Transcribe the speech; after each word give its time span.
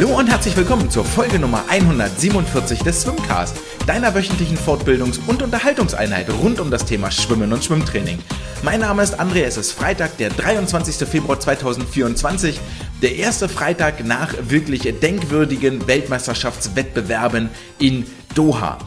Hallo 0.00 0.16
und 0.16 0.28
herzlich 0.28 0.56
willkommen 0.56 0.88
zur 0.88 1.04
Folge 1.04 1.40
Nummer 1.40 1.64
147 1.68 2.84
des 2.84 3.02
Swimcast, 3.02 3.56
deiner 3.84 4.14
wöchentlichen 4.14 4.56
Fortbildungs- 4.56 5.18
und 5.26 5.42
Unterhaltungseinheit 5.42 6.30
rund 6.40 6.60
um 6.60 6.70
das 6.70 6.84
Thema 6.84 7.10
Schwimmen 7.10 7.52
und 7.52 7.64
Schwimmtraining. 7.64 8.20
Mein 8.62 8.78
Name 8.78 9.02
ist 9.02 9.18
André, 9.18 9.42
es 9.42 9.56
ist 9.56 9.72
Freitag, 9.72 10.16
der 10.18 10.30
23. 10.30 11.04
Februar 11.08 11.40
2024, 11.40 12.60
der 13.02 13.16
erste 13.16 13.48
Freitag 13.48 14.04
nach 14.04 14.34
wirklich 14.40 14.82
denkwürdigen 15.02 15.88
Weltmeisterschaftswettbewerben 15.88 17.50
in 17.80 18.06
Doha. 18.36 18.78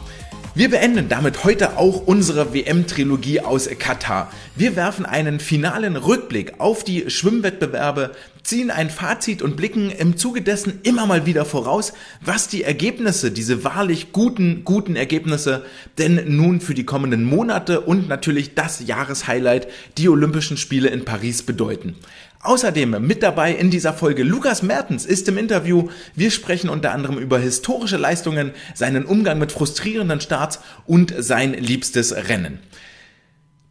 Wir 0.54 0.68
beenden 0.68 1.08
damit 1.08 1.44
heute 1.44 1.78
auch 1.78 2.06
unsere 2.06 2.52
WM-Trilogie 2.52 3.40
aus 3.40 3.70
Katar. 3.78 4.30
Wir 4.54 4.76
werfen 4.76 5.06
einen 5.06 5.40
finalen 5.40 5.96
Rückblick 5.96 6.60
auf 6.60 6.84
die 6.84 7.08
Schwimmwettbewerbe, 7.08 8.10
ziehen 8.42 8.70
ein 8.70 8.90
Fazit 8.90 9.40
und 9.40 9.56
blicken 9.56 9.90
im 9.90 10.18
Zuge 10.18 10.42
dessen 10.42 10.80
immer 10.82 11.06
mal 11.06 11.24
wieder 11.24 11.46
voraus, 11.46 11.94
was 12.20 12.48
die 12.48 12.64
Ergebnisse, 12.64 13.30
diese 13.30 13.64
wahrlich 13.64 14.12
guten, 14.12 14.62
guten 14.64 14.94
Ergebnisse 14.94 15.64
denn 15.96 16.36
nun 16.36 16.60
für 16.60 16.74
die 16.74 16.84
kommenden 16.84 17.24
Monate 17.24 17.80
und 17.80 18.08
natürlich 18.08 18.54
das 18.54 18.86
Jahreshighlight, 18.86 19.68
die 19.96 20.10
Olympischen 20.10 20.58
Spiele 20.58 20.88
in 20.88 21.06
Paris 21.06 21.42
bedeuten. 21.42 21.96
Außerdem 22.44 22.96
mit 23.06 23.22
dabei 23.22 23.52
in 23.52 23.70
dieser 23.70 23.92
Folge 23.92 24.24
Lukas 24.24 24.64
Mertens 24.64 25.06
ist 25.06 25.28
im 25.28 25.38
Interview. 25.38 25.90
Wir 26.16 26.32
sprechen 26.32 26.70
unter 26.70 26.90
anderem 26.90 27.18
über 27.18 27.38
historische 27.38 27.96
Leistungen, 27.96 28.50
seinen 28.74 29.04
Umgang 29.04 29.38
mit 29.38 29.52
frustrierenden 29.52 30.20
Starts 30.20 30.58
und 30.84 31.14
sein 31.16 31.54
liebstes 31.54 32.12
Rennen. 32.12 32.58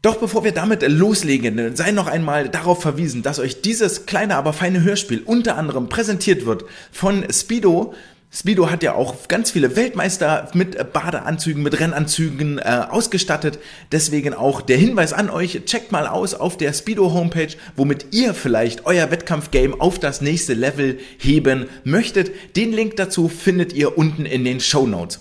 Doch 0.02 0.16
bevor 0.16 0.46
wir 0.46 0.54
damit 0.54 0.88
loslegen, 0.88 1.76
sei 1.76 1.92
noch 1.92 2.08
einmal 2.08 2.48
darauf 2.48 2.82
verwiesen, 2.82 3.24
dass 3.24 3.40
euch 3.40 3.62
dieses 3.62 4.06
kleine, 4.06 4.38
aber 4.38 4.54
feine 4.54 4.82
Hörspiel 4.84 5.22
unter 5.26 5.58
anderem 5.58 5.90
präsentiert 5.90 6.46
wird 6.46 6.64
von 6.94 7.26
Speedo, 7.30 7.94
Speedo 8.34 8.72
hat 8.72 8.82
ja 8.82 8.94
auch 8.94 9.28
ganz 9.28 9.52
viele 9.52 9.76
Weltmeister 9.76 10.50
mit 10.54 10.94
Badeanzügen, 10.94 11.64
mit 11.64 11.78
Rennanzügen 11.82 12.60
äh, 12.60 12.86
ausgestattet. 12.90 13.60
Deswegen 13.92 14.34
auch 14.34 14.62
der 14.62 14.78
Hinweis 14.78 15.12
an 15.12 15.30
euch, 15.30 15.66
checkt 15.66 15.92
mal 15.92 16.08
aus 16.08 16.34
auf 16.34 16.56
der 16.56 16.72
Speedo 16.72 17.12
Homepage, 17.12 17.54
womit 17.76 18.06
ihr 18.12 18.34
vielleicht 18.34 18.86
euer 18.86 19.12
Wettkampfgame 19.12 19.76
auf 19.82 20.00
das 20.00 20.22
nächste 20.22 20.54
Level 20.54 20.98
heben 21.18 21.66
möchtet. 21.84 22.32
Den 22.56 22.72
Link 22.72 22.96
dazu 22.96 23.28
findet 23.28 23.74
ihr 23.74 23.98
unten 23.98 24.26
in 24.26 24.46
den 24.46 24.62
Show 24.62 24.88
Notes. 24.88 25.20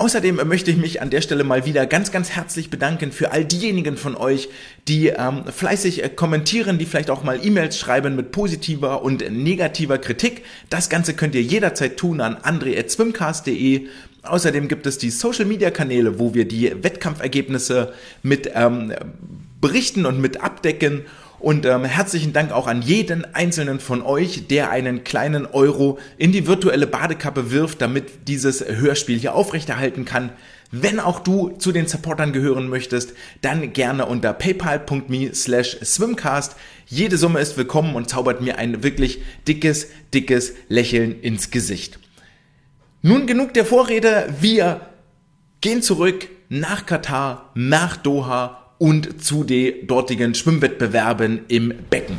Außerdem 0.00 0.36
möchte 0.48 0.70
ich 0.70 0.78
mich 0.78 1.02
an 1.02 1.10
der 1.10 1.20
Stelle 1.20 1.44
mal 1.44 1.66
wieder 1.66 1.84
ganz, 1.84 2.10
ganz 2.10 2.30
herzlich 2.30 2.70
bedanken 2.70 3.12
für 3.12 3.32
all 3.32 3.44
diejenigen 3.44 3.98
von 3.98 4.16
euch, 4.16 4.48
die 4.88 5.08
ähm, 5.08 5.44
fleißig 5.44 6.02
äh, 6.02 6.08
kommentieren, 6.08 6.78
die 6.78 6.86
vielleicht 6.86 7.10
auch 7.10 7.22
mal 7.22 7.38
E-Mails 7.44 7.78
schreiben 7.78 8.16
mit 8.16 8.32
positiver 8.32 9.02
und 9.02 9.30
negativer 9.30 9.98
Kritik. 9.98 10.42
Das 10.70 10.88
Ganze 10.88 11.12
könnt 11.12 11.34
ihr 11.34 11.42
jederzeit 11.42 11.98
tun 11.98 12.22
an 12.22 12.36
andre.swimcast.de. 12.36 13.88
Außerdem 14.22 14.68
gibt 14.68 14.86
es 14.86 14.96
die 14.96 15.10
Social 15.10 15.44
Media 15.44 15.70
Kanäle, 15.70 16.18
wo 16.18 16.32
wir 16.32 16.48
die 16.48 16.82
Wettkampfergebnisse 16.82 17.92
mit 18.22 18.50
ähm, 18.54 18.94
berichten 19.60 20.06
und 20.06 20.18
mit 20.18 20.40
abdecken. 20.42 21.02
Und 21.40 21.64
ähm, 21.64 21.86
herzlichen 21.86 22.34
Dank 22.34 22.52
auch 22.52 22.66
an 22.66 22.82
jeden 22.82 23.34
einzelnen 23.34 23.80
von 23.80 24.02
euch, 24.02 24.46
der 24.48 24.70
einen 24.70 25.04
kleinen 25.04 25.46
Euro 25.46 25.98
in 26.18 26.32
die 26.32 26.46
virtuelle 26.46 26.86
Badekappe 26.86 27.50
wirft, 27.50 27.80
damit 27.80 28.28
dieses 28.28 28.62
Hörspiel 28.62 29.18
hier 29.18 29.34
aufrechterhalten 29.34 30.04
kann. 30.04 30.32
Wenn 30.70 31.00
auch 31.00 31.18
du 31.18 31.48
zu 31.56 31.72
den 31.72 31.86
Supportern 31.86 32.34
gehören 32.34 32.68
möchtest, 32.68 33.14
dann 33.40 33.72
gerne 33.72 34.04
unter 34.04 34.34
paypal.me 34.34 35.34
slash 35.34 35.78
swimcast. 35.82 36.56
Jede 36.86 37.16
Summe 37.16 37.40
ist 37.40 37.56
willkommen 37.56 37.94
und 37.94 38.10
zaubert 38.10 38.42
mir 38.42 38.58
ein 38.58 38.82
wirklich 38.82 39.22
dickes, 39.48 39.88
dickes 40.12 40.52
Lächeln 40.68 41.22
ins 41.22 41.50
Gesicht. 41.50 41.98
Nun 43.00 43.26
genug 43.26 43.54
der 43.54 43.64
Vorrede. 43.64 44.28
Wir 44.40 44.82
gehen 45.62 45.80
zurück 45.80 46.28
nach 46.50 46.84
Katar, 46.84 47.50
nach 47.54 47.96
Doha 47.96 48.59
und 48.80 49.22
zu 49.22 49.44
den 49.44 49.86
dortigen 49.86 50.34
Schwimmwettbewerben 50.34 51.40
im 51.48 51.74
Becken. 51.90 52.16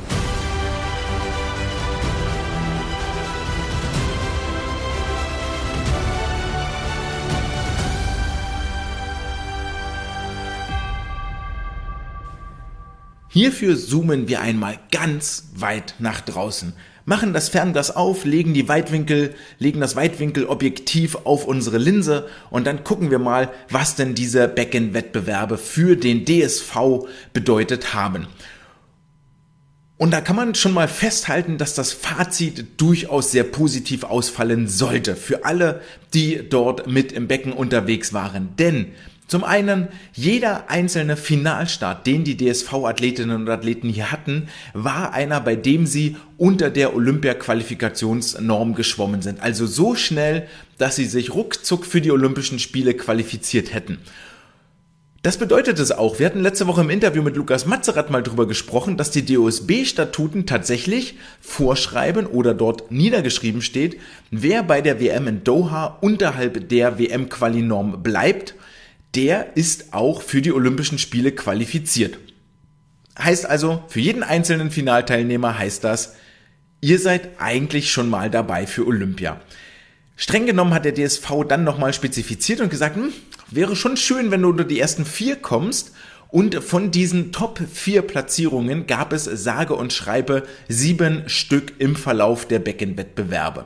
Hierfür 13.30 13.76
zoomen 13.76 14.28
wir 14.28 14.42
einmal 14.42 14.78
ganz 14.92 15.50
weit 15.56 15.96
nach 15.98 16.22
draußen 16.22 16.74
machen 17.06 17.34
das 17.34 17.50
Fernglas 17.50 17.95
auf, 17.95 18.25
legen 18.25 18.53
die 18.53 18.67
Weitwinkel, 18.67 19.34
legen 19.59 19.79
das 19.79 19.95
Weitwinkelobjektiv 19.95 21.17
auf 21.23 21.45
unsere 21.45 21.78
Linse 21.78 22.28
und 22.50 22.67
dann 22.67 22.84
gucken 22.84 23.12
wir 23.12 23.19
mal, 23.19 23.50
was 23.69 23.95
denn 23.95 24.16
diese 24.16 24.47
Backend-Wettbewerbe 24.47 25.57
für 25.57 25.95
den 25.95 26.25
DSV 26.25 27.07
bedeutet 27.34 27.94
haben. 27.94 28.28
Und 30.01 30.09
da 30.09 30.19
kann 30.19 30.35
man 30.35 30.56
schon 30.56 30.73
mal 30.73 30.88
festhalten, 30.88 31.59
dass 31.59 31.75
das 31.75 31.94
Fazit 31.94 32.81
durchaus 32.81 33.31
sehr 33.31 33.44
positiv 33.44 34.03
ausfallen 34.03 34.68
sollte 34.68 35.16
für 35.16 35.45
alle, 35.45 35.81
die 36.16 36.41
dort 36.50 36.88
mit 36.88 37.12
im 37.12 37.28
Becken 37.28 37.53
unterwegs 37.53 38.12
waren. 38.12 38.56
Denn 38.57 38.94
zum 39.31 39.46
einen, 39.46 39.88
jeder 40.12 40.69
einzelne 40.69 41.16
Finalstart, 41.16 42.06
den 42.06 42.25
die 42.25 42.36
DSV-Athletinnen 42.36 43.38
und 43.44 43.50
Athleten 43.50 43.88
hier 43.88 44.12
hatten, 44.12 44.50
war 44.74 45.14
einer, 45.14 45.40
bei 45.40 45.56
dem 45.56 45.86
sie 45.86 46.18
unter 46.36 46.69
der 46.69 46.94
Olympia-Qualifikationsnorm 46.94 48.75
geschwommen 48.75 49.22
sind. 49.22 49.40
Also 49.42 49.68
so 49.68 49.96
schnell, 49.96 50.50
dass 50.78 50.97
sie 50.97 51.06
sich 51.06 51.34
ruckzuck 51.34 51.86
für 51.86 52.02
die 52.02 52.12
Olympischen 52.12 52.59
Spiele 52.59 52.94
qualifiziert 52.94 53.74
hätten. 53.74 54.00
Das 55.22 55.38
bedeutet 55.38 55.80
es 55.80 55.94
auch. 55.94 56.19
Wir 56.19 56.25
hatten 56.25 56.42
letzte 56.42 56.68
Woche 56.68 56.81
im 56.81 56.90
Interview 56.90 57.24
mit 57.24 57.38
Lukas 57.38 57.66
Matzerath 57.66 58.12
mal 58.12 58.24
drüber 58.24 58.50
gesprochen, 58.50 58.98
dass 58.98 59.12
die 59.12 59.24
DOSB-Statuten 59.24 60.46
tatsächlich 60.46 61.16
vorschreiben 61.40 62.25
oder 62.25 62.53
dort 62.53 62.92
niedergeschrieben 62.92 63.62
steht, 63.62 63.98
wer 64.30 64.62
bei 64.62 64.81
der 64.81 65.00
WM 65.00 65.28
in 65.28 65.44
Doha 65.46 66.00
unterhalb 66.02 66.68
der 66.68 67.00
WM-Quali-Norm 67.00 68.03
bleibt 68.03 68.56
der 69.16 69.58
ist 69.58 69.94
auch 69.94 70.22
für 70.22 70.42
die 70.42 70.54
Olympischen 70.54 70.98
Spiele 70.98 71.32
qualifiziert. 71.32 72.18
Heißt 73.20 73.46
also, 73.46 73.84
für 73.88 74.00
jeden 74.00 74.24
einzelnen 74.24 74.72
Finalteilnehmer 74.72 75.58
heißt 75.58 75.84
das, 75.84 76.16
ihr 76.80 77.00
seid 77.00 77.40
eigentlich 77.40 77.92
schon 77.92 78.10
mal 78.10 78.30
dabei 78.30 78.66
für 78.66 78.88
Olympia. 78.88 79.42
Streng 80.16 80.46
genommen 80.46 80.74
hat 80.74 80.86
der 80.86 80.94
DSV 80.94 81.46
dann 81.48 81.64
nochmal 81.64 81.94
spezifiziert 81.94 82.62
und 82.62 82.70
gesagt, 82.70 82.96
hm, 82.96 83.12
wäre 83.50 83.76
schon 83.76 83.98
schön, 83.98 84.32
wenn 84.32 84.42
du 84.42 84.50
unter 84.50 84.64
die 84.64 84.80
ersten 84.80 85.06
vier 85.06 85.36
kommst. 85.36 85.94
Und 86.30 86.56
von 86.64 86.92
diesen 86.92 87.34
Top 87.34 87.60
4 87.60 88.04
Platzierungen 88.04 88.88
gab 88.88 89.12
es 89.12 89.26
sage 89.26 89.76
und 89.76 89.92
schreibe 89.92 90.44
sieben 90.70 91.24
Stück 91.28 91.74
im 91.80 91.98
Verlauf 91.98 92.48
der 92.48 92.60
Beckenwettbewerbe. 92.60 93.66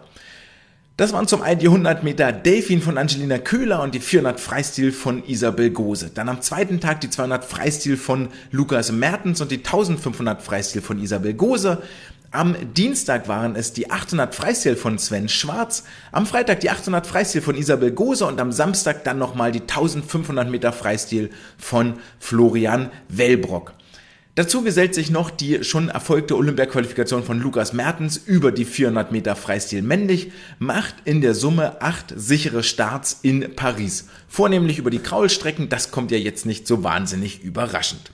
Das 0.98 1.12
waren 1.12 1.28
zum 1.28 1.42
einen 1.42 1.60
die 1.60 1.68
100 1.68 2.06
Meter 2.06 2.32
Delfin 2.32 2.82
von 2.82 2.98
Angelina 2.98 3.38
Köhler 3.38 3.84
und 3.84 3.94
die 3.94 4.00
400 4.00 4.40
Freistil 4.40 4.94
von 4.94 5.28
Isabel 5.28 5.70
Gose. 5.70 6.10
Dann 6.10 6.30
am 6.30 6.42
zweiten 6.42 6.80
Tag 6.80 7.02
die 7.02 7.10
200 7.10 7.44
Freistil 7.44 7.98
von 7.98 8.30
Lukas 8.52 8.94
Mertens 8.94 9.42
und 9.42 9.52
die 9.52 9.58
1500 9.58 10.42
Freistil 10.42 10.82
von 10.82 11.04
Isabel 11.04 11.34
Gose. 11.34 11.82
Am 12.32 12.56
Dienstag 12.76 13.28
waren 13.28 13.58
es 13.58 13.74
die 13.74 13.92
800 13.92 14.34
Freistil 14.34 14.78
von 14.78 14.98
Sven 14.98 15.28
Schwarz, 15.28 15.84
am 16.14 16.26
Freitag 16.26 16.62
die 16.62 16.70
800 16.70 17.06
Freistil 17.06 17.42
von 17.42 17.58
Isabel 17.58 17.92
Gose 17.92 18.26
und 18.26 18.40
am 18.40 18.54
Samstag 18.54 19.04
dann 19.04 19.18
nochmal 19.18 19.52
die 19.52 19.62
1500 19.62 20.50
Meter 20.50 20.72
Freistil 20.72 21.30
von 21.58 21.96
Florian 22.20 22.90
Wellbrock. 23.10 23.74
Dazu 24.36 24.64
gesellt 24.64 24.94
sich 24.94 25.10
noch 25.12 25.30
die 25.30 25.64
schon 25.64 25.88
erfolgte 25.88 26.36
Olympia-Qualifikation 26.36 27.24
von 27.24 27.40
Lukas 27.40 27.72
Mertens 27.72 28.18
über 28.18 28.52
die 28.52 28.66
400 28.66 29.14
Meter 29.14 29.34
Freistil 29.38 29.82
männlich, 29.82 30.34
macht 30.60 30.96
in 31.06 31.22
der 31.22 31.34
Summe 31.34 31.82
acht 31.82 32.14
sichere 32.14 32.62
Starts 32.62 33.20
in 33.22 33.56
Paris. 33.56 34.08
Vornehmlich 34.28 34.78
über 34.78 34.90
die 34.90 35.00
Kraulstrecken, 35.00 35.70
das 35.70 35.90
kommt 35.90 36.12
ja 36.12 36.18
jetzt 36.18 36.46
nicht 36.46 36.68
so 36.68 36.84
wahnsinnig 36.84 37.44
überraschend. 37.44 38.12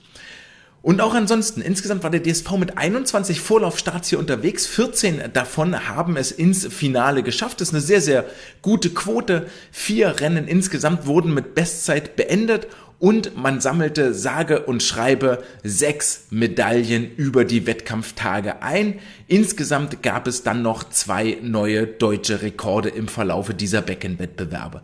Und 0.80 1.00
auch 1.00 1.14
ansonsten, 1.14 1.60
insgesamt 1.60 2.04
war 2.04 2.10
der 2.10 2.22
DSV 2.22 2.52
mit 2.52 2.78
21 2.78 3.40
Vorlaufstarts 3.40 4.08
hier 4.08 4.18
unterwegs. 4.20 4.66
14 4.66 5.32
davon 5.32 5.88
haben 5.88 6.16
es 6.16 6.30
ins 6.30 6.66
Finale 6.66 7.24
geschafft. 7.24 7.60
Das 7.60 7.68
ist 7.68 7.74
eine 7.74 7.82
sehr, 7.82 8.00
sehr 8.00 8.24
gute 8.62 8.90
Quote. 8.90 9.46
Vier 9.70 10.20
Rennen 10.20 10.48
insgesamt 10.48 11.06
wurden 11.06 11.34
mit 11.34 11.54
Bestzeit 11.54 12.16
beendet 12.16 12.66
und 13.02 13.36
man 13.36 13.60
sammelte 13.60 14.14
sage 14.14 14.60
und 14.60 14.80
schreibe 14.80 15.42
sechs 15.64 16.28
Medaillen 16.30 17.10
über 17.16 17.44
die 17.44 17.66
Wettkampftage 17.66 18.62
ein. 18.62 19.00
Insgesamt 19.26 20.04
gab 20.04 20.28
es 20.28 20.44
dann 20.44 20.62
noch 20.62 20.88
zwei 20.88 21.36
neue 21.42 21.88
deutsche 21.88 22.42
Rekorde 22.42 22.90
im 22.90 23.08
Verlaufe 23.08 23.54
dieser 23.54 23.82
Beckenwettbewerbe. 23.82 24.82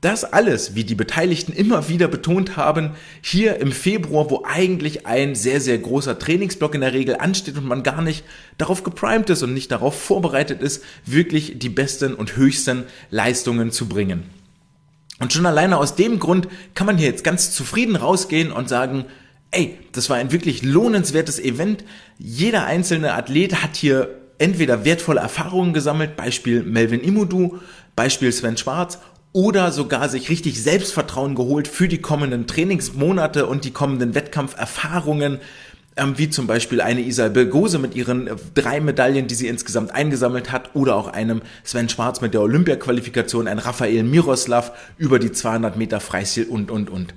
Das 0.00 0.24
alles, 0.24 0.76
wie 0.76 0.84
die 0.84 0.94
Beteiligten 0.94 1.52
immer 1.52 1.90
wieder 1.90 2.08
betont 2.08 2.56
haben, 2.56 2.92
hier 3.20 3.58
im 3.58 3.72
Februar, 3.72 4.30
wo 4.30 4.44
eigentlich 4.46 5.06
ein 5.06 5.34
sehr, 5.34 5.60
sehr 5.60 5.76
großer 5.76 6.18
Trainingsblock 6.18 6.74
in 6.74 6.80
der 6.80 6.94
Regel 6.94 7.16
ansteht 7.16 7.58
und 7.58 7.66
man 7.66 7.82
gar 7.82 8.00
nicht 8.00 8.24
darauf 8.56 8.82
geprimed 8.82 9.28
ist 9.28 9.42
und 9.42 9.52
nicht 9.52 9.70
darauf 9.70 10.00
vorbereitet 10.00 10.62
ist, 10.62 10.82
wirklich 11.04 11.58
die 11.58 11.68
besten 11.68 12.14
und 12.14 12.34
höchsten 12.34 12.84
Leistungen 13.10 13.72
zu 13.72 13.90
bringen. 13.90 14.37
Und 15.18 15.32
schon 15.32 15.46
alleine 15.46 15.78
aus 15.78 15.96
dem 15.96 16.18
Grund 16.18 16.48
kann 16.74 16.86
man 16.86 16.96
hier 16.96 17.08
jetzt 17.08 17.24
ganz 17.24 17.52
zufrieden 17.52 17.96
rausgehen 17.96 18.52
und 18.52 18.68
sagen, 18.68 19.04
ey, 19.50 19.78
das 19.92 20.10
war 20.10 20.16
ein 20.16 20.32
wirklich 20.32 20.62
lohnenswertes 20.62 21.38
Event. 21.40 21.84
Jeder 22.18 22.66
einzelne 22.66 23.14
Athlet 23.14 23.62
hat 23.62 23.76
hier 23.76 24.20
entweder 24.38 24.84
wertvolle 24.84 25.20
Erfahrungen 25.20 25.72
gesammelt, 25.72 26.16
Beispiel 26.16 26.62
Melvin 26.62 27.00
Imudu, 27.00 27.58
Beispiel 27.96 28.30
Sven 28.30 28.56
Schwarz, 28.56 29.00
oder 29.32 29.72
sogar 29.72 30.08
sich 30.08 30.30
richtig 30.30 30.62
Selbstvertrauen 30.62 31.34
geholt 31.34 31.68
für 31.68 31.88
die 31.88 32.00
kommenden 32.00 32.46
Trainingsmonate 32.46 33.46
und 33.46 33.64
die 33.64 33.72
kommenden 33.72 34.14
Wettkampferfahrungen, 34.14 35.40
wie 36.16 36.30
zum 36.30 36.46
Beispiel 36.46 36.80
eine 36.80 37.00
Isabel 37.00 37.46
Gose 37.46 37.78
mit 37.78 37.94
ihren 37.94 38.26
äh, 38.26 38.36
drei 38.54 38.80
Medaillen, 38.80 39.26
die 39.26 39.34
sie 39.34 39.48
insgesamt 39.48 39.94
eingesammelt 39.94 40.52
hat, 40.52 40.74
oder 40.74 40.96
auch 40.96 41.08
einem 41.08 41.42
Sven 41.64 41.88
Schwarz 41.88 42.20
mit 42.20 42.34
der 42.34 42.42
Olympia-Qualifikation, 42.42 43.48
ein 43.48 43.58
Raphael 43.58 44.02
Miroslav 44.02 44.72
über 44.96 45.18
die 45.18 45.32
200 45.32 45.76
Meter 45.76 46.00
Freistil 46.00 46.44
und, 46.44 46.70
und, 46.70 46.90
und. 46.90 47.14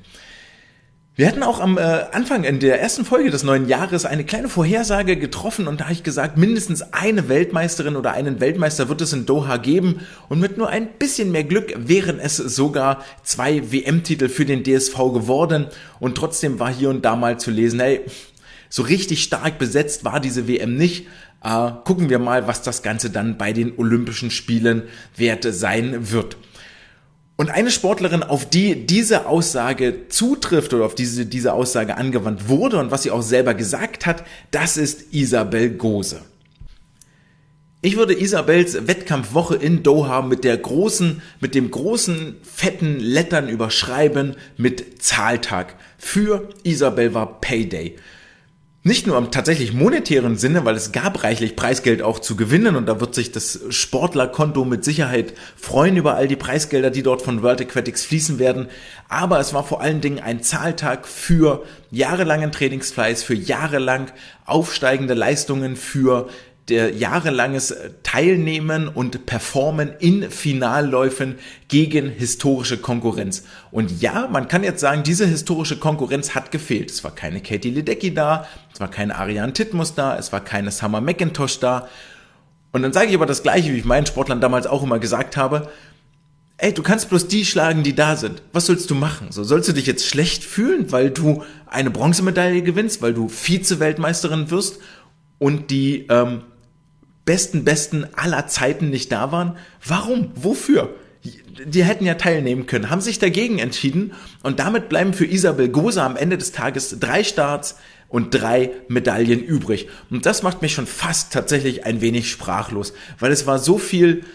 Wir 1.22 1.28
hatten 1.28 1.44
auch 1.44 1.60
am 1.60 1.78
äh, 1.78 1.82
Anfang 1.82 2.46
in 2.46 2.62
der 2.62 2.82
ersten 2.82 3.04
Folge 3.04 3.30
des 3.32 3.44
neuen 3.44 3.68
Jahres 3.68 4.06
eine 4.06 4.24
kleine 4.24 4.48
Vorhersage 4.48 5.18
getroffen 5.18 5.68
und 5.68 5.82
da 5.82 5.84
habe 5.84 5.94
ich 5.94 6.04
gesagt, 6.04 6.38
mindestens 6.38 6.94
eine 6.94 7.28
Weltmeisterin 7.28 7.98
oder 7.98 8.14
einen 8.14 8.40
Weltmeister 8.40 8.88
wird 8.88 9.02
es 9.02 9.12
in 9.12 9.26
Doha 9.26 9.58
geben 9.58 10.00
und 10.30 10.40
mit 10.40 10.58
nur 10.58 10.70
ein 10.70 10.88
bisschen 10.98 11.34
mehr 11.34 11.44
Glück 11.44 11.74
wären 11.78 12.18
es 12.18 12.38
sogar 12.38 13.04
zwei 13.24 13.74
WM-Titel 13.74 14.30
für 14.30 14.46
den 14.46 14.64
DSV 14.64 14.96
geworden 15.14 15.68
und 16.00 16.16
trotzdem 16.16 16.60
war 16.60 16.74
hier 16.74 16.90
und 16.90 17.04
da 17.04 17.18
mal 17.18 17.38
zu 17.38 17.52
lesen, 17.52 17.82
hey, 17.82 18.06
so 18.72 18.84
richtig 18.84 19.22
stark 19.22 19.60
besetzt 19.60 20.06
war 20.06 20.20
diese 20.20 20.48
WM 20.48 20.76
nicht. 20.76 21.06
Äh, 21.44 21.72
gucken 21.84 22.10
wir 22.10 22.20
mal, 22.20 22.48
was 22.48 22.64
das 22.64 22.82
Ganze 22.82 23.10
dann 23.10 23.38
bei 23.38 23.54
den 23.54 23.78
Olympischen 23.78 24.32
Spielen 24.32 24.84
wert 25.16 25.46
sein 25.48 26.12
wird. 26.12 26.38
Und 27.36 27.50
eine 27.50 27.70
Sportlerin, 27.70 28.24
auf 28.24 28.50
die 28.50 28.86
diese 28.86 29.26
Aussage 29.26 30.08
zutrifft 30.08 30.74
oder 30.74 30.86
auf 30.86 30.96
diese 30.96 31.26
diese 31.26 31.54
Aussage 31.54 31.98
angewandt 31.98 32.48
wurde 32.48 32.78
und 32.78 32.92
was 32.92 33.04
sie 33.04 33.12
auch 33.12 33.24
selber 33.24 33.54
gesagt 33.54 34.06
hat, 34.06 34.24
das 34.52 34.78
ist 34.78 35.14
Isabel 35.14 35.72
Gose. 35.72 36.22
Ich 37.82 37.98
würde 37.98 38.18
Isabels 38.18 38.88
Wettkampfwoche 38.88 39.56
in 39.56 39.82
Doha 39.82 40.22
mit 40.22 40.44
der 40.44 40.56
großen, 40.56 41.22
mit 41.40 41.56
dem 41.56 41.72
großen 41.72 42.36
fetten 42.44 43.00
Lettern 43.00 43.50
überschreiben 43.50 44.36
mit 44.56 45.02
Zahltag. 45.02 45.76
Für 45.98 46.48
Isabel 46.64 47.16
war 47.16 47.42
Payday. 47.42 47.98
Nicht 48.84 49.06
nur 49.06 49.16
im 49.20 49.30
tatsächlich 49.30 49.74
monetären 49.74 50.38
Sinne, 50.38 50.66
weil 50.66 50.76
es 50.76 50.92
gab 50.92 51.24
reichlich 51.24 51.56
Preisgeld 51.56 52.02
auch 52.02 52.18
zu 52.18 52.36
gewinnen 52.36 52.76
und 52.76 52.88
da 52.88 53.00
wird 53.00 53.14
sich 53.14 53.32
das 53.32 53.60
Sportlerkonto 53.70 54.66
mit 54.66 54.84
Sicherheit 54.84 55.36
freuen 55.56 55.98
über 55.98 56.16
all 56.16 56.28
die 56.28 56.36
Preisgelder, 56.36 56.90
die 56.90 57.04
dort 57.04 57.22
von 57.22 57.44
World 57.44 57.62
Aquatics 57.62 58.04
fließen 58.04 58.40
werden. 58.40 58.70
Aber 59.08 59.40
es 59.40 59.54
war 59.54 59.64
vor 59.64 59.82
allen 59.82 60.02
Dingen 60.02 60.18
ein 60.18 60.42
Zahltag 60.42 61.08
für 61.08 61.64
jahrelangen 61.92 62.52
Trainingsfleiß, 62.52 63.22
für 63.22 63.36
jahrelang 63.36 64.12
aufsteigende 64.48 65.14
Leistungen, 65.14 65.76
für 65.76 66.28
der 66.72 66.96
jahrelanges 66.96 67.76
Teilnehmen 68.02 68.88
und 68.88 69.26
Performen 69.26 69.92
in 70.00 70.32
Finalläufen 70.32 71.36
gegen 71.68 72.10
historische 72.10 72.78
Konkurrenz. 72.78 73.44
Und 73.72 74.02
ja, 74.02 74.30
man 74.32 74.48
kann 74.48 74.64
jetzt 74.64 74.80
sagen, 74.80 75.04
diese 75.04 75.28
historische 75.28 75.78
Konkurrenz 75.78 76.34
hat 76.34 76.50
gefehlt. 76.50 76.90
Es 76.90 77.04
war 77.04 77.14
keine 77.14 77.42
Katie 77.42 77.72
Ledecky 77.72 78.14
da, 78.14 78.48
es 78.74 78.80
war 78.80 78.90
keine 78.90 79.18
Ariane 79.18 79.52
Titmus 79.52 79.94
da, 79.96 80.18
es 80.18 80.32
war 80.32 80.40
keine 80.40 80.72
Summer 80.72 81.02
McIntosh 81.02 81.60
da. 81.60 81.90
Und 82.72 82.84
dann 82.84 82.94
sage 82.94 83.10
ich 83.10 83.16
aber 83.16 83.26
das 83.26 83.44
Gleiche, 83.44 83.74
wie 83.74 83.78
ich 83.78 83.86
meinen 83.86 84.06
Sportlern 84.06 84.40
damals 84.40 84.66
auch 84.66 84.82
immer 84.82 84.98
gesagt 84.98 85.36
habe. 85.36 85.70
Ey, 86.56 86.74
du 86.74 86.84
kannst 86.84 87.10
bloß 87.10 87.28
die 87.28 87.44
schlagen, 87.44 87.84
die 87.84 87.96
da 87.96 88.16
sind. 88.16 88.42
Was 88.54 88.68
sollst 88.68 88.90
du 88.90 88.96
machen? 88.96 89.28
So 89.32 89.44
sollst 89.44 89.68
du 89.68 89.74
dich 89.74 89.88
jetzt 89.88 90.06
schlecht 90.08 90.46
fühlen, 90.46 90.90
weil 90.94 91.10
du 91.10 91.44
eine 91.68 91.90
Bronzemedaille 91.90 92.62
gewinnst, 92.62 93.02
weil 93.02 93.14
du 93.14 93.28
Vize-Weltmeisterin 93.28 94.52
wirst 94.52 94.80
und 95.38 95.70
die 95.70 96.06
ähm, 96.08 96.44
besten 97.32 97.64
Besten 97.64 98.06
aller 98.14 98.48
Zeiten 98.48 98.90
nicht 98.90 99.10
da 99.10 99.32
waren? 99.32 99.56
Warum? 99.88 100.34
Wofür? 100.36 100.94
Die 101.66 101.86
hätten 101.86 102.06
ja 102.06 102.16
teilnehmen 102.16 102.66
können, 102.66 102.90
haben 102.90 103.00
sich 103.00 103.20
dagegen 103.20 103.58
entschieden 103.58 104.12
und 104.44 104.60
damit 104.60 104.90
bleiben 104.90 105.14
für 105.14 105.26
Isabel 105.26 105.70
Gose 105.70 106.04
am 106.04 106.18
Ende 106.18 106.38
des 106.38 106.52
Tages 106.52 107.00
drei 107.00 107.24
Starts 107.24 107.78
und 108.10 108.34
drei 108.34 108.72
Medaillen 108.90 109.42
übrig. 109.42 109.88
Und 110.10 110.26
das 110.26 110.44
macht 110.44 110.62
mich 110.62 110.74
schon 110.74 110.88
fast 110.88 111.32
tatsächlich 111.32 111.86
ein 111.86 112.02
wenig 112.02 112.30
sprachlos, 112.30 112.92
weil 113.18 113.32
es 113.32 113.48
war 113.48 113.60
so 113.60 113.78
viel 113.78 114.26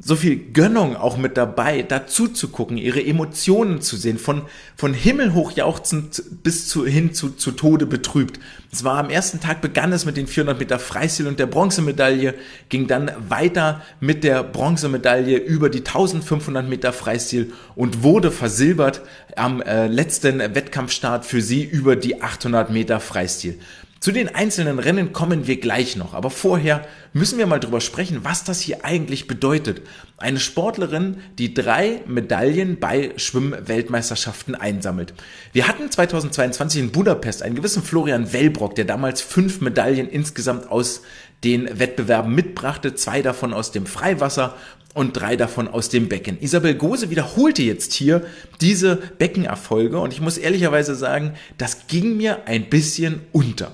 so 0.00 0.16
viel 0.16 0.36
Gönnung 0.52 0.96
auch 0.96 1.16
mit 1.16 1.36
dabei, 1.36 1.82
dazu 1.82 2.28
zu 2.28 2.48
gucken, 2.48 2.76
ihre 2.76 3.04
Emotionen 3.04 3.80
zu 3.80 3.96
sehen, 3.96 4.18
von, 4.18 4.42
von 4.76 4.94
Himmel 4.94 5.34
hoch 5.34 5.52
jauchzend 5.52 6.22
bis 6.42 6.68
zu, 6.68 6.86
hin 6.86 7.14
zu, 7.14 7.30
zu 7.30 7.52
Tode 7.52 7.86
betrübt. 7.86 8.38
Es 8.70 8.84
war 8.84 8.98
am 8.98 9.10
ersten 9.10 9.40
Tag 9.40 9.60
begann 9.60 9.92
es 9.92 10.04
mit 10.04 10.16
den 10.16 10.26
400 10.26 10.58
Meter 10.58 10.78
Freistil 10.78 11.26
und 11.26 11.38
der 11.38 11.46
Bronzemedaille, 11.46 12.34
ging 12.68 12.86
dann 12.86 13.10
weiter 13.28 13.82
mit 13.98 14.24
der 14.24 14.42
Bronzemedaille 14.44 15.38
über 15.38 15.70
die 15.70 15.78
1500 15.78 16.68
Meter 16.68 16.92
Freistil 16.92 17.52
und 17.74 18.02
wurde 18.02 18.30
versilbert 18.30 19.02
am 19.36 19.62
äh, 19.62 19.86
letzten 19.86 20.38
Wettkampfstart 20.38 21.24
für 21.24 21.40
sie 21.40 21.64
über 21.64 21.96
die 21.96 22.22
800 22.22 22.70
Meter 22.70 23.00
Freistil. 23.00 23.58
Zu 24.00 24.12
den 24.12 24.32
einzelnen 24.32 24.78
Rennen 24.78 25.12
kommen 25.12 25.48
wir 25.48 25.58
gleich 25.58 25.96
noch, 25.96 26.14
aber 26.14 26.30
vorher 26.30 26.86
müssen 27.12 27.36
wir 27.36 27.48
mal 27.48 27.58
drüber 27.58 27.80
sprechen, 27.80 28.20
was 28.22 28.44
das 28.44 28.60
hier 28.60 28.84
eigentlich 28.84 29.26
bedeutet. 29.26 29.82
Eine 30.18 30.38
Sportlerin, 30.38 31.16
die 31.38 31.52
drei 31.52 32.02
Medaillen 32.06 32.78
bei 32.78 33.12
Schwimmweltmeisterschaften 33.16 34.54
einsammelt. 34.54 35.14
Wir 35.52 35.66
hatten 35.66 35.90
2022 35.90 36.80
in 36.80 36.92
Budapest 36.92 37.42
einen 37.42 37.56
gewissen 37.56 37.82
Florian 37.82 38.32
Wellbrock, 38.32 38.76
der 38.76 38.84
damals 38.84 39.20
fünf 39.20 39.60
Medaillen 39.60 40.08
insgesamt 40.08 40.70
aus 40.70 41.02
den 41.42 41.80
Wettbewerben 41.80 42.32
mitbrachte, 42.32 42.94
zwei 42.94 43.20
davon 43.20 43.52
aus 43.52 43.72
dem 43.72 43.86
Freiwasser 43.86 44.54
und 44.94 45.14
drei 45.14 45.34
davon 45.34 45.66
aus 45.66 45.88
dem 45.88 46.08
Becken. 46.08 46.38
Isabel 46.40 46.74
Gose 46.74 47.10
wiederholte 47.10 47.62
jetzt 47.62 47.92
hier 47.94 48.24
diese 48.60 48.96
Beckenerfolge 48.96 49.98
und 49.98 50.12
ich 50.12 50.20
muss 50.20 50.38
ehrlicherweise 50.38 50.94
sagen, 50.94 51.34
das 51.56 51.88
ging 51.88 52.16
mir 52.16 52.46
ein 52.46 52.68
bisschen 52.68 53.22
unter. 53.32 53.72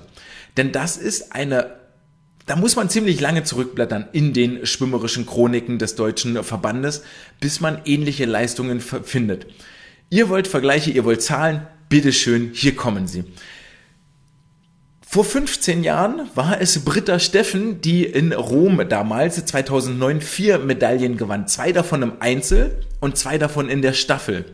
Denn 0.57 0.71
das 0.71 0.97
ist 0.97 1.33
eine 1.33 1.85
da 2.45 2.55
muss 2.55 2.75
man 2.75 2.89
ziemlich 2.89 3.19
lange 3.19 3.43
zurückblättern 3.43 4.07
in 4.11 4.33
den 4.33 4.65
schwimmerischen 4.65 5.25
Chroniken 5.25 5.79
des 5.79 5.95
deutschen 5.95 6.43
Verbandes, 6.43 7.01
bis 7.39 7.59
man 7.59 7.81
ähnliche 7.85 8.25
Leistungen 8.25 8.81
findet. 8.81 9.47
Ihr 10.11 10.29
wollt 10.29 10.47
Vergleiche, 10.47 10.91
ihr 10.91 11.05
wollt 11.05 11.23
Zahlen, 11.23 11.65
bitteschön, 11.89 12.51
hier 12.53 12.75
kommen 12.75 13.07
sie. 13.07 13.23
Vor 15.01 15.23
15 15.23 15.83
Jahren 15.83 16.29
war 16.35 16.61
es 16.61 16.83
Britta 16.83 17.19
Steffen, 17.19 17.81
die 17.81 18.03
in 18.03 18.31
Rom 18.31 18.83
damals 18.89 19.43
2009 19.43 20.21
vier 20.21 20.59
Medaillen 20.59 21.17
gewann. 21.17 21.47
Zwei 21.47 21.71
davon 21.71 22.03
im 22.03 22.13
Einzel 22.19 22.79
und 22.99 23.17
zwei 23.17 23.37
davon 23.37 23.69
in 23.69 23.81
der 23.81 23.93
Staffel. 23.93 24.45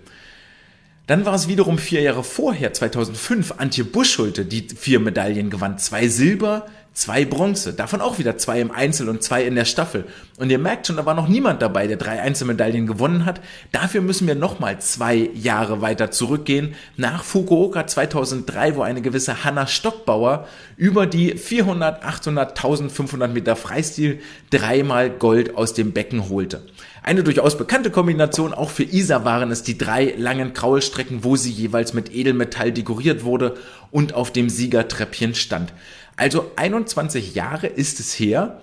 Dann 1.07 1.25
war 1.25 1.33
es 1.33 1.47
wiederum 1.47 1.77
vier 1.77 2.01
Jahre 2.01 2.23
vorher, 2.23 2.73
2005, 2.73 3.55
Antje 3.57 3.83
Buschulte, 3.83 4.45
die 4.45 4.67
vier 4.69 4.99
Medaillen 4.99 5.49
gewann. 5.49 5.77
Zwei 5.77 6.07
Silber, 6.07 6.67
zwei 6.93 7.25
Bronze. 7.25 7.73
Davon 7.73 8.01
auch 8.01 8.19
wieder 8.19 8.37
zwei 8.37 8.59
im 8.59 8.71
Einzel 8.71 9.09
und 9.09 9.23
zwei 9.23 9.43
in 9.43 9.55
der 9.55 9.65
Staffel. 9.65 10.05
Und 10.37 10.49
ihr 10.49 10.59
merkt 10.59 10.87
schon, 10.87 10.97
da 10.97 11.05
war 11.05 11.13
noch 11.13 11.27
niemand 11.27 11.61
dabei, 11.61 11.87
der 11.87 11.97
drei 11.97 12.21
Einzelmedaillen 12.21 12.85
gewonnen 12.85 13.25
hat. 13.25 13.41
Dafür 13.71 14.01
müssen 14.01 14.27
wir 14.27 14.35
nochmal 14.35 14.79
zwei 14.79 15.29
Jahre 15.33 15.81
weiter 15.81 16.11
zurückgehen. 16.11 16.75
Nach 16.97 17.23
Fukuoka 17.23 17.87
2003, 17.87 18.75
wo 18.75 18.81
eine 18.81 19.01
gewisse 19.01 19.43
Hanna 19.43 19.67
Stockbauer 19.67 20.47
über 20.77 21.07
die 21.07 21.37
400, 21.37 22.03
800, 22.03 22.49
1500 22.49 23.33
Meter 23.33 23.55
Freistil 23.55 24.19
dreimal 24.49 25.09
Gold 25.09 25.55
aus 25.55 25.73
dem 25.73 25.93
Becken 25.93 26.29
holte. 26.29 26.61
Eine 27.03 27.23
durchaus 27.23 27.57
bekannte 27.57 27.89
Kombination, 27.89 28.53
auch 28.53 28.69
für 28.69 28.83
Isa 28.83 29.25
waren 29.25 29.51
es 29.51 29.63
die 29.63 29.77
drei 29.77 30.13
langen 30.17 30.53
Kraulstrecken, 30.53 31.23
wo 31.23 31.35
sie 31.35 31.51
jeweils 31.51 31.93
mit 31.93 32.13
Edelmetall 32.13 32.71
dekoriert 32.71 33.23
wurde 33.23 33.57
und 33.89 34.13
auf 34.13 34.31
dem 34.31 34.49
Siegertreppchen 34.49 35.33
stand. 35.33 35.73
Also 36.15 36.51
21 36.57 37.33
Jahre 37.33 37.67
ist 37.67 37.99
es 37.99 38.13
her, 38.19 38.61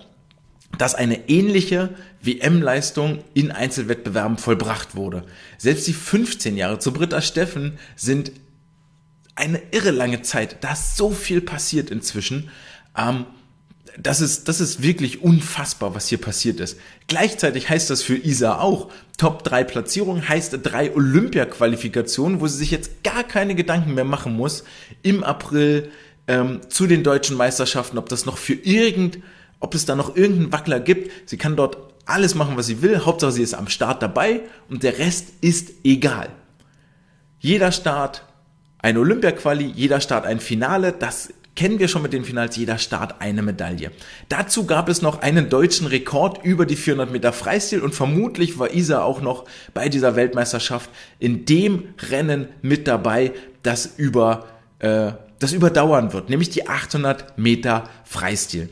dass 0.77 0.95
eine 0.95 1.27
ähnliche 1.27 1.89
WM-Leistung 2.21 3.23
in 3.33 3.51
Einzelwettbewerben 3.51 4.37
vollbracht 4.37 4.95
wurde. 4.95 5.25
Selbst 5.57 5.87
die 5.87 5.93
15 5.93 6.55
Jahre 6.55 6.79
zu 6.79 6.93
Britta 6.93 7.21
Steffen 7.21 7.77
sind 7.97 8.31
eine 9.35 9.61
irre 9.71 9.91
lange 9.91 10.21
Zeit. 10.21 10.57
Da 10.61 10.73
ist 10.73 10.95
so 10.95 11.11
viel 11.11 11.41
passiert 11.41 11.89
inzwischen. 11.89 12.49
Ähm, 12.97 13.25
das 13.97 14.21
ist, 14.21 14.47
das 14.47 14.61
ist 14.61 14.81
wirklich 14.81 15.21
unfassbar, 15.21 15.95
was 15.95 16.07
hier 16.07 16.19
passiert 16.19 16.59
ist. 16.59 16.77
Gleichzeitig 17.07 17.69
heißt 17.69 17.89
das 17.89 18.01
für 18.01 18.15
Isa 18.15 18.59
auch, 18.59 18.91
Top 19.17 19.43
3 19.43 19.63
Platzierung 19.65 20.27
heißt 20.27 20.59
drei 20.63 20.95
Olympia-Qualifikationen, 20.95 22.39
wo 22.39 22.47
sie 22.47 22.57
sich 22.57 22.71
jetzt 22.71 23.03
gar 23.03 23.23
keine 23.23 23.55
Gedanken 23.55 23.93
mehr 23.93 24.05
machen 24.05 24.35
muss 24.35 24.63
im 25.01 25.23
April 25.23 25.91
ähm, 26.27 26.61
zu 26.69 26.87
den 26.87 27.03
deutschen 27.03 27.35
Meisterschaften, 27.35 27.97
ob 27.97 28.07
das 28.07 28.25
noch 28.25 28.37
für 28.37 28.53
irgend, 28.53 29.19
ob 29.59 29.75
es 29.75 29.85
da 29.85 29.95
noch 29.95 30.15
irgendeinen 30.15 30.53
Wackler 30.53 30.79
gibt. 30.79 31.29
Sie 31.29 31.37
kann 31.37 31.55
dort 31.55 31.77
alles 32.05 32.35
machen, 32.35 32.55
was 32.55 32.67
sie 32.67 32.81
will. 32.81 33.05
Hauptsache, 33.05 33.31
sie 33.31 33.43
ist 33.43 33.53
am 33.53 33.67
Start 33.67 34.01
dabei 34.01 34.41
und 34.69 34.83
der 34.83 34.97
Rest 34.99 35.27
ist 35.41 35.71
egal. 35.83 36.29
Jeder 37.39 37.71
Start 37.71 38.23
ein 38.77 38.97
Olympia-Quali, 38.97 39.65
jeder 39.65 39.99
Start 39.99 40.25
ein 40.25 40.39
Finale. 40.39 40.93
Das 40.93 41.33
kennen 41.59 41.77
wir 41.77 41.89
schon 41.89 42.01
mit 42.01 42.13
den 42.13 42.23
Finals, 42.23 42.55
jeder 42.55 42.77
Start 42.77 43.19
eine 43.19 43.41
Medaille. 43.41 43.91
Dazu 44.29 44.65
gab 44.65 44.87
es 44.87 45.01
noch 45.01 45.21
einen 45.21 45.49
deutschen 45.49 45.87
Rekord 45.87 46.45
über 46.45 46.65
die 46.65 46.77
400 46.77 47.11
Meter 47.11 47.33
Freistil 47.33 47.81
und 47.81 47.93
vermutlich 47.93 48.57
war 48.57 48.73
Isa 48.73 49.01
auch 49.01 49.19
noch 49.19 49.43
bei 49.73 49.89
dieser 49.89 50.15
Weltmeisterschaft 50.15 50.89
in 51.19 51.43
dem 51.43 51.89
Rennen 52.09 52.47
mit 52.61 52.87
dabei, 52.87 53.33
das 53.61 53.85
über 53.97 54.45
äh, 54.79 55.11
das 55.39 55.51
überdauern 55.51 56.13
wird, 56.13 56.29
nämlich 56.29 56.49
die 56.49 56.69
800 56.69 57.37
Meter 57.37 57.89
Freistil. 58.05 58.69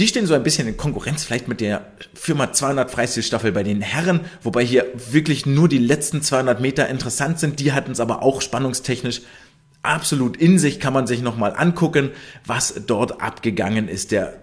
Die 0.00 0.08
stehen 0.08 0.26
so 0.26 0.34
ein 0.34 0.42
bisschen 0.42 0.66
in 0.66 0.76
Konkurrenz 0.76 1.22
vielleicht 1.22 1.46
mit 1.46 1.60
der 1.60 1.86
Firma 2.12 2.52
200 2.52 2.90
Freistilstaffel 2.90 3.52
bei 3.52 3.62
den 3.62 3.82
Herren, 3.82 4.22
wobei 4.42 4.64
hier 4.64 4.86
wirklich 5.12 5.46
nur 5.46 5.68
die 5.68 5.78
letzten 5.78 6.22
200 6.22 6.60
Meter 6.60 6.88
interessant 6.88 7.38
sind. 7.38 7.60
Die 7.60 7.72
hatten 7.72 7.92
es 7.92 8.00
aber 8.00 8.24
auch 8.24 8.42
spannungstechnisch 8.42 9.22
absolut 9.86 10.36
in 10.36 10.58
sich, 10.58 10.80
kann 10.80 10.92
man 10.92 11.06
sich 11.06 11.22
nochmal 11.22 11.54
angucken, 11.56 12.10
was 12.44 12.82
dort 12.86 13.20
abgegangen 13.20 13.88
ist. 13.88 14.12
Der 14.12 14.34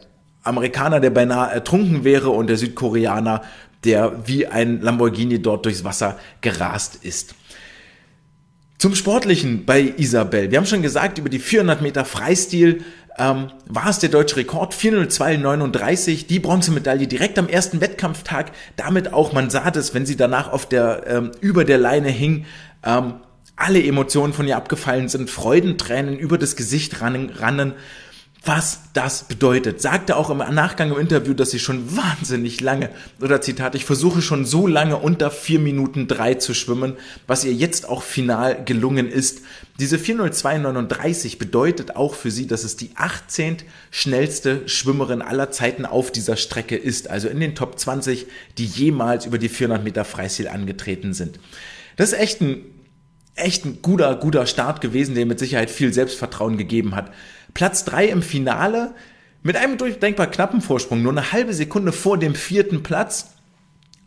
Amerikaner, 0.43 0.99
der 0.99 1.09
beinahe 1.09 1.51
ertrunken 1.51 2.03
wäre 2.03 2.29
und 2.29 2.47
der 2.47 2.57
Südkoreaner, 2.57 3.41
der 3.83 4.27
wie 4.27 4.47
ein 4.47 4.81
Lamborghini 4.81 5.41
dort 5.41 5.65
durchs 5.65 5.83
Wasser 5.83 6.17
gerast 6.41 6.99
ist. 7.01 7.35
Zum 8.77 8.95
Sportlichen 8.95 9.65
bei 9.65 9.93
Isabel. 9.95 10.51
Wir 10.51 10.57
haben 10.57 10.65
schon 10.65 10.81
gesagt, 10.81 11.17
über 11.17 11.29
die 11.29 11.39
400 11.39 11.81
Meter 11.81 12.03
Freistil 12.03 12.83
ähm, 13.17 13.51
war 13.67 13.89
es 13.89 13.99
der 13.99 14.09
deutsche 14.09 14.37
Rekord 14.37 14.73
402,39, 14.73 16.27
die 16.27 16.39
Bronzemedaille 16.39 17.07
direkt 17.07 17.37
am 17.37 17.47
ersten 17.47 17.79
Wettkampftag. 17.79 18.51
Damit 18.75 19.13
auch, 19.13 19.31
man 19.31 19.49
sah 19.49 19.71
das, 19.71 19.93
wenn 19.93 20.05
sie 20.05 20.17
danach 20.17 20.51
auf 20.51 20.67
der, 20.67 21.03
ähm, 21.07 21.31
über 21.39 21.63
der 21.63 21.77
Leine 21.77 22.09
hing, 22.09 22.45
ähm, 22.83 23.15
alle 23.55 23.83
Emotionen 23.83 24.33
von 24.33 24.47
ihr 24.47 24.57
abgefallen 24.57 25.09
sind, 25.09 25.29
Freudentränen 25.29 26.17
über 26.17 26.37
das 26.37 26.55
Gesicht 26.55 27.01
rannen, 27.01 27.73
was 28.45 28.81
das 28.91 29.23
bedeutet. 29.23 29.81
Sagte 29.81 30.17
auch 30.17 30.29
im 30.29 30.39
Nachgang 30.39 30.91
im 30.91 30.99
Interview, 30.99 31.33
dass 31.33 31.51
sie 31.51 31.59
schon 31.59 31.95
wahnsinnig 31.95 32.59
lange, 32.59 32.89
oder 33.21 33.39
Zitat, 33.39 33.73
ich 33.73 33.85
versuche 33.85 34.21
schon 34.21 34.43
so 34.43 34.67
lange 34.67 34.97
unter 34.97 35.31
vier 35.31 35.59
Minuten 35.59 36.07
drei 36.07 36.33
zu 36.33 36.53
schwimmen, 36.53 36.97
was 37.25 37.45
ihr 37.45 37.53
jetzt 37.53 37.87
auch 37.87 38.03
final 38.03 38.65
gelungen 38.65 39.09
ist. 39.09 39.43
Diese 39.79 39.97
40239 39.97 41.37
bedeutet 41.37 41.95
auch 41.95 42.15
für 42.15 42.31
sie, 42.31 42.45
dass 42.45 42.65
es 42.65 42.75
die 42.75 42.91
18. 42.95 43.57
schnellste 43.91 44.67
Schwimmerin 44.67 45.21
aller 45.21 45.51
Zeiten 45.51 45.85
auf 45.85 46.11
dieser 46.11 46.35
Strecke 46.35 46.75
ist, 46.75 47.09
also 47.09 47.29
in 47.29 47.39
den 47.39 47.55
Top 47.55 47.79
20, 47.79 48.27
die 48.57 48.65
jemals 48.65 49.25
über 49.25 49.37
die 49.37 49.49
400 49.49 49.85
Meter 49.85 50.03
Freistil 50.03 50.49
angetreten 50.49 51.13
sind. 51.13 51.39
Das 51.95 52.11
ist 52.11 52.19
echt 52.19 52.41
ein 52.41 52.65
echt 53.35 53.65
ein 53.65 53.81
guter, 53.81 54.15
guter 54.15 54.45
Start 54.45 54.81
gewesen, 54.81 55.15
der 55.15 55.25
mit 55.25 55.39
Sicherheit 55.39 55.71
viel 55.71 55.93
Selbstvertrauen 55.93 56.57
gegeben 56.57 56.95
hat. 56.95 57.11
Platz 57.53 57.85
drei 57.85 58.05
im 58.05 58.21
Finale 58.21 58.93
mit 59.41 59.57
einem 59.57 59.77
durchdenkbar 59.77 60.27
knappen 60.27 60.61
Vorsprung, 60.61 61.01
nur 61.01 61.11
eine 61.11 61.31
halbe 61.31 61.53
Sekunde 61.53 61.91
vor 61.91 62.17
dem 62.17 62.35
vierten 62.35 62.83
Platz. 62.83 63.31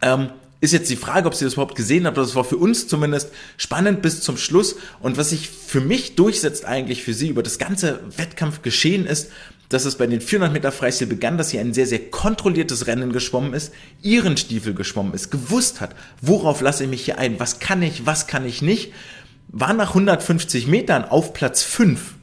Ähm, 0.01 0.31
ist 0.61 0.73
jetzt 0.73 0.89
die 0.89 0.97
Frage, 0.97 1.29
ob 1.29 1.35
sie 1.35 1.45
das 1.45 1.55
überhaupt 1.55 1.75
gesehen 1.75 2.07
habt. 2.07 2.17
Das 2.17 2.35
war 2.35 2.45
für 2.45 2.57
uns 2.57 2.89
zumindest 2.89 3.31
spannend 3.59 4.01
bis 4.01 4.23
zum 4.23 4.39
Schluss. 4.39 4.77
Und 5.01 5.19
was 5.19 5.31
sich 5.31 5.51
für 5.51 5.83
mich 5.83 6.17
durchsetzt 6.17 6.65
eigentlich 6.65 7.03
für 7.03 7.13
sie 7.13 7.29
über 7.29 7.43
das 7.43 7.59
ganze 7.59 8.01
Wettkampf 8.17 8.63
geschehen 8.63 9.07
ist, 9.07 9.31
dass 9.69 9.85
es 9.85 9.97
bei 9.97 10.07
den 10.07 10.21
400 10.21 10.53
Meter 10.53 10.73
Freistil 10.73 11.07
begann, 11.07 11.39
dass 11.39 11.51
sie 11.51 11.59
ein 11.59 11.75
sehr, 11.75 11.87
sehr 11.87 12.11
kontrolliertes 12.11 12.87
Rennen 12.87 13.13
geschwommen 13.13 13.53
ist, 13.55 13.73
ihren 14.03 14.37
Stiefel 14.37 14.75
geschwommen 14.75 15.15
ist, 15.15 15.31
gewusst 15.31 15.81
hat, 15.81 15.95
worauf 16.21 16.61
lasse 16.61 16.85
ich 16.85 16.91
mich 16.91 17.05
hier 17.05 17.19
ein, 17.19 17.41
was 17.41 17.59
kann 17.59 17.83
ich, 17.83 18.07
was 18.07 18.27
kann 18.27 18.47
ich 18.47 18.63
nicht, 18.63 18.93
war 19.49 19.75
nach 19.75 19.91
150 19.91 20.67
Metern 20.67 21.05
auf 21.05 21.33
Platz 21.33 21.63
5 21.63 22.15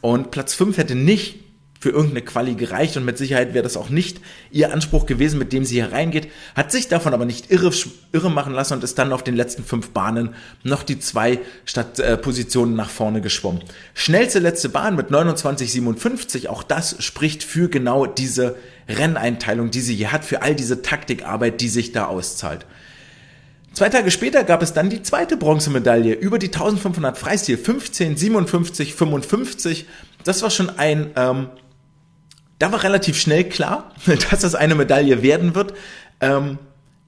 und 0.00 0.30
Platz 0.30 0.54
5 0.54 0.76
hätte 0.78 0.94
nicht 0.94 1.41
für 1.82 1.90
irgendeine 1.90 2.22
Quali 2.22 2.54
gereicht 2.54 2.96
und 2.96 3.04
mit 3.04 3.18
Sicherheit 3.18 3.54
wäre 3.54 3.64
das 3.64 3.76
auch 3.76 3.88
nicht 3.88 4.20
ihr 4.52 4.72
Anspruch 4.72 5.04
gewesen, 5.04 5.36
mit 5.40 5.52
dem 5.52 5.64
sie 5.64 5.74
hier 5.74 5.90
reingeht, 5.90 6.28
hat 6.54 6.70
sich 6.70 6.86
davon 6.86 7.12
aber 7.12 7.24
nicht 7.24 7.50
irre, 7.50 7.72
irre 8.12 8.30
machen 8.30 8.52
lassen 8.52 8.74
und 8.74 8.84
ist 8.84 9.00
dann 9.00 9.12
auf 9.12 9.24
den 9.24 9.34
letzten 9.34 9.64
fünf 9.64 9.90
Bahnen 9.90 10.36
noch 10.62 10.84
die 10.84 11.00
zwei 11.00 11.40
Stadt, 11.64 11.98
äh, 11.98 12.16
nach 12.66 12.88
vorne 12.88 13.20
geschwommen. 13.20 13.62
Schnellste 13.94 14.38
letzte 14.38 14.68
Bahn 14.68 14.94
mit 14.94 15.08
29,57, 15.08 16.46
auch 16.46 16.62
das 16.62 17.02
spricht 17.02 17.42
für 17.42 17.68
genau 17.68 18.06
diese 18.06 18.54
Renneinteilung, 18.88 19.72
die 19.72 19.80
sie 19.80 19.96
hier 19.96 20.12
hat, 20.12 20.24
für 20.24 20.42
all 20.42 20.54
diese 20.54 20.82
Taktikarbeit, 20.82 21.60
die 21.60 21.68
sich 21.68 21.90
da 21.90 22.04
auszahlt. 22.04 22.64
Zwei 23.72 23.88
Tage 23.88 24.12
später 24.12 24.44
gab 24.44 24.62
es 24.62 24.72
dann 24.72 24.88
die 24.88 25.02
zweite 25.02 25.36
Bronzemedaille 25.36 26.14
über 26.14 26.38
die 26.38 26.46
1500 26.46 27.18
Freistil, 27.18 27.58
15, 27.58 28.16
57, 28.16 28.94
55. 28.94 29.86
Das 30.22 30.42
war 30.42 30.50
schon 30.50 30.70
ein, 30.70 31.10
ähm, 31.16 31.48
da 32.62 32.70
war 32.70 32.84
relativ 32.84 33.18
schnell 33.18 33.42
klar, 33.42 33.92
dass 34.30 34.40
das 34.40 34.54
eine 34.54 34.76
Medaille 34.76 35.20
werden 35.22 35.56
wird. 35.56 35.74
Ähm, 36.20 36.58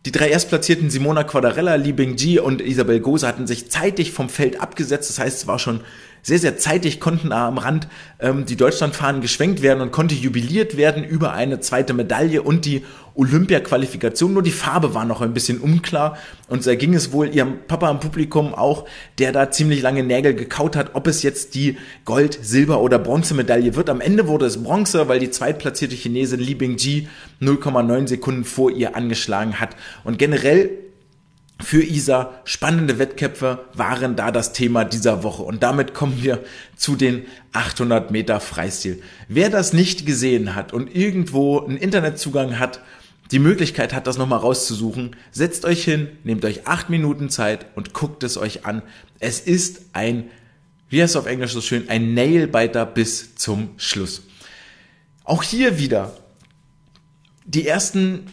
die 0.05 0.11
drei 0.11 0.29
Erstplatzierten 0.29 0.91
Simona 0.91 1.23
Quadarella, 1.23 1.77
Li 1.77 1.93
Bingji 1.93 2.41
und 2.41 2.61
Isabel 2.61 2.99
Gose 2.99 3.29
hatten 3.29 3.47
sich 3.47 3.71
zeitig 3.71 4.11
vom 4.11 4.29
Feld 4.29 4.61
abgesetzt. 4.61 5.11
Das 5.11 5.21
heißt, 5.21 5.39
es 5.39 5.47
war 5.47 5.61
schon 5.61 5.81
sehr, 6.25 6.39
sehr 6.39 6.57
zeitig, 6.57 7.01
konnten 7.01 7.33
am 7.33 7.59
Rand 7.59 7.87
ähm, 8.19 8.47
die 8.47 8.57
Deutschlandfahnen 8.57 9.21
geschwenkt 9.21 9.61
werden 9.61 9.83
und 9.83 9.93
konnte 9.93 10.15
jubiliert 10.15 10.77
werden 10.77 11.05
über 11.05 11.35
eine 11.35 11.61
zweite 11.61 11.93
Medaille 11.93 12.43
und 12.43 12.65
die 12.65 12.83
Olympia-Qualifikation. 13.15 14.33
Nur 14.33 14.43
die 14.43 14.51
Farbe 14.51 14.95
war 14.95 15.05
noch 15.05 15.21
ein 15.21 15.35
bisschen 15.35 15.61
unklar 15.61 16.17
und 16.49 16.67
da 16.67 16.75
ging 16.75 16.95
es 16.95 17.13
wohl 17.13 17.29
ihrem 17.29 17.59
Papa 17.69 17.91
im 17.91 18.01
Publikum 18.01 18.55
auch, 18.55 18.87
der 19.19 19.33
da 19.33 19.51
ziemlich 19.51 19.83
lange 19.83 20.03
Nägel 20.03 20.35
gekaut 20.35 20.77
hat, 20.77 20.95
ob 20.95 21.07
es 21.07 21.23
jetzt 21.23 21.55
die 21.55 21.77
Gold-, 22.07 22.39
Silber- 22.43 22.81
oder 22.81 22.99
Bronzemedaille 22.99 23.77
wird. 23.77 23.91
Am 23.91 24.01
Ende 24.01 24.27
wurde 24.27 24.47
es 24.47 24.63
Bronze, 24.63 25.09
weil 25.09 25.21
die 25.21 25.31
zweitplatzierte 25.31 25.95
Chinesin 25.95 26.41
Li 26.41 26.55
Bingji 26.55 27.09
0,9 27.43 28.09
Sekunden 28.09 28.45
vor 28.45 28.71
ihr 28.71 28.97
angeschlagen 28.97 29.61
hat. 29.61 29.77
Und 30.05 30.19
generell 30.19 30.71
für 31.61 31.83
ISA 31.83 32.35
spannende 32.45 32.99
Wettkämpfe 32.99 33.65
waren 33.75 34.17
da 34.17 34.33
das 34.33 34.53
Thema 34.53 34.85
dieser 34.85 35.23
Woche. 35.23 35.43
Und 35.43 35.63
damit 35.63 35.95
kommen 35.95 36.23
wir 36.23 36.43
zu 36.77 36.97
den 36.97 37.27
800 37.53 38.11
Meter 38.11 38.41
Freistil. 38.41 39.03
Wer 39.29 39.51
das 39.51 39.73
nicht 39.73 40.05
gesehen 40.05 40.55
hat 40.55 40.73
und 40.73 40.95
irgendwo 40.95 41.61
einen 41.61 41.77
Internetzugang 41.77 42.59
hat, 42.59 42.81
die 43.31 43.39
Möglichkeit 43.39 43.95
hat, 43.95 44.07
das 44.07 44.19
nochmal 44.19 44.41
rauszusuchen, 44.41 45.17
setzt 45.31 45.65
euch 45.65 45.85
hin, 45.85 46.09
nehmt 46.25 46.45
euch 46.45 46.67
acht 46.67 46.91
Minuten 46.91 47.31
Zeit 47.31 47.67
und 47.75 47.95
guckt 47.95 48.23
es 48.23 48.37
euch 48.37 48.67
an. 48.67 48.83
Es 49.19 49.41
ist 49.41 49.83
ein, 49.93 50.31
wie 50.91 51.01
heißt 51.01 51.15
es 51.15 51.21
auf 51.21 51.27
Englisch 51.27 51.53
so 51.53 51.61
schön, 51.61 51.89
ein 51.89 52.15
Nailbiter 52.15 52.85
bis 52.85 53.37
zum 53.37 53.71
Schluss. 53.77 54.23
Auch 55.23 55.43
hier 55.43 55.79
wieder 55.79 56.17
die 57.47 57.67
ersten 57.67 58.27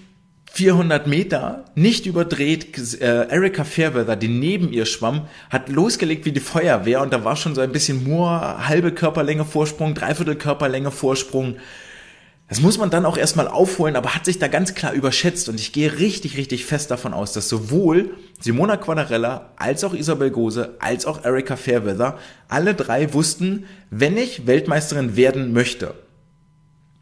400 0.53 1.07
Meter, 1.07 1.63
nicht 1.75 2.05
überdreht, 2.05 2.77
äh, 2.99 3.29
Erika 3.29 3.63
Fairweather, 3.63 4.17
die 4.17 4.27
neben 4.27 4.73
ihr 4.73 4.85
schwamm, 4.85 5.27
hat 5.49 5.69
losgelegt 5.69 6.25
wie 6.25 6.33
die 6.33 6.41
Feuerwehr 6.41 7.01
und 7.01 7.13
da 7.13 7.23
war 7.23 7.37
schon 7.37 7.55
so 7.55 7.61
ein 7.61 7.71
bisschen 7.71 8.03
Moor, 8.03 8.67
halbe 8.67 8.91
Körperlänge 8.91 9.45
Vorsprung, 9.45 9.93
dreiviertel 9.93 10.35
Körperlänge 10.35 10.91
Vorsprung. 10.91 11.55
Das 12.49 12.59
muss 12.59 12.77
man 12.77 12.89
dann 12.89 13.05
auch 13.05 13.15
erstmal 13.15 13.47
aufholen, 13.47 13.95
aber 13.95 14.13
hat 14.13 14.25
sich 14.25 14.39
da 14.39 14.49
ganz 14.49 14.75
klar 14.75 14.91
überschätzt 14.91 15.47
und 15.47 15.57
ich 15.57 15.71
gehe 15.71 15.99
richtig, 15.99 16.35
richtig 16.35 16.65
fest 16.65 16.91
davon 16.91 17.13
aus, 17.13 17.31
dass 17.31 17.47
sowohl 17.47 18.09
Simona 18.41 18.75
Quadarella 18.75 19.53
als 19.55 19.85
auch 19.85 19.93
Isabel 19.93 20.31
Gose 20.31 20.75
als 20.79 21.05
auch 21.05 21.23
Erika 21.23 21.55
Fairweather 21.55 22.17
alle 22.49 22.73
drei 22.73 23.13
wussten, 23.13 23.67
wenn 23.89 24.17
ich 24.17 24.47
Weltmeisterin 24.47 25.15
werden 25.15 25.53
möchte, 25.53 25.93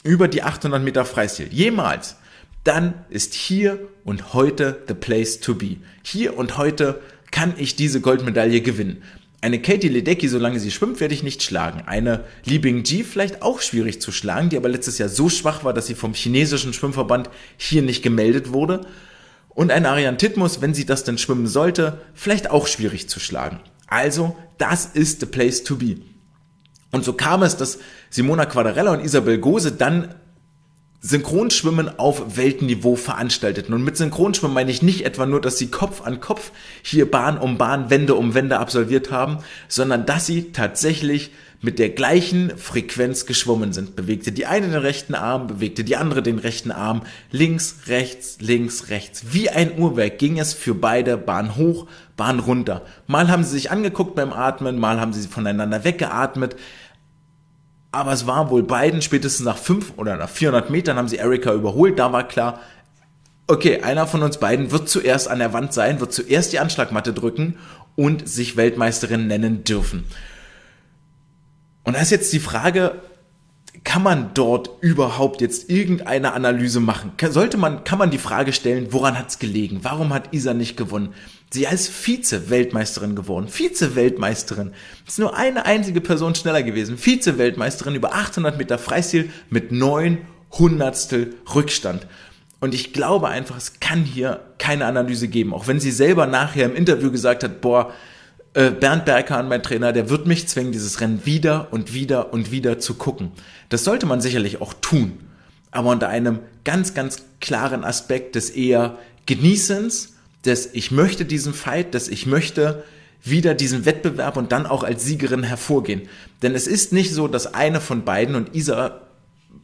über 0.03 0.27
die 0.27 0.43
800 0.43 0.83
Meter 0.83 1.03
Freistil, 1.03 1.47
jemals, 1.49 2.17
dann 2.69 2.93
ist 3.09 3.33
hier 3.33 3.79
und 4.03 4.35
heute 4.35 4.83
the 4.87 4.93
place 4.93 5.39
to 5.39 5.55
be. 5.55 5.77
Hier 6.03 6.37
und 6.37 6.55
heute 6.55 7.01
kann 7.31 7.55
ich 7.57 7.75
diese 7.75 7.99
Goldmedaille 7.99 8.61
gewinnen. 8.61 9.01
Eine 9.41 9.59
Katie 9.59 9.87
Ledecky, 9.87 10.27
solange 10.27 10.59
sie 10.59 10.69
schwimmt, 10.69 10.99
werde 10.99 11.15
ich 11.15 11.23
nicht 11.23 11.41
schlagen. 11.41 11.81
Eine 11.87 12.25
Li 12.45 12.59
Bingji 12.59 13.03
vielleicht 13.03 13.41
auch 13.41 13.61
schwierig 13.61 14.01
zu 14.01 14.11
schlagen, 14.11 14.49
die 14.49 14.57
aber 14.57 14.69
letztes 14.69 14.99
Jahr 14.99 15.09
so 15.09 15.29
schwach 15.29 15.63
war, 15.63 15.73
dass 15.73 15.87
sie 15.87 15.95
vom 15.95 16.13
chinesischen 16.13 16.71
Schwimmverband 16.71 17.31
hier 17.57 17.81
nicht 17.81 18.03
gemeldet 18.03 18.53
wurde. 18.53 18.81
Und 19.47 19.71
eine 19.71 19.89
Ariane 19.89 20.17
Titmus, 20.17 20.61
wenn 20.61 20.75
sie 20.75 20.85
das 20.85 21.03
denn 21.03 21.17
schwimmen 21.17 21.47
sollte, 21.47 21.99
vielleicht 22.13 22.51
auch 22.51 22.67
schwierig 22.67 23.09
zu 23.09 23.19
schlagen. 23.19 23.61
Also, 23.87 24.35
das 24.59 24.85
ist 24.85 25.21
the 25.21 25.25
place 25.25 25.63
to 25.63 25.75
be. 25.75 25.95
Und 26.91 27.03
so 27.03 27.13
kam 27.13 27.41
es, 27.41 27.57
dass 27.57 27.79
Simona 28.11 28.45
Quadarella 28.45 28.93
und 28.93 29.03
Isabel 29.03 29.39
Gose 29.39 29.71
dann 29.71 30.13
Synchronschwimmen 31.01 31.97
auf 31.97 32.37
Weltniveau 32.37 32.95
veranstalteten. 32.95 33.73
Und 33.73 33.83
mit 33.83 33.95
Synchronschwimmen 33.95 34.53
meine 34.53 34.71
ich 34.71 34.81
nicht 34.81 35.05
etwa 35.05 35.25
nur, 35.25 35.39
dass 35.39 35.57
sie 35.57 35.71
Kopf 35.71 36.01
an 36.01 36.19
Kopf 36.19 36.51
hier 36.81 37.09
Bahn 37.09 37.37
um 37.37 37.57
Bahn, 37.57 37.89
Wende 37.89 38.15
um 38.15 38.33
Wende 38.33 38.59
absolviert 38.59 39.09
haben, 39.09 39.37
sondern 39.67 40.05
dass 40.05 40.25
sie 40.25 40.51
tatsächlich 40.51 41.31
mit 41.61 41.77
der 41.77 41.89
gleichen 41.89 42.57
Frequenz 42.57 43.25
geschwommen 43.25 43.73
sind. 43.73 43.95
Bewegte 43.95 44.31
die 44.31 44.45
eine 44.45 44.67
den 44.67 44.77
rechten 44.77 45.13
Arm, 45.13 45.47
bewegte 45.47 45.83
die 45.83 45.97
andere 45.97 46.23
den 46.23 46.39
rechten 46.39 46.71
Arm, 46.71 47.01
links, 47.31 47.81
rechts, 47.87 48.37
links, 48.39 48.89
rechts. 48.89 49.25
Wie 49.31 49.49
ein 49.49 49.77
Uhrwerk 49.77 50.19
ging 50.19 50.39
es 50.39 50.53
für 50.53 50.73
beide 50.73 51.17
Bahn 51.17 51.57
hoch, 51.57 51.87
Bahn 52.15 52.39
runter. 52.39 52.83
Mal 53.07 53.29
haben 53.29 53.43
sie 53.43 53.51
sich 53.51 53.71
angeguckt 53.71 54.15
beim 54.15 54.31
Atmen, 54.31 54.79
mal 54.79 54.99
haben 54.99 55.13
sie 55.13 55.27
voneinander 55.27 55.83
weggeatmet. 55.83 56.55
Aber 57.91 58.13
es 58.13 58.27
war 58.27 58.49
wohl 58.51 58.63
beiden, 58.63 59.01
spätestens 59.01 59.45
nach 59.45 59.57
fünf 59.57 59.93
oder 59.97 60.15
nach 60.17 60.29
400 60.29 60.69
Metern 60.69 60.97
haben 60.97 61.07
sie 61.07 61.17
Erika 61.17 61.53
überholt. 61.53 61.97
Da 61.97 62.11
war 62.11 62.27
klar, 62.27 62.59
okay, 63.47 63.81
einer 63.81 64.05
von 64.05 64.21
uns 64.21 64.37
beiden 64.37 64.71
wird 64.71 64.87
zuerst 64.87 65.27
an 65.27 65.39
der 65.39 65.53
Wand 65.53 65.73
sein, 65.73 65.99
wird 65.99 66.13
zuerst 66.13 66.53
die 66.53 66.59
Anschlagmatte 66.59 67.13
drücken 67.13 67.57
und 67.95 68.29
sich 68.29 68.57
Weltmeisterin 68.57 69.27
nennen 69.27 69.63
dürfen. 69.63 70.05
Und 71.83 71.95
da 71.95 72.01
ist 72.01 72.11
jetzt 72.11 72.31
die 72.31 72.39
Frage, 72.39 73.01
kann 73.83 74.03
man 74.03 74.31
dort 74.33 74.69
überhaupt 74.81 75.41
jetzt 75.41 75.69
irgendeine 75.69 76.33
Analyse 76.33 76.79
machen? 76.79 77.11
Sollte 77.29 77.57
man, 77.57 77.83
kann 77.83 77.99
man 77.99 78.11
die 78.11 78.17
Frage 78.17 78.53
stellen, 78.53 78.87
woran 78.91 79.17
hat 79.17 79.29
es 79.29 79.39
gelegen? 79.39 79.79
Warum 79.83 80.13
hat 80.13 80.33
Isa 80.33 80.53
nicht 80.53 80.77
gewonnen? 80.77 81.13
Sie 81.51 81.65
ist 81.65 81.89
Vize-Weltmeisterin 81.89 83.15
geworden. 83.15 83.47
Vize-Weltmeisterin. 83.47 84.73
Ist 85.07 85.19
nur 85.19 85.35
eine 85.35 85.65
einzige 85.65 86.01
Person 86.01 86.35
schneller 86.35 86.61
gewesen. 86.61 86.97
Vize-Weltmeisterin 86.97 87.95
über 87.95 88.13
800 88.13 88.57
Meter 88.57 88.77
Freistil 88.77 89.31
mit 89.49 89.71
neun 89.71 90.19
Hundertstel 90.51 91.35
Rückstand. 91.53 92.07
Und 92.59 92.73
ich 92.73 92.93
glaube 92.93 93.29
einfach, 93.29 93.57
es 93.57 93.79
kann 93.79 94.03
hier 94.03 94.41
keine 94.57 94.85
Analyse 94.85 95.27
geben. 95.27 95.53
Auch 95.53 95.67
wenn 95.67 95.79
sie 95.79 95.91
selber 95.91 96.27
nachher 96.27 96.65
im 96.65 96.75
Interview 96.75 97.11
gesagt 97.11 97.43
hat, 97.43 97.61
boah, 97.61 97.93
äh, 98.59 98.71
Bernd 98.71 99.05
Berghahn, 99.05 99.47
mein 99.47 99.63
Trainer, 99.63 99.93
der 99.93 100.09
wird 100.09 100.27
mich 100.27 100.49
zwingen, 100.49 100.73
dieses 100.73 100.99
Rennen 100.99 101.25
wieder 101.25 101.69
und 101.71 101.93
wieder 101.93 102.33
und 102.33 102.51
wieder 102.51 102.77
zu 102.77 102.95
gucken. 102.95 103.31
Das 103.69 103.85
sollte 103.85 104.05
man 104.05 104.19
sicherlich 104.19 104.59
auch 104.59 104.73
tun, 104.73 105.17
aber 105.71 105.91
unter 105.91 106.09
einem 106.09 106.39
ganz, 106.65 106.93
ganz 106.93 107.23
klaren 107.39 107.85
Aspekt 107.85 108.35
des 108.35 108.49
eher 108.49 108.97
Genießens, 109.27 110.15
des 110.43 110.73
ich 110.73 110.91
möchte 110.91 111.23
diesen 111.23 111.53
Fight, 111.53 111.93
des 111.93 112.09
ich 112.09 112.25
möchte 112.25 112.83
wieder 113.23 113.53
diesen 113.53 113.85
Wettbewerb 113.85 114.35
und 114.35 114.51
dann 114.51 114.65
auch 114.65 114.83
als 114.83 115.05
Siegerin 115.05 115.43
hervorgehen. 115.43 116.09
Denn 116.41 116.53
es 116.53 116.67
ist 116.67 116.91
nicht 116.91 117.13
so, 117.13 117.29
dass 117.29 117.53
eine 117.53 117.79
von 117.79 118.03
beiden 118.03 118.35
und 118.35 118.55
Isa 118.55 119.01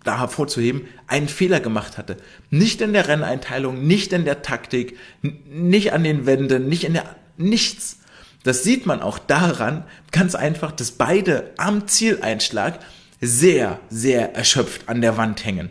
da 0.06 0.20
hervorzuheben, 0.20 0.84
einen 1.08 1.28
Fehler 1.28 1.60
gemacht 1.60 1.98
hatte. 1.98 2.16
Nicht 2.50 2.80
in 2.80 2.94
der 2.94 3.10
Renneinteilung, 3.10 3.86
nicht 3.86 4.14
in 4.14 4.24
der 4.24 4.42
Taktik, 4.42 4.98
nicht 5.22 5.92
an 5.92 6.04
den 6.06 6.26
Wänden, 6.26 6.70
nicht 6.70 6.86
in 6.86 6.94
der, 6.94 7.16
nichts. 7.38 8.00
Das 8.46 8.64
sieht 8.64 8.86
man 8.86 9.02
auch 9.02 9.18
daran, 9.18 9.86
ganz 10.12 10.36
einfach, 10.36 10.72
dass 10.72 10.92
beide 10.92 11.52
am 11.58 11.88
Zieleinschlag 11.88 12.80
sehr, 13.20 13.80
sehr 13.90 14.36
erschöpft 14.36 14.88
an 14.88 15.02
der 15.02 15.18
Wand 15.18 15.44
hängen. 15.44 15.70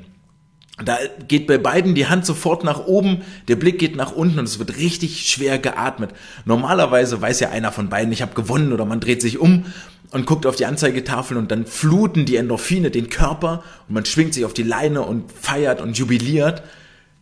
Da 0.85 0.99
geht 1.29 1.47
bei 1.47 1.57
beiden 1.57 1.95
die 1.95 2.09
Hand 2.09 2.27
sofort 2.27 2.65
nach 2.65 2.85
oben, 2.87 3.23
der 3.47 3.55
Blick 3.55 3.79
geht 3.79 3.95
nach 3.95 4.11
unten 4.11 4.41
und 4.41 4.47
es 4.47 4.59
wird 4.59 4.77
richtig 4.77 5.31
schwer 5.31 5.61
geatmet. 5.61 6.11
Normalerweise 6.47 7.21
weiß 7.21 7.39
ja 7.39 7.51
einer 7.51 7.71
von 7.71 7.91
beiden, 7.91 8.13
ich 8.13 8.23
habe 8.23 8.35
gewonnen 8.35 8.73
oder 8.73 8.85
man 8.85 8.99
dreht 8.99 9.23
sich 9.23 9.39
um 9.39 9.67
und 10.11 10.27
guckt 10.27 10.45
auf 10.45 10.57
die 10.57 10.67
Anzeigetafel 10.67 11.37
und 11.37 11.53
dann 11.53 11.67
fluten 11.67 12.25
die 12.25 12.35
Endorphine 12.35 12.91
den 12.91 13.09
Körper 13.09 13.63
und 13.87 13.95
man 13.95 14.05
schwingt 14.05 14.35
sich 14.35 14.45
auf 14.45 14.53
die 14.53 14.65
Leine 14.65 15.03
und 15.03 15.31
feiert 15.31 15.81
und 15.81 15.97
jubiliert. 15.97 16.65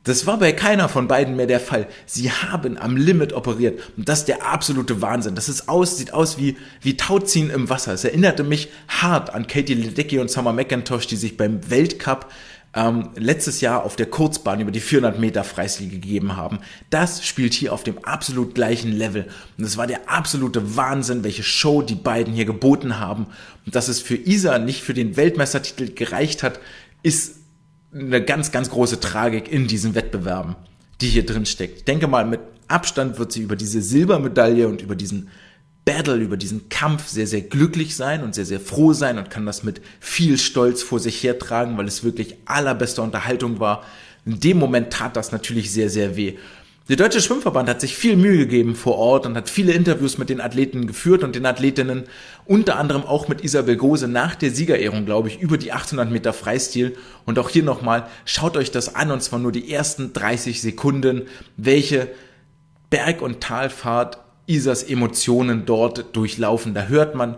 Das 0.04 0.26
war 0.26 0.38
bei 0.38 0.52
keiner 0.52 0.88
von 0.88 1.06
beiden 1.06 1.36
mehr 1.36 1.46
der 1.46 1.60
Fall. 1.60 1.86
Sie 2.06 2.32
haben 2.32 2.76
am 2.76 2.96
Limit 2.96 3.32
operiert. 3.32 3.80
Und 3.96 4.08
das 4.08 4.20
ist 4.20 4.28
der 4.28 4.46
absolute 4.46 5.00
Wahnsinn. 5.00 5.36
Das 5.36 5.48
ist 5.48 5.68
aus, 5.68 5.96
sieht 5.96 6.12
aus 6.12 6.38
wie, 6.38 6.56
wie 6.80 6.96
Tauziehen 6.96 7.50
im 7.50 7.70
Wasser. 7.70 7.92
Es 7.92 8.02
erinnerte 8.02 8.42
mich 8.42 8.70
hart 8.88 9.32
an 9.32 9.46
Katie 9.46 9.74
Ledecky 9.74 10.18
und 10.18 10.30
Summer 10.30 10.52
McIntosh, 10.52 11.06
die 11.06 11.16
sich 11.16 11.36
beim 11.36 11.70
Weltcup 11.70 12.28
ähm, 12.74 13.10
letztes 13.16 13.60
Jahr 13.60 13.84
auf 13.84 13.94
der 13.94 14.06
Kurzbahn 14.06 14.60
über 14.60 14.72
die 14.72 14.80
400 14.80 15.20
Meter 15.20 15.44
Freistil 15.44 15.88
gegeben 15.88 16.36
haben. 16.36 16.58
Das 16.90 17.24
spielt 17.24 17.54
hier 17.54 17.72
auf 17.72 17.84
dem 17.84 18.04
absolut 18.04 18.56
gleichen 18.56 18.90
Level. 18.90 19.28
Und 19.56 19.64
es 19.64 19.76
war 19.76 19.86
der 19.86 20.10
absolute 20.10 20.76
Wahnsinn, 20.76 21.22
welche 21.22 21.44
Show 21.44 21.82
die 21.82 21.94
beiden 21.94 22.34
hier 22.34 22.46
geboten 22.46 22.98
haben. 22.98 23.26
Und 23.66 23.76
dass 23.76 23.86
es 23.86 24.00
für 24.00 24.16
Isa 24.16 24.58
nicht 24.58 24.82
für 24.82 24.94
den 24.94 25.16
Weltmeistertitel 25.16 25.92
gereicht 25.92 26.42
hat, 26.42 26.58
ist 27.04 27.41
eine 27.94 28.24
ganz, 28.24 28.52
ganz 28.52 28.70
große 28.70 29.00
Tragik 29.00 29.50
in 29.50 29.66
diesen 29.66 29.94
Wettbewerben, 29.94 30.56
die 31.00 31.08
hier 31.08 31.26
drin 31.26 31.46
steckt. 31.46 31.78
Ich 31.78 31.84
denke 31.84 32.06
mal, 32.06 32.26
mit 32.26 32.40
Abstand 32.68 33.18
wird 33.18 33.32
sie 33.32 33.42
über 33.42 33.56
diese 33.56 33.82
Silbermedaille 33.82 34.66
und 34.66 34.82
über 34.82 34.96
diesen 34.96 35.28
Battle, 35.84 36.16
über 36.16 36.36
diesen 36.36 36.68
Kampf 36.68 37.08
sehr, 37.08 37.26
sehr 37.26 37.42
glücklich 37.42 37.96
sein 37.96 38.22
und 38.22 38.34
sehr, 38.34 38.44
sehr 38.44 38.60
froh 38.60 38.92
sein 38.92 39.18
und 39.18 39.30
kann 39.30 39.46
das 39.46 39.62
mit 39.62 39.80
viel 40.00 40.38
Stolz 40.38 40.82
vor 40.82 41.00
sich 41.00 41.22
hertragen, 41.22 41.76
weil 41.76 41.88
es 41.88 42.04
wirklich 42.04 42.36
allerbeste 42.44 43.02
Unterhaltung 43.02 43.58
war. 43.58 43.84
In 44.24 44.38
dem 44.38 44.58
Moment 44.58 44.92
tat 44.92 45.16
das 45.16 45.32
natürlich 45.32 45.72
sehr, 45.72 45.90
sehr 45.90 46.16
weh. 46.16 46.36
Der 46.92 46.98
Deutsche 46.98 47.22
Schwimmverband 47.22 47.70
hat 47.70 47.80
sich 47.80 47.96
viel 47.96 48.16
Mühe 48.16 48.36
gegeben 48.36 48.76
vor 48.76 48.98
Ort 48.98 49.24
und 49.24 49.34
hat 49.34 49.48
viele 49.48 49.72
Interviews 49.72 50.18
mit 50.18 50.28
den 50.28 50.42
Athleten 50.42 50.86
geführt 50.86 51.24
und 51.24 51.34
den 51.34 51.46
Athletinnen, 51.46 52.04
unter 52.44 52.78
anderem 52.78 53.04
auch 53.04 53.28
mit 53.28 53.42
Isabel 53.42 53.78
Gose 53.78 54.08
nach 54.08 54.34
der 54.34 54.50
Siegerehrung, 54.50 55.06
glaube 55.06 55.28
ich, 55.28 55.40
über 55.40 55.56
die 55.56 55.72
800 55.72 56.10
Meter 56.10 56.34
Freistil. 56.34 56.94
Und 57.24 57.38
auch 57.38 57.48
hier 57.48 57.62
nochmal, 57.62 58.08
schaut 58.26 58.58
euch 58.58 58.72
das 58.72 58.94
an 58.94 59.10
und 59.10 59.22
zwar 59.22 59.38
nur 59.38 59.52
die 59.52 59.72
ersten 59.72 60.12
30 60.12 60.60
Sekunden, 60.60 61.22
welche 61.56 62.08
Berg- 62.90 63.22
und 63.22 63.40
Talfahrt 63.40 64.18
Isas 64.44 64.82
Emotionen 64.82 65.64
dort 65.64 66.14
durchlaufen. 66.14 66.74
Da 66.74 66.88
hört 66.88 67.14
man 67.14 67.36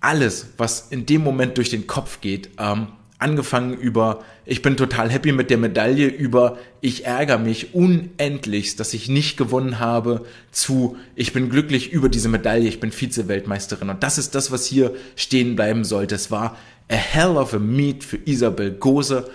alles, 0.00 0.54
was 0.56 0.88
in 0.90 1.06
dem 1.06 1.22
Moment 1.22 1.56
durch 1.56 1.70
den 1.70 1.86
Kopf 1.86 2.20
geht. 2.20 2.50
Ähm, 2.58 2.88
angefangen 3.18 3.76
über 3.76 4.24
ich 4.44 4.62
bin 4.62 4.76
total 4.76 5.10
happy 5.10 5.32
mit 5.32 5.50
der 5.50 5.58
Medaille, 5.58 6.06
über 6.06 6.58
ich 6.80 7.04
ärgere 7.04 7.38
mich 7.38 7.74
unendlich, 7.74 8.76
dass 8.76 8.94
ich 8.94 9.08
nicht 9.08 9.36
gewonnen 9.36 9.80
habe, 9.80 10.24
zu 10.52 10.96
ich 11.16 11.32
bin 11.32 11.50
glücklich 11.50 11.92
über 11.92 12.08
diese 12.08 12.28
Medaille, 12.28 12.68
ich 12.68 12.80
bin 12.80 12.92
Vize-Weltmeisterin. 12.92 13.90
Und 13.90 14.02
das 14.02 14.18
ist 14.18 14.34
das, 14.34 14.50
was 14.52 14.66
hier 14.66 14.94
stehen 15.16 15.56
bleiben 15.56 15.84
sollte. 15.84 16.14
Es 16.14 16.30
war 16.30 16.56
a 16.88 16.94
hell 16.94 17.36
of 17.36 17.54
a 17.54 17.58
meet 17.58 18.04
für 18.04 18.18
Isabel 18.24 18.70
Gose. 18.70 19.28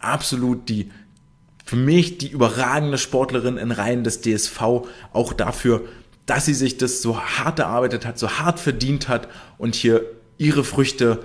Absolut 0.00 0.68
die, 0.68 0.90
für 1.64 1.76
mich 1.76 2.18
die 2.18 2.28
überragende 2.28 2.98
Sportlerin 2.98 3.56
in 3.56 3.70
Reihen 3.70 4.02
des 4.02 4.22
DSV. 4.22 4.60
Auch 5.12 5.32
dafür, 5.32 5.84
dass 6.26 6.46
sie 6.46 6.54
sich 6.54 6.78
das 6.78 7.00
so 7.00 7.20
hart 7.20 7.60
erarbeitet 7.60 8.04
hat, 8.04 8.18
so 8.18 8.30
hart 8.30 8.58
verdient 8.58 9.08
hat 9.08 9.28
und 9.56 9.74
hier 9.74 10.02
ihre 10.36 10.64
Früchte 10.64 11.20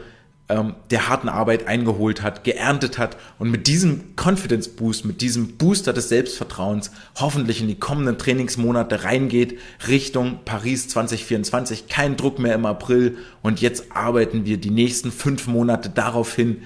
ähm, 0.47 0.75
der 0.91 1.09
harten 1.09 1.27
Arbeit 1.27 1.67
eingeholt 1.67 2.21
hat, 2.21 2.43
geerntet 2.43 2.97
hat 2.97 3.17
und 3.39 3.49
mit 3.49 3.65
diesem 3.65 4.15
Confidence 4.15 4.69
Boost, 4.69 5.03
mit 5.03 5.21
diesem 5.21 5.57
Booster 5.57 5.91
des 5.91 6.09
Selbstvertrauens 6.09 6.91
hoffentlich 7.15 7.61
in 7.61 7.67
die 7.67 7.79
kommenden 7.79 8.19
Trainingsmonate 8.19 9.03
reingeht 9.03 9.57
Richtung 9.87 10.39
Paris 10.45 10.87
2024. 10.87 11.87
Kein 11.87 12.15
Druck 12.15 12.37
mehr 12.37 12.53
im 12.53 12.67
April 12.67 13.17
und 13.41 13.59
jetzt 13.59 13.91
arbeiten 13.91 14.45
wir 14.45 14.57
die 14.57 14.69
nächsten 14.69 15.11
fünf 15.11 15.47
Monate 15.47 15.89
darauf 15.89 16.35
hin, 16.35 16.61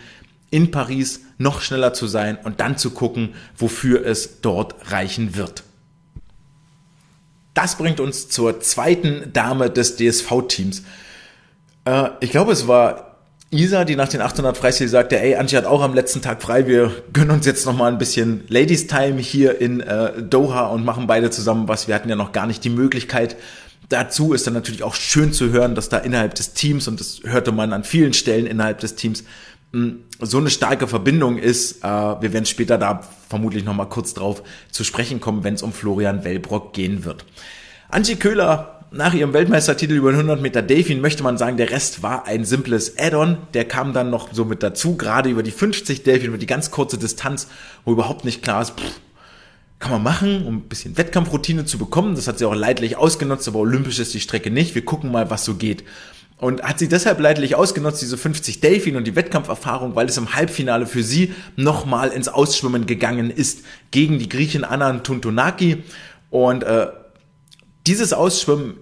in 0.51 0.71
Paris 0.71 1.21
noch 1.37 1.61
schneller 1.61 1.93
zu 1.93 2.07
sein 2.07 2.37
und 2.43 2.59
dann 2.59 2.77
zu 2.77 2.91
gucken, 2.91 3.35
wofür 3.55 4.05
es 4.05 4.41
dort 4.41 4.91
reichen 4.91 5.35
wird. 5.35 5.63
Das 7.53 7.77
bringt 7.77 7.99
uns 7.99 8.29
zur 8.29 8.59
zweiten 8.59 9.31
Dame 9.31 9.69
des 9.69 9.95
DSV-Teams. 9.95 10.83
Äh, 11.85 12.09
ich 12.19 12.31
glaube, 12.31 12.51
es 12.51 12.67
war 12.67 13.08
Isa, 13.51 13.83
die 13.83 13.95
nach 13.95 14.09
den 14.09 14.21
800 14.21 14.55
Freistil 14.55 14.88
sagte, 14.88 15.19
ey, 15.19 15.35
Antje 15.35 15.57
hat 15.57 15.65
auch 15.65 15.81
am 15.81 15.95
letzten 15.95 16.21
Tag 16.21 16.41
frei, 16.41 16.67
wir 16.67 16.91
gönnen 17.13 17.31
uns 17.31 17.47
jetzt 17.47 17.65
nochmal 17.65 17.91
ein 17.91 17.97
bisschen 17.97 18.43
Ladies 18.47 18.85
Time 18.85 19.19
hier 19.19 19.59
in 19.59 19.79
äh, 19.79 20.21
Doha 20.21 20.67
und 20.67 20.85
machen 20.85 21.07
beide 21.07 21.31
zusammen 21.31 21.67
was. 21.67 21.88
Wir 21.88 21.95
hatten 21.95 22.09
ja 22.09 22.15
noch 22.15 22.31
gar 22.31 22.45
nicht 22.45 22.63
die 22.63 22.69
Möglichkeit. 22.69 23.38
Dazu 23.89 24.33
ist 24.33 24.45
dann 24.45 24.53
natürlich 24.53 24.83
auch 24.83 24.93
schön 24.93 25.33
zu 25.33 25.49
hören, 25.49 25.73
dass 25.73 25.89
da 25.89 25.97
innerhalb 25.97 26.35
des 26.35 26.53
Teams, 26.53 26.88
und 26.88 26.99
das 26.99 27.21
hörte 27.23 27.51
man 27.51 27.73
an 27.73 27.83
vielen 27.83 28.13
Stellen 28.13 28.45
innerhalb 28.45 28.81
des 28.81 28.93
Teams, 28.93 29.23
mh, 29.71 29.93
so 30.19 30.38
eine 30.38 30.51
starke 30.51 30.88
Verbindung 30.88 31.39
ist. 31.39 31.83
Äh, 31.83 31.88
wir 31.88 32.33
werden 32.33 32.45
später 32.45 32.77
da 32.77 33.01
vermutlich 33.29 33.63
nochmal 33.63 33.89
kurz 33.89 34.13
drauf 34.13 34.43
zu 34.69 34.83
sprechen 34.83 35.21
kommen, 35.21 35.43
wenn 35.43 35.55
es 35.55 35.63
um 35.63 35.73
Florian 35.73 36.23
Wellbrock 36.23 36.73
gehen 36.73 37.03
wird. 37.03 37.25
Antje 37.89 38.17
Köhler 38.17 38.78
nach 38.91 39.13
ihrem 39.13 39.34
Weltmeistertitel 39.34 39.93
über 39.93 40.10
100 40.10 40.41
Meter 40.41 40.62
Delfin 40.62 40.99
möchte 40.99 41.21
man 41.21 41.38
sagen, 41.38 41.58
der 41.58 41.69
Rest 41.69 42.02
war 42.02 42.25
ein 42.25 42.43
simples 42.43 42.97
Add-on. 42.97 43.38
Der 43.54 43.65
kam 43.65 43.93
dann 43.93 44.10
noch 44.10 44.34
so 44.34 44.45
mit 44.45 44.63
dazu, 44.63 44.97
gerade 44.97 45.30
über 45.30 45.43
die 45.43 45.52
50 45.52 46.04
Delfin, 46.04 46.30
über 46.30 46.38
die 46.39 46.47
ganz 46.47 46.71
kurze 46.71 46.97
Distanz, 46.97 47.47
wo 47.86 47.91
überhaupt 47.91 48.25
nicht 48.25 48.41
klar 48.41 48.63
ist, 48.63 48.80
pff, 48.80 48.99
kann 49.78 49.91
man 49.91 50.04
machen, 50.04 50.45
um 50.45 50.58
ein 50.58 50.62
bisschen 50.62 50.97
Wettkampfroutine 50.97 51.65
zu 51.65 51.78
bekommen. 51.78 52.15
Das 52.15 52.28
hat 52.28 52.39
sie 52.39 52.45
auch 52.45 52.56
leidlich 52.56 52.97
ausgenutzt, 52.97 53.47
aber 53.47 53.60
olympisch 53.60 53.99
ist 53.99 54.13
die 54.13 54.19
Strecke 54.19 54.49
nicht. 54.49 54.73
Wir 54.73 54.84
gucken 54.84 55.12
mal, 55.12 55.30
was 55.30 55.45
so 55.45 55.56
geht. 55.56 55.84
und 56.38 56.63
hat 56.63 56.80
sie 56.80 56.88
deshalb 56.88 57.19
leidlich 57.19 57.56
ausgenutzt, 57.56 58.02
diese 58.02 58.17
50 58.17 58.62
Delfin 58.62 58.95
und 58.95 59.06
die 59.06 59.15
Wettkampferfahrung, 59.15 59.95
weil 59.95 60.08
es 60.08 60.17
im 60.17 60.34
Halbfinale 60.36 60.86
für 60.86 61.04
sie 61.04 61.34
nochmal 61.58 62.10
ins 62.10 62.30
Ausschwimmen 62.30 62.86
gegangen 62.86 63.30
ist 63.30 63.65
gegen 63.91 64.19
die 64.19 64.30
Griechen 64.30 64.63
Anna 64.63 64.99
Tuntunaki 64.99 65.84
und 66.30 66.63
äh, 66.63 66.88
dieses 67.89 68.13
Ausschwimmen 68.13 68.75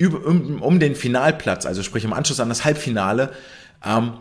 um, 0.00 0.62
um 0.62 0.78
den 0.78 0.94
Finalplatz, 0.94 1.66
also 1.66 1.82
sprich 1.82 2.04
im 2.04 2.12
Anschluss 2.12 2.38
an 2.38 2.48
das 2.48 2.64
Halbfinale, 2.64 3.32
ähm, 3.84 4.12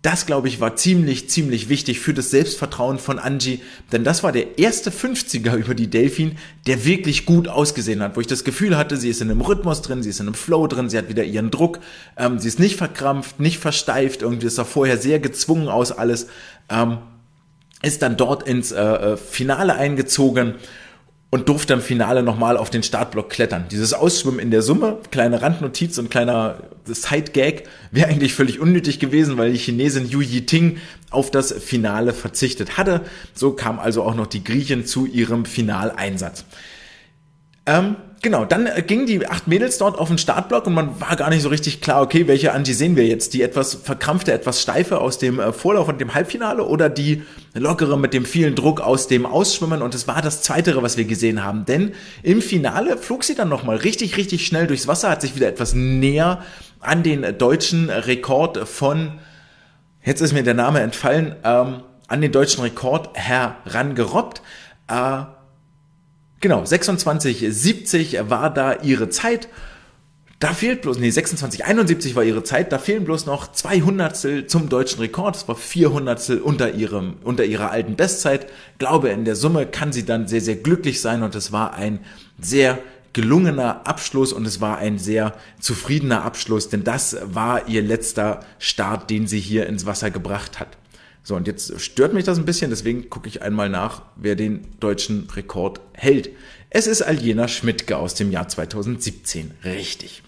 das, 0.00 0.26
glaube 0.26 0.48
ich, 0.48 0.60
war 0.60 0.74
ziemlich, 0.74 1.28
ziemlich 1.30 1.68
wichtig 1.68 2.00
für 2.00 2.12
das 2.12 2.30
Selbstvertrauen 2.30 2.98
von 2.98 3.20
Angie, 3.20 3.60
denn 3.92 4.02
das 4.02 4.22
war 4.24 4.32
der 4.32 4.58
erste 4.58 4.90
50er 4.90 5.54
über 5.54 5.74
die 5.74 5.88
Delfin, 5.88 6.38
der 6.66 6.84
wirklich 6.84 7.24
gut 7.26 7.48
ausgesehen 7.48 8.02
hat, 8.02 8.16
wo 8.16 8.20
ich 8.20 8.26
das 8.26 8.44
Gefühl 8.44 8.76
hatte, 8.76 8.96
sie 8.96 9.10
ist 9.10 9.20
in 9.20 9.30
einem 9.30 9.42
Rhythmus 9.42 9.82
drin, 9.82 10.02
sie 10.02 10.08
ist 10.08 10.20
in 10.20 10.26
einem 10.26 10.34
Flow 10.34 10.66
drin, 10.66 10.88
sie 10.88 10.98
hat 10.98 11.10
wieder 11.10 11.22
ihren 11.22 11.50
Druck, 11.50 11.78
ähm, 12.16 12.38
sie 12.38 12.48
ist 12.48 12.58
nicht 12.58 12.76
verkrampft, 12.76 13.40
nicht 13.40 13.58
versteift, 13.58 14.22
irgendwie 14.22 14.46
ist 14.46 14.58
da 14.58 14.64
vorher 14.64 14.96
sehr 14.96 15.20
gezwungen 15.20 15.68
aus 15.68 15.92
alles, 15.92 16.26
ähm, 16.68 16.98
ist 17.82 18.00
dann 18.02 18.16
dort 18.16 18.48
ins 18.48 18.72
äh, 18.72 18.80
äh 18.80 19.16
Finale 19.18 19.74
eingezogen 19.74 20.54
und 21.32 21.48
durfte 21.48 21.72
im 21.72 21.80
Finale 21.80 22.22
nochmal 22.22 22.58
auf 22.58 22.68
den 22.68 22.82
Startblock 22.82 23.30
klettern. 23.30 23.64
Dieses 23.70 23.94
Ausschwimmen 23.94 24.38
in 24.38 24.50
der 24.50 24.60
Summe, 24.60 24.98
kleine 25.10 25.40
Randnotiz 25.40 25.96
und 25.96 26.10
kleiner 26.10 26.58
Side-Gag, 26.84 27.66
wäre 27.90 28.10
eigentlich 28.10 28.34
völlig 28.34 28.60
unnötig 28.60 28.98
gewesen, 28.98 29.38
weil 29.38 29.50
die 29.50 29.58
Chinesin 29.58 30.06
Yu 30.06 30.20
Yiting 30.20 30.76
auf 31.08 31.30
das 31.30 31.50
Finale 31.50 32.12
verzichtet 32.12 32.76
hatte. 32.76 33.00
So 33.32 33.52
kam 33.52 33.78
also 33.78 34.02
auch 34.02 34.14
noch 34.14 34.26
die 34.26 34.44
Griechin 34.44 34.84
zu 34.84 35.06
ihrem 35.06 35.46
Finaleinsatz. 35.46 36.44
Ähm, 37.64 37.96
genau, 38.22 38.44
dann 38.44 38.66
äh, 38.66 38.82
gingen 38.82 39.06
die 39.06 39.26
acht 39.26 39.48
Mädels 39.48 39.78
dort 39.78 39.98
auf 39.98 40.08
den 40.08 40.16
Startblock 40.16 40.66
und 40.66 40.74
man 40.74 41.00
war 41.00 41.16
gar 41.16 41.28
nicht 41.28 41.42
so 41.42 41.48
richtig 41.48 41.80
klar, 41.80 42.00
okay, 42.00 42.28
welche 42.28 42.52
Angie 42.52 42.72
sehen 42.72 42.96
wir 42.96 43.06
jetzt? 43.06 43.34
Die 43.34 43.42
etwas 43.42 43.74
verkrampfte, 43.74 44.32
etwas 44.32 44.62
steife 44.62 45.00
aus 45.00 45.18
dem 45.18 45.40
äh, 45.40 45.52
Vorlauf 45.52 45.88
und 45.88 46.00
dem 46.00 46.14
Halbfinale 46.14 46.64
oder 46.64 46.88
die 46.88 47.22
lockere 47.52 47.98
mit 47.98 48.14
dem 48.14 48.24
vielen 48.24 48.54
Druck 48.54 48.80
aus 48.80 49.08
dem 49.08 49.26
Ausschwimmen? 49.26 49.82
Und 49.82 49.94
es 49.94 50.08
war 50.08 50.22
das 50.22 50.42
Zweitere, 50.42 50.82
was 50.82 50.96
wir 50.96 51.04
gesehen 51.04 51.44
haben. 51.44 51.66
Denn 51.66 51.92
im 52.22 52.40
Finale 52.40 52.96
flog 52.96 53.24
sie 53.24 53.34
dann 53.34 53.48
nochmal 53.48 53.76
richtig, 53.76 54.16
richtig 54.16 54.46
schnell 54.46 54.66
durchs 54.66 54.88
Wasser, 54.88 55.10
hat 55.10 55.20
sich 55.20 55.34
wieder 55.34 55.48
etwas 55.48 55.74
näher 55.74 56.42
an 56.80 57.02
den 57.02 57.36
deutschen 57.36 57.90
Rekord 57.90 58.68
von, 58.68 59.18
jetzt 60.04 60.20
ist 60.20 60.32
mir 60.32 60.42
der 60.42 60.54
Name 60.54 60.80
entfallen, 60.80 61.36
ähm, 61.44 61.82
an 62.08 62.20
den 62.20 62.32
deutschen 62.32 62.62
Rekord 62.62 63.10
herangerobbt. 63.14 64.42
Äh, 64.88 65.22
Genau, 66.42 66.64
26,70 66.64 68.28
war 68.28 68.52
da 68.52 68.82
ihre 68.82 69.08
Zeit. 69.08 69.48
Da 70.40 70.52
fehlt 70.52 70.82
bloß, 70.82 70.98
nee, 70.98 71.08
26,71 71.08 72.16
war 72.16 72.24
ihre 72.24 72.42
Zeit, 72.42 72.72
da 72.72 72.78
fehlen 72.78 73.04
bloß 73.04 73.26
noch 73.26 73.52
zwei 73.52 73.80
Hundertstel 73.80 74.48
zum 74.48 74.68
deutschen 74.68 74.98
Rekord. 74.98 75.36
Das 75.36 75.46
war 75.46 75.54
vier 75.54 75.92
Hundertstel 75.92 76.40
unter 76.40 76.72
ihrem, 76.72 77.14
unter 77.22 77.44
ihrer 77.44 77.70
alten 77.70 77.94
Bestzeit. 77.94 78.48
Glaube, 78.78 79.10
in 79.10 79.24
der 79.24 79.36
Summe 79.36 79.66
kann 79.66 79.92
sie 79.92 80.04
dann 80.04 80.26
sehr, 80.26 80.40
sehr 80.40 80.56
glücklich 80.56 81.00
sein 81.00 81.22
und 81.22 81.36
es 81.36 81.52
war 81.52 81.74
ein 81.74 82.00
sehr 82.40 82.80
gelungener 83.12 83.86
Abschluss 83.86 84.32
und 84.32 84.44
es 84.44 84.60
war 84.60 84.78
ein 84.78 84.98
sehr 84.98 85.34
zufriedener 85.60 86.24
Abschluss, 86.24 86.68
denn 86.68 86.82
das 86.82 87.18
war 87.22 87.68
ihr 87.68 87.82
letzter 87.82 88.40
Start, 88.58 89.10
den 89.10 89.28
sie 89.28 89.38
hier 89.38 89.68
ins 89.68 89.86
Wasser 89.86 90.10
gebracht 90.10 90.58
hat. 90.58 90.76
So, 91.22 91.36
und 91.36 91.46
jetzt 91.46 91.80
stört 91.80 92.14
mich 92.14 92.24
das 92.24 92.38
ein 92.38 92.44
bisschen, 92.44 92.70
deswegen 92.70 93.08
gucke 93.08 93.28
ich 93.28 93.42
einmal 93.42 93.68
nach, 93.68 94.02
wer 94.16 94.34
den 94.34 94.66
deutschen 94.80 95.28
Rekord 95.30 95.80
hält. 95.92 96.30
Es 96.70 96.86
ist 96.86 97.02
Aljena 97.02 97.48
Schmidtke 97.48 97.96
aus 97.96 98.14
dem 98.14 98.32
Jahr 98.32 98.48
2017. 98.48 99.52
Richtig. 99.64 100.22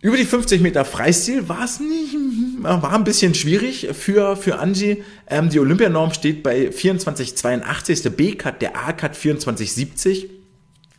Über 0.00 0.18
die 0.18 0.26
50 0.26 0.60
Meter 0.60 0.84
Freistil 0.84 1.48
war 1.48 1.64
es 1.64 1.80
nicht, 1.80 2.14
war 2.60 2.92
ein 2.92 3.04
bisschen 3.04 3.34
schwierig 3.34 3.88
für, 3.94 4.36
für 4.36 4.58
Angie. 4.58 5.02
Ähm, 5.26 5.48
die 5.48 5.58
Olympianorm 5.58 6.12
steht 6.12 6.42
bei 6.42 6.68
24,82, 6.68 8.02
der 8.02 8.10
B-Cut, 8.10 8.60
der 8.60 8.76
A-Cut 8.76 9.16
24,70. 9.16 10.26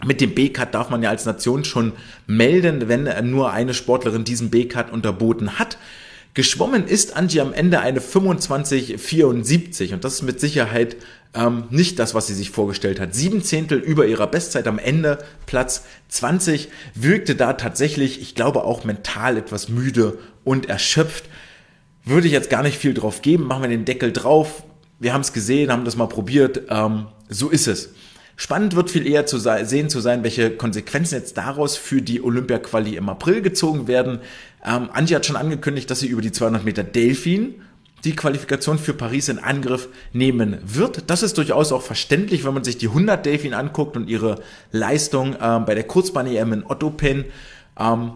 Mit 0.04 0.22
dem 0.22 0.34
B-Cut 0.34 0.74
darf 0.74 0.90
man 0.90 1.04
ja 1.04 1.12
als 1.12 1.26
Nation 1.26 1.64
schon 1.64 1.94
melden, 2.26 2.88
wenn 2.90 3.30
nur 3.30 3.52
eine 3.52 3.76
Sportlerin 3.76 4.24
diesen 4.24 4.50
B-Cut 4.50 4.92
unterboten 4.92 5.60
hat. 5.60 5.78
Geschwommen 6.36 6.86
ist 6.86 7.16
Angie 7.16 7.40
am 7.40 7.54
Ende 7.54 7.80
eine 7.80 8.02
25,74 8.02 9.94
und 9.94 10.04
das 10.04 10.16
ist 10.16 10.22
mit 10.22 10.42
Sicherheit 10.42 10.98
ähm, 11.34 11.64
nicht 11.70 11.98
das, 11.98 12.14
was 12.14 12.28
sie 12.28 12.34
sich 12.34 12.52
vorgestellt 12.52 13.00
hat. 13.00 13.16
Sieben 13.16 13.42
Zehntel 13.42 13.80
über 13.80 14.06
ihrer 14.06 14.28
Bestzeit 14.28 14.68
am 14.68 14.78
Ende, 14.78 15.20
Platz 15.46 15.86
20, 16.10 16.68
wirkte 16.94 17.36
da 17.36 17.54
tatsächlich, 17.54 18.22
ich 18.22 18.36
glaube 18.36 18.66
auch 18.66 18.84
mental 18.84 19.38
etwas 19.38 19.70
müde 19.70 20.18
und 20.44 20.68
erschöpft. 20.68 21.24
Würde 22.04 22.28
ich 22.28 22.34
jetzt 22.34 22.50
gar 22.50 22.64
nicht 22.64 22.78
viel 22.78 22.94
drauf 22.94 23.22
geben, 23.22 23.48
machen 23.48 23.64
wir 23.64 23.70
den 23.70 23.86
Deckel 23.86 24.12
drauf. 24.12 24.64
Wir 25.00 25.14
haben 25.14 25.22
es 25.22 25.32
gesehen, 25.32 25.72
haben 25.72 25.86
das 25.86 25.96
mal 25.96 26.08
probiert, 26.08 26.64
ähm, 26.70 27.06
so 27.30 27.50
ist 27.50 27.68
es. 27.68 27.92
Spannend 28.38 28.76
wird 28.76 28.92
viel 28.92 29.08
eher 29.08 29.26
zu 29.26 29.40
sehen 29.40 29.90
zu 29.90 30.02
sein, 30.02 30.24
welche 30.24 30.52
Konsequenzen 30.52 31.16
jetzt 31.16 31.38
daraus 31.38 31.78
für 31.78 32.02
die 32.02 32.22
Olympia-Quali 32.22 32.98
im 32.98 33.08
April 33.08 33.42
gezogen 33.42 33.88
werden. 33.88 34.20
Ähm, 34.66 34.90
Angie 34.92 35.16
hat 35.16 35.26
schon 35.26 35.36
angekündigt, 35.36 35.90
dass 35.92 36.00
sie 36.00 36.08
über 36.08 36.22
die 36.22 36.32
200 36.32 36.66
Meter 36.66 36.84
Delfin 36.84 37.56
die 38.04 38.16
Qualifikation 38.16 38.78
für 38.78 38.94
Paris 38.94 39.30
in 39.30 39.40
Angriff 39.40 39.90
nehmen 40.14 40.60
wird. 40.64 41.10
Das 41.10 41.24
ist 41.24 41.38
durchaus 41.38 41.72
auch 41.72 41.82
verständlich, 41.82 42.46
wenn 42.46 42.54
man 42.54 42.64
sich 42.64 42.78
die 42.78 42.88
100 42.88 43.26
Delfin 43.26 43.54
anguckt 43.54 43.98
und 43.98 44.08
ihre 44.08 44.42
Leistung 44.72 45.36
ähm, 45.42 45.66
bei 45.66 45.76
der 45.76 45.84
Kurzbahn-EM 45.86 46.54
in 46.54 46.66
Ottopen. 46.66 47.26
Ähm, 47.80 48.14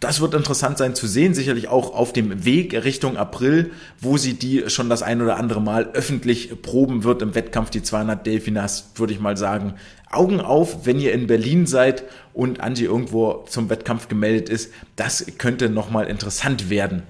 das 0.00 0.20
wird 0.20 0.34
interessant 0.34 0.78
sein 0.78 0.94
zu 0.94 1.08
sehen, 1.08 1.34
sicherlich 1.34 1.68
auch 1.68 1.92
auf 1.92 2.12
dem 2.12 2.44
Weg 2.44 2.72
Richtung 2.84 3.16
April, 3.16 3.72
wo 4.00 4.16
sie 4.16 4.34
die 4.34 4.70
schon 4.70 4.88
das 4.88 5.02
ein 5.02 5.20
oder 5.20 5.36
andere 5.36 5.60
Mal 5.60 5.90
öffentlich 5.92 6.62
proben 6.62 7.02
wird 7.02 7.20
im 7.20 7.34
Wettkampf, 7.34 7.70
die 7.70 7.82
200 7.82 8.24
Delfinas, 8.24 8.92
würde 8.94 9.12
ich 9.12 9.20
mal 9.20 9.36
sagen. 9.36 9.74
Augen 10.10 10.40
auf, 10.40 10.86
wenn 10.86 11.00
ihr 11.00 11.12
in 11.12 11.26
Berlin 11.26 11.66
seid 11.66 12.04
und 12.32 12.60
Angie 12.60 12.84
irgendwo 12.84 13.44
zum 13.48 13.68
Wettkampf 13.70 14.08
gemeldet 14.08 14.48
ist, 14.48 14.72
das 14.96 15.26
könnte 15.38 15.68
nochmal 15.68 16.06
interessant 16.06 16.70
werden. 16.70 17.02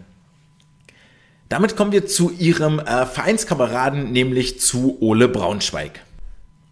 Damit 1.48 1.76
kommen 1.76 1.92
wir 1.92 2.06
zu 2.06 2.30
ihrem 2.30 2.78
äh, 2.78 3.06
Vereinskameraden, 3.06 4.12
nämlich 4.12 4.60
zu 4.60 4.98
Ole 5.00 5.28
Braunschweig. 5.28 6.00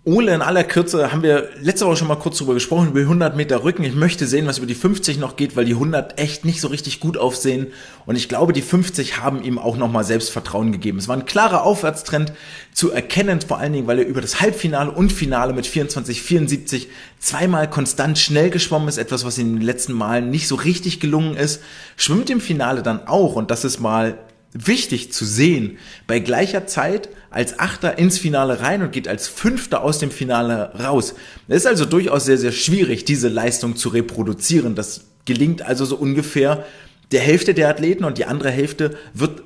Ole, 0.08 0.32
in 0.32 0.40
aller 0.40 0.62
Kürze 0.62 1.10
haben 1.10 1.24
wir 1.24 1.48
letzte 1.60 1.84
Woche 1.84 1.96
schon 1.96 2.06
mal 2.06 2.14
kurz 2.14 2.38
drüber 2.38 2.54
gesprochen, 2.54 2.90
über 2.90 3.00
100 3.00 3.34
Meter 3.34 3.64
Rücken. 3.64 3.82
Ich 3.82 3.96
möchte 3.96 4.28
sehen, 4.28 4.46
was 4.46 4.58
über 4.58 4.66
die 4.68 4.76
50 4.76 5.18
noch 5.18 5.34
geht, 5.34 5.56
weil 5.56 5.64
die 5.64 5.72
100 5.72 6.20
echt 6.20 6.44
nicht 6.44 6.60
so 6.60 6.68
richtig 6.68 7.00
gut 7.00 7.18
aufsehen. 7.18 7.72
Und 8.06 8.14
ich 8.14 8.28
glaube, 8.28 8.52
die 8.52 8.62
50 8.62 9.18
haben 9.18 9.42
ihm 9.42 9.58
auch 9.58 9.76
nochmal 9.76 10.04
Selbstvertrauen 10.04 10.70
gegeben. 10.70 10.98
Es 10.98 11.08
war 11.08 11.16
ein 11.16 11.24
klarer 11.24 11.64
Aufwärtstrend 11.64 12.32
zu 12.72 12.92
erkennen, 12.92 13.40
vor 13.40 13.58
allen 13.58 13.72
Dingen, 13.72 13.88
weil 13.88 13.98
er 13.98 14.06
über 14.06 14.20
das 14.20 14.40
Halbfinale 14.40 14.92
und 14.92 15.10
Finale 15.10 15.52
mit 15.52 15.66
24, 15.66 16.22
74 16.22 16.86
zweimal 17.18 17.68
konstant 17.68 18.16
schnell 18.16 18.50
geschwommen 18.50 18.86
ist. 18.86 18.98
Etwas, 18.98 19.24
was 19.24 19.38
ihm 19.38 19.48
in 19.48 19.56
den 19.56 19.66
letzten 19.66 19.92
Malen 19.92 20.30
nicht 20.30 20.46
so 20.46 20.54
richtig 20.54 21.00
gelungen 21.00 21.34
ist. 21.34 21.60
Schwimmt 21.96 22.30
im 22.30 22.40
Finale 22.40 22.84
dann 22.84 23.08
auch, 23.08 23.34
und 23.34 23.50
das 23.50 23.64
ist 23.64 23.80
mal 23.80 24.16
wichtig 24.64 25.12
zu 25.12 25.24
sehen, 25.24 25.78
bei 26.06 26.18
gleicher 26.18 26.66
Zeit 26.66 27.08
als 27.30 27.58
Achter 27.58 27.98
ins 27.98 28.18
Finale 28.18 28.60
rein 28.60 28.82
und 28.82 28.92
geht 28.92 29.08
als 29.08 29.28
Fünfter 29.28 29.82
aus 29.82 29.98
dem 29.98 30.10
Finale 30.10 30.72
raus. 30.78 31.14
Es 31.48 31.58
ist 31.58 31.66
also 31.66 31.84
durchaus 31.84 32.24
sehr, 32.24 32.38
sehr 32.38 32.52
schwierig, 32.52 33.04
diese 33.04 33.28
Leistung 33.28 33.76
zu 33.76 33.90
reproduzieren. 33.90 34.74
Das 34.74 35.02
gelingt 35.24 35.62
also 35.62 35.84
so 35.84 35.96
ungefähr 35.96 36.64
der 37.12 37.20
Hälfte 37.20 37.54
der 37.54 37.68
Athleten 37.68 38.04
und 38.04 38.18
die 38.18 38.24
andere 38.24 38.50
Hälfte 38.50 38.96
wird 39.12 39.42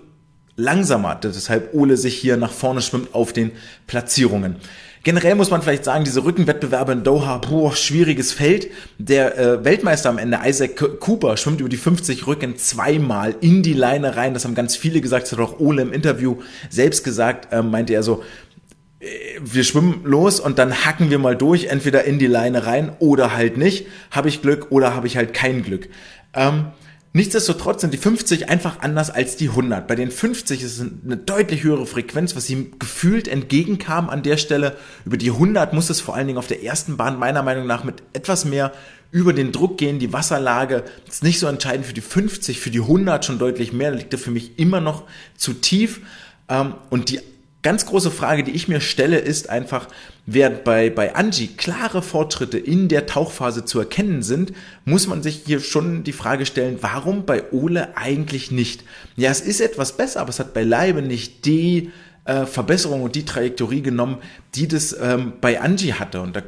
langsamer, 0.57 1.15
deshalb 1.15 1.75
Ole 1.75 1.97
sich 1.97 2.17
hier 2.17 2.37
nach 2.37 2.53
vorne 2.53 2.83
schwimmt 2.83 3.15
auf 3.15 3.33
den 3.33 3.53
Platzierungen. 3.87 4.57
Generell 5.03 5.35
muss 5.35 5.51
man 5.51 5.63
vielleicht 5.63 5.85
sagen, 5.85 6.05
diese 6.05 6.25
Rückenwettbewerbe 6.25 6.93
in 6.93 7.05
Doha, 7.05 7.39
boah, 7.39 7.75
schwieriges 7.75 8.33
Feld. 8.33 8.69
Der 8.99 9.39
äh, 9.39 9.65
Weltmeister 9.65 10.11
am 10.11 10.19
Ende, 10.19 10.41
Isaac 10.45 11.01
Cooper, 11.01 11.39
schwimmt 11.39 11.61
über 11.61 11.71
die 11.71 11.79
50 11.79 12.27
Rücken 12.27 12.57
zweimal 12.57 13.35
in 13.41 13.63
die 13.63 13.73
Leine 13.73 14.17
rein. 14.17 14.35
Das 14.35 14.45
haben 14.45 14.55
ganz 14.55 14.77
viele 14.77 15.01
gesagt, 15.01 15.25
das 15.25 15.33
hat 15.33 15.41
auch 15.41 15.59
Ole 15.59 15.81
im 15.83 15.93
Interview 15.95 16.37
selbst 16.69 17.03
gesagt, 17.03 17.51
äh, 17.51 17.63
meinte 17.63 17.95
er 17.95 18.03
so, 18.03 18.23
äh, 19.01 19.07
wir 19.41 19.65
schwimmen 19.65 20.03
los 20.05 20.39
und 20.39 20.59
dann 20.59 20.85
hacken 20.85 21.09
wir 21.09 21.19
mal 21.19 21.35
durch, 21.35 21.67
entweder 21.67 22.05
in 22.05 22.19
die 22.19 22.27
Leine 22.27 22.67
rein 22.67 22.93
oder 22.99 23.35
halt 23.35 23.57
nicht. 23.57 23.87
Habe 24.11 24.29
ich 24.29 24.43
Glück 24.43 24.67
oder 24.69 24.95
habe 24.95 25.07
ich 25.07 25.17
halt 25.17 25.33
kein 25.33 25.63
Glück. 25.63 25.89
Ähm, 26.35 26.67
Nichtsdestotrotz 27.13 27.81
sind 27.81 27.93
die 27.93 27.99
50 27.99 28.49
einfach 28.49 28.81
anders 28.81 29.11
als 29.11 29.37
die 29.37 29.49
100. 29.49 29.89
Bei 29.89 29.97
den 29.97 30.13
50 30.13 30.63
ist 30.63 30.79
es 30.79 30.87
eine 31.05 31.17
deutlich 31.17 31.65
höhere 31.65 31.85
Frequenz, 31.85 32.37
was 32.37 32.49
ihm 32.49 32.79
gefühlt 32.79 33.27
entgegenkam 33.27 34.09
an 34.09 34.23
der 34.23 34.37
Stelle. 34.37 34.77
Über 35.05 35.17
die 35.17 35.31
100 35.31 35.73
muss 35.73 35.91
es 35.91 36.01
vor 36.01 36.15
allen 36.15 36.29
Dingen 36.29 36.39
auf 36.39 36.47
der 36.47 36.63
ersten 36.63 36.97
Bahn 36.97 37.19
meiner 37.19 37.43
Meinung 37.43 37.67
nach 37.67 37.83
mit 37.83 38.03
etwas 38.13 38.45
mehr 38.45 38.73
über 39.11 39.33
den 39.33 39.51
Druck 39.51 39.77
gehen. 39.77 39.99
Die 39.99 40.13
Wasserlage 40.13 40.85
ist 41.09 41.25
nicht 41.25 41.41
so 41.41 41.49
entscheidend 41.49 41.85
für 41.85 41.95
die 41.95 42.01
50, 42.01 42.61
für 42.61 42.71
die 42.71 42.81
100 42.81 43.25
schon 43.25 43.41
deutlich 43.41 43.73
mehr. 43.73 43.91
Da 43.91 43.97
liegt 43.97 44.13
er 44.13 44.19
für 44.21 44.31
mich 44.31 44.61
immer 44.61 44.81
noch 44.81 45.03
zu 45.37 45.55
tief. 45.55 46.03
Ähm, 46.49 46.75
und 46.91 47.11
die 47.11 47.19
ganz 47.63 47.87
große 47.87 48.13
Frage, 48.13 48.45
die 48.45 48.53
ich 48.53 48.69
mir 48.69 48.81
stelle, 48.81 49.19
ist 49.19 49.51
einfach, 49.51 49.89
während 50.27 50.65
bei, 50.65 50.91
bei 50.91 51.15
Angie 51.15 51.49
klare 51.49 52.03
Fortschritte 52.03 52.59
in 52.59 52.89
der 52.89 53.07
Tauchphase 53.07 53.65
zu 53.65 53.79
erkennen 53.79 54.23
sind, 54.23 54.53
muss 54.85 55.07
man 55.07 55.23
sich 55.23 55.43
hier 55.47 55.61
schon 55.61 56.05
die 56.05 56.13
Frage 56.13 56.47
stellen, 56.47 56.79
warum 56.81 57.25
bei 57.25 57.51
Ole 57.53 57.97
eigentlich 57.97 58.51
nicht? 58.51 58.85
Ja, 59.17 59.31
es 59.31 59.41
ist 59.41 59.61
etwas 59.61 59.97
besser, 59.97 60.21
aber 60.21 60.31
es 60.31 60.39
hat 60.39 60.55
beileibe 60.55 61.03
nicht 61.03 61.45
die 61.45 61.91
äh, 62.25 62.47
Verbesserung 62.47 63.03
und 63.03 63.15
die 63.15 63.25
Trajektorie 63.25 63.83
genommen, 63.83 64.19
die 64.55 64.69
das 64.69 64.97
ähm, 65.01 65.35
bei 65.41 65.61
Angie 65.61 65.95
hatte. 65.95 66.21
Und 66.21 66.37
da 66.37 66.43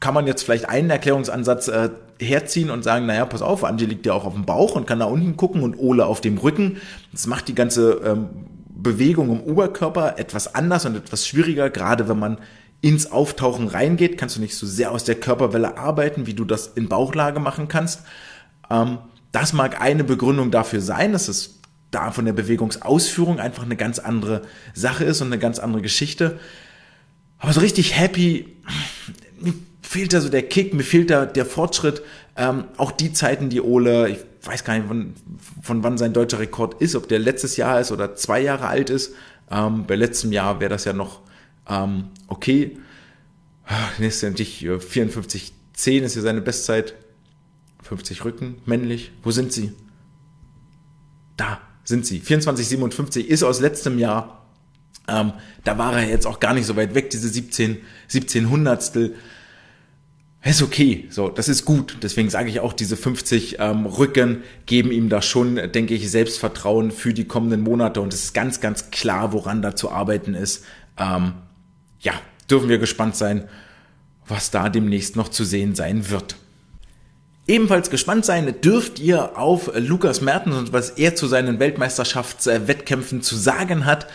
kann 0.00 0.14
man 0.14 0.26
jetzt 0.26 0.42
vielleicht 0.42 0.68
einen 0.68 0.90
Erklärungsansatz 0.90 1.68
äh, 1.68 1.90
herziehen 2.20 2.70
und 2.70 2.82
sagen, 2.82 3.06
naja, 3.06 3.24
pass 3.24 3.42
auf, 3.42 3.64
Angie 3.64 3.86
liegt 3.86 4.06
ja 4.06 4.14
auch 4.14 4.24
auf 4.24 4.34
dem 4.34 4.44
Bauch 4.44 4.74
und 4.74 4.86
kann 4.86 4.98
da 4.98 5.04
unten 5.04 5.36
gucken 5.36 5.62
und 5.62 5.78
Ole 5.78 6.06
auf 6.06 6.20
dem 6.20 6.38
Rücken. 6.38 6.78
Das 7.12 7.26
macht 7.26 7.48
die 7.48 7.54
ganze 7.54 8.00
ähm, 8.04 8.28
Bewegung 8.68 9.30
im 9.30 9.40
Oberkörper 9.40 10.18
etwas 10.18 10.54
anders 10.54 10.86
und 10.86 10.96
etwas 10.96 11.26
schwieriger, 11.26 11.70
gerade 11.70 12.08
wenn 12.08 12.18
man 12.18 12.38
ins 12.82 13.10
Auftauchen 13.10 13.68
reingeht, 13.68 14.18
kannst 14.18 14.36
du 14.36 14.40
nicht 14.40 14.56
so 14.56 14.66
sehr 14.66 14.90
aus 14.90 15.04
der 15.04 15.14
Körperwelle 15.14 15.78
arbeiten, 15.78 16.26
wie 16.26 16.34
du 16.34 16.44
das 16.44 16.66
in 16.66 16.88
Bauchlage 16.88 17.40
machen 17.40 17.68
kannst. 17.68 18.02
Ähm, 18.68 18.98
das 19.30 19.54
mag 19.54 19.80
eine 19.80 20.04
Begründung 20.04 20.50
dafür 20.50 20.82
sein, 20.82 21.12
dass 21.12 21.28
es 21.28 21.60
da 21.92 22.10
von 22.10 22.24
der 22.24 22.32
Bewegungsausführung 22.32 23.38
einfach 23.38 23.62
eine 23.62 23.76
ganz 23.76 23.98
andere 23.98 24.42
Sache 24.74 25.04
ist 25.04 25.20
und 25.20 25.28
eine 25.28 25.38
ganz 25.38 25.58
andere 25.58 25.80
Geschichte. 25.80 26.40
Aber 27.38 27.52
so 27.52 27.60
richtig 27.60 27.98
happy, 27.98 28.56
mir 29.40 29.54
fehlt 29.80 30.12
da 30.12 30.20
so 30.20 30.28
der 30.28 30.42
Kick, 30.42 30.74
mir 30.74 30.82
fehlt 30.82 31.10
da 31.10 31.24
der 31.24 31.46
Fortschritt. 31.46 32.02
Ähm, 32.36 32.64
auch 32.78 32.90
die 32.90 33.12
Zeiten, 33.12 33.48
die 33.48 33.60
Ole, 33.60 34.08
ich 34.08 34.18
weiß 34.42 34.64
gar 34.64 34.74
nicht, 34.74 34.88
von, 34.88 35.14
von 35.62 35.82
wann 35.84 35.98
sein 35.98 36.12
deutscher 36.12 36.40
Rekord 36.40 36.80
ist, 36.80 36.96
ob 36.96 37.08
der 37.08 37.20
letztes 37.20 37.56
Jahr 37.56 37.80
ist 37.80 37.92
oder 37.92 38.16
zwei 38.16 38.40
Jahre 38.40 38.66
alt 38.66 38.90
ist. 38.90 39.14
Ähm, 39.50 39.84
bei 39.86 39.94
letztem 39.94 40.32
Jahr 40.32 40.58
wäre 40.58 40.70
das 40.70 40.84
ja 40.84 40.92
noch 40.92 41.20
ähm, 41.68 42.08
okay. 42.28 42.78
Nächste 43.98 44.28
natürlich 44.28 44.66
54, 44.78 45.52
10 45.74 46.04
ist 46.04 46.16
ja 46.16 46.22
seine 46.22 46.40
Bestzeit. 46.40 46.94
50 47.82 48.24
Rücken, 48.24 48.56
männlich. 48.64 49.12
Wo 49.22 49.30
sind 49.30 49.52
sie? 49.52 49.72
Da 51.36 51.60
sind 51.84 52.06
sie. 52.06 52.20
24, 52.20 52.66
57 52.66 53.28
ist 53.28 53.42
aus 53.42 53.60
letztem 53.60 53.98
Jahr. 53.98 54.46
Ähm, 55.08 55.32
da 55.64 55.78
war 55.78 55.98
er 55.98 56.08
jetzt 56.08 56.26
auch 56.26 56.38
gar 56.38 56.54
nicht 56.54 56.66
so 56.66 56.76
weit 56.76 56.94
weg, 56.94 57.10
diese 57.10 57.28
17, 57.28 57.78
17 58.08 58.50
Hundertstel 58.50 59.16
ist 60.44 60.62
okay, 60.62 61.06
so, 61.08 61.28
das 61.28 61.48
ist 61.48 61.64
gut. 61.64 61.98
Deswegen 62.02 62.28
sage 62.28 62.50
ich 62.50 62.58
auch, 62.58 62.72
diese 62.72 62.96
50 62.96 63.56
ähm, 63.60 63.86
Rücken 63.86 64.42
geben 64.66 64.90
ihm 64.90 65.08
da 65.08 65.22
schon, 65.22 65.54
denke 65.70 65.94
ich, 65.94 66.10
Selbstvertrauen 66.10 66.90
für 66.90 67.14
die 67.14 67.26
kommenden 67.26 67.60
Monate 67.60 68.00
und 68.00 68.12
es 68.12 68.24
ist 68.24 68.34
ganz, 68.34 68.60
ganz 68.60 68.90
klar, 68.90 69.32
woran 69.32 69.62
da 69.62 69.76
zu 69.76 69.92
arbeiten 69.92 70.34
ist. 70.34 70.64
Ähm, 70.98 71.34
ja, 72.02 72.12
dürfen 72.50 72.68
wir 72.68 72.78
gespannt 72.78 73.16
sein, 73.16 73.48
was 74.28 74.50
da 74.50 74.68
demnächst 74.68 75.16
noch 75.16 75.28
zu 75.28 75.44
sehen 75.44 75.74
sein 75.74 76.10
wird. 76.10 76.36
Ebenfalls 77.48 77.90
gespannt 77.90 78.24
sein 78.24 78.54
dürft 78.60 79.00
ihr 79.00 79.36
auf 79.36 79.72
Lukas 79.74 80.20
Mertens 80.20 80.56
und 80.56 80.72
was 80.72 80.90
er 80.90 81.16
zu 81.16 81.26
seinen 81.26 81.58
Weltmeisterschaftswettkämpfen 81.58 83.22
zu 83.22 83.34
sagen 83.34 83.84
hat. 83.84 84.06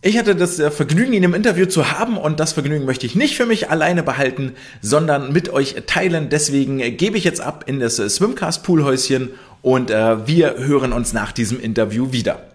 Ich 0.00 0.16
hatte 0.16 0.36
das 0.36 0.60
äh, 0.60 0.70
Vergnügen, 0.70 1.12
ihn 1.12 1.24
im 1.24 1.34
Interview 1.34 1.66
zu 1.66 1.90
haben 1.90 2.16
und 2.16 2.38
das 2.38 2.52
Vergnügen 2.52 2.84
möchte 2.84 3.06
ich 3.06 3.16
nicht 3.16 3.36
für 3.36 3.46
mich 3.46 3.70
alleine 3.70 4.04
behalten, 4.04 4.52
sondern 4.80 5.32
mit 5.32 5.48
euch 5.48 5.74
teilen. 5.86 6.28
Deswegen 6.28 6.78
gebe 6.96 7.18
ich 7.18 7.24
jetzt 7.24 7.40
ab 7.40 7.64
in 7.66 7.80
das 7.80 7.98
äh, 7.98 8.08
Swimcast 8.08 8.62
Poolhäuschen 8.62 9.30
und 9.62 9.90
äh, 9.90 10.26
wir 10.28 10.58
hören 10.58 10.92
uns 10.92 11.12
nach 11.12 11.32
diesem 11.32 11.58
Interview 11.58 12.12
wieder. 12.12 12.45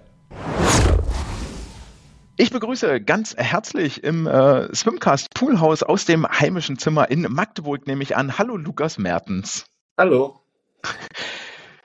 Ich 2.42 2.50
begrüße 2.50 3.02
ganz 3.02 3.36
herzlich 3.38 4.04
im 4.04 4.26
äh, 4.26 4.74
Swimcast 4.74 5.32
Poolhaus 5.36 5.84
aus 5.84 6.06
dem 6.06 6.28
heimischen 6.28 6.80
Zimmer 6.80 7.12
in 7.12 7.22
Magdeburg, 7.30 7.86
nehme 7.86 8.02
ich 8.02 8.18
an. 8.18 8.40
Hallo 8.40 8.58
Lukas 8.58 8.98
Mertens. 8.98 9.66
Hallo. 9.96 10.42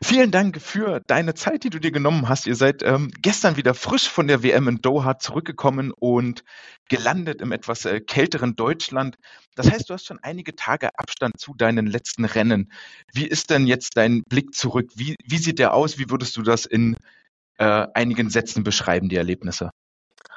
Vielen 0.03 0.31
Dank 0.31 0.63
für 0.63 1.03
deine 1.07 1.35
Zeit, 1.35 1.65
die 1.65 1.69
du 1.69 1.79
dir 1.79 1.91
genommen 1.91 2.31
hast. 2.31 2.47
Ihr 2.47 2.57
seid 2.57 2.83
ähm, 2.83 3.11
gestern 3.21 3.59
wieder 3.59 3.75
frisch 3.75 4.09
von 4.09 4.29
der 4.29 4.43
WM 4.43 4.67
in 4.67 4.81
Doha 4.81 5.19
zurückgekommen 5.19 5.93
und 5.93 6.43
gelandet 6.89 7.43
im 7.43 7.53
etwas 7.53 7.85
äh, 7.85 8.01
kälteren 8.01 8.57
Deutschland. 8.57 9.19
Das 9.57 9.71
heißt, 9.71 9.91
du 9.91 9.93
hast 9.93 10.07
schon 10.07 10.21
einige 10.23 10.57
Tage 10.57 10.89
Abstand 10.99 11.39
zu 11.39 11.53
deinen 11.55 11.87
letzten 11.87 12.25
Rennen. 12.25 12.73
Wie 13.13 13.27
ist 13.27 13.51
denn 13.51 13.67
jetzt 13.67 13.99
dein 13.99 14.23
Blick 14.23 14.55
zurück? 14.55 14.91
Wie, 14.95 15.17
wie 15.23 15.37
sieht 15.37 15.59
der 15.59 15.75
aus? 15.75 15.99
Wie 15.99 16.09
würdest 16.09 16.35
du 16.39 16.41
das 16.41 16.65
in 16.65 16.97
äh, 17.59 17.87
einigen 17.93 18.31
Sätzen 18.31 18.65
beschreiben, 18.65 19.11
die 19.11 19.17
Erlebnisse? 19.17 19.69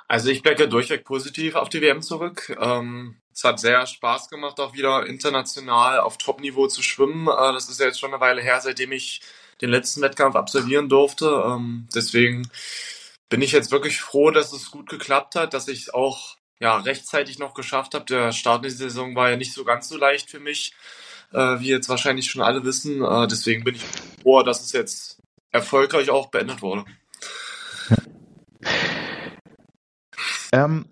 Also 0.10 0.32
ich 0.32 0.42
blicke 0.42 0.68
durchweg 0.68 1.06
positiv 1.06 1.54
auf 1.54 1.70
die 1.70 1.82
WM 1.82 2.02
zurück. 2.02 2.58
Ähm, 2.60 3.22
es 3.32 3.44
hat 3.44 3.60
sehr 3.60 3.86
Spaß 3.86 4.30
gemacht, 4.30 4.60
auch 4.60 4.74
wieder 4.74 5.06
international 5.06 6.00
auf 6.00 6.18
Top-Niveau 6.18 6.66
zu 6.66 6.82
schwimmen. 6.82 7.28
Äh, 7.28 7.54
das 7.54 7.70
ist 7.70 7.80
ja 7.80 7.86
jetzt 7.86 8.00
schon 8.00 8.12
eine 8.12 8.20
Weile 8.20 8.42
her, 8.42 8.60
seitdem 8.60 8.92
ich 8.92 9.22
den 9.62 9.70
letzten 9.70 10.02
Wettkampf 10.02 10.36
absolvieren 10.36 10.90
durfte. 10.90 11.44
Ähm, 11.46 11.88
deswegen 11.94 12.50
bin 13.30 13.44
ich 13.44 13.52
jetzt 13.52 13.72
wirklich 13.72 14.02
froh, 14.02 14.32
dass 14.32 14.52
es 14.52 14.72
gut 14.72 14.90
geklappt 14.90 15.36
hat, 15.36 15.54
dass 15.54 15.68
ich 15.68 15.84
es 15.84 15.94
auch 15.94 16.38
ja, 16.60 16.78
rechtzeitig 16.78 17.38
noch 17.38 17.54
geschafft 17.54 17.94
habe. 17.94 18.06
Der 18.06 18.32
Start 18.32 18.66
in 18.66 18.72
die 18.72 18.76
Saison 18.76 19.16
war 19.16 19.30
ja 19.30 19.38
nicht 19.38 19.54
so 19.54 19.64
ganz 19.64 19.88
so 19.90 19.96
leicht 19.96 20.32
für 20.32 20.40
mich, 20.40 20.74
äh, 21.34 21.60
wie 21.60 21.70
jetzt 21.70 21.88
wahrscheinlich 21.88 22.32
schon 22.32 22.42
alle 22.42 22.64
wissen. 22.64 23.04
Äh, 23.04 23.28
deswegen 23.28 23.64
bin 23.64 23.76
ich 23.76 23.84
froh, 24.24 24.42
dass 24.42 24.62
es 24.62 24.72
jetzt 24.72 25.20
erfolgreich 25.52 26.10
auch 26.10 26.32
beendet 26.32 26.64
wurde. 26.64 26.86
Ähm, 30.52 30.86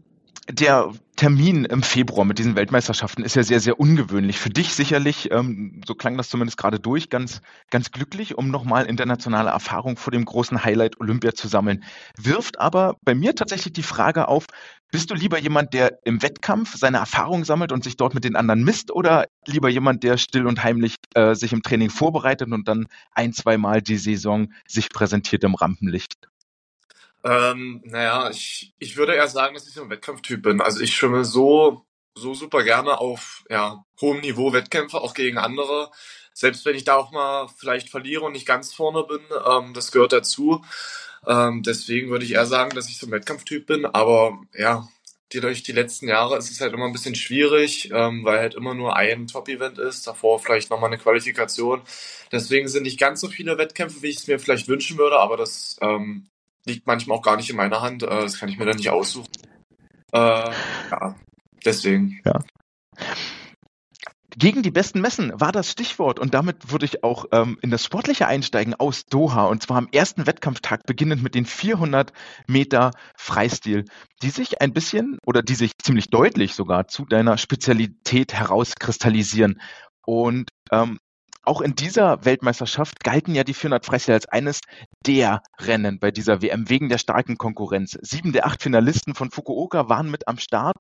der 0.50 0.94
Termin 1.18 1.66
im 1.66 1.84
Februar 1.84 2.24
mit 2.24 2.40
diesen 2.40 2.56
Weltmeisterschaften 2.56 3.24
ist 3.24 3.36
ja 3.36 3.44
sehr, 3.44 3.60
sehr 3.60 3.80
ungewöhnlich. 3.80 4.40
Für 4.40 4.50
dich 4.50 4.74
sicherlich, 4.74 5.30
ähm, 5.32 5.82
so 5.86 5.94
klang 5.94 6.16
das 6.16 6.30
zumindest 6.30 6.58
gerade 6.58 6.80
durch, 6.80 7.10
ganz, 7.10 7.42
ganz 7.70 7.92
glücklich, 7.92 8.38
um 8.38 8.50
nochmal 8.50 8.86
internationale 8.86 9.50
Erfahrung 9.50 9.98
vor 9.98 10.12
dem 10.12 10.24
großen 10.24 10.64
Highlight 10.64 11.02
Olympia 11.02 11.34
zu 11.34 11.50
sammeln. 11.50 11.84
Wirft 12.18 12.60
aber 12.60 12.96
bei 13.04 13.14
mir 13.14 13.36
tatsächlich 13.36 13.74
die 13.74 13.84
Frage 13.84 14.28
auf, 14.30 14.46
bist 14.90 15.12
du 15.12 15.16
lieber 15.16 15.38
jemand, 15.38 15.74
der 15.74 16.00
im 16.06 16.22
Wettkampf 16.22 16.78
seine 16.78 16.98
Erfahrung 16.98 17.44
sammelt 17.44 17.74
und 17.74 17.84
sich 17.84 17.98
dort 17.98 18.14
mit 18.14 18.24
den 18.24 18.38
anderen 18.38 18.64
misst 18.64 18.92
oder 18.92 19.26
lieber 19.46 19.68
jemand, 19.68 20.04
der 20.04 20.18
still 20.18 20.48
und 20.48 20.64
heimlich 20.64 20.96
äh, 21.14 21.36
sich 21.36 21.52
im 21.52 21.62
Training 21.62 21.90
vorbereitet 21.90 22.50
und 22.52 22.68
dann 22.70 22.88
ein, 23.12 23.34
zweimal 23.34 23.82
die 23.82 23.98
Saison 23.98 24.54
sich 24.66 24.90
präsentiert 24.90 25.44
im 25.44 25.56
Rampenlicht? 25.56 26.30
Ähm, 27.28 27.82
naja, 27.86 28.30
ich, 28.30 28.74
ich 28.80 28.96
würde 28.96 29.14
eher 29.14 29.28
sagen, 29.28 29.54
dass 29.54 29.68
ich 29.68 29.74
so 29.74 29.84
ein 29.84 29.90
Wettkampftyp 29.90 30.42
bin. 30.42 30.62
Also 30.62 30.80
ich 30.80 30.96
schwimme 30.96 31.26
so, 31.26 31.86
so 32.16 32.34
super 32.34 32.64
gerne 32.64 33.00
auf 33.00 33.44
ja, 33.50 33.84
hohem 34.00 34.22
Niveau 34.22 34.54
Wettkämpfe, 34.54 35.02
auch 35.02 35.14
gegen 35.14 35.38
andere. 35.38 35.92
Selbst 36.34 36.66
wenn 36.66 36.76
ich 36.76 36.86
da 36.86 36.96
auch 36.96 37.12
mal 37.12 37.50
vielleicht 37.58 37.90
verliere 37.90 38.24
und 38.24 38.32
nicht 38.34 38.46
ganz 38.46 38.74
vorne 38.74 39.04
bin, 39.04 39.20
ähm, 39.46 39.74
das 39.74 39.92
gehört 39.92 40.14
dazu. 40.14 40.64
Ähm, 41.26 41.64
deswegen 41.64 42.10
würde 42.10 42.24
ich 42.24 42.34
eher 42.34 42.46
sagen, 42.46 42.72
dass 42.76 42.88
ich 42.90 42.98
so 42.98 43.08
ein 43.08 43.12
Wettkampftyp 43.12 43.66
bin. 43.68 43.86
Aber 43.86 44.40
ja, 44.54 44.88
die, 45.34 45.42
durch 45.42 45.64
die 45.64 45.74
letzten 45.74 46.08
Jahre 46.08 46.38
ist 46.38 46.50
es 46.50 46.62
halt 46.62 46.74
immer 46.74 46.86
ein 46.86 46.94
bisschen 46.94 47.16
schwierig, 47.16 47.92
ähm, 47.92 48.24
weil 48.24 48.40
halt 48.40 48.56
immer 48.56 48.74
nur 48.74 48.96
ein 48.96 49.28
Top-Event 49.28 49.80
ist, 49.80 50.08
davor 50.08 50.40
vielleicht 50.40 50.70
nochmal 50.70 50.90
eine 50.90 51.00
Qualifikation. 51.00 51.82
Deswegen 52.32 52.70
sind 52.70 52.84
nicht 52.84 53.00
ganz 53.00 53.20
so 53.20 53.28
viele 53.28 53.58
Wettkämpfe, 53.58 54.02
wie 54.02 54.10
ich 54.10 54.18
es 54.18 54.28
mir 54.28 54.40
vielleicht 54.40 54.70
wünschen 54.70 54.98
würde, 54.98 55.20
aber 55.20 55.36
das 55.36 55.78
ähm, 55.82 56.30
liegt 56.68 56.86
manchmal 56.86 57.18
auch 57.18 57.24
gar 57.24 57.38
nicht 57.38 57.50
in 57.50 57.56
meiner 57.56 57.82
Hand. 57.82 58.04
Äh, 58.04 58.08
das 58.08 58.40
kann 58.40 58.50
ich 58.50 58.58
mir 58.58 58.66
dann 58.66 58.78
nicht 58.78 58.90
aussuchen. 58.90 59.32
Äh, 60.12 60.18
ja, 60.20 61.16
deswegen. 61.66 62.20
Ja. 62.26 62.40
Gegen 64.40 64.62
die 64.62 64.70
besten 64.70 65.02
Messen 65.02 65.32
war 65.34 65.52
das 65.52 65.72
Stichwort 65.72 66.20
und 66.20 66.36
damit 66.36 66.72
würde 66.72 66.86
ich 66.86 67.04
auch 67.04 67.26
ähm, 67.32 67.58
in 67.64 67.72
das 67.72 67.84
Sportliche 67.84 68.28
einsteigen 68.28 68.76
aus 68.76 69.06
Doha 69.06 69.46
und 69.46 69.64
zwar 69.64 69.78
am 69.78 69.88
ersten 69.92 70.28
Wettkampftag 70.28 70.86
beginnend 70.86 71.24
mit 71.24 71.34
den 71.34 71.48
400 71.48 72.14
Meter 72.46 72.92
Freistil, 73.16 73.86
die 74.22 74.30
sich 74.30 74.62
ein 74.62 74.74
bisschen 74.74 75.18
oder 75.26 75.42
die 75.42 75.56
sich 75.56 75.72
ziemlich 75.82 76.12
deutlich 76.12 76.54
sogar 76.54 76.88
zu 76.88 77.06
deiner 77.06 77.40
Spezialität 77.40 78.36
herauskristallisieren. 78.36 79.60
Und 80.06 80.50
ähm, 80.72 81.00
auch 81.48 81.62
in 81.62 81.76
dieser 81.76 82.24
Weltmeisterschaft 82.26 83.04
galten 83.04 83.34
ja 83.34 83.44
die 83.44 83.54
400 83.54 83.86
Freistil 83.86 84.14
als 84.14 84.28
eines 84.28 84.60
der 85.06 85.42
Rennen 85.60 86.00
bei 86.00 86.12
dieser 86.12 86.42
WM 86.42 86.70
wegen 86.70 86.90
der 86.90 86.98
starken 86.98 87.38
Konkurrenz. 87.38 87.98
Sieben 88.02 88.34
der 88.34 88.46
acht 88.46 88.62
Finalisten 88.62 89.16
von 89.16 89.32
Fukuoka 89.32 89.88
waren 89.90 90.12
mit 90.12 90.28
am 90.28 90.38
Start. 90.40 90.78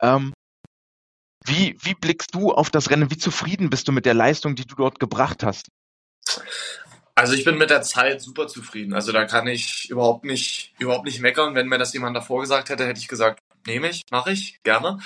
Ähm, 0.00 0.32
wie, 1.44 1.76
wie 1.82 1.94
blickst 1.94 2.34
du 2.34 2.52
auf 2.52 2.70
das 2.70 2.90
Rennen? 2.90 3.10
Wie 3.10 3.18
zufrieden 3.18 3.70
bist 3.70 3.88
du 3.88 3.92
mit 3.92 4.06
der 4.06 4.14
Leistung, 4.14 4.54
die 4.54 4.66
du 4.66 4.76
dort 4.76 5.00
gebracht 5.00 5.42
hast? 5.42 5.66
Also 7.16 7.34
ich 7.34 7.44
bin 7.44 7.58
mit 7.58 7.70
der 7.70 7.82
Zeit 7.82 8.22
super 8.22 8.46
zufrieden. 8.46 8.94
Also 8.94 9.12
da 9.12 9.24
kann 9.24 9.46
ich 9.46 9.90
überhaupt 9.90 10.24
nicht, 10.24 10.72
überhaupt 10.78 11.04
nicht 11.04 11.20
meckern. 11.20 11.54
Wenn 11.54 11.68
mir 11.68 11.78
das 11.78 11.92
jemand 11.92 12.16
davor 12.16 12.40
gesagt 12.40 12.70
hätte, 12.70 12.86
hätte 12.86 13.00
ich 13.00 13.08
gesagt, 13.08 13.40
nehme 13.66 13.88
ich, 13.88 14.02
mache 14.10 14.32
ich, 14.32 14.62
gerne. 14.62 14.98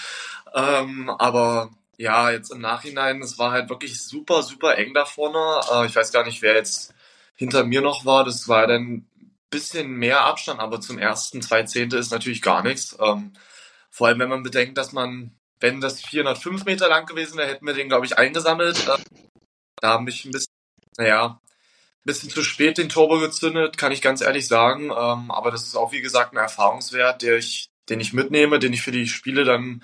Ähm, 0.55 1.11
aber 1.11 1.71
ja, 1.99 2.31
jetzt 2.31 2.53
im 2.53 2.61
Nachhinein, 2.61 3.21
es 3.23 3.39
war 3.39 3.51
halt 3.51 3.69
wirklich 3.69 4.01
super, 4.01 4.43
super 4.43 4.79
eng 4.79 4.95
da 4.95 5.05
vorne. 5.05 5.61
Äh, 5.73 5.87
ich 5.87 5.97
weiß 5.97 6.13
gar 6.13 6.25
nicht, 6.25 6.41
wer 6.43 6.55
jetzt 6.55 6.95
hinter 7.35 7.65
mir 7.65 7.81
noch 7.81 8.07
war. 8.07 8.25
Das 8.25 8.49
war 8.49 8.67
dann 8.67 9.07
bisschen 9.51 9.93
mehr 9.97 10.25
Abstand, 10.25 10.61
aber 10.61 10.81
zum 10.81 10.99
ersten 10.99 11.43
zwei 11.43 11.65
Zehnte 11.65 11.97
ist 11.97 12.13
natürlich 12.13 12.43
gar 12.43 12.63
nichts. 12.63 12.97
Ähm, 13.01 13.33
vor 13.91 14.07
allem, 14.07 14.21
wenn 14.21 14.29
man 14.29 14.43
bedenkt, 14.43 14.79
dass 14.79 14.93
man, 14.93 15.33
wenn 15.59 15.81
das 15.81 16.01
405 16.01 16.65
Meter 16.67 16.89
lang 16.89 17.07
gewesen 17.07 17.37
wäre, 17.39 17.49
hätten 17.49 17.67
wir 17.67 17.75
den, 17.75 17.89
glaube 17.89 18.07
ich, 18.07 18.17
eingesammelt. 18.17 18.87
Äh, 18.87 18.99
da 19.81 19.91
habe 19.91 20.09
ich 20.09 20.25
ein 20.25 20.31
bisschen, 20.31 20.53
naja, 20.99 21.41
ein 21.41 22.05
bisschen 22.05 22.31
zu 22.31 22.45
spät 22.45 22.79
den 22.79 22.91
Turbo 22.91 23.19
gezündet, 23.19 23.77
kann 23.77 23.91
ich 23.91 24.03
ganz 24.03 24.21
ehrlich 24.21 24.47
sagen. 24.47 24.85
Ähm, 24.85 25.31
aber 25.33 25.51
das 25.51 25.65
ist 25.65 25.77
auch, 25.77 25.91
wie 25.91 26.03
gesagt, 26.03 26.33
ein 26.33 26.39
Erfahrungswert, 26.39 27.23
der 27.23 27.39
ich, 27.39 27.71
den 27.89 27.99
ich 27.99 28.13
mitnehme, 28.13 28.61
den 28.61 28.73
ich 28.73 28.83
für 28.83 28.93
die 28.93 29.09
Spiele 29.09 29.45
dann 29.45 29.83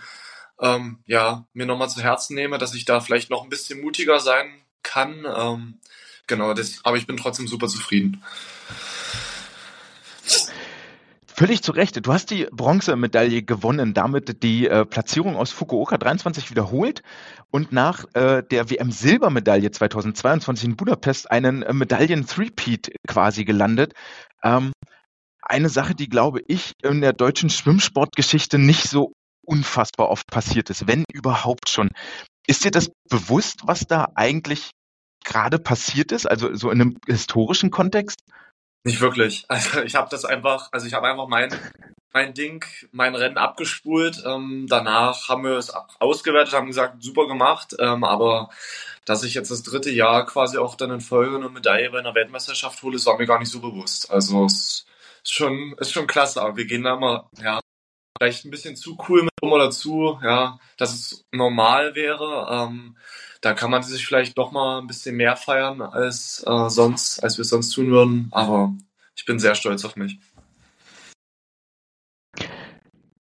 ähm, 0.65 0.99
ja, 1.07 1.47
mir 1.53 1.67
nochmal 1.67 1.91
zu 1.91 2.03
Herzen 2.03 2.35
nehme, 2.35 2.59
dass 2.59 2.75
ich 2.75 2.87
da 2.87 3.01
vielleicht 3.01 3.31
noch 3.31 3.45
ein 3.45 3.51
bisschen 3.51 3.81
mutiger 3.83 4.19
sein 4.19 4.47
kann. 4.83 5.27
Ähm, 5.37 5.79
genau, 6.27 6.55
das, 6.55 6.81
aber 6.85 6.97
ich 6.97 7.07
bin 7.07 7.19
trotzdem 7.19 7.47
super 7.47 7.69
zufrieden. 7.69 8.23
Völlig 11.27 11.63
zu 11.63 11.73
Recht. 11.73 12.07
Du 12.07 12.13
hast 12.13 12.31
die 12.31 12.47
Bronzemedaille 12.53 13.43
gewonnen, 13.43 13.93
damit 13.93 14.43
die 14.45 14.69
äh, 14.69 14.87
Platzierung 14.87 15.37
aus 15.37 15.51
Fukuoka 15.51 15.99
23 15.99 16.49
wiederholt 16.51 17.03
und 17.51 17.73
nach 17.73 18.05
äh, 18.15 18.43
der 18.49 18.71
WM-Silbermedaille 18.71 19.71
2022 19.71 20.65
in 20.65 20.77
Budapest 20.77 21.31
einen 21.31 21.63
äh, 21.63 21.73
Medaillen-Threepeat 21.73 22.93
quasi 23.09 23.45
gelandet. 23.45 23.95
Ähm, 24.45 24.73
eine 25.43 25.69
Sache, 25.69 25.95
die, 25.95 26.09
glaube 26.09 26.41
ich, 26.47 26.73
in 26.83 27.01
der 27.01 27.13
deutschen 27.13 27.51
Schwimmsportgeschichte 27.51 28.59
nicht 28.59 28.89
so 28.89 29.13
unfassbar 29.45 30.09
oft 30.09 30.27
passiert 30.27 30.71
ist, 30.71 30.87
wenn 30.87 31.05
überhaupt 31.13 31.69
schon. 31.69 31.91
Ist 32.47 32.65
dir 32.65 32.71
das 32.71 32.91
bewusst, 33.09 33.61
was 33.65 33.87
da 33.87 34.09
eigentlich 34.15 34.71
gerade 35.25 35.59
passiert 35.59 36.13
ist, 36.13 36.27
also 36.27 36.55
so 36.55 36.71
in 36.71 36.81
einem 36.81 36.99
historischen 37.07 37.71
Kontext? 37.71 38.21
Nicht 38.85 39.01
wirklich. 39.01 39.47
Also 39.49 39.83
ich 39.83 39.95
habe 39.95 40.09
das 40.11 40.25
einfach, 40.25 40.69
also 40.73 40.87
ich 40.87 40.95
habe 40.95 41.09
einfach 41.09 41.27
mein, 41.27 41.49
mein 42.13 42.35
Ding, 42.35 42.65
mein 42.93 43.15
Rennen 43.15 43.39
abgespult. 43.39 44.23
Ähm, 44.27 44.67
danach 44.69 45.29
haben 45.29 45.45
wir 45.45 45.57
es 45.57 45.73
ausgewertet, 45.99 46.55
haben 46.55 46.67
gesagt, 46.67 47.03
super 47.03 47.27
gemacht. 47.27 47.75
Ähm, 47.79 48.05
aber 48.05 48.51
dass 49.05 49.25
ich 49.25 49.35
jetzt 49.35 49.51
das 49.51 49.63
dritte 49.63 49.91
Jahr 49.91 50.27
quasi 50.27 50.59
auch 50.59 50.77
dann 50.77 50.91
in 50.91 51.01
Folge 51.01 51.37
eine 51.37 51.49
Medaille 51.49 51.91
bei 51.91 51.99
einer 51.99 52.15
Weltmeisterschaft 52.15 52.83
hole, 52.83 52.95
das 52.95 53.07
war 53.07 53.19
mir 53.19 53.27
gar 53.27 53.39
nicht 53.39 53.51
so 53.51 53.61
bewusst. 53.61 54.11
Also 54.11 54.47
es 54.47 54.87
ist 55.25 55.33
schon, 55.33 55.75
ist 55.79 55.93
schon 55.93 56.07
klasse, 56.07 56.41
aber 56.43 56.57
wir 56.57 56.67
gehen 56.67 56.85
da 56.85 56.97
mal, 56.97 57.29
ja, 57.43 57.61
vielleicht 58.19 58.45
ein 58.45 58.51
bisschen 58.51 58.77
zu 58.77 58.97
cool 59.09 59.23
mit 59.23 59.33
um 59.41 59.53
oder 59.53 59.71
zu, 59.71 60.19
ja, 60.23 60.59
dass 60.77 60.95
es 60.95 61.25
normal 61.33 61.95
wäre. 61.95 62.49
Ähm, 62.51 62.97
da 63.41 63.53
kann 63.53 63.71
man 63.71 63.83
sich 63.83 64.07
vielleicht 64.07 64.39
doch 64.39 64.53
mal 64.53 64.81
ein 64.81 64.87
bisschen 64.87 65.17
mehr 65.17 65.37
feiern 65.37 65.83
als 65.83 66.43
äh, 66.47 66.71
sonst, 66.71 67.23
als 67.23 67.37
wir 67.37 67.43
es 67.43 67.51
sonst 67.51 67.71
tun 67.71 67.91
würden. 67.91 68.29
Aber 68.31 68.73
ich 69.17 69.25
bin 69.25 69.39
sehr 69.39 69.55
stolz 69.55 69.85
auf 69.85 69.97
mich. 69.97 70.19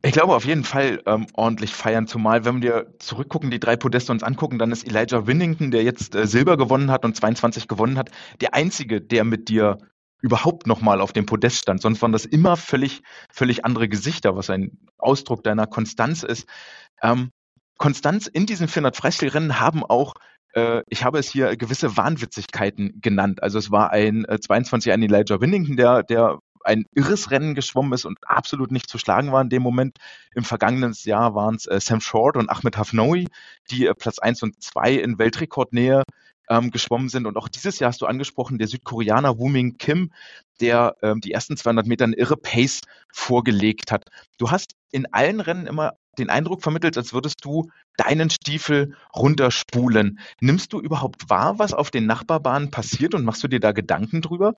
Ich 0.03 0.12
glaube 0.12 0.37
auf 0.37 0.44
jeden 0.44 0.62
Fall 0.62 1.03
ähm, 1.05 1.27
ordentlich 1.35 1.75
feiern, 1.75 2.07
zumal 2.07 2.44
wenn 2.44 2.62
wir 2.62 2.94
zurückgucken, 3.01 3.51
die 3.51 3.59
drei 3.59 3.75
Podeste 3.75 4.12
uns 4.12 4.22
angucken, 4.22 4.57
dann 4.57 4.70
ist 4.70 4.87
Elijah 4.87 5.27
Winnington, 5.27 5.72
der 5.72 5.83
jetzt 5.83 6.14
äh, 6.14 6.29
Silber 6.29 6.57
gewonnen 6.57 6.92
hat 6.92 7.05
und 7.05 7.16
22 7.16 7.66
gewonnen 7.66 7.99
hat, 7.99 8.11
der 8.40 8.55
einzige, 8.55 9.01
der 9.01 9.25
mit 9.25 9.49
dir 9.49 9.79
überhaupt 10.22 10.66
nochmal 10.66 11.00
auf 11.00 11.12
dem 11.12 11.26
Podest 11.26 11.59
stand. 11.59 11.81
Sonst 11.83 12.02
waren 12.02 12.12
das 12.12 12.24
immer 12.24 12.57
völlig, 12.57 13.02
völlig 13.33 13.64
andere 13.64 13.88
Gesichter, 13.88 14.37
was 14.37 14.50
ein 14.50 14.79
Ausdruck 14.98 15.42
deiner 15.44 15.66
Konstanz 15.66 16.22
ist. 16.22 16.46
Ähm, 17.02 17.31
Konstanz 17.79 18.26
in 18.26 18.46
diesen 18.46 18.68
400 18.68 18.96
Freistilrennen 18.96 19.61
haben 19.61 19.85
auch 19.85 20.14
äh, 20.55 20.83
ich 20.88 21.05
habe 21.05 21.18
es 21.18 21.31
hier 21.31 21.57
gewisse 21.57 21.96
Wahnwitzigkeiten 21.96 23.00
genannt. 23.00 23.42
Also 23.42 23.59
es 23.59 23.70
war 23.70 23.90
ein 23.90 24.24
äh, 24.24 24.40
22 24.40 24.92
ein 24.92 25.02
Elijah 25.02 25.40
Winnington, 25.40 25.76
der, 25.76 26.02
der 26.02 26.38
ein 26.64 26.85
irres 26.94 27.31
Rennen 27.31 27.55
geschwommen 27.55 27.92
ist 27.92 28.05
und 28.05 28.18
absolut 28.26 28.72
nicht 28.72 28.90
zu 28.90 28.98
schlagen 28.98 29.33
war 29.33 29.40
in 29.40 29.48
dem 29.48 29.62
Moment. 29.62 29.98
Im 30.35 30.44
vergangenen 30.44 30.94
Jahr 31.05 31.35
waren 31.35 31.55
es 31.55 31.66
äh, 31.66 31.79
Sam 31.81 32.00
Short 32.00 32.37
und 32.37 32.50
Ahmed 32.50 32.76
Hafnoui, 32.76 33.29
die 33.70 33.87
äh, 33.87 33.94
Platz 33.94 34.18
1 34.18 34.42
und 34.42 34.62
2 34.62 34.94
in 34.94 35.18
Weltrekordnähe 35.18 36.02
ähm, 36.48 36.70
geschwommen 36.70 37.09
sind. 37.09 37.26
Und 37.26 37.37
auch 37.37 37.48
dieses 37.48 37.78
Jahr 37.78 37.88
hast 37.88 38.00
du 38.00 38.06
angesprochen, 38.06 38.59
der 38.59 38.68
Südkoreaner 38.68 39.38
Woo 39.38 39.48
Min 39.48 39.78
Kim, 39.78 40.12
der 40.61 40.96
ähm, 41.02 41.20
die 41.20 41.32
ersten 41.32 41.56
200 41.56 41.87
Meter 41.87 42.04
eine 42.04 42.16
irre 42.16 42.37
Pace 42.37 42.80
vorgelegt 43.12 43.92
hat. 43.92 44.04
Du 44.38 44.50
hast 44.50 44.74
in 44.90 45.12
allen 45.12 45.40
Rennen 45.40 45.66
immer 45.66 45.94
den 46.18 46.30
Eindruck 46.30 46.62
vermittelt, 46.62 46.96
als 46.96 47.12
würdest 47.12 47.44
du 47.44 47.70
deinen 47.96 48.30
Stiefel 48.30 48.96
runterspulen. 49.14 50.18
Nimmst 50.40 50.72
du 50.72 50.80
überhaupt 50.80 51.28
wahr, 51.28 51.59
was 51.59 51.74
auf 51.74 51.90
den 51.90 52.06
Nachbarbahnen 52.06 52.70
passiert 52.70 53.14
und 53.14 53.24
machst 53.24 53.42
du 53.42 53.48
dir 53.48 53.61
da 53.61 53.72
Gedanken 53.72 54.22
drüber? 54.22 54.54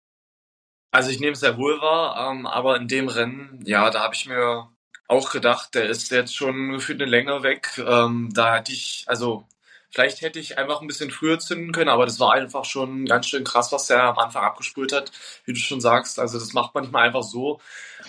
Also 0.90 1.10
ich 1.10 1.20
nehme 1.20 1.32
es 1.32 1.40
sehr 1.40 1.58
wohl 1.58 1.80
wahr, 1.80 2.30
ähm, 2.30 2.46
aber 2.46 2.76
in 2.76 2.88
dem 2.88 3.08
Rennen, 3.08 3.60
ja, 3.64 3.90
da 3.90 4.02
habe 4.02 4.14
ich 4.14 4.26
mir 4.26 4.68
auch 5.06 5.30
gedacht, 5.30 5.74
der 5.74 5.88
ist 5.88 6.10
jetzt 6.10 6.34
schon 6.34 6.72
gefühlt 6.72 7.00
eine 7.00 7.10
Länge 7.10 7.42
weg. 7.42 7.82
Ähm, 7.84 8.30
da 8.32 8.56
hätte 8.56 8.72
ich, 8.72 9.04
also 9.06 9.44
vielleicht 9.90 10.22
hätte 10.22 10.38
ich 10.38 10.58
einfach 10.58 10.80
ein 10.80 10.86
bisschen 10.86 11.10
früher 11.10 11.38
zünden 11.38 11.72
können, 11.72 11.88
aber 11.88 12.06
das 12.06 12.20
war 12.20 12.32
einfach 12.32 12.64
schon 12.64 13.06
ganz 13.06 13.26
schön 13.28 13.44
krass, 13.44 13.72
was 13.72 13.86
der 13.86 14.02
am 14.02 14.18
Anfang 14.18 14.44
abgespult 14.44 14.92
hat, 14.92 15.12
wie 15.44 15.52
du 15.52 15.58
schon 15.58 15.80
sagst. 15.80 16.18
Also 16.18 16.38
das 16.38 16.52
macht 16.52 16.74
man 16.74 16.84
nicht 16.84 16.92
mal 16.92 17.02
einfach 17.02 17.22
so. 17.22 17.60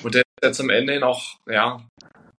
Und 0.03 0.15
der 0.15 0.21
ist 0.21 0.43
jetzt 0.43 0.61
am 0.61 0.69
Ende 0.69 0.93
hin 0.93 1.03
auch, 1.03 1.37
ja, 1.47 1.81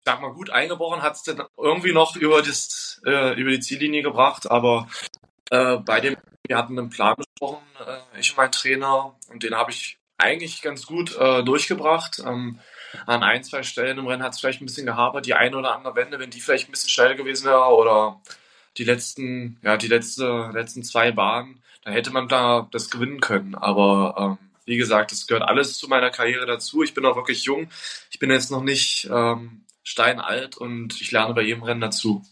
sag 0.05 0.21
mal, 0.21 0.33
gut 0.33 0.51
eingebrochen, 0.51 1.03
hat 1.03 1.15
es 1.15 1.23
dann 1.23 1.43
irgendwie 1.57 1.93
noch 1.93 2.17
über, 2.17 2.43
das, 2.43 3.01
äh, 3.07 3.39
über 3.41 3.51
die 3.51 3.61
Ziellinie 3.61 4.03
gebracht, 4.03 4.51
aber 4.51 4.89
äh, 5.51 5.77
bei 5.77 6.01
dem, 6.01 6.17
wir 6.47 6.57
hatten 6.57 6.79
einen 6.79 6.91
Plan 6.91 7.17
besprochen, 7.17 7.63
äh, 7.87 8.21
ich 8.21 8.31
und 8.31 8.37
mein 8.39 8.53
Trainer, 8.53 9.15
und 9.31 9.43
den 9.43 9.55
habe 9.55 9.71
ich 9.71 9.99
eigentlich 10.19 10.63
ganz 10.63 10.87
gut 10.87 11.17
äh, 11.17 11.43
durchgebracht. 11.43 12.23
Ähm, 12.25 12.61
an 13.07 13.23
ein, 13.23 13.45
zwei 13.45 13.63
Stellen 13.63 13.99
im 13.99 14.07
Rennen 14.07 14.23
hat 14.23 14.35
es 14.35 14.41
vielleicht 14.41 14.61
ein 14.61 14.67
bisschen 14.67 14.87
gehapert. 14.87 15.27
Die 15.27 15.35
eine 15.35 15.57
oder 15.57 15.75
andere 15.75 15.95
Wende, 15.95 16.19
wenn 16.19 16.31
die 16.31 16.41
vielleicht 16.41 16.69
ein 16.69 16.73
bisschen 16.73 16.91
schneller 16.91 17.15
gewesen 17.15 17.47
wäre 17.47 17.75
oder 17.75 18.21
die 18.77 18.85
letzten, 18.85 19.59
ja, 19.63 19.77
die 19.77 19.89
letzte, 19.89 20.51
letzten 20.53 20.83
zwei 20.83 21.13
Bahnen, 21.13 21.63
da 21.83 21.91
hätte 21.91 22.11
man 22.11 22.29
da 22.29 22.69
das 22.71 22.91
gewinnen 22.91 23.21
können. 23.21 23.55
Aber 23.55 24.39
ähm, 24.41 24.49
wie 24.65 24.77
gesagt, 24.77 25.13
das 25.13 25.27
gehört 25.27 25.49
alles 25.49 25.79
zu 25.79 25.89
meiner 25.89 26.11
Karriere 26.11 26.47
dazu. 26.47 26.83
Ich 26.83 26.95
bin 26.95 27.05
auch 27.05 27.17
wirklich 27.17 27.45
jung. 27.45 27.69
Ich 28.11 28.19
bin 28.19 28.31
jetzt 28.31 28.51
noch 28.51 28.63
nicht 28.63 29.09
ähm, 29.13 29.63
steinalt 29.83 30.57
und 30.57 31.01
ich 31.01 31.11
lerne 31.11 31.35
bei 31.35 31.43
jedem 31.43 31.63
Rennen 31.63 31.81
dazu. 31.81 32.23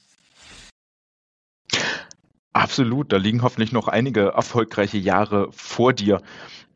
Absolut, 2.53 3.13
da 3.13 3.17
liegen 3.17 3.43
hoffentlich 3.43 3.73
noch 3.73 3.89
einige 3.89 4.33
erfolgreiche 4.33 4.99
Jahre 4.99 5.49
vor 5.53 5.93
dir. 5.93 6.23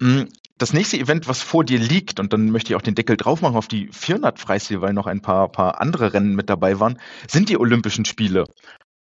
Hm, 0.01 0.29
das 0.59 0.73
nächste 0.73 0.97
Event, 0.97 1.27
was 1.27 1.43
vor 1.43 1.65
dir 1.65 1.79
liegt, 1.79 2.21
und 2.21 2.33
dann 2.33 2.51
möchte 2.51 2.73
ich 2.73 2.77
auch 2.77 2.83
den 2.83 2.95
Deckel 2.95 3.17
drauf 3.17 3.43
machen 3.43 3.57
auf 3.57 3.67
die 3.67 3.89
400 3.91 4.39
Freistil, 4.39 4.81
weil 4.81 4.93
noch 4.93 5.09
ein 5.09 5.21
paar, 5.21 5.49
paar 5.49 5.81
andere 5.81 6.13
Rennen 6.13 6.37
mit 6.37 6.49
dabei 6.49 6.79
waren, 6.79 7.01
sind 7.27 7.49
die 7.49 7.59
Olympischen 7.59 8.05
Spiele. 8.05 8.45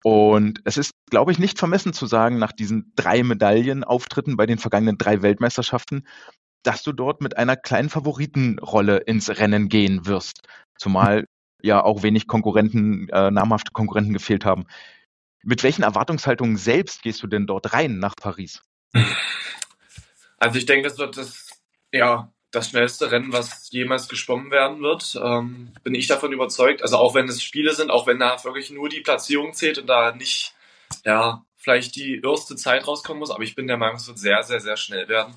Und 0.04 0.60
es 0.66 0.78
ist, 0.78 0.92
glaube 1.10 1.32
ich, 1.32 1.40
nicht 1.40 1.58
vermessen 1.58 1.94
zu 1.94 2.06
sagen, 2.06 2.38
nach 2.38 2.52
diesen 2.52 2.92
drei 2.96 3.24
Medaillenauftritten 3.24 4.36
bei 4.36 4.46
den 4.46 4.58
vergangenen 4.58 4.98
drei 4.98 5.22
Weltmeisterschaften, 5.22 6.06
dass 6.62 6.84
du 6.84 6.92
dort 6.92 7.22
mit 7.22 7.38
einer 7.38 7.56
kleinen 7.56 7.90
Favoritenrolle 7.90 8.98
ins 8.98 9.30
Rennen 9.30 9.70
gehen 9.70 10.06
wirst. 10.06 10.42
Zumal 10.78 11.26
ja 11.62 11.82
auch 11.82 12.04
wenig 12.04 12.28
Konkurrenten, 12.28 13.08
äh, 13.10 13.32
namhafte 13.32 13.72
Konkurrenten 13.72 14.14
gefehlt 14.14 14.44
haben. 14.44 14.66
Mit 15.42 15.64
welchen 15.64 15.84
Erwartungshaltungen 15.84 16.58
selbst 16.58 17.02
gehst 17.02 17.24
du 17.24 17.28
denn 17.28 17.48
dort 17.48 17.74
rein 17.74 18.00
nach 18.00 18.16
Paris? 18.16 18.62
Also 20.38 20.58
ich 20.58 20.66
denke, 20.66 20.88
es 20.88 20.98
wird 20.98 21.16
das, 21.16 21.50
ja, 21.94 22.34
das 22.54 22.70
schnellste 22.70 23.12
Rennen, 23.12 23.34
was 23.34 23.72
jemals 23.72 24.08
geschwommen 24.08 24.52
werden 24.52 24.82
wird. 24.82 25.20
Ähm, 25.22 25.74
bin 25.84 25.96
ich 25.96 26.08
davon 26.08 26.32
überzeugt. 26.32 26.84
Also 26.84 26.98
auch 26.98 27.16
wenn 27.16 27.28
es 27.28 27.42
Spiele 27.42 27.74
sind, 27.74 27.90
auch 27.90 28.06
wenn 28.06 28.20
da 28.20 28.42
wirklich 28.44 28.70
nur 28.70 28.90
die 28.90 29.02
Platzierung 29.02 29.54
zählt 29.54 29.80
und 29.80 29.88
da 29.88 30.14
nicht, 30.14 30.54
ja, 31.04 31.44
vielleicht 31.58 31.96
die 31.96 32.22
erste 32.24 32.56
Zeit 32.56 32.88
rauskommen 32.88 33.20
muss. 33.20 33.32
Aber 33.32 33.44
ich 33.44 33.56
bin 33.56 33.68
der 33.68 33.78
Meinung, 33.78 33.96
es 33.96 34.08
wird 34.08 34.20
sehr, 34.20 34.44
sehr, 34.44 34.60
sehr 34.60 34.78
schnell 34.78 35.10
werden. 35.10 35.34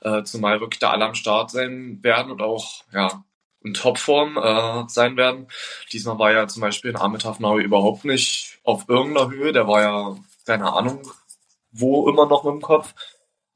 Äh, 0.00 0.24
zumal 0.24 0.60
wirklich 0.60 0.80
da 0.80 0.90
alle 0.90 1.04
am 1.04 1.14
Start 1.14 1.52
sein 1.52 2.00
werden 2.02 2.32
und 2.32 2.42
auch, 2.42 2.82
ja, 2.92 3.24
in 3.62 3.72
Topform 3.72 4.36
äh, 4.36 4.88
sein 4.88 5.16
werden. 5.16 5.46
Diesmal 5.92 6.18
war 6.18 6.32
ja 6.32 6.48
zum 6.48 6.62
Beispiel 6.62 6.90
in 6.90 6.96
Ahmed 6.96 7.24
Hafnaui 7.24 7.62
überhaupt 7.62 8.04
nicht 8.04 8.58
auf 8.64 8.88
irgendeiner 8.88 9.30
Höhe. 9.30 9.52
Der 9.52 9.68
war 9.68 9.82
ja, 9.82 10.16
keine 10.44 10.72
Ahnung, 10.72 11.08
wo 11.70 12.08
immer 12.08 12.26
noch 12.26 12.42
mit 12.42 12.54
dem 12.54 12.62
Kopf. 12.62 12.92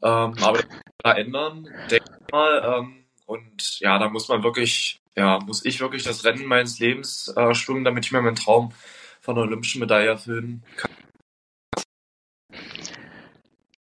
Ähm, 0.02 0.34
aber 0.40 0.60
da 1.02 1.12
ändern, 1.12 1.68
denke 1.90 2.04
ich 2.08 2.32
mal. 2.32 2.78
Ähm, 2.78 2.99
und 3.30 3.78
ja, 3.78 3.96
da 4.00 4.08
muss 4.08 4.28
man 4.28 4.42
wirklich, 4.42 5.00
ja, 5.16 5.38
muss 5.38 5.64
ich 5.64 5.80
wirklich 5.80 6.02
das 6.02 6.24
Rennen 6.24 6.46
meines 6.46 6.80
Lebens 6.80 7.32
äh, 7.36 7.54
schwimmen, 7.54 7.84
damit 7.84 8.04
ich 8.04 8.10
mir 8.10 8.20
meinen 8.20 8.34
Traum 8.34 8.72
von 9.20 9.36
einer 9.36 9.46
olympischen 9.46 9.78
Medaille 9.78 10.08
erfüllen 10.08 10.64
kann. 10.74 10.90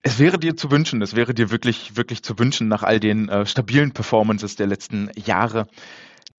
Es 0.04 0.20
wäre 0.20 0.38
dir 0.38 0.56
zu 0.56 0.70
wünschen, 0.70 1.02
es 1.02 1.16
wäre 1.16 1.34
dir 1.34 1.50
wirklich, 1.50 1.98
wirklich 1.98 2.22
zu 2.22 2.38
wünschen 2.38 2.68
nach 2.68 2.84
all 2.84 3.00
den 3.00 3.28
äh, 3.28 3.48
stabilen 3.48 3.92
Performances 3.92 4.56
der 4.56 4.68
letzten 4.68 5.10
Jahre. 5.16 5.68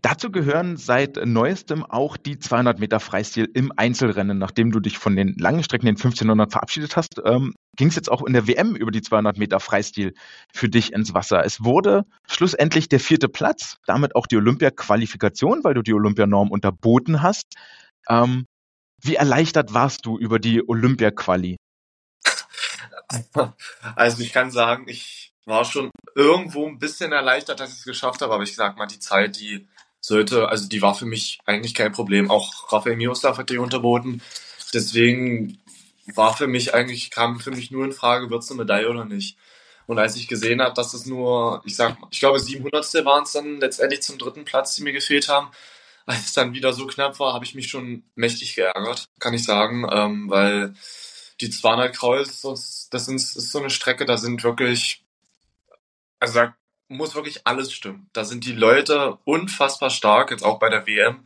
Dazu 0.02 0.30
gehören 0.30 0.76
seit 0.76 1.16
neuestem 1.26 1.84
auch 1.84 2.16
die 2.16 2.38
200 2.38 2.78
Meter 2.78 3.00
Freistil 3.00 3.50
im 3.52 3.72
Einzelrennen. 3.76 4.38
Nachdem 4.38 4.72
du 4.72 4.80
dich 4.80 4.98
von 4.98 5.14
den 5.14 5.34
langen 5.34 5.62
Strecken, 5.62 5.86
den 5.86 5.96
1500 5.96 6.50
verabschiedet 6.50 6.96
hast, 6.96 7.20
ähm, 7.24 7.54
ging 7.76 7.88
es 7.88 7.96
jetzt 7.96 8.10
auch 8.10 8.22
in 8.22 8.32
der 8.32 8.46
WM 8.46 8.74
über 8.76 8.90
die 8.90 9.02
200 9.02 9.36
Meter 9.36 9.60
Freistil 9.60 10.14
für 10.52 10.68
dich 10.68 10.92
ins 10.92 11.12
Wasser. 11.12 11.44
Es 11.44 11.64
wurde 11.64 12.04
schlussendlich 12.26 12.88
der 12.88 13.00
vierte 13.00 13.28
Platz, 13.28 13.76
damit 13.86 14.16
auch 14.16 14.26
die 14.26 14.36
Olympia-Qualifikation, 14.36 15.64
weil 15.64 15.74
du 15.74 15.82
die 15.82 15.94
Olympianorm 15.94 16.50
unterboten 16.50 17.22
hast. 17.22 17.46
Ähm, 18.08 18.46
wie 19.02 19.16
erleichtert 19.16 19.74
warst 19.74 20.06
du 20.06 20.18
über 20.18 20.38
die 20.38 20.66
Olympia-Quali? 20.66 21.56
Also 23.96 24.22
ich 24.22 24.32
kann 24.32 24.50
sagen, 24.50 24.84
ich 24.88 25.32
war 25.46 25.64
schon 25.64 25.90
irgendwo 26.14 26.66
ein 26.66 26.78
bisschen 26.78 27.12
erleichtert, 27.12 27.60
dass 27.60 27.72
ich 27.72 27.78
es 27.78 27.84
geschafft 27.84 28.22
habe, 28.22 28.32
aber 28.32 28.44
ich 28.44 28.54
sag 28.54 28.76
mal, 28.76 28.86
die 28.86 29.00
Zeit, 29.00 29.38
die 29.38 29.68
sollte, 30.00 30.48
also 30.48 30.68
die 30.68 30.82
war 30.82 30.94
für 30.94 31.06
mich 31.06 31.40
eigentlich 31.46 31.74
kein 31.74 31.92
Problem. 31.92 32.30
Auch 32.30 32.72
Rafael 32.72 32.96
Miroslav 32.96 33.38
hat 33.38 33.50
die 33.50 33.58
unterboten. 33.58 34.22
Deswegen 34.72 35.58
war 36.14 36.36
für 36.36 36.46
mich 36.46 36.74
eigentlich, 36.74 37.10
kam 37.10 37.40
für 37.40 37.50
mich 37.50 37.70
nur 37.70 37.84
in 37.84 37.92
Frage, 37.92 38.30
wird 38.30 38.42
es 38.42 38.50
eine 38.50 38.58
Medaille 38.58 38.88
oder 38.88 39.04
nicht. 39.04 39.36
Und 39.86 39.98
als 39.98 40.16
ich 40.16 40.28
gesehen 40.28 40.62
habe, 40.62 40.74
dass 40.74 40.94
es 40.94 41.06
nur, 41.06 41.62
ich 41.64 41.76
sag, 41.76 41.96
ich 42.10 42.20
glaube 42.20 42.38
700. 42.38 43.04
waren 43.04 43.24
es 43.24 43.32
dann 43.32 43.58
letztendlich 43.60 44.02
zum 44.02 44.18
dritten 44.18 44.44
Platz, 44.44 44.74
die 44.76 44.82
mir 44.82 44.92
gefehlt 44.92 45.28
haben, 45.28 45.50
als 46.06 46.26
es 46.26 46.32
dann 46.32 46.54
wieder 46.54 46.72
so 46.72 46.86
knapp 46.86 47.18
war, 47.20 47.34
habe 47.34 47.44
ich 47.44 47.54
mich 47.54 47.68
schon 47.68 48.04
mächtig 48.14 48.54
geärgert, 48.54 49.08
kann 49.18 49.34
ich 49.34 49.44
sagen, 49.44 49.86
ähm, 49.90 50.30
weil 50.30 50.74
die 51.40 51.50
200 51.50 51.96
Kreuz, 51.96 52.40
das 52.90 53.06
sind, 53.06 53.16
ist 53.16 53.34
so 53.52 53.58
eine 53.58 53.70
Strecke, 53.70 54.04
da 54.06 54.16
sind 54.16 54.44
wirklich, 54.44 55.04
also 56.18 56.34
da 56.34 56.54
muss 56.90 57.14
wirklich 57.14 57.46
alles 57.46 57.72
stimmen. 57.72 58.10
Da 58.12 58.24
sind 58.24 58.44
die 58.44 58.52
Leute 58.52 59.18
unfassbar 59.24 59.90
stark, 59.90 60.30
jetzt 60.30 60.44
auch 60.44 60.58
bei 60.58 60.68
der 60.68 60.86
WM, 60.86 61.24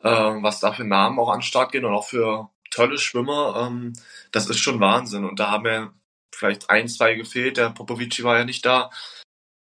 äh, 0.00 0.10
was 0.10 0.60
da 0.60 0.72
für 0.72 0.84
Namen 0.84 1.18
auch 1.18 1.30
an 1.30 1.38
den 1.40 1.42
Start 1.42 1.72
gehen 1.72 1.84
und 1.84 1.92
auch 1.94 2.08
für 2.08 2.50
tolle 2.70 2.98
Schwimmer. 2.98 3.66
Ähm, 3.66 3.92
das 4.32 4.48
ist 4.48 4.58
schon 4.58 4.80
Wahnsinn. 4.80 5.24
Und 5.24 5.38
da 5.38 5.50
haben 5.50 5.66
ja 5.66 5.92
vielleicht 6.34 6.70
ein, 6.70 6.88
zwei 6.88 7.14
gefehlt. 7.14 7.56
Der 7.56 7.70
Popovici 7.70 8.24
war 8.24 8.38
ja 8.38 8.44
nicht 8.44 8.64
da. 8.66 8.90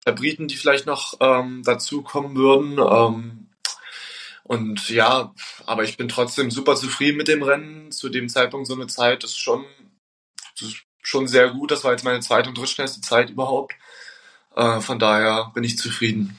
Der 0.07 0.12
Briten, 0.12 0.49
die 0.49 0.57
vielleicht 0.57 0.87
noch 0.87 1.14
ähm, 1.20 1.62
dazu 1.64 2.03
kommen 2.03 2.35
würden. 2.37 2.78
Ähm, 2.78 3.51
und 4.43 4.89
ja, 4.89 5.33
aber 5.64 5.85
ich 5.85 5.97
bin 5.97 6.09
trotzdem 6.09 6.51
super 6.51 6.74
zufrieden 6.74 7.16
mit 7.16 7.28
dem 7.28 7.43
Rennen. 7.43 7.93
Zu 7.93 8.09
dem 8.09 8.28
Zeitpunkt 8.28 8.66
so 8.66 8.74
eine 8.74 8.89
Zeit 8.89 9.22
ist 9.22 9.39
schon, 9.39 9.64
ist 10.61 10.83
schon 11.03 11.28
sehr 11.28 11.51
gut. 11.51 11.70
Das 11.70 11.85
war 11.85 11.93
jetzt 11.93 12.05
meine 12.05 12.20
zweite 12.20 12.49
und 12.49 12.59
drittschnellste 12.59 13.01
Zeit 13.01 13.31
überhaupt. 13.31 13.74
Äh, 14.55 14.80
von 14.80 14.98
daher 14.98 15.51
bin 15.55 15.64
ich 15.64 15.78
zufrieden. 15.78 16.38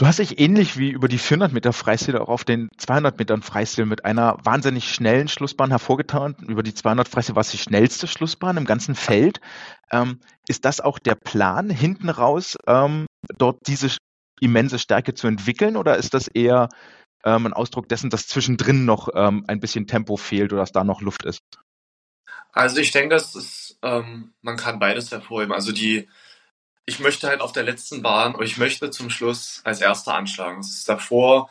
Du 0.00 0.06
hast 0.06 0.18
dich 0.18 0.40
ähnlich 0.40 0.78
wie 0.78 0.88
über 0.88 1.08
die 1.08 1.18
400 1.18 1.52
Meter 1.52 1.74
Freistil 1.74 2.16
auch 2.16 2.30
auf 2.30 2.44
den 2.44 2.70
200 2.78 3.18
Metern 3.18 3.42
Freistil 3.42 3.84
mit 3.84 4.06
einer 4.06 4.38
wahnsinnig 4.42 4.88
schnellen 4.94 5.28
Schlussbahn 5.28 5.68
hervorgetan. 5.68 6.36
Über 6.48 6.62
die 6.62 6.72
200 6.72 7.06
Freistil 7.06 7.34
war 7.34 7.42
es 7.42 7.50
die 7.50 7.58
schnellste 7.58 8.06
Schlussbahn 8.06 8.56
im 8.56 8.64
ganzen 8.64 8.94
Feld. 8.94 9.42
Ähm, 9.92 10.20
ist 10.48 10.64
das 10.64 10.80
auch 10.80 10.98
der 10.98 11.16
Plan, 11.16 11.68
hinten 11.68 12.08
raus 12.08 12.56
ähm, 12.66 13.04
dort 13.36 13.58
diese 13.66 13.94
immense 14.40 14.78
Stärke 14.78 15.12
zu 15.12 15.26
entwickeln 15.26 15.76
oder 15.76 15.98
ist 15.98 16.14
das 16.14 16.28
eher 16.28 16.70
ähm, 17.26 17.44
ein 17.44 17.52
Ausdruck 17.52 17.86
dessen, 17.86 18.08
dass 18.08 18.26
zwischendrin 18.26 18.86
noch 18.86 19.10
ähm, 19.14 19.44
ein 19.48 19.60
bisschen 19.60 19.86
Tempo 19.86 20.16
fehlt 20.16 20.54
oder 20.54 20.62
dass 20.62 20.72
da 20.72 20.82
noch 20.82 21.02
Luft 21.02 21.26
ist? 21.26 21.42
Also 22.52 22.78
ich 22.78 22.90
denke, 22.90 23.14
das 23.14 23.34
ist, 23.34 23.59
ähm, 23.82 24.32
man 24.42 24.56
kann 24.56 24.78
beides 24.78 25.10
hervorheben. 25.10 25.54
Also 25.54 25.72
die, 25.72 26.08
ich 26.86 27.00
möchte 27.00 27.28
halt 27.28 27.40
auf 27.40 27.52
der 27.52 27.62
letzten 27.62 28.02
Bahn, 28.02 28.34
und 28.34 28.44
ich 28.44 28.58
möchte 28.58 28.90
zum 28.90 29.10
Schluss 29.10 29.60
als 29.64 29.80
erster 29.80 30.14
anschlagen. 30.14 30.60
Es 30.60 30.70
ist 30.70 30.88
davor 30.88 31.50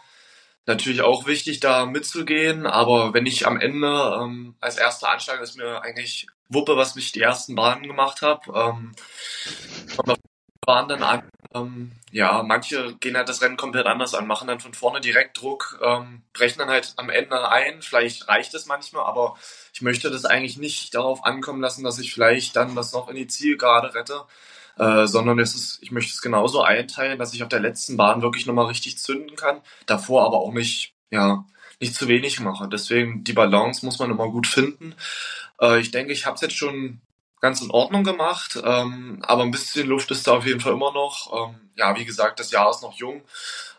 natürlich 0.66 1.02
auch 1.02 1.26
wichtig, 1.26 1.60
da 1.60 1.86
mitzugehen, 1.86 2.68
aber 2.68 3.14
wenn 3.14 3.26
ich 3.26 3.48
am 3.48 3.60
Ende 3.60 4.20
ähm, 4.22 4.56
als 4.62 4.78
erster 4.78 5.10
anschlage, 5.10 5.44
ist 5.44 5.58
mir 5.58 5.82
eigentlich 5.82 6.28
Wuppe, 6.48 6.78
was 6.78 6.96
ich 6.96 7.12
die 7.12 7.22
ersten 7.22 7.56
Bahnen 7.56 7.84
gemacht 7.84 8.22
habe. 8.22 8.52
Ähm, 8.54 8.92
Bahn 10.66 10.88
dann 10.88 11.04
an. 11.04 11.29
Ähm, 11.54 11.94
ja, 12.12 12.44
manche 12.44 12.96
gehen 13.00 13.18
halt 13.18 13.28
das 13.28 13.42
Rennen 13.42 13.58
komplett 13.58 13.88
anders 13.88 14.14
an, 14.14 14.28
machen 14.28 14.48
dann 14.48 14.60
von 14.60 14.76
vorne 14.76 15.02
direkt 15.02 15.42
Druck, 15.42 15.80
ähm, 15.84 16.22
brechen 16.32 16.60
dann 16.60 16.70
halt 16.70 16.94
am 16.98 17.10
Ende 17.10 17.50
ein. 17.50 17.82
Vielleicht 17.82 18.28
reicht 18.28 18.54
es 18.54 18.68
manchmal, 18.68 19.06
aber 19.06 19.36
ich 19.74 19.82
möchte 19.82 20.12
das 20.12 20.26
eigentlich 20.26 20.58
nicht 20.58 20.94
darauf 20.94 21.26
ankommen 21.26 21.62
lassen, 21.62 21.84
dass 21.84 21.98
ich 21.98 22.14
vielleicht 22.14 22.56
dann 22.56 22.76
das 22.76 22.94
noch 22.94 23.10
in 23.10 23.16
die 23.16 23.28
Zielgerade 23.28 23.96
rette, 23.96 24.26
äh, 24.78 25.08
sondern 25.08 25.40
es 25.40 25.56
ist, 25.56 25.80
ich 25.82 25.92
möchte 25.92 26.14
es 26.14 26.22
genauso 26.22 26.62
einteilen, 26.62 27.18
dass 27.18 27.34
ich 27.34 27.42
auf 27.42 27.50
der 27.50 27.62
letzten 27.62 27.98
Bahn 27.98 28.22
wirklich 28.22 28.46
nochmal 28.46 28.68
richtig 28.68 29.00
zünden 29.00 29.36
kann, 29.36 29.62
davor 29.88 30.26
aber 30.26 30.38
auch 30.38 30.54
nicht, 30.54 30.94
ja, 31.10 31.46
nicht 31.80 31.96
zu 31.96 32.08
wenig 32.08 32.40
mache. 32.42 32.68
Deswegen 32.68 33.24
die 33.24 33.34
Balance 33.34 33.84
muss 33.86 33.98
man 34.00 34.12
immer 34.12 34.30
gut 34.30 34.46
finden. 34.46 34.94
Äh, 35.60 35.80
ich 35.80 35.90
denke, 35.92 36.14
ich 36.14 36.26
habe 36.28 36.36
es 36.36 36.42
jetzt 36.42 36.56
schon 36.56 37.02
ganz 37.40 37.62
in 37.62 37.72
Ordnung 37.72 38.04
gemacht, 38.04 38.60
ähm, 38.64 39.20
aber 39.26 39.44
ein 39.44 39.52
bisschen 39.52 39.88
Luft 39.88 40.12
ist 40.12 40.28
da 40.28 40.34
auf 40.34 40.46
jeden 40.46 40.60
Fall 40.60 40.74
immer 40.74 40.92
noch. 40.92 41.50
Ähm, 41.50 41.72
ja, 41.76 41.96
wie 41.96 42.06
gesagt, 42.06 42.40
das 42.40 42.52
Jahr 42.52 42.70
ist 42.70 42.82
noch 42.82 42.94
jung. 42.96 43.24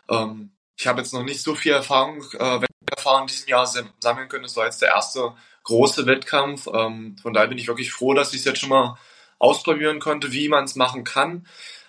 Ähm, 0.09 0.51
ich 0.77 0.87
habe 0.87 1.01
jetzt 1.01 1.13
noch 1.13 1.23
nicht 1.23 1.43
so 1.43 1.53
viel 1.53 1.73
Erfahrung, 1.73 2.23
äh, 2.39 2.59
Erfahrung 2.89 3.21
in 3.21 3.27
diesem 3.27 3.49
Jahr 3.49 3.67
sammeln 3.67 4.29
können. 4.29 4.45
Es 4.45 4.55
war 4.55 4.65
jetzt 4.65 4.81
der 4.81 4.89
erste 4.89 5.33
große 5.63 6.05
Wettkampf. 6.05 6.67
Ähm, 6.73 7.15
von 7.21 7.33
daher 7.33 7.47
bin 7.47 7.57
ich 7.57 7.67
wirklich 7.67 7.91
froh, 7.91 8.13
dass 8.13 8.33
ich 8.33 8.39
es 8.39 8.45
jetzt 8.45 8.59
schon 8.59 8.69
mal 8.69 8.97
ausprobieren 9.39 9.99
konnte, 9.99 10.31
wie 10.31 10.49
man 10.49 10.65
es 10.65 10.75
machen 10.75 11.03
kann. 11.03 11.47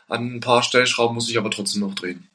An 0.08 0.36
ein 0.36 0.40
paar 0.40 0.62
Stellschrauben 0.62 1.14
muss 1.14 1.30
ich 1.30 1.38
aber 1.38 1.50
trotzdem 1.50 1.80
noch 1.80 1.94
drehen. 1.94 2.28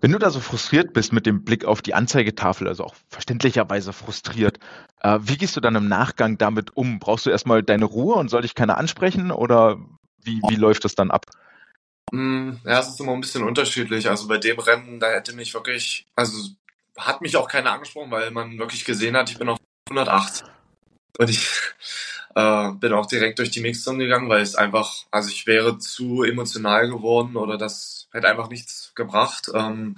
Wenn 0.00 0.12
du 0.12 0.18
da 0.18 0.30
so 0.30 0.40
frustriert 0.40 0.94
bist 0.94 1.12
mit 1.12 1.26
dem 1.26 1.44
Blick 1.44 1.66
auf 1.66 1.82
die 1.82 1.92
Anzeigetafel, 1.92 2.68
also 2.68 2.84
auch 2.84 2.94
verständlicherweise 3.08 3.92
frustriert, 3.92 4.58
wie 5.02 5.38
gehst 5.38 5.56
du 5.56 5.60
dann 5.60 5.76
im 5.76 5.88
Nachgang 5.88 6.38
damit 6.38 6.76
um? 6.76 6.98
Brauchst 6.98 7.26
du 7.26 7.30
erstmal 7.30 7.62
deine 7.62 7.86
Ruhe 7.86 8.16
und 8.16 8.28
soll 8.28 8.42
dich 8.42 8.54
keiner 8.54 8.76
ansprechen 8.76 9.30
oder 9.30 9.78
wie, 10.22 10.40
wie 10.48 10.56
läuft 10.56 10.84
das 10.84 10.94
dann 10.94 11.10
ab? 11.10 11.26
Mm, 12.12 12.52
ja, 12.64 12.80
es 12.80 12.88
ist 12.88 13.00
immer 13.00 13.12
ein 13.12 13.20
bisschen 13.20 13.44
unterschiedlich. 13.44 14.08
Also 14.08 14.28
bei 14.28 14.38
dem 14.38 14.58
Rennen, 14.58 15.00
da 15.00 15.08
hätte 15.10 15.34
mich 15.34 15.54
wirklich, 15.54 16.06
also 16.16 16.50
hat 16.96 17.20
mich 17.20 17.36
auch 17.36 17.48
keiner 17.48 17.72
angesprochen, 17.72 18.10
weil 18.10 18.30
man 18.30 18.58
wirklich 18.58 18.84
gesehen 18.84 19.16
hat, 19.16 19.30
ich 19.30 19.38
bin 19.38 19.48
auf 19.48 19.58
108. 19.88 20.44
Und 21.18 21.30
ich 21.30 21.48
äh, 22.34 22.70
bin 22.72 22.92
auch 22.92 23.06
direkt 23.06 23.38
durch 23.38 23.50
die 23.50 23.60
Mixzone 23.60 24.04
gegangen, 24.04 24.28
weil 24.28 24.42
es 24.42 24.54
einfach, 24.54 25.06
also 25.10 25.30
ich 25.30 25.46
wäre 25.46 25.78
zu 25.78 26.24
emotional 26.24 26.88
geworden 26.88 27.36
oder 27.36 27.56
das 27.56 28.08
hätte 28.12 28.28
einfach 28.28 28.48
nichts 28.48 28.92
gebracht. 28.94 29.50
Ähm, 29.54 29.96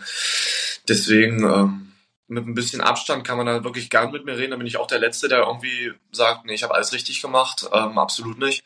deswegen 0.88 1.42
ähm, 1.44 1.91
mit 2.32 2.46
ein 2.46 2.54
bisschen 2.54 2.80
Abstand 2.80 3.24
kann 3.24 3.36
man 3.36 3.46
da 3.46 3.64
wirklich 3.64 3.90
gern 3.90 4.10
mit 4.10 4.24
mir 4.24 4.36
reden. 4.36 4.52
Da 4.52 4.56
bin 4.56 4.66
ich 4.66 4.78
auch 4.78 4.86
der 4.86 4.98
Letzte, 4.98 5.28
der 5.28 5.40
irgendwie 5.40 5.92
sagt, 6.10 6.44
nee, 6.44 6.54
ich 6.54 6.62
habe 6.62 6.74
alles 6.74 6.92
richtig 6.92 7.20
gemacht. 7.20 7.68
Ähm, 7.72 7.98
absolut 7.98 8.38
nicht. 8.38 8.64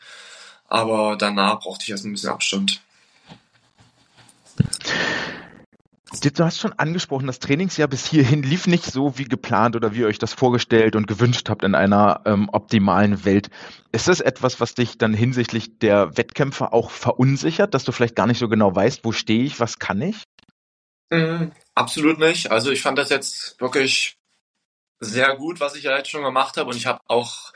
Aber 0.67 1.15
danach 1.17 1.59
brauchte 1.59 1.83
ich 1.83 1.89
erst 1.89 2.05
ein 2.05 2.11
bisschen 2.11 2.29
Abstand. 2.29 2.81
Du 6.21 6.43
hast 6.43 6.59
schon 6.59 6.73
angesprochen, 6.73 7.27
das 7.27 7.39
Trainingsjahr 7.39 7.87
bis 7.87 8.07
hierhin 8.07 8.41
lief 8.41 8.65
nicht 8.65 8.85
so 8.85 9.17
wie 9.17 9.25
geplant 9.25 9.75
oder 9.75 9.93
wie 9.93 9.99
ihr 9.99 10.07
euch 10.07 10.19
das 10.19 10.33
vorgestellt 10.33 10.95
und 10.95 11.05
gewünscht 11.05 11.49
habt 11.49 11.63
in 11.63 11.75
einer 11.75 12.21
ähm, 12.25 12.49
optimalen 12.51 13.25
Welt. 13.25 13.49
Ist 13.91 14.07
das 14.07 14.21
etwas, 14.21 14.59
was 14.59 14.73
dich 14.73 14.97
dann 14.97 15.13
hinsichtlich 15.13 15.79
der 15.79 16.17
Wettkämpfe 16.17 16.71
auch 16.73 16.91
verunsichert, 16.91 17.73
dass 17.73 17.83
du 17.83 17.91
vielleicht 17.91 18.15
gar 18.15 18.25
nicht 18.25 18.39
so 18.39 18.47
genau 18.47 18.73
weißt, 18.73 19.01
wo 19.03 19.11
stehe 19.11 19.43
ich, 19.43 19.59
was 19.59 19.79
kann 19.79 20.01
ich? 20.01 20.23
Absolut 21.77 22.17
nicht. 22.17 22.49
Also 22.49 22.71
ich 22.71 22.81
fand 22.81 22.97
das 22.97 23.09
jetzt 23.11 23.61
wirklich 23.61 24.17
sehr 24.99 25.35
gut, 25.35 25.59
was 25.59 25.75
ich 25.75 25.83
ja 25.83 25.95
jetzt 25.95 26.09
schon 26.09 26.23
gemacht 26.23 26.57
habe 26.57 26.71
und 26.71 26.75
ich 26.75 26.87
habe 26.87 27.01
auch 27.07 27.53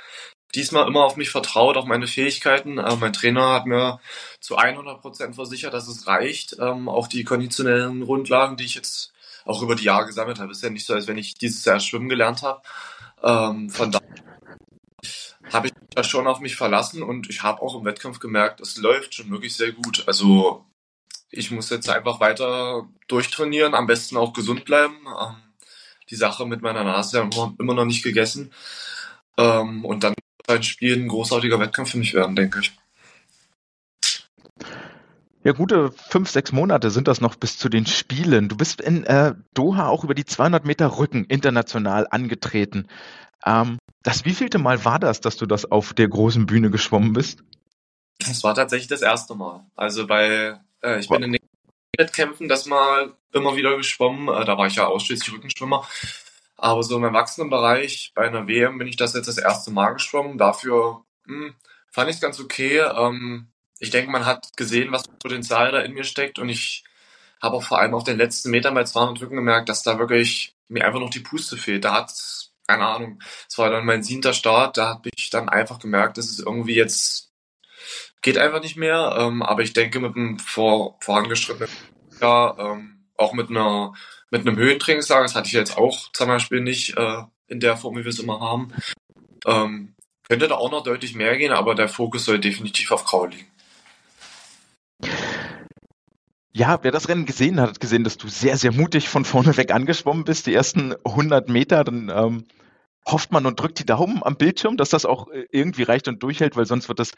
diesmal 0.54 0.88
immer 0.88 1.06
auf 1.06 1.16
mich 1.18 1.32
vertraut, 1.32 1.76
auf 1.76 1.86
meine 1.86 2.06
Fähigkeiten. 2.06 2.78
Äh, 2.78 2.98
mein 2.98 3.14
Trainer 3.14 3.54
hat 3.54 3.66
mir 3.66 4.00
zu 4.40 4.58
100 4.58 5.02
Prozent 5.02 5.34
versichert, 5.34 5.74
dass 5.74 5.88
es 5.88 6.06
reicht. 6.06 6.56
Ähm, 6.60 6.88
auch 6.88 7.08
die 7.08 7.24
konditionellen 7.24 8.02
Grundlagen, 8.02 8.58
die 8.58 8.66
ich 8.66 8.76
jetzt 8.76 9.12
auch 9.44 9.64
über 9.64 9.74
die 9.74 9.86
Jahre 9.86 10.06
gesammelt 10.06 10.38
habe. 10.40 10.52
Ist 10.52 10.62
ja 10.62 10.70
nicht 10.70 10.86
so, 10.86 10.94
als 10.94 11.08
wenn 11.08 11.18
ich 11.18 11.34
dieses 11.34 11.66
Jahr 11.66 11.80
schwimmen 11.80 12.08
gelernt 12.08 12.44
habe. 12.44 12.62
Ähm, 13.24 13.72
von 13.72 13.92
daher 13.92 14.08
habe 15.52 15.68
ich 15.68 15.74
da 15.96 16.04
schon 16.04 16.28
auf 16.28 16.42
mich 16.42 16.56
verlassen 16.56 17.02
und 17.02 17.28
ich 17.28 17.42
habe 17.42 17.64
auch 17.64 17.74
im 17.74 17.86
Wettkampf 17.86 18.20
gemerkt, 18.20 18.62
es 18.62 18.78
läuft 18.78 19.16
schon 19.16 19.32
wirklich 19.32 19.56
sehr 19.58 19.72
gut. 19.72 20.04
Also 20.08 20.64
ich 21.32 21.52
muss 21.52 21.70
jetzt 21.70 21.90
einfach 21.90 22.20
weiter 22.20 22.88
durchtrainieren, 23.08 23.74
am 23.74 23.88
besten 23.88 24.18
auch 24.18 24.34
gesund 24.34 24.66
bleiben. 24.66 24.96
Ähm, 25.08 25.36
die 26.10 26.16
Sache 26.16 26.46
mit 26.46 26.62
meiner 26.62 26.84
Nase 26.84 27.30
immer 27.58 27.74
noch 27.74 27.86
nicht 27.86 28.04
gegessen. 28.04 28.52
Ähm, 29.38 29.86
und 29.86 30.04
dann 30.04 30.14
ein 30.48 30.64
Spiel 30.64 30.98
ein 30.98 31.08
großartiger 31.08 31.60
Wettkampf 31.60 31.92
für 31.92 31.98
mich 31.98 32.14
werden, 32.14 32.36
denke 32.36 32.60
ich. 32.60 32.74
Ja, 35.44 35.54
gute 35.54 35.92
fünf, 35.92 36.30
sechs 36.30 36.52
Monate 36.52 36.92
sind 36.92 37.08
das 37.08 37.20
noch 37.20 37.36
bis 37.36 37.58
zu 37.58 37.70
den 37.70 37.88
Spielen. 37.88 38.48
Du 38.48 38.58
bist 38.58 38.80
in 38.80 39.06
äh, 39.06 39.34
Doha 39.56 39.88
auch 39.88 40.04
über 40.04 40.14
die 40.14 40.26
200 40.26 40.66
Meter 40.66 41.00
Rücken 41.00 41.24
international 41.26 42.06
angetreten. 42.12 42.88
Ähm, 43.44 43.80
das 44.04 44.26
wievielte 44.26 44.60
Mal 44.60 44.86
war 44.86 45.00
das, 45.00 45.22
dass 45.22 45.38
du 45.38 45.48
das 45.48 45.72
auf 45.72 45.94
der 45.94 46.10
großen 46.10 46.46
Bühne 46.46 46.70
geschwommen 46.70 47.14
bist? 47.14 47.44
Es 48.20 48.44
war 48.44 48.54
tatsächlich 48.54 48.88
das 48.88 49.02
erste 49.02 49.34
Mal. 49.34 49.66
Also 49.76 50.06
bei 50.06 50.60
Äh, 50.82 51.00
ich 51.00 51.10
bin 51.10 51.24
in 51.24 51.34
den 51.34 51.50
Wettkämpfen 51.98 52.48
das 52.48 52.66
mal 52.66 53.14
immer 53.34 53.56
wieder 53.56 53.78
geschwommen. 53.78 54.28
Äh, 54.28 54.46
da 54.46 54.58
war 54.58 54.68
ich 54.68 54.76
ja 54.76 54.88
ausschließlich 54.88 55.34
Rückenschwimmer. 55.34 55.88
Aber 56.58 56.84
so 56.84 56.98
im 56.98 57.04
Erwachsenenbereich 57.04 58.12
bei 58.16 58.28
einer 58.28 58.48
WM 58.48 58.78
bin 58.78 58.88
ich 58.88 58.96
das 58.96 59.14
jetzt 59.14 59.28
das 59.28 59.38
erste 59.38 59.72
Mal 59.72 59.94
geschwommen. 59.94 60.38
Dafür 60.38 61.04
hm, 61.26 61.56
fand 61.92 62.10
ich 62.10 62.18
es 62.18 62.22
ganz 62.22 62.40
okay. 62.40 62.80
Ähm, 62.80 63.52
ich 63.80 63.90
denke, 63.90 64.12
man 64.12 64.26
hat 64.26 64.56
gesehen, 64.58 64.92
was 64.92 65.08
Potenzial 65.08 65.72
da 65.72 65.80
in 65.80 65.94
mir 65.94 66.04
steckt 66.04 66.38
und 66.38 66.50
ich 66.50 66.84
habe 67.42 67.56
auch 67.58 67.64
vor 67.64 67.80
allem 67.80 67.96
auf 67.96 68.04
den 68.04 68.18
letzten 68.18 68.52
Metern 68.52 68.76
bei 68.76 68.84
200 68.84 69.22
Rücken 69.24 69.36
gemerkt, 69.36 69.70
dass 69.70 69.82
da 69.82 69.98
wirklich 69.98 70.56
mir 70.68 70.86
einfach 70.86 71.00
noch 71.00 71.10
die 71.10 71.22
Puste 71.22 71.58
fehlt. 71.58 71.84
Da 71.84 71.94
hat 71.94 72.12
keine 72.68 72.86
Ahnung, 72.86 73.20
es 73.50 73.58
war 73.58 73.70
dann 73.70 73.86
mein 73.86 74.04
siebter 74.04 74.34
Start, 74.34 74.78
da 74.78 74.88
habe 74.90 75.10
ich 75.16 75.30
dann 75.30 75.50
einfach 75.50 75.80
gemerkt, 75.80 76.18
dass 76.18 76.30
es 76.30 76.40
irgendwie 76.40 76.76
jetzt 76.76 77.31
geht 78.22 78.38
einfach 78.38 78.62
nicht 78.62 78.78
mehr. 78.78 79.16
Ähm, 79.18 79.42
aber 79.42 79.62
ich 79.62 79.74
denke, 79.74 80.00
mit 80.00 80.16
einem 80.16 80.40
vor, 80.40 80.98
vorangeschrittenen 81.02 81.70
ja, 82.22 82.56
ähm, 82.58 83.00
auch 83.18 83.34
mit 83.34 83.50
einer 83.50 83.94
mit 84.30 84.48
einem 84.48 84.56
Höhentrainingslager, 84.56 85.24
das 85.24 85.36
hatte 85.36 85.48
ich 85.48 85.54
jetzt 85.54 85.78
auch 85.78 86.12
zum 86.14 86.28
Beispiel 86.28 86.62
nicht 86.62 86.98
äh, 86.98 87.24
in 87.48 87.60
der 87.60 87.76
Form, 87.76 87.98
wie 87.98 88.06
wir 88.06 88.10
es 88.10 88.20
immer 88.20 88.40
haben, 88.40 88.72
ähm, 89.46 89.94
könnte 90.30 90.48
da 90.48 90.56
auch 90.56 90.72
noch 90.72 90.84
deutlich 90.84 91.16
mehr 91.16 91.36
gehen, 91.38 91.52
aber 91.52 91.76
der 91.76 91.90
Fokus 91.90 92.24
soll 92.24 92.40
definitiv 92.40 92.92
auf 92.92 93.04
Grau 93.04 93.26
liegen. 93.26 93.48
Ja, 96.54 96.80
wer 96.82 96.92
das 96.92 97.10
Rennen 97.10 97.26
gesehen 97.26 97.60
hat, 97.60 97.70
hat 97.70 97.80
gesehen, 97.82 98.06
dass 98.06 98.18
du 98.18 98.30
sehr, 98.30 98.58
sehr 98.58 98.72
mutig 98.72 99.10
von 99.10 99.26
vorne 99.26 99.58
weg 99.58 99.72
angeschwommen 99.72 100.24
bist. 100.24 100.48
Die 100.48 100.54
ersten 100.54 100.94
100 101.04 101.50
Meter, 101.50 101.84
dann 101.84 102.10
ähm, 102.14 102.46
hofft 103.06 103.32
man 103.32 103.45
und 103.45 103.60
drückt 103.60 103.80
die 103.80 103.86
Daumen 103.86 104.22
am 104.24 104.36
Bildschirm, 104.36 104.78
dass 104.78 104.89
das 104.89 105.06
auch 105.06 105.28
äh, 105.30 105.45
irgendwie 105.52 105.84
reicht 105.84 106.08
und 106.08 106.22
durchhält, 106.22 106.56
weil 106.56 106.66
sonst 106.66 106.88
wird 106.88 106.99
das 106.99 107.12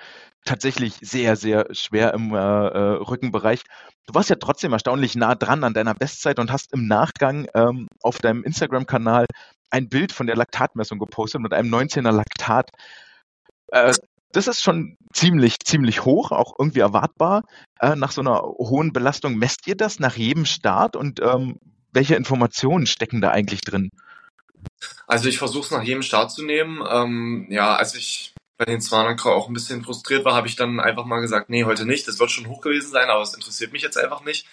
tatsächlich 0.45 0.95
sehr, 1.01 1.35
sehr 1.35 1.67
schwer 1.71 2.13
im 2.13 2.33
äh, 2.33 2.37
äh, 2.37 2.79
Rückenbereich. 2.95 3.61
Du 4.05 4.13
warst 4.13 4.29
ja 4.29 4.37
trotzdem 4.37 4.73
erstaunlich 4.73 5.15
nah 5.15 5.35
dran 5.35 5.63
an 5.63 5.73
deiner 5.73 5.93
Bestzeit 5.93 6.39
und 6.39 6.51
hast 6.51 6.73
im 6.73 6.87
Nachgang 6.87 7.47
ähm, 7.53 7.87
auf 8.01 8.19
deinem 8.19 8.43
Instagram-Kanal 8.43 9.25
ein 9.71 9.89
Bild 9.89 10.11
von 10.11 10.27
der 10.27 10.35
Laktatmessung 10.35 10.99
gepostet 10.99 11.41
mit 11.41 11.53
einem 11.53 11.73
19er 11.73 12.11
Laktat. 12.11 12.69
Äh, 13.67 13.93
das 14.31 14.47
ist 14.47 14.61
schon 14.61 14.97
ziemlich, 15.13 15.59
ziemlich 15.63 16.05
hoch, 16.05 16.31
auch 16.31 16.53
irgendwie 16.57 16.79
erwartbar. 16.79 17.43
Nach 17.79 18.11
so 18.11 18.21
einer 18.21 18.41
hohen 18.41 18.91
Belastung 18.91 19.35
messt 19.35 19.67
ihr 19.67 19.77
das 19.77 19.99
nach 19.99 20.15
jedem 20.15 20.45
Start 20.45 20.95
und 20.95 21.19
ähm, 21.21 21.59
welche 21.91 22.15
Informationen 22.15 22.87
stecken 22.87 23.21
da 23.21 23.29
eigentlich 23.29 23.61
drin? 23.61 23.91
Also 25.07 25.29
ich 25.29 25.37
versuche 25.37 25.65
es 25.65 25.71
nach 25.71 25.83
jedem 25.83 26.03
Start 26.03 26.31
zu 26.31 26.43
nehmen. 26.43 26.83
Ähm, 26.89 27.47
ja, 27.49 27.75
als 27.75 27.95
ich 27.95 28.33
bei 28.57 28.65
den 28.65 28.81
200 28.81 29.25
auch 29.25 29.47
ein 29.47 29.53
bisschen 29.53 29.83
frustriert 29.83 30.25
war, 30.25 30.35
habe 30.35 30.47
ich 30.47 30.55
dann 30.55 30.79
einfach 30.79 31.05
mal 31.05 31.19
gesagt, 31.19 31.49
nee, 31.49 31.65
heute 31.65 31.85
nicht. 31.85 32.07
Das 32.07 32.19
wird 32.19 32.31
schon 32.31 32.47
hoch 32.47 32.61
gewesen 32.61 32.91
sein, 32.91 33.09
aber 33.09 33.21
es 33.21 33.33
interessiert 33.33 33.73
mich 33.73 33.81
jetzt 33.81 33.97
einfach 33.97 34.23
nicht. 34.23 34.45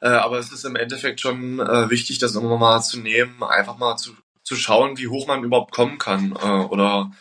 Äh, 0.00 0.08
aber 0.08 0.38
es 0.38 0.52
ist 0.52 0.64
im 0.64 0.76
Endeffekt 0.76 1.20
schon 1.20 1.60
äh, 1.60 1.90
wichtig, 1.90 2.18
das 2.18 2.34
immer 2.34 2.56
mal 2.58 2.82
zu 2.82 2.98
nehmen, 2.98 3.42
einfach 3.42 3.78
mal 3.78 3.96
zu, 3.96 4.12
zu 4.42 4.56
schauen, 4.56 4.98
wie 4.98 5.08
hoch 5.08 5.26
man 5.26 5.44
überhaupt 5.44 5.72
kommen 5.72 5.98
kann. 5.98 6.32
Äh, 6.32 6.64
oder 6.66 7.12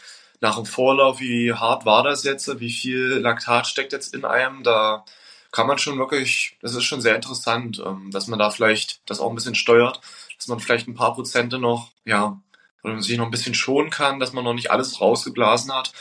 nach 0.42 0.56
dem 0.56 0.66
Vorlauf, 0.66 1.20
wie 1.20 1.54
hart 1.54 1.86
war 1.86 2.04
das 2.04 2.24
jetzt, 2.24 2.60
wie 2.60 2.72
viel 2.72 3.20
Laktat 3.20 3.68
steckt 3.68 3.94
jetzt 3.94 4.14
in 4.14 4.26
einem. 4.26 4.64
Da 4.64 5.06
kann 5.52 5.68
man 5.68 5.78
schon 5.78 5.98
wirklich, 5.98 6.58
das 6.62 6.76
ist 6.76 6.84
schon 6.84 7.02
sehr 7.02 7.16
interessant, 7.16 7.82
ähm, 7.86 8.12
dass 8.12 8.28
man 8.28 8.40
da 8.40 8.50
vielleicht 8.50 9.00
das 9.10 9.20
auch 9.20 9.30
ein 9.30 9.36
bisschen 9.36 9.56
steuert 9.56 10.02
dass 10.46 10.50
man 10.50 10.60
vielleicht 10.60 10.88
ein 10.88 10.94
paar 10.94 11.16
Prozente 11.16 11.58
noch, 11.58 11.92
ja, 12.06 12.40
oder 12.84 12.94
man 12.94 13.02
sich 13.02 13.18
noch 13.18 13.26
ein 13.26 13.32
bisschen 13.32 13.56
schonen 13.56 13.90
kann, 13.90 14.20
dass 14.20 14.32
man 14.32 14.44
noch 14.44 14.54
nicht 14.54 14.70
alles 14.70 15.02
rausgeblasen 15.02 15.74
hat. 15.74 15.92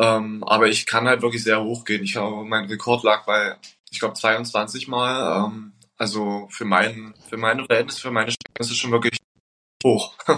Ähm, 0.00 0.42
aber 0.44 0.66
ich 0.66 0.84
kann 0.84 1.06
halt 1.06 1.22
wirklich 1.22 1.44
sehr 1.44 1.62
hoch 1.62 1.84
gehen. 1.84 2.02
Ich 2.02 2.16
habe 2.16 2.44
mein 2.44 2.64
Rekord 2.64 3.04
lag 3.04 3.24
bei, 3.24 3.56
ich 3.90 4.00
glaube, 4.00 4.14
22 4.14 4.88
Mal. 4.88 5.46
Ähm, 5.46 5.74
also 5.96 6.48
für 6.50 6.64
mein, 6.64 7.14
für 7.28 7.36
meine 7.36 7.66
Verhältnisse, 7.66 8.00
für 8.00 8.10
meine 8.10 8.34
es 8.58 8.76
schon 8.76 8.90
wirklich 8.90 9.18
hoch. 9.84 10.16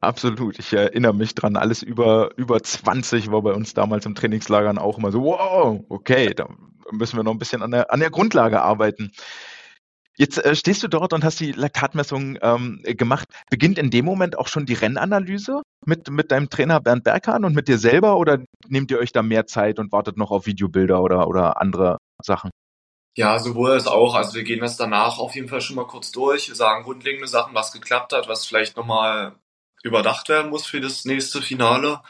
Absolut. 0.00 0.58
Ich 0.58 0.70
erinnere 0.74 1.14
mich 1.14 1.34
dran. 1.34 1.56
Alles 1.56 1.82
über, 1.82 2.36
über 2.36 2.62
20 2.62 3.30
war 3.30 3.40
bei 3.40 3.52
uns 3.52 3.72
damals 3.72 4.04
im 4.04 4.14
Trainingslagern 4.14 4.76
auch 4.76 4.98
immer 4.98 5.12
so, 5.12 5.22
wow, 5.22 5.82
okay, 5.88 6.34
da 6.34 6.46
müssen 6.92 7.16
wir 7.16 7.24
noch 7.24 7.32
ein 7.32 7.38
bisschen 7.38 7.62
an 7.62 7.70
der, 7.70 7.90
an 7.90 8.00
der 8.00 8.10
Grundlage 8.10 8.60
arbeiten. 8.60 9.12
Jetzt 10.18 10.42
äh, 10.44 10.54
stehst 10.54 10.82
du 10.82 10.88
dort 10.88 11.12
und 11.12 11.24
hast 11.24 11.40
die 11.40 11.52
Laktatmessung 11.52 12.38
ähm, 12.40 12.80
gemacht. 12.84 13.28
Beginnt 13.50 13.78
in 13.78 13.90
dem 13.90 14.04
Moment 14.04 14.38
auch 14.38 14.48
schon 14.48 14.66
die 14.66 14.74
Rennanalyse 14.74 15.62
mit, 15.84 16.10
mit 16.10 16.30
deinem 16.30 16.48
Trainer 16.48 16.80
Bernd 16.80 17.04
Berghahn 17.04 17.44
und 17.44 17.54
mit 17.54 17.68
dir 17.68 17.78
selber 17.78 18.16
oder 18.16 18.38
nehmt 18.66 18.90
ihr 18.90 18.98
euch 18.98 19.12
da 19.12 19.22
mehr 19.22 19.46
Zeit 19.46 19.78
und 19.78 19.92
wartet 19.92 20.16
noch 20.16 20.30
auf 20.30 20.46
Videobilder 20.46 21.02
oder, 21.02 21.28
oder 21.28 21.60
andere 21.60 21.98
Sachen? 22.22 22.50
Ja, 23.14 23.38
sowohl 23.38 23.72
als 23.72 23.86
auch. 23.86 24.14
Also 24.14 24.34
wir 24.34 24.44
gehen 24.44 24.60
das 24.60 24.76
danach 24.76 25.18
auf 25.18 25.34
jeden 25.34 25.48
Fall 25.48 25.60
schon 25.60 25.76
mal 25.76 25.86
kurz 25.86 26.12
durch. 26.12 26.48
Wir 26.48 26.54
sagen 26.54 26.84
grundlegende 26.84 27.28
Sachen, 27.28 27.54
was 27.54 27.72
geklappt 27.72 28.12
hat, 28.12 28.28
was 28.28 28.46
vielleicht 28.46 28.76
nochmal 28.76 29.34
überdacht 29.82 30.28
werden 30.28 30.50
muss 30.50 30.66
für 30.66 30.80
das 30.80 31.04
nächste 31.04 31.42
Finale. 31.42 32.00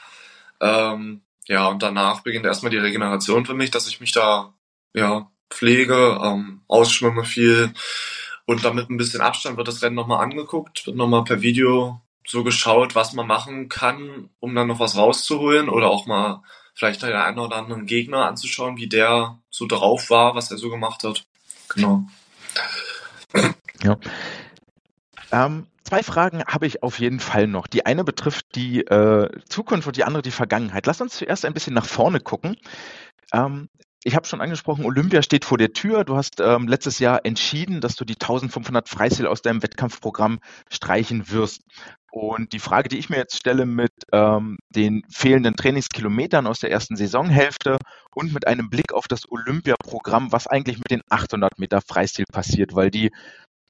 Ähm, 0.61 1.23
ja, 1.47 1.69
und 1.69 1.83
danach 1.83 2.23
beginnt 2.23 2.47
erstmal 2.47 2.71
die 2.71 2.79
Regeneration 2.79 3.47
für 3.47 3.55
mich, 3.55 3.71
dass 3.71 3.87
ich 3.87 4.01
mich 4.01 4.13
da 4.13 4.55
ja 4.95 5.31
Pflege, 5.51 6.21
ähm, 6.23 6.63
ausschwimme 6.69 7.25
viel 7.25 7.73
und 8.47 8.65
damit 8.65 8.91
ein 8.91 8.97
bisschen 8.97 9.21
Abstand 9.21 9.57
wird 9.57 9.69
das 9.69 9.83
Rennen 9.83 9.97
nochmal 9.97 10.23
angeguckt, 10.23 10.87
wird 10.87 10.97
nochmal 10.97 11.25
per 11.25 11.43
Video 11.43 12.01
so 12.27 12.43
geschaut, 12.45 12.95
was 12.95 13.13
man 13.13 13.27
machen 13.27 13.69
kann, 13.69 14.31
um 14.41 14.55
dann 14.55 14.67
noch 14.67 14.81
was 14.81 14.97
rauszuholen 14.97 15.69
oder 15.69 15.89
auch 15.89 16.07
mal 16.07 16.43
vielleicht 16.75 17.03
den 17.03 17.13
einen 17.13 17.39
oder 17.39 17.57
anderen 17.57 17.87
Gegner 17.87 18.27
anzuschauen, 18.27 18.77
wie 18.77 18.89
der 18.89 19.39
so 19.51 19.67
drauf 19.67 20.11
war, 20.11 20.35
was 20.35 20.51
er 20.51 20.59
so 20.59 20.69
gemacht 20.71 21.05
hat. 21.05 21.25
Genau. 21.69 22.07
Ja. 23.83 23.97
Ähm, 25.33 25.67
zwei 25.85 26.03
Fragen 26.03 26.45
habe 26.45 26.67
ich 26.67 26.83
auf 26.83 26.99
jeden 26.99 27.21
Fall 27.21 27.47
noch. 27.47 27.67
Die 27.67 27.87
eine 27.87 28.05
betrifft 28.05 28.55
die 28.55 28.81
äh, 28.81 29.29
Zukunft 29.49 29.87
und 29.87 29.97
die 29.97 30.05
andere 30.05 30.23
die 30.23 30.31
Vergangenheit. 30.31 30.87
Lass 30.87 31.01
uns 31.01 31.17
zuerst 31.17 31.45
ein 31.45 31.55
bisschen 31.55 31.75
nach 31.75 31.87
vorne 31.87 32.21
gucken. 32.21 32.57
Ähm, 33.33 33.69
ich 34.07 34.15
habe 34.15 34.25
schon 34.25 34.41
angesprochen, 34.41 34.85
Olympia 34.85 35.21
steht 35.21 35.45
vor 35.45 35.59
der 35.59 35.73
Tür. 35.73 36.05
Du 36.05 36.17
hast 36.17 36.39
ähm, 36.39 36.69
letztes 36.69 37.01
Jahr 37.01 37.23
entschieden, 37.25 37.81
dass 37.81 37.97
du 37.97 38.05
die 38.05 38.15
1500 38.15 38.89
Freistil 38.89 39.27
aus 39.27 39.43
deinem 39.43 39.65
Wettkampfprogramm 39.65 40.39
streichen 40.71 41.29
wirst. 41.29 41.63
Und 42.13 42.53
die 42.53 42.61
Frage, 42.61 42.89
die 42.89 42.99
ich 42.99 43.11
mir 43.11 43.17
jetzt 43.17 43.37
stelle 43.37 43.67
mit 43.67 43.91
ähm, 44.13 44.59
den 44.71 45.03
fehlenden 45.11 45.57
Trainingskilometern 45.57 46.47
aus 46.47 46.61
der 46.61 46.71
ersten 46.71 46.95
Saisonhälfte 46.95 47.79
und 48.15 48.33
mit 48.33 48.47
einem 48.47 48.71
Blick 48.71 48.93
auf 48.93 49.09
das 49.09 49.29
Olympia-Programm, 49.29 50.31
was 50.31 50.47
eigentlich 50.47 50.79
mit 50.79 50.93
den 50.93 51.03
800 51.11 51.59
Meter 51.59 51.81
Freistil 51.81 52.27
passiert, 52.33 52.77
weil 52.77 52.93
die 52.93 53.11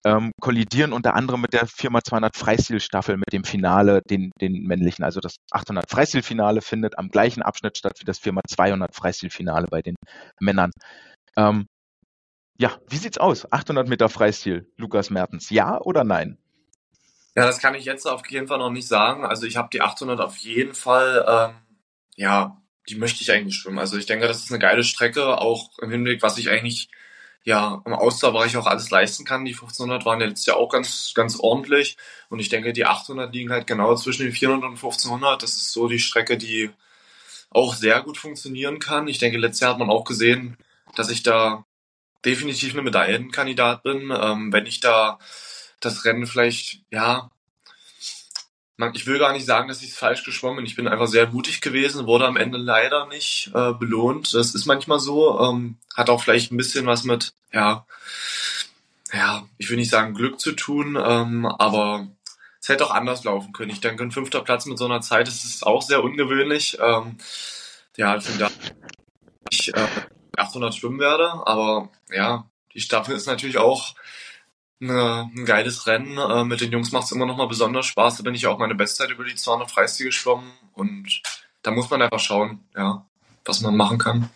ähm, 0.05 0.33
kollidieren 0.41 0.93
unter 0.93 1.15
anderem 1.15 1.41
mit 1.41 1.53
der 1.53 1.67
4x200 1.67 2.37
Freistilstaffel 2.37 3.17
mit 3.17 3.33
dem 3.33 3.45
Finale, 3.45 4.03
den, 4.09 4.31
den 4.41 4.63
männlichen. 4.63 5.05
Also 5.05 5.21
das 5.21 5.37
800 5.51 5.91
Freistilfinale 5.91 6.61
findet 6.63 6.99
am 6.99 7.09
gleichen 7.09 7.43
Abschnitt 7.43 7.77
statt 7.79 7.99
wie 8.01 8.05
das 8.05 8.21
4x200 8.23 8.95
Freistilfinale 8.95 9.67
bei 9.69 9.83
den 9.83 9.97
Männern. 10.41 10.71
Ähm, 11.37 11.67
ja, 12.59 12.79
wie 12.89 12.97
sieht's 12.97 13.19
aus? 13.19 13.51
800 13.53 13.89
Meter 13.89 14.09
Freistil, 14.09 14.71
Lukas 14.77 15.11
Mertens, 15.11 15.51
ja 15.51 15.81
oder 15.81 16.05
nein? 16.05 16.39
Ja, 17.35 17.45
das 17.45 17.59
kann 17.59 17.75
ich 17.75 17.85
jetzt 17.85 18.07
auf 18.07 18.27
jeden 18.31 18.49
Fall 18.49 18.59
noch 18.59 18.71
nicht 18.71 18.89
sagen. 18.89 19.27
Also 19.27 19.47
ich 19.47 19.57
habe 19.57 19.69
die 19.71 19.83
800 19.83 20.21
auf 20.21 20.37
jeden 20.39 20.75
Fall, 20.75 21.25
ähm, 21.29 21.57
ja, 22.15 22.63
die 22.89 22.95
möchte 22.95 23.23
ich 23.23 23.31
eigentlich 23.31 23.57
schwimmen. 23.57 23.79
Also 23.79 23.99
ich 23.99 24.07
denke, 24.07 24.27
das 24.27 24.43
ist 24.43 24.51
eine 24.51 24.59
geile 24.59 24.85
Strecke, 24.85 25.39
auch 25.39 25.79
im 25.81 25.91
Hinblick, 25.91 26.23
was 26.23 26.39
ich 26.39 26.49
eigentlich 26.49 26.89
ja, 27.47 27.81
im 27.87 27.93
Ausdauerbereich 27.93 28.57
auch 28.57 28.67
alles 28.67 28.91
leisten 28.91 29.25
kann. 29.25 29.45
Die 29.45 29.53
1500 29.53 30.05
waren 30.05 30.21
ja 30.21 30.27
letztes 30.27 30.47
Jahr 30.47 30.57
auch 30.57 30.69
ganz, 30.69 31.13
ganz 31.15 31.39
ordentlich. 31.39 31.97
Und 32.29 32.41
ich 32.41 32.49
denke, 32.49 32.73
die 32.73 32.85
800 32.85 33.33
liegen 33.33 33.53
halt 33.53 33.69
genau 33.69 33.95
zwischen 33.95 34.25
den 34.25 34.33
400 34.33 34.65
und 34.65 34.75
1500. 34.75 35.45
Das 35.45 35.51
ist 35.51 35.73
so 35.73 35.87
die 35.87 36.01
Strecke, 36.01 36.37
die 36.37 36.71
auch 37.51 37.75
sehr 37.75 38.03
gut 38.03 38.19
funktionieren 38.19 38.81
kann. 38.81 39.07
Ich 39.07 39.19
denke, 39.19 39.39
letztes 39.39 39.61
Jahr 39.61 39.71
hat 39.71 39.79
man 39.79 39.91
auch 39.91 40.05
gesehen, 40.05 40.57
dass 40.97 41.09
ich 41.09 41.23
da 41.23 41.65
definitiv 42.25 42.73
eine 42.73 42.83
Medaillenkandidat 42.83 43.85
bin. 43.85 44.13
Ähm, 44.13 44.53
wenn 44.53 44.67
ich 44.67 44.81
da 44.81 45.21
das 45.79 46.05
Rennen 46.05 46.27
vielleicht, 46.27 46.81
ja, 46.91 47.31
ich 48.93 49.07
will 49.07 49.19
gar 49.19 49.33
nicht 49.33 49.47
sagen, 49.47 49.69
dass 49.69 49.83
ich 49.83 49.91
es 49.91 49.97
falsch 49.97 50.25
geschwommen 50.25 50.57
bin. 50.57 50.67
Ich 50.67 50.77
bin 50.77 50.89
einfach 50.89 51.07
sehr 51.07 51.29
mutig 51.29 51.61
gewesen, 51.61 52.07
wurde 52.07 52.27
am 52.27 52.37
Ende 52.37 52.59
leider 52.59 53.07
nicht 53.07 53.51
äh, 53.55 53.73
belohnt. 53.73 54.35
Das 54.35 54.55
ist 54.55 54.67
manchmal 54.67 55.01
so. 55.01 55.41
Ähm, 55.41 55.79
hat 55.95 56.11
auch 56.11 56.23
vielleicht 56.23 56.53
ein 56.53 56.59
bisschen 56.59 56.87
was 56.87 57.05
mit, 57.05 57.33
ja, 57.53 57.87
ja, 59.13 59.47
ich 59.57 59.71
will 59.71 59.79
nicht 59.79 59.91
sagen 59.91 60.15
Glück 60.15 60.41
zu 60.41 60.53
tun, 60.53 60.99
ähm, 61.03 61.47
aber 61.47 62.09
es 62.61 62.69
hätte 62.69 62.85
auch 62.85 62.91
anders 62.91 63.25
laufen 63.25 63.53
können. 63.53 63.71
Ich 63.71 63.81
denke, 63.81 64.03
ein 64.03 64.13
fünfter 64.13 64.43
Platz 64.43 64.67
mit 64.67 64.77
so 64.77 64.85
einer 64.85 65.01
Zeit 65.01 65.27
das 65.29 65.45
ist 65.45 65.67
auch 65.67 65.83
sehr 65.83 66.05
ungewöhnlich. 66.05 66.77
Ähm, 66.81 67.17
ja, 67.97 68.21
von 68.21 68.39
da 68.39 68.51
ich 69.51 69.75
äh, 69.75 69.87
800 70.37 70.75
schwimmen 70.75 70.99
werde, 70.99 71.31
aber 71.47 71.89
ja, 72.11 72.51
die 72.75 72.81
Staffel 72.81 73.17
ist 73.17 73.27
natürlich 73.27 73.57
auch 73.57 73.95
eine, 74.81 75.31
ein 75.35 75.45
geiles 75.45 75.87
Rennen. 75.87 76.19
Äh, 76.19 76.45
mit 76.45 76.61
den 76.61 76.73
Jungs 76.73 76.93
macht 76.93 77.05
es 77.05 77.13
immer 77.13 77.27
noch 77.27 77.37
mal 77.37 77.49
besonders 77.49 77.87
Spaß. 77.87 78.19
Da 78.19 78.23
bin 78.23 78.35
ich 78.35 78.47
auch 78.47 78.59
meine 78.59 78.75
Bestzeit 78.75 79.11
über 79.11 79.25
die 79.25 79.35
200 79.35 79.71
Freistil 79.71 80.07
geschwommen 80.07 80.51
und 80.75 81.23
da 81.63 81.71
muss 81.71 81.91
man 81.91 82.03
einfach 82.03 82.21
schauen, 82.21 82.61
ja, 82.77 83.05
was 83.45 83.61
man 83.61 83.77
machen 83.77 83.99
kann. 83.99 84.31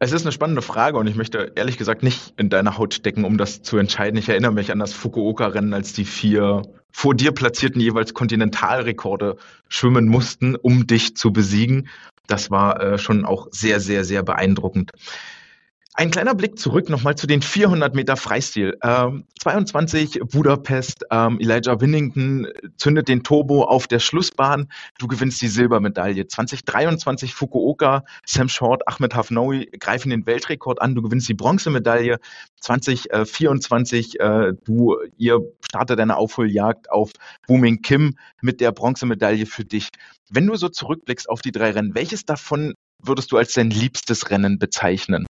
Es 0.00 0.12
ist 0.12 0.26
eine 0.26 0.32
spannende 0.32 0.60
Frage 0.60 0.98
und 0.98 1.06
ich 1.06 1.14
möchte 1.14 1.52
ehrlich 1.54 1.78
gesagt 1.78 2.02
nicht 2.02 2.34
in 2.36 2.50
deiner 2.50 2.76
Haut 2.76 2.92
stecken, 2.92 3.24
um 3.24 3.38
das 3.38 3.62
zu 3.62 3.78
entscheiden. 3.78 4.18
Ich 4.18 4.28
erinnere 4.28 4.52
mich 4.52 4.70
an 4.70 4.78
das 4.78 4.92
Fukuoka-Rennen, 4.92 5.72
als 5.72 5.94
die 5.94 6.04
vier 6.04 6.62
vor 6.90 7.14
dir 7.14 7.32
platzierten 7.32 7.80
jeweils 7.80 8.12
Kontinentalrekorde 8.12 9.36
schwimmen 9.68 10.06
mussten, 10.06 10.56
um 10.56 10.86
dich 10.86 11.16
zu 11.16 11.32
besiegen. 11.32 11.88
Das 12.26 12.50
war 12.50 12.82
äh, 12.82 12.98
schon 12.98 13.24
auch 13.24 13.48
sehr, 13.50 13.80
sehr, 13.80 14.04
sehr 14.04 14.22
beeindruckend. 14.22 14.92
Ein 15.96 16.10
kleiner 16.10 16.34
Blick 16.34 16.58
zurück 16.58 16.90
nochmal 16.90 17.14
zu 17.14 17.28
den 17.28 17.40
400 17.40 17.94
Meter 17.94 18.16
Freistil. 18.16 18.76
Ähm, 18.82 19.26
22 19.38 20.18
Budapest, 20.24 21.04
ähm, 21.12 21.38
Elijah 21.38 21.80
Winnington 21.80 22.48
zündet 22.76 23.06
den 23.06 23.22
Turbo 23.22 23.62
auf 23.62 23.86
der 23.86 24.00
Schlussbahn. 24.00 24.66
Du 24.98 25.06
gewinnst 25.06 25.40
die 25.40 25.46
Silbermedaille. 25.46 26.26
2023 26.26 27.32
Fukuoka, 27.32 28.02
Sam 28.26 28.48
Short, 28.48 28.88
Ahmed 28.88 29.14
Hafnaoui 29.14 29.66
greifen 29.78 30.10
den 30.10 30.26
Weltrekord 30.26 30.82
an. 30.82 30.96
Du 30.96 31.02
gewinnst 31.02 31.28
die 31.28 31.34
Bronzemedaille. 31.34 32.18
2024, 32.60 34.18
äh, 34.18 34.52
du, 34.64 34.96
ihr 35.16 35.38
startet 35.64 36.00
deine 36.00 36.16
Aufholjagd 36.16 36.90
auf 36.90 37.12
Booming 37.46 37.82
Kim 37.82 38.16
mit 38.42 38.60
der 38.60 38.72
Bronzemedaille 38.72 39.46
für 39.46 39.64
dich. 39.64 39.90
Wenn 40.28 40.48
du 40.48 40.56
so 40.56 40.68
zurückblickst 40.68 41.30
auf 41.30 41.40
die 41.40 41.52
drei 41.52 41.70
Rennen, 41.70 41.94
welches 41.94 42.24
davon 42.24 42.74
würdest 43.00 43.30
du 43.30 43.36
als 43.36 43.52
dein 43.52 43.70
liebstes 43.70 44.30
Rennen 44.30 44.58
bezeichnen? 44.58 45.26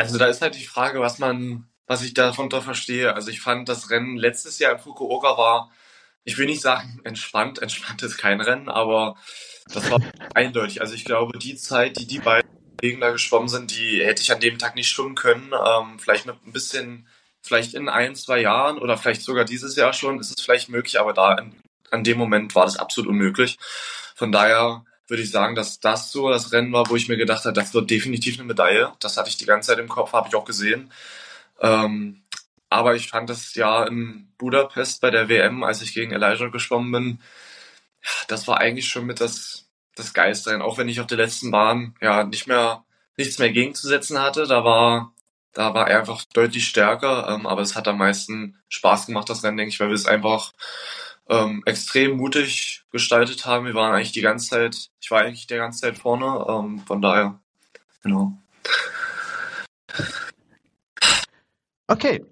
Also 0.00 0.16
da 0.16 0.26
ist 0.26 0.40
halt 0.40 0.54
die 0.54 0.64
Frage, 0.64 1.00
was 1.00 1.18
man, 1.18 1.68
was 1.86 2.02
ich 2.02 2.14
davon 2.14 2.50
verstehe. 2.50 3.14
Also 3.14 3.30
ich 3.30 3.42
fand 3.42 3.68
das 3.68 3.90
Rennen 3.90 4.16
letztes 4.16 4.58
Jahr 4.58 4.72
in 4.72 4.78
Fukuoka 4.78 5.36
war, 5.36 5.70
ich 6.24 6.38
will 6.38 6.46
nicht 6.46 6.62
sagen 6.62 7.00
entspannt, 7.04 7.60
entspannt 7.60 8.02
ist 8.02 8.16
kein 8.16 8.40
Rennen, 8.40 8.70
aber 8.70 9.16
das 9.66 9.90
war 9.90 10.00
eindeutig. 10.34 10.80
Also 10.80 10.94
ich 10.94 11.04
glaube, 11.04 11.38
die 11.38 11.54
Zeit, 11.54 11.98
die 11.98 12.06
die 12.06 12.18
beiden 12.18 12.50
Kollegen 12.78 13.02
da 13.02 13.10
geschwommen 13.10 13.50
sind, 13.50 13.76
die 13.76 14.02
hätte 14.02 14.22
ich 14.22 14.32
an 14.32 14.40
dem 14.40 14.56
Tag 14.56 14.74
nicht 14.74 14.88
schwimmen 14.88 15.16
können. 15.16 15.52
Ähm, 15.52 15.98
vielleicht 15.98 16.24
mit 16.24 16.36
ein 16.46 16.52
bisschen, 16.52 17.06
vielleicht 17.42 17.74
in 17.74 17.90
ein, 17.90 18.14
zwei 18.14 18.40
Jahren 18.40 18.78
oder 18.78 18.96
vielleicht 18.96 19.20
sogar 19.20 19.44
dieses 19.44 19.76
Jahr 19.76 19.92
schon 19.92 20.18
ist 20.18 20.30
es 20.30 20.42
vielleicht 20.42 20.70
möglich, 20.70 20.98
aber 20.98 21.12
da 21.12 21.34
in, 21.34 21.60
an 21.90 22.04
dem 22.04 22.16
Moment 22.16 22.54
war 22.54 22.64
das 22.64 22.78
absolut 22.78 23.10
unmöglich. 23.10 23.58
Von 24.14 24.32
daher 24.32 24.82
würde 25.10 25.22
ich 25.22 25.30
sagen, 25.30 25.54
dass 25.54 25.80
das 25.80 26.12
so 26.12 26.30
das 26.30 26.52
Rennen 26.52 26.72
war, 26.72 26.88
wo 26.88 26.96
ich 26.96 27.08
mir 27.08 27.16
gedacht 27.16 27.44
habe, 27.44 27.54
das 27.54 27.74
wird 27.74 27.90
definitiv 27.90 28.38
eine 28.38 28.46
Medaille. 28.46 28.92
Das 29.00 29.16
hatte 29.16 29.28
ich 29.28 29.36
die 29.36 29.46
ganze 29.46 29.68
Zeit 29.68 29.78
im 29.78 29.88
Kopf, 29.88 30.12
habe 30.12 30.28
ich 30.28 30.34
auch 30.34 30.44
gesehen. 30.44 30.92
Ähm, 31.60 32.22
aber 32.70 32.94
ich 32.94 33.08
fand 33.08 33.28
das 33.28 33.54
ja 33.54 33.84
in 33.84 34.32
Budapest 34.38 35.00
bei 35.00 35.10
der 35.10 35.28
WM, 35.28 35.64
als 35.64 35.82
ich 35.82 35.92
gegen 35.94 36.12
Elijah 36.12 36.48
geschwommen 36.48 36.92
bin, 36.92 37.20
ja, 38.02 38.10
das 38.28 38.48
war 38.48 38.58
eigentlich 38.58 38.88
schon 38.88 39.06
mit 39.06 39.20
das, 39.20 39.68
das 39.96 40.14
Geilste. 40.14 40.62
Auch 40.62 40.78
wenn 40.78 40.88
ich 40.88 41.00
auf 41.00 41.06
der 41.06 41.18
letzten 41.18 41.50
Bahn 41.50 41.94
ja 42.00 42.24
nicht 42.24 42.46
mehr, 42.46 42.84
nichts 43.16 43.38
mehr 43.38 43.50
gegenzusetzen 43.52 44.20
hatte, 44.20 44.46
da 44.46 44.64
war, 44.64 45.14
da 45.52 45.74
war 45.74 45.88
er 45.88 46.00
einfach 46.00 46.24
deutlich 46.32 46.66
stärker. 46.66 47.28
Ähm, 47.28 47.46
aber 47.46 47.62
es 47.62 47.76
hat 47.76 47.88
am 47.88 47.98
meisten 47.98 48.58
Spaß 48.68 49.06
gemacht, 49.06 49.28
das 49.28 49.44
Rennen, 49.44 49.56
denke 49.58 49.70
ich, 49.70 49.80
weil 49.80 49.88
wir 49.88 49.94
es 49.94 50.06
einfach 50.06 50.52
ähm, 51.30 51.62
extrem 51.64 52.16
mutig 52.16 52.82
gestaltet 52.90 53.46
haben. 53.46 53.64
Wir 53.64 53.74
waren 53.74 53.94
eigentlich 53.94 54.12
die 54.12 54.20
ganze 54.20 54.50
Zeit, 54.50 54.90
ich 55.00 55.10
war 55.10 55.22
eigentlich 55.22 55.46
die 55.46 55.54
ganze 55.54 55.80
Zeit 55.80 55.98
vorne, 55.98 56.44
ähm, 56.48 56.80
von 56.86 57.00
daher, 57.00 57.40
genau. 58.02 58.36
Okay. 61.86 62.24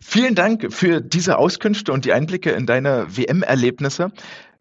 Vielen 0.00 0.34
Dank 0.34 0.72
für 0.72 1.02
diese 1.02 1.36
Auskünfte 1.36 1.92
und 1.92 2.06
die 2.06 2.14
Einblicke 2.14 2.50
in 2.50 2.64
deine 2.64 3.06
WM-Erlebnisse. 3.14 4.10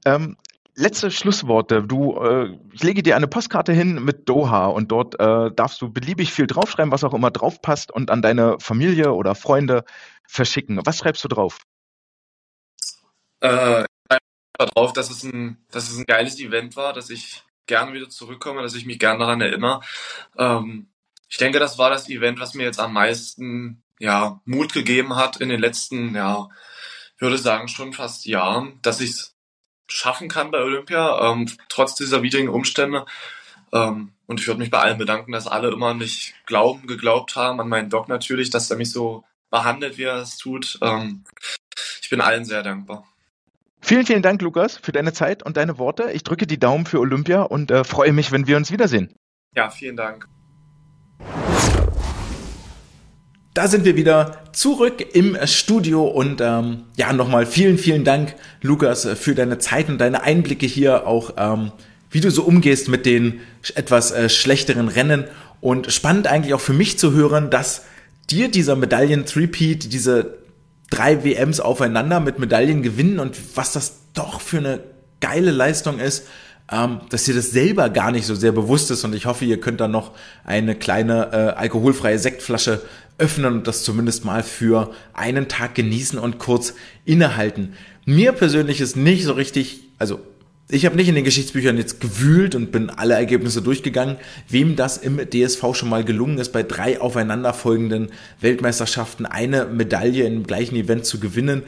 Ähm, 0.04 0.36
letzte 0.76 1.10
Schlussworte. 1.10 1.84
Du, 1.84 2.18
äh, 2.22 2.58
ich 2.74 2.84
lege 2.84 3.02
dir 3.02 3.16
eine 3.16 3.28
Postkarte 3.28 3.72
hin 3.72 4.04
mit 4.04 4.28
Doha 4.28 4.66
und 4.66 4.92
dort 4.92 5.20
äh, 5.20 5.52
darfst 5.56 5.82
du 5.82 5.90
beliebig 5.90 6.34
viel 6.34 6.48
draufschreiben, 6.48 6.92
was 6.92 7.06
auch 7.06 7.14
immer 7.14 7.32
draufpasst 7.32 7.92
und 7.92 8.12
an 8.12 8.22
deine 8.22 8.58
Familie 8.60 9.14
oder 9.14 9.36
Freunde 9.36 9.86
verschicken. 10.28 10.82
Was 10.84 10.98
schreibst 10.98 11.24
du 11.24 11.30
drauf? 11.30 11.60
Äh, 13.42 13.86
darauf, 14.58 14.94
dass 14.94 15.10
es 15.10 15.24
ein, 15.24 15.58
dass 15.72 15.90
es 15.90 15.98
ein 15.98 16.06
geiles 16.06 16.40
Event 16.40 16.76
war, 16.76 16.94
dass 16.94 17.10
ich 17.10 17.44
gerne 17.68 17.94
wieder 17.94 18.10
zurückkomme, 18.10 18.62
dass 18.62 18.76
ich 18.76 18.86
mich 18.86 19.00
gerne 19.00 19.20
daran 19.20 19.42
erinnere. 19.42 19.82
Ähm, 20.38 20.88
ich 21.30 21.38
denke, 21.38 21.60
das 21.60 21.78
war 21.78 21.90
das 21.90 22.10
Event, 22.10 22.40
was 22.40 22.54
mir 22.54 22.64
jetzt 22.64 22.80
am 22.80 22.94
meisten 22.94 23.84
ja, 24.00 24.42
Mut 24.46 24.74
gegeben 24.74 25.16
hat 25.16 25.38
in 25.38 25.50
den 25.50 25.60
letzten, 25.60 26.16
ja, 26.16 26.50
würde 27.20 27.38
sagen, 27.38 27.68
schon 27.68 27.94
fast 27.94 28.26
Jahren, 28.26 28.80
dass 28.82 29.02
ich 29.02 29.12
es 29.12 29.36
schaffen 29.88 30.30
kann 30.30 30.52
bei 30.52 30.62
Olympia, 30.62 31.32
ähm, 31.32 31.50
trotz 31.70 31.96
dieser 31.96 32.22
widrigen 32.22 32.50
Umstände. 32.50 33.06
Ähm, 33.74 34.14
und 34.28 34.40
ich 34.40 34.48
würde 34.48 34.60
mich 34.60 34.70
bei 34.72 34.80
allen 34.80 34.98
bedanken, 34.98 35.32
dass 35.32 35.48
alle 35.48 35.72
immer 35.72 35.94
nicht 35.94 36.36
glauben, 36.46 36.88
geglaubt 36.88 37.36
haben, 37.36 37.60
an 37.60 37.70
meinen 37.70 37.90
Doc 37.90 38.08
natürlich, 38.08 38.50
dass 38.50 38.70
er 38.70 38.78
mich 38.78 38.92
so 38.92 39.24
behandelt, 39.50 39.98
wie 39.98 40.04
er 40.04 40.18
es 40.18 40.38
tut. 40.38 40.78
Ähm, 40.82 41.24
ich 42.02 42.10
bin 42.10 42.22
allen 42.22 42.46
sehr 42.46 42.64
dankbar. 42.64 43.06
Vielen, 43.88 44.06
vielen 44.06 44.22
Dank, 44.22 44.42
Lukas, 44.42 44.76
für 44.76 44.92
deine 44.92 45.14
Zeit 45.14 45.44
und 45.44 45.56
deine 45.56 45.78
Worte. 45.78 46.12
Ich 46.12 46.24
drücke 46.24 46.46
die 46.46 46.60
Daumen 46.60 46.86
für 46.86 47.00
Olympia 47.00 47.44
und 47.44 47.72
äh, 47.72 47.86
freue 47.86 48.12
mich, 48.12 48.34
wenn 48.34 48.46
wir 48.46 48.58
uns 48.58 48.70
wiedersehen. 48.70 49.14
Ja, 49.56 49.70
vielen 49.70 49.96
Dank. 49.96 50.28
Da 53.54 53.70
sind 53.70 53.86
wir 53.86 53.96
wieder 53.96 54.44
zurück 54.52 55.16
im 55.16 55.38
Studio 55.46 56.06
und 56.06 56.42
ähm, 56.42 56.84
ja, 56.98 57.14
nochmal 57.14 57.46
vielen, 57.46 57.78
vielen 57.78 58.04
Dank, 58.04 58.36
Lukas, 58.62 59.08
für 59.18 59.36
deine 59.36 59.58
Zeit 59.58 59.88
und 59.88 60.00
deine 60.00 60.22
Einblicke 60.22 60.66
hier, 60.66 61.08
auch 61.08 61.36
ähm, 61.38 61.72
wie 62.12 62.20
du 62.20 62.30
so 62.30 62.44
umgehst 62.44 62.90
mit 62.90 63.06
den 63.06 63.40
etwas 63.76 64.12
äh, 64.12 64.28
schlechteren 64.28 64.90
Rennen. 64.90 65.30
Und 65.62 65.94
spannend 65.94 66.28
eigentlich 66.28 66.54
auch 66.54 66.60
für 66.60 66.74
mich 66.74 67.00
zu 67.00 67.14
hören, 67.14 67.50
dass 67.50 67.86
dir 68.30 68.52
dieser 68.52 68.76
Medaillen-Threepeat, 68.76 69.94
diese 69.94 70.40
drei 70.90 71.24
WMs 71.24 71.60
aufeinander 71.60 72.20
mit 72.20 72.40
Medaillen 72.40 72.82
gewinnen 72.84 73.20
und 73.20 73.38
was 73.56 73.74
das 73.74 74.00
doch 74.14 74.42
für 74.42 74.58
eine 74.58 74.80
geile 75.20 75.52
Leistung 75.52 76.00
ist, 76.00 76.28
ähm, 76.72 77.02
dass 77.10 77.28
ihr 77.28 77.36
das 77.36 77.52
selber 77.52 77.90
gar 77.90 78.12
nicht 78.12 78.26
so 78.26 78.36
sehr 78.36 78.52
bewusst 78.52 78.92
ist 78.92 79.04
und 79.04 79.16
ich 79.16 79.26
hoffe, 79.26 79.46
ihr 79.46 79.60
könnt 79.60 79.80
dann 79.80 79.92
noch 79.92 80.12
eine 80.44 80.76
kleine 80.76 81.32
äh, 81.32 81.60
alkoholfreie 81.60 82.20
Sektflasche 82.20 82.82
öffnen 83.18 83.54
und 83.54 83.68
das 83.68 83.84
zumindest 83.84 84.26
mal 84.26 84.44
für 84.44 84.92
einen 85.14 85.48
Tag 85.48 85.76
genießen 85.76 86.20
und 86.20 86.40
kurz 86.40 86.74
innehalten. 87.06 87.74
Mir 88.06 88.32
persönlich 88.32 88.80
ist 88.82 88.96
nicht 88.96 89.24
so 89.24 89.34
richtig, 89.34 89.82
also 89.98 90.20
ich 90.70 90.86
habe 90.86 90.98
nicht 90.98 91.08
in 91.08 91.16
den 91.16 91.24
Geschichtsbüchern 91.24 91.78
jetzt 91.78 92.02
gewühlt 92.02 92.54
und 92.54 92.74
bin 92.74 92.90
alle 92.90 93.14
Ergebnisse 93.14 93.62
durchgegangen, 93.62 94.18
wem 94.50 94.76
das 94.76 94.98
im 94.98 95.18
DSV 95.18 95.64
schon 95.74 95.88
mal 95.88 96.04
gelungen 96.04 96.40
ist, 96.40 96.52
bei 96.52 96.62
drei 96.62 97.00
aufeinanderfolgenden 97.00 98.10
Weltmeisterschaften 98.42 99.26
eine 99.26 99.66
Medaille 99.66 100.26
im 100.26 100.46
gleichen 100.46 100.76
Event 100.76 101.06
zu 101.06 101.20
gewinnen. 101.20 101.64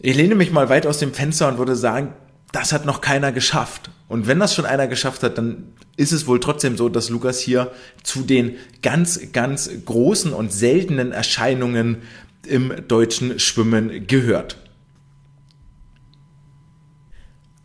Ich 0.00 0.16
lehne 0.16 0.34
mich 0.34 0.50
mal 0.50 0.70
weit 0.70 0.86
aus 0.86 0.98
dem 0.98 1.12
Fenster 1.12 1.46
und 1.48 1.58
würde 1.58 1.76
sagen, 1.76 2.14
das 2.52 2.72
hat 2.72 2.86
noch 2.86 3.02
keiner 3.02 3.32
geschafft. 3.32 3.90
Und 4.08 4.26
wenn 4.26 4.38
das 4.38 4.54
schon 4.54 4.64
einer 4.64 4.86
geschafft 4.86 5.22
hat, 5.22 5.36
dann 5.36 5.64
ist 5.98 6.12
es 6.12 6.26
wohl 6.26 6.40
trotzdem 6.40 6.78
so, 6.78 6.88
dass 6.88 7.10
Lukas 7.10 7.40
hier 7.40 7.72
zu 8.02 8.22
den 8.22 8.56
ganz, 8.80 9.32
ganz 9.32 9.68
großen 9.84 10.32
und 10.32 10.52
seltenen 10.52 11.12
Erscheinungen 11.12 11.98
im 12.46 12.72
deutschen 12.88 13.38
Schwimmen 13.38 14.06
gehört. 14.06 14.56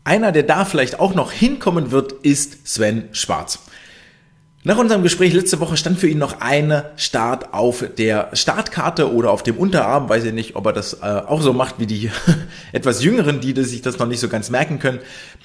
Einer, 0.04 0.32
der 0.32 0.44
da 0.44 0.66
vielleicht 0.66 1.00
auch 1.00 1.14
noch 1.14 1.32
hinkommen 1.32 1.92
wird, 1.92 2.12
ist 2.12 2.68
Sven 2.68 3.10
Schwarz. 3.12 3.60
Nach 4.64 4.78
unserem 4.78 5.02
Gespräch 5.02 5.34
letzte 5.34 5.60
Woche 5.60 5.76
stand 5.76 6.00
für 6.00 6.08
ihn 6.08 6.20
noch 6.20 6.40
eine 6.40 6.92
Start 6.96 7.52
auf 7.52 7.84
der 7.98 8.30
Startkarte 8.34 9.12
oder 9.12 9.32
auf 9.32 9.42
dem 9.42 9.58
Unterarm. 9.58 10.08
Weiß 10.08 10.24
ich 10.24 10.34
nicht, 10.34 10.56
ob 10.56 10.68
er 10.68 10.74
das 10.74 10.94
äh, 11.02 11.06
auch 11.06 11.42
so 11.42 11.52
macht 11.54 11.76
wie 11.80 11.88
die 11.88 12.12
etwas 12.72 13.04
jüngeren, 13.04 13.42
die 13.42 13.60
sich 13.64 13.82
das 13.82 13.98
noch 13.98 14.08
nicht 14.08 14.20
so 14.20 14.30
ganz 14.30 14.52
merken 14.52 14.78
können. 14.78 15.00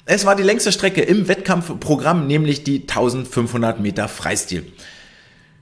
Es 0.05 0.25
war 0.25 0.35
die 0.35 0.43
längste 0.43 0.71
Strecke 0.71 1.01
im 1.01 1.27
Wettkampfprogramm, 1.27 2.27
nämlich 2.27 2.63
die 2.63 2.81
1500 2.81 3.79
Meter 3.79 4.07
Freistil 4.07 4.71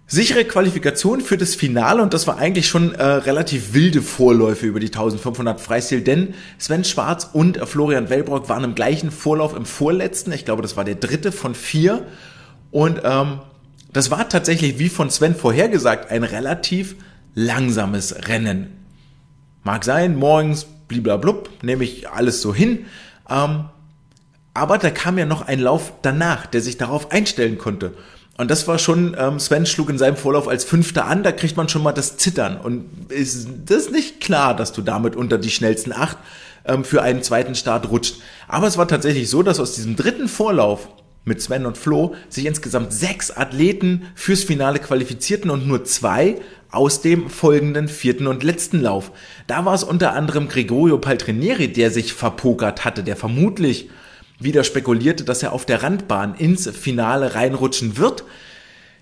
sichere 0.07 0.45
Qualifikation 0.45 1.21
für 1.21 1.37
das 1.37 1.55
Finale 1.55 2.01
und 2.01 2.13
das 2.13 2.27
war 2.27 2.37
eigentlich 2.37 2.67
schon 2.67 2.93
äh, 2.93 3.03
relativ 3.03 3.73
wilde 3.73 4.01
Vorläufe 4.01 4.67
über 4.67 4.79
die 4.79 4.87
1500 4.87 5.59
Freistil, 5.59 6.01
denn 6.01 6.35
Sven 6.59 6.83
Schwarz 6.83 7.29
und 7.33 7.57
äh, 7.57 7.65
Florian 7.65 8.09
Wellbrock 8.09 8.47
waren 8.47 8.63
im 8.63 8.75
gleichen 8.75 9.09
Vorlauf 9.09 9.55
im 9.55 9.65
vorletzten, 9.65 10.31
ich 10.31 10.45
glaube 10.45 10.61
das 10.61 10.77
war 10.77 10.83
der 10.83 10.95
dritte 10.95 11.31
von 11.31 11.55
vier 11.55 12.05
und 12.69 13.01
ähm, 13.03 13.39
das 13.93 14.11
war 14.11 14.27
tatsächlich, 14.27 14.77
wie 14.77 14.89
von 14.89 15.09
Sven 15.09 15.35
vorhergesagt, 15.35 16.11
ein 16.11 16.23
relativ 16.23 16.97
langsames 17.33 18.27
Rennen. 18.27 18.67
Mag 19.63 19.85
sein, 19.85 20.17
morgens 20.17 20.65
bliblablub, 20.65 21.49
nehme 21.63 21.83
ich 21.83 22.09
alles 22.09 22.41
so 22.41 22.53
hin, 22.53 22.85
ähm, 23.29 23.65
aber 24.53 24.77
da 24.77 24.89
kam 24.91 25.17
ja 25.17 25.25
noch 25.25 25.47
ein 25.47 25.59
Lauf 25.59 25.93
danach, 26.01 26.45
der 26.45 26.61
sich 26.61 26.77
darauf 26.77 27.11
einstellen 27.11 27.57
konnte. 27.57 27.93
Und 28.37 28.51
das 28.51 28.67
war 28.67 28.77
schon, 28.79 29.15
ähm, 29.17 29.39
Sven 29.39 29.65
schlug 29.65 29.89
in 29.89 29.97
seinem 29.97 30.17
Vorlauf 30.17 30.47
als 30.47 30.65
Fünfter 30.65 31.05
an, 31.05 31.23
da 31.23 31.31
kriegt 31.31 31.55
man 31.55 31.69
schon 31.69 31.83
mal 31.83 31.93
das 31.93 32.17
Zittern. 32.17 32.57
Und 32.57 33.09
ist 33.09 33.47
das 33.65 33.89
nicht 33.91 34.19
klar, 34.19 34.55
dass 34.55 34.73
du 34.73 34.81
damit 34.81 35.15
unter 35.15 35.37
die 35.37 35.49
schnellsten 35.49 35.93
acht 35.93 36.17
ähm, 36.65 36.83
für 36.83 37.01
einen 37.01 37.23
zweiten 37.23 37.55
Start 37.55 37.89
rutscht. 37.89 38.17
Aber 38.47 38.67
es 38.67 38.77
war 38.77 38.87
tatsächlich 38.87 39.29
so, 39.29 39.41
dass 39.41 39.59
aus 39.59 39.75
diesem 39.75 39.95
dritten 39.95 40.27
Vorlauf 40.27 40.89
mit 41.23 41.41
Sven 41.41 41.65
und 41.65 41.77
Flo 41.77 42.13
sich 42.29 42.45
insgesamt 42.45 42.93
sechs 42.93 43.31
Athleten 43.31 44.03
fürs 44.15 44.43
Finale 44.43 44.79
qualifizierten 44.79 45.49
und 45.49 45.65
nur 45.65 45.85
zwei 45.85 46.35
aus 46.71 47.01
dem 47.01 47.29
folgenden 47.29 47.87
vierten 47.87 48.27
und 48.27 48.43
letzten 48.43 48.81
Lauf. 48.81 49.11
Da 49.47 49.65
war 49.65 49.73
es 49.73 49.83
unter 49.83 50.13
anderem 50.13 50.49
Gregorio 50.49 50.97
Paltrinieri, 50.97 51.71
der 51.71 51.89
sich 51.89 52.13
verpokert 52.13 52.83
hatte, 52.83 53.01
der 53.01 53.15
vermutlich 53.15 53.89
wieder 54.39 54.63
spekulierte, 54.63 55.23
dass 55.23 55.43
er 55.43 55.53
auf 55.53 55.65
der 55.65 55.83
Randbahn 55.83 56.35
ins 56.35 56.69
Finale 56.69 57.35
reinrutschen 57.35 57.97
wird. 57.97 58.23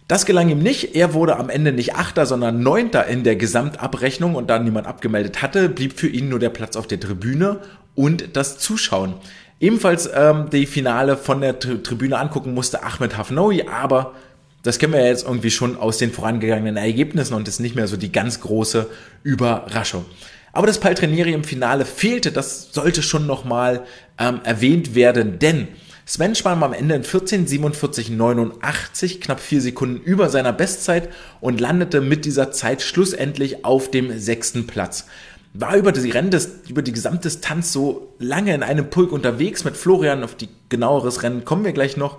Das 0.08 0.26
gelang 0.26 0.50
ihm 0.50 0.60
nicht. 0.60 0.96
Er 0.96 1.14
wurde 1.14 1.38
am 1.38 1.50
Ende 1.50 1.72
nicht 1.72 1.96
Achter, 1.96 2.26
sondern 2.26 2.62
Neunter 2.62 3.08
in 3.08 3.24
der 3.24 3.36
Gesamtabrechnung 3.36 4.36
und 4.36 4.50
da 4.50 4.60
niemand 4.60 4.86
abgemeldet 4.86 5.42
hatte, 5.42 5.70
blieb 5.70 5.98
für 6.00 6.10
ihn 6.10 6.30
nur 6.30 6.40
der 6.40 6.50
Platz 6.50 6.76
auf 6.76 6.88
der 6.88 7.00
Tribüne 7.00 7.62
und 7.96 8.36
das 8.36 8.58
Zuschauen. 8.60 9.16
Ebenfalls 9.60 10.10
ähm, 10.14 10.50
die 10.52 10.66
Finale 10.66 11.16
von 11.16 11.40
der 11.40 11.60
T 11.60 11.78
Tribüne 11.78 12.18
angucken 12.18 12.54
musste 12.54 12.84
Ahmed 12.84 13.18
Hafnoui, 13.18 13.66
aber 13.68 14.14
das 14.62 14.78
kennen 14.78 14.94
wir 14.94 15.02
ja 15.02 15.08
jetzt 15.08 15.26
irgendwie 15.26 15.52
schon 15.52 15.78
aus 15.78 15.98
den 15.98 16.12
vorangegangenen 16.12 16.78
Ergebnissen 16.78 17.34
und 17.34 17.48
ist 17.48 17.60
nicht 17.60 17.76
mehr 17.76 17.88
so 17.88 17.98
die 17.98 18.12
ganz 18.12 18.42
große 18.42 18.88
Überraschung. 19.24 20.06
Aber 20.54 20.68
das 20.68 20.80
Paltrinieri 20.80 21.34
im 21.34 21.44
Finale 21.44 21.84
fehlte, 21.84 22.32
das 22.32 22.72
sollte 22.72 23.02
schon 23.02 23.26
nochmal 23.26 23.84
ähm, 24.20 24.40
erwähnt 24.44 24.94
werden, 24.96 25.40
denn 25.40 25.68
Sven 26.06 26.36
schwamm 26.36 26.64
am 26.64 26.74
Ende 26.74 26.96
in 26.96 27.04
14,47,89, 27.04 29.22
knapp 29.22 29.40
vier 29.40 29.62
Sekunden 29.62 30.02
über 30.02 30.28
seiner 30.30 30.54
Bestzeit 30.54 31.10
und 31.40 31.62
landete 31.62 32.02
mit 32.02 32.26
dieser 32.26 32.52
Zeit 32.52 32.82
schlussendlich 32.82 33.64
auf 33.64 33.90
dem 33.90 34.20
sechsten 34.20 34.68
Platz. 34.68 35.08
War 35.54 35.78
über 35.78 35.94
die 35.94 36.10
Rennen, 36.10 36.38
über 36.68 36.82
die 36.82 36.92
Gesamtdistanz 36.92 37.72
so 37.72 38.14
lange 38.20 38.54
in 38.54 38.64
einem 38.64 38.90
Pulk 38.90 39.14
unterwegs 39.14 39.64
mit 39.64 39.78
Florian, 39.78 40.24
auf 40.24 40.36
die 40.36 40.50
genaueres 40.68 41.24
Rennen 41.24 41.46
kommen 41.46 41.64
wir 41.64 41.74
gleich 41.74 41.96
noch. 41.96 42.18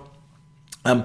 Ähm, 0.83 1.03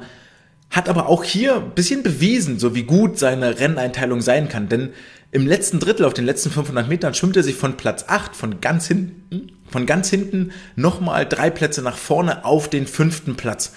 hat 0.71 0.89
aber 0.89 1.09
auch 1.09 1.25
hier 1.25 1.57
ein 1.57 1.75
bisschen 1.75 2.03
bewiesen, 2.03 2.59
so 2.59 2.75
wie 2.75 2.85
gut 2.85 3.19
seine 3.19 3.59
Renneinteilung 3.59 4.23
sein 4.23 4.49
kann, 4.49 4.69
denn 4.69 4.91
im 5.33 5.47
letzten 5.47 5.79
Drittel, 5.79 6.07
auf 6.07 6.15
den 6.15 6.27
letzten 6.27 6.51
500 6.51 6.89
Metern, 6.89 7.15
schwimmt 7.15 7.37
er 7.37 7.43
sich 7.43 7.55
von 7.55 7.77
Platz 7.77 8.05
8, 8.09 8.35
von 8.35 8.61
ganz 8.61 8.87
hinten, 8.89 9.53
von 9.71 9.87
ganz 9.87 10.11
hinten 10.11 10.53
nochmal 10.75 11.27
drei 11.27 11.51
Plätze 11.51 11.83
nach 11.83 11.97
vorne 11.97 12.45
auf 12.45 12.69
den 12.69 12.87
fünften 12.87 13.37
Platz. 13.37 13.73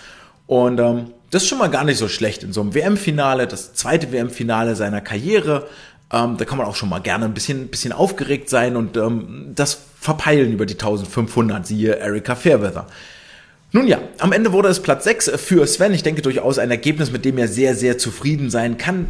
Und 0.48 0.80
ähm, 0.80 1.12
das 1.30 1.44
ist 1.44 1.50
schon 1.50 1.60
mal 1.60 1.70
gar 1.70 1.84
nicht 1.84 1.98
so 1.98 2.08
schlecht 2.08 2.44
in 2.44 2.54
so 2.54 2.62
einem 2.62 2.74
WM-Finale, 2.74 3.48
das 3.48 3.74
zweite 3.74 4.12
WM-Finale 4.12 4.76
seiner 4.76 5.02
Karriere. 5.02 5.68
Ähm, 6.12 6.38
da 6.38 6.46
kann 6.46 6.58
man 6.58 6.68
auch 6.68 6.76
schon 6.76 6.90
mal 6.90 7.00
gerne 7.00 7.26
ein 7.26 7.34
bisschen, 7.34 7.68
bisschen 7.68 7.92
aufgeregt 7.92 8.50
sein 8.50 8.76
und 8.76 8.98
ähm, 8.98 9.52
das 9.56 9.80
verpeilen 10.00 10.52
über 10.52 10.66
die 10.66 10.74
1500, 10.74 11.66
siehe 11.66 11.94
Erika 11.94 12.36
Fairweather. 12.36 12.88
Nun 13.72 13.88
ja, 13.88 14.00
am 14.20 14.32
Ende 14.32 14.52
wurde 14.52 14.70
es 14.70 14.82
Platz 14.82 15.04
6 15.06 15.32
für 15.38 15.66
Sven. 15.66 15.94
Ich 15.94 16.04
denke 16.04 16.22
durchaus 16.22 16.60
ein 16.60 16.70
Ergebnis, 16.70 17.12
mit 17.12 17.26
dem 17.26 17.40
er 17.40 17.48
sehr, 17.48 17.74
sehr 17.76 17.98
zufrieden 17.98 18.52
sein 18.52 18.78
kann. 18.78 19.08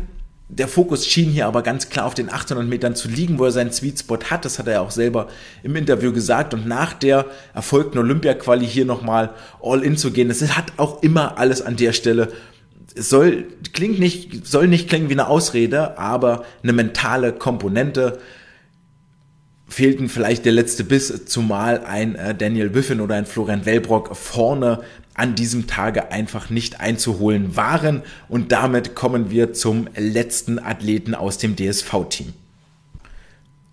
Der 0.56 0.68
Fokus 0.68 1.08
schien 1.08 1.32
hier 1.32 1.48
aber 1.48 1.64
ganz 1.64 1.90
klar 1.90 2.06
auf 2.06 2.14
den 2.14 2.32
800 2.32 2.68
Metern 2.68 2.96
zu 2.96 3.08
liegen, 3.08 3.40
wo 3.40 3.46
er 3.46 3.52
seinen 3.52 3.72
Sweet 3.72 4.00
Spot 4.00 4.20
hat. 4.30 4.46
Das 4.46 4.60
hat 4.60 4.68
er 4.68 4.82
auch 4.82 4.92
selber 4.92 5.28
im 5.64 5.76
Interview 5.76 6.14
gesagt. 6.14 6.54
Und 6.54 6.68
nach 6.68 6.94
der 6.94 7.26
erfolgten 7.54 7.98
Olympia-Quali 7.98 8.68
hier 8.68 8.86
nochmal 8.86 9.32
all 9.62 9.84
in 9.84 9.98
zu 9.98 10.12
gehen, 10.12 10.28
das 10.28 10.42
hat 10.56 10.74
auch 10.78 11.02
immer 11.02 11.38
alles 11.40 11.62
an 11.62 11.76
der 11.76 11.94
Stelle 11.94 12.32
es 12.96 13.10
soll, 13.10 13.46
klingt 13.74 14.00
nicht, 14.00 14.46
soll 14.46 14.68
nicht 14.68 14.88
klingen 14.88 15.10
wie 15.10 15.14
eine 15.14 15.28
Ausrede, 15.28 15.98
aber 15.98 16.46
eine 16.62 16.74
mentale 16.74 17.34
Komponente 17.34 18.20
fehlten 19.68 20.10
vielleicht 20.10 20.46
der 20.46 20.52
letzte 20.52 20.84
Biss, 20.84 21.26
zumal 21.26 21.84
ein 21.84 22.16
äh, 22.16 22.36
Daniel 22.36 22.76
Wiffen 22.76 23.02
oder 23.02 23.16
ein 23.16 23.26
Florian 23.26 23.66
Wellbrock 23.66 24.16
vorne 24.16 24.82
an 25.14 25.36
diesem 25.36 25.68
Tage 25.68 26.12
einfach 26.12 26.50
nicht 26.50 26.80
einzuholen 26.80 27.56
waren. 27.56 28.04
Und 28.30 28.52
damit 28.52 28.96
kommen 28.96 29.30
wir 29.30 29.54
zum 29.54 29.88
letzten 29.96 30.60
Athleten 30.60 31.16
aus 31.16 31.38
dem 31.38 31.56
DSV-Team. 31.56 32.34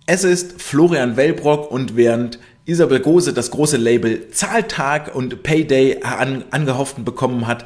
Es 0.05 0.23
ist 0.23 0.61
Florian 0.61 1.15
Wellbrock 1.15 1.71
und 1.71 1.95
während 1.95 2.39
Isabel 2.65 2.99
Gose 2.99 3.33
das 3.33 3.51
große 3.51 3.77
Label 3.77 4.29
Zahltag 4.31 5.15
und 5.15 5.41
Payday 5.43 6.03
an, 6.03 6.43
angehofft 6.51 7.03
bekommen 7.03 7.47
hat, 7.47 7.65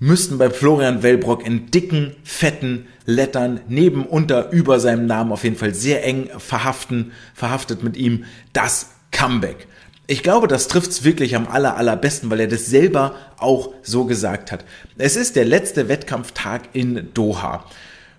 müssten 0.00 0.38
bei 0.38 0.50
Florian 0.50 1.02
Wellbrock 1.02 1.44
in 1.46 1.70
dicken, 1.70 2.14
fetten 2.24 2.86
Lettern 3.04 3.60
neben, 3.68 4.06
unter, 4.06 4.50
über 4.50 4.80
seinem 4.80 5.06
Namen 5.06 5.32
auf 5.32 5.44
jeden 5.44 5.56
Fall 5.56 5.74
sehr 5.74 6.04
eng 6.04 6.28
verhaften, 6.38 7.12
verhaftet 7.34 7.82
mit 7.82 7.96
ihm 7.96 8.24
das 8.52 8.90
Comeback. 9.10 9.66
Ich 10.10 10.22
glaube, 10.22 10.48
das 10.48 10.68
trifft's 10.68 11.04
wirklich 11.04 11.36
am 11.36 11.46
aller, 11.46 11.76
allerbesten, 11.76 12.30
weil 12.30 12.40
er 12.40 12.48
das 12.48 12.64
selber 12.64 13.14
auch 13.36 13.74
so 13.82 14.06
gesagt 14.06 14.50
hat. 14.50 14.64
Es 14.96 15.16
ist 15.16 15.36
der 15.36 15.44
letzte 15.44 15.90
Wettkampftag 15.90 16.70
in 16.72 17.10
Doha. 17.12 17.66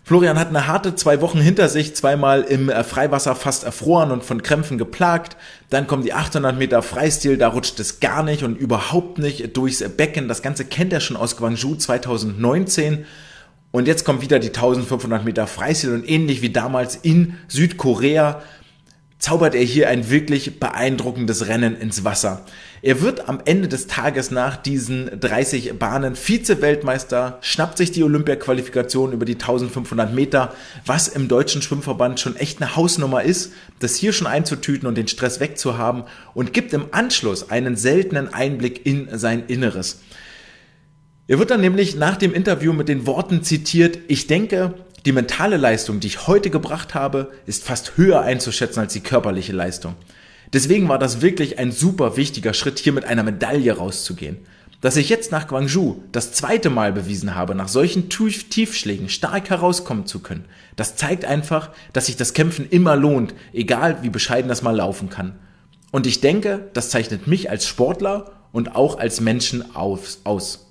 Florian 0.04 0.38
hat 0.38 0.50
eine 0.50 0.68
harte 0.68 0.94
zwei 0.94 1.20
Wochen 1.20 1.42
hinter 1.42 1.68
sich, 1.68 1.96
zweimal 1.96 2.44
im 2.44 2.70
äh, 2.70 2.84
Freiwasser 2.84 3.34
fast 3.34 3.64
erfroren 3.64 4.12
und 4.12 4.24
von 4.24 4.44
Krämpfen 4.44 4.78
geplagt. 4.78 5.36
Dann 5.72 5.88
kommen 5.88 6.04
die 6.04 6.14
800 6.14 6.56
Meter 6.60 6.84
Freistil, 6.84 7.38
da 7.38 7.48
rutscht 7.48 7.80
es 7.80 8.00
gar 8.00 8.22
nicht 8.22 8.44
und 8.44 8.56
überhaupt 8.56 9.18
nicht 9.18 9.58
durchs 9.58 9.84
Becken. 9.90 10.28
Das 10.28 10.44
Ganze 10.44 10.66
kennt 10.66 10.94
er 10.94 11.00
schon 11.00 11.18
aus 11.18 11.38
Guangzhou 11.38 11.74
2019. 11.74 13.06
Und 13.72 13.88
jetzt 13.88 14.06
kommt 14.06 14.22
wieder 14.22 14.38
die 14.38 14.50
1500 14.50 15.26
Meter 15.26 15.48
Freistil 15.48 15.94
und 15.94 16.08
ähnlich 16.08 16.44
wie 16.44 16.52
damals 16.52 16.96
in 16.96 17.36
Südkorea 17.48 18.44
zaubert 19.20 19.54
er 19.54 19.64
hier 19.64 19.90
ein 19.90 20.10
wirklich 20.10 20.62
beeindruckendes 20.62 21.48
Rennen 21.48 21.80
ins 21.80 22.06
Wasser. 22.06 22.46
Er 22.82 23.02
wird 23.02 23.28
am 23.28 23.42
Ende 23.44 23.68
des 23.68 23.88
Tages 23.88 24.32
nach 24.32 24.56
diesen 24.56 25.20
30 25.20 25.78
Bahnen 25.78 26.16
Vize-Weltmeister, 26.16 27.38
schnappt 27.42 27.78
sich 27.78 27.92
die 27.92 28.04
Olympia-Qualifikation 28.04 29.12
über 29.12 29.26
die 29.26 29.34
1500 29.34 30.14
Meter, 30.14 30.54
was 30.86 31.10
im 31.10 31.28
deutschen 31.28 31.62
Schwimmverband 31.62 32.22
schon 32.22 32.38
echt 32.38 32.62
eine 32.62 32.78
Hausnummer 32.78 33.22
ist, 33.22 33.52
das 33.80 33.98
hier 33.98 34.14
schon 34.14 34.28
einzutüten 34.28 34.88
und 34.88 34.98
den 34.98 35.10
Stress 35.10 35.42
wegzuhaben 35.42 36.04
und 36.34 36.54
gibt 36.54 36.74
im 36.74 36.86
Anschluss 36.92 37.50
einen 37.50 37.76
seltenen 37.76 38.34
Einblick 38.34 38.86
in 38.86 39.10
sein 39.18 39.44
Inneres. 39.48 40.00
Er 41.28 41.38
wird 41.38 41.52
dann 41.52 41.62
nämlich 41.62 41.96
nach 41.96 42.18
dem 42.18 42.34
Interview 42.34 42.72
mit 42.74 42.88
den 42.88 43.06
Worten 43.06 43.44
zitiert, 43.44 44.00
ich 44.08 44.26
denke, 44.26 44.74
die 45.06 45.12
mentale 45.12 45.58
Leistung, 45.58 46.00
die 46.00 46.08
ich 46.08 46.28
heute 46.28 46.50
gebracht 46.50 46.94
habe, 46.94 47.32
ist 47.46 47.64
fast 47.64 47.98
höher 47.98 48.22
einzuschätzen 48.22 48.80
als 48.82 48.94
die 48.94 49.00
körperliche 49.00 49.54
Leistung. 49.54 49.96
Deswegen 50.52 50.90
war 50.90 51.00
das 51.00 51.22
wirklich 51.22 51.60
ein 51.60 51.72
super 51.72 52.18
wichtiger 52.18 52.54
Schritt, 52.54 52.80
hier 52.80 52.94
mit 52.94 53.06
einer 53.06 53.24
Medaille 53.24 53.72
rauszugehen. 53.72 54.38
Dass 54.82 54.96
ich 54.96 55.10
jetzt 55.10 55.32
nach 55.32 55.48
Guangzhou 55.48 56.04
das 56.12 56.32
zweite 56.32 56.70
Mal 56.70 56.94
bewiesen 56.94 57.36
habe, 57.36 57.54
nach 57.54 57.68
solchen 57.68 58.10
Tiefschlägen 58.10 59.10
stark 59.10 59.50
herauskommen 59.50 60.06
zu 60.06 60.20
können, 60.20 60.46
das 60.76 60.96
zeigt 60.96 61.26
einfach, 61.26 61.70
dass 61.92 62.06
sich 62.06 62.16
das 62.16 62.34
Kämpfen 62.34 62.68
immer 62.70 62.96
lohnt, 62.96 63.34
egal 63.54 64.02
wie 64.04 64.10
bescheiden 64.10 64.48
das 64.48 64.62
mal 64.62 64.76
laufen 64.76 65.10
kann. 65.10 65.38
Und 65.92 66.08
ich 66.08 66.22
denke, 66.22 66.70
das 66.74 66.90
zeichnet 66.90 67.28
mich 67.28 67.50
als 67.50 67.68
Sportler 67.68 68.32
und 68.52 68.76
auch 68.76 69.00
als 69.00 69.22
Menschen 69.22 69.76
aus. 69.76 70.69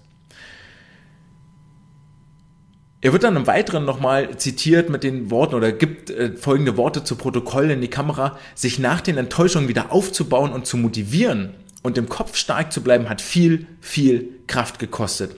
Er 3.00 3.12
wird 3.12 3.22
dann 3.22 3.36
im 3.36 3.46
Weiteren 3.46 3.84
nochmal 3.84 4.36
zitiert 4.38 4.90
mit 4.90 5.04
den 5.04 5.30
Worten 5.30 5.54
oder 5.54 5.70
gibt 5.70 6.10
äh, 6.10 6.32
folgende 6.36 6.76
Worte 6.76 7.04
zu 7.04 7.14
Protokoll 7.14 7.70
in 7.70 7.80
die 7.80 7.88
Kamera, 7.88 8.36
sich 8.56 8.80
nach 8.80 9.00
den 9.00 9.18
Enttäuschungen 9.18 9.68
wieder 9.68 9.92
aufzubauen 9.92 10.52
und 10.52 10.66
zu 10.66 10.76
motivieren 10.76 11.54
und 11.82 11.96
im 11.96 12.08
Kopf 12.08 12.36
stark 12.36 12.72
zu 12.72 12.82
bleiben, 12.82 13.08
hat 13.08 13.20
viel, 13.20 13.66
viel 13.80 14.30
Kraft 14.48 14.80
gekostet. 14.80 15.36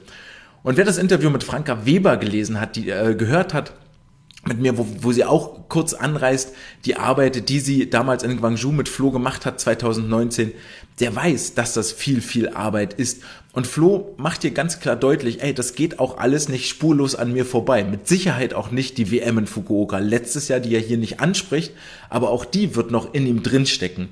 Und 0.63 0.79
wer 0.79 0.87
das 0.87 0.97
Interview 0.97 1.29
mit 1.29 1.45
Franka 1.45 1.85
Weber 1.85 2.17
gelesen 2.17 2.61
hat, 2.61 2.77
die 2.77 2.89
äh, 2.89 3.15
gehört 3.15 3.53
hat, 3.53 3.75
mit 4.47 4.59
mir, 4.59 4.79
wo, 4.79 4.87
wo 5.01 5.13
sie 5.13 5.25
auch 5.27 5.69
kurz 5.69 5.93
anreißt, 5.93 6.55
die 6.87 6.97
Arbeit, 6.97 7.51
die 7.51 7.61
sie 7.61 7.91
damals 7.91 8.23
in 8.23 8.39
Guangzhou 8.39 8.73
mit 8.73 8.89
Flo 8.89 9.11
gemacht 9.11 9.45
hat, 9.45 9.61
2019, 9.61 10.53
der 11.01 11.15
weiß, 11.15 11.55
dass 11.55 11.75
das 11.75 11.93
viel, 11.93 12.21
viel 12.21 12.49
Arbeit 12.49 12.95
ist. 12.95 13.23
Und 13.53 13.67
Flo 13.67 14.15
macht 14.17 14.43
dir 14.43 14.53
ganz 14.53 14.81
klar 14.81 14.97
deutlich, 14.97 15.43
ey, 15.43 15.53
das 15.55 15.75
geht 15.75 15.99
auch 15.99 16.19
alles 16.19 16.49
nicht 16.49 16.69
spurlos 16.69 17.15
an 17.15 17.33
mir 17.33 17.45
vorbei. 17.45 17.85
Mit 17.85 18.07
Sicherheit 18.07 18.55
auch 18.55 18.71
nicht 18.71 18.99
die 18.99 19.11
WM 19.11 19.39
in 19.39 19.47
Fukuoka 19.47 19.99
letztes 19.99 20.49
Jahr, 20.49 20.61
die 20.61 20.75
er 20.75 20.81
hier 20.81 20.99
nicht 20.99 21.21
anspricht, 21.21 21.73
aber 22.09 22.31
auch 22.31 22.45
die 22.45 22.77
wird 22.77 22.91
noch 22.91 23.15
in 23.15 23.27
ihm 23.27 23.43
drinstecken. 23.43 24.11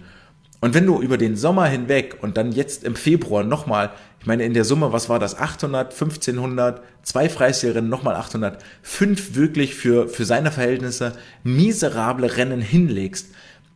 Und 0.60 0.74
wenn 0.74 0.86
du 0.86 1.00
über 1.00 1.18
den 1.18 1.36
Sommer 1.36 1.66
hinweg 1.66 2.16
und 2.20 2.36
dann 2.36 2.50
jetzt 2.50 2.82
im 2.82 2.96
Februar 2.96 3.44
nochmal, 3.44 3.90
ich 4.18 4.26
meine 4.26 4.44
in 4.44 4.54
der 4.54 4.64
Summe, 4.64 4.92
was 4.92 5.08
war 5.08 5.20
das, 5.20 5.38
800, 5.38 5.92
1500, 5.92 6.82
zwei 7.04 7.28
Freistilrennen, 7.28 7.88
nochmal 7.88 8.16
800, 8.16 8.60
fünf 8.82 9.36
wirklich 9.36 9.76
für, 9.76 10.08
für 10.08 10.24
seine 10.24 10.50
Verhältnisse 10.50 11.12
miserable 11.44 12.36
Rennen 12.36 12.60
hinlegst, 12.60 13.28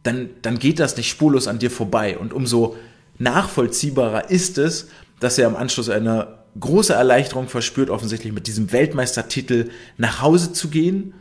dann, 0.03 0.31
dann 0.43 0.59
geht 0.59 0.81
das 0.81 0.97
nicht 0.97 1.09
spurlos 1.09 1.47
an 1.47 1.61
dir 1.61 1.71
vorbei. 1.71 2.19
Und 2.19 2.33
umso 2.33 2.77
nachvollziehbarer 3.19 4.31
ist 4.31 4.59
es, 4.59 4.89
dass 5.21 5.39
er 5.39 5.49
im 5.49 5.57
Anschluss 5.57 5.89
eine 5.89 6.39
große 6.59 6.93
Erleichterung 6.93 7.49
verspürt, 7.49 7.91
offensichtlich 7.91 8.33
mit 8.33 8.47
diesem 8.47 8.73
Weltmeistertitel 8.73 9.71
nach 9.97 10.21
Hause 10.21 10.53
zu 10.53 10.69
gehen 10.69 11.15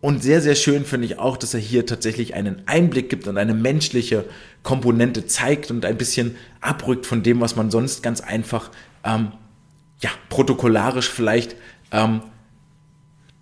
und 0.00 0.22
sehr, 0.22 0.40
sehr 0.40 0.54
schön 0.54 0.84
finde 0.84 1.06
ich 1.06 1.18
auch, 1.18 1.36
dass 1.36 1.54
er 1.54 1.60
hier 1.60 1.84
tatsächlich 1.84 2.34
einen 2.34 2.62
Einblick 2.66 3.10
gibt 3.10 3.26
und 3.26 3.36
eine 3.36 3.54
menschliche 3.54 4.24
Komponente 4.62 5.26
zeigt 5.26 5.70
und 5.72 5.84
ein 5.84 5.98
bisschen 5.98 6.36
abrückt 6.60 7.04
von 7.04 7.24
dem, 7.24 7.40
was 7.40 7.56
man 7.56 7.70
sonst 7.70 8.02
ganz 8.02 8.20
einfach 8.20 8.70
ähm, 9.02 9.32
ja, 10.00 10.10
protokollarisch 10.28 11.08
vielleicht 11.08 11.56
ähm, 11.90 12.22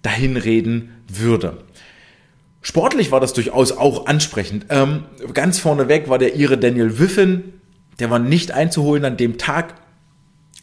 dahinreden 0.01 0.93
würde. 1.09 1.59
Sportlich 2.67 3.13
war 3.13 3.21
das 3.21 3.33
durchaus 3.33 3.71
auch 3.71 4.07
ansprechend. 4.07 4.67
Ähm, 4.71 5.05
ganz 5.33 5.61
vorneweg 5.61 6.09
war 6.09 6.19
der 6.19 6.35
Ire 6.35 6.59
Daniel 6.59 6.99
Wiffen, 6.99 7.61
der 8.01 8.11
war 8.11 8.19
nicht 8.19 8.51
einzuholen 8.51 9.05
an 9.05 9.17
dem 9.17 9.39
Tag. 9.39 9.77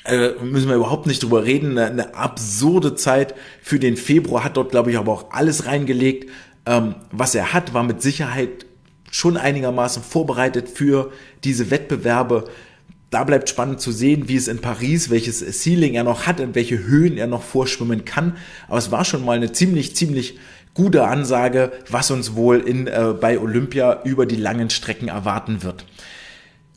Äh, 0.04 0.32
müssen 0.44 0.68
wir 0.68 0.76
überhaupt 0.76 1.08
nicht 1.08 1.24
drüber 1.24 1.46
reden. 1.46 1.78
Eine, 1.78 1.86
eine, 1.86 2.16
absurde 2.16 2.96
Zeit 2.96 3.36
für 3.62 3.80
den 3.80 3.96
Februar, 3.96 4.44
hat 4.44 4.58
dort, 4.58 4.72
glaube 4.72 4.92
ich, 4.92 4.98
aber 4.98 5.14
auch 5.14 5.32
alles 5.32 5.66
reingelegt. 5.66 6.30
Ähm, 6.66 6.96
was 7.14 7.36
er 7.36 7.54
hat, 7.54 7.74
war 7.74 7.84
mit 7.84 8.02
Sicherheit 8.02 8.66
schon 9.10 9.38
einigermaßen 9.38 10.04
vorbereitet 10.04 10.68
für 10.68 11.10
diese 11.46 11.72
Wettbewerbe. 11.72 12.50
Da 13.12 13.24
bleibt 13.24 13.48
spannend 13.48 13.80
zu 13.80 13.94
sehen, 13.94 14.28
wie 14.28 14.36
es 14.36 14.50
in 14.50 14.60
Paris, 14.60 15.10
welches 15.10 15.40
Ceiling 15.40 15.94
er 15.94 16.04
noch 16.04 16.28
hat, 16.28 16.42
in 16.42 16.54
welche 16.54 16.84
Höhen 16.84 17.18
er 17.18 17.28
noch 17.28 17.44
vorschwimmen 17.44 18.04
kann. 18.04 18.36
Aber 18.68 18.80
es 18.80 18.92
war 18.92 19.06
schon 19.06 19.24
mal 19.24 19.38
eine 19.38 19.54
ziemlich, 19.54 19.96
ziemlich 19.96 20.38
gute 20.74 21.06
Ansage, 21.06 21.72
was 21.90 22.12
uns 22.12 22.36
wohl 22.36 22.60
in, 22.60 22.88
äh, 22.88 23.14
bei 23.20 23.40
Olympia 23.40 24.02
über 24.04 24.26
die 24.26 24.36
langen 24.36 24.70
Strecken 24.70 25.08
erwarten 25.08 25.64
wird. 25.64 25.86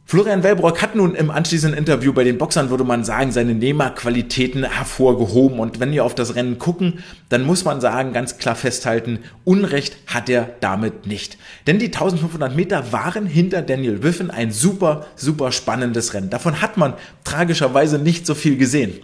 Florian 0.09 0.45
Wellbrock 0.45 0.83
hat 0.83 0.95
nun 0.95 1.17
im 1.17 1.33
anschließenden 1.33 1.77
Interview 1.77 2.13
bei 2.13 2.23
den 2.23 2.39
Boxern, 2.39 2.71
würde 2.71 2.85
man 2.85 3.03
sagen, 3.03 3.33
seine 3.33 3.55
Nehmerqualitäten 3.55 4.63
hervorgehoben. 4.63 5.59
Und 5.59 5.81
wenn 5.81 5.91
wir 5.91 6.05
auf 6.05 6.15
das 6.15 6.37
Rennen 6.37 6.61
gucken, 6.61 7.01
dann 7.29 7.45
muss 7.45 7.65
man 7.65 7.81
sagen, 7.81 8.13
ganz 8.13 8.39
klar 8.39 8.55
festhalten, 8.55 9.19
Unrecht 9.43 9.97
hat 10.07 10.29
er 10.29 10.51
damit 10.61 11.09
nicht. 11.09 11.39
Denn 11.67 11.81
die 11.81 11.87
1500 11.87 12.55
Meter 12.55 12.93
waren 12.93 13.27
hinter 13.27 13.63
Daniel 13.63 14.05
Wiffen 14.05 14.31
ein 14.31 14.53
super, 14.53 15.07
super 15.17 15.51
spannendes 15.51 16.15
Rennen. 16.15 16.31
Davon 16.31 16.61
hat 16.61 16.77
man 16.77 16.95
tragischerweise 17.25 17.99
nicht 17.99 18.27
so 18.27 18.37
viel 18.37 18.57
gesehen 18.59 19.01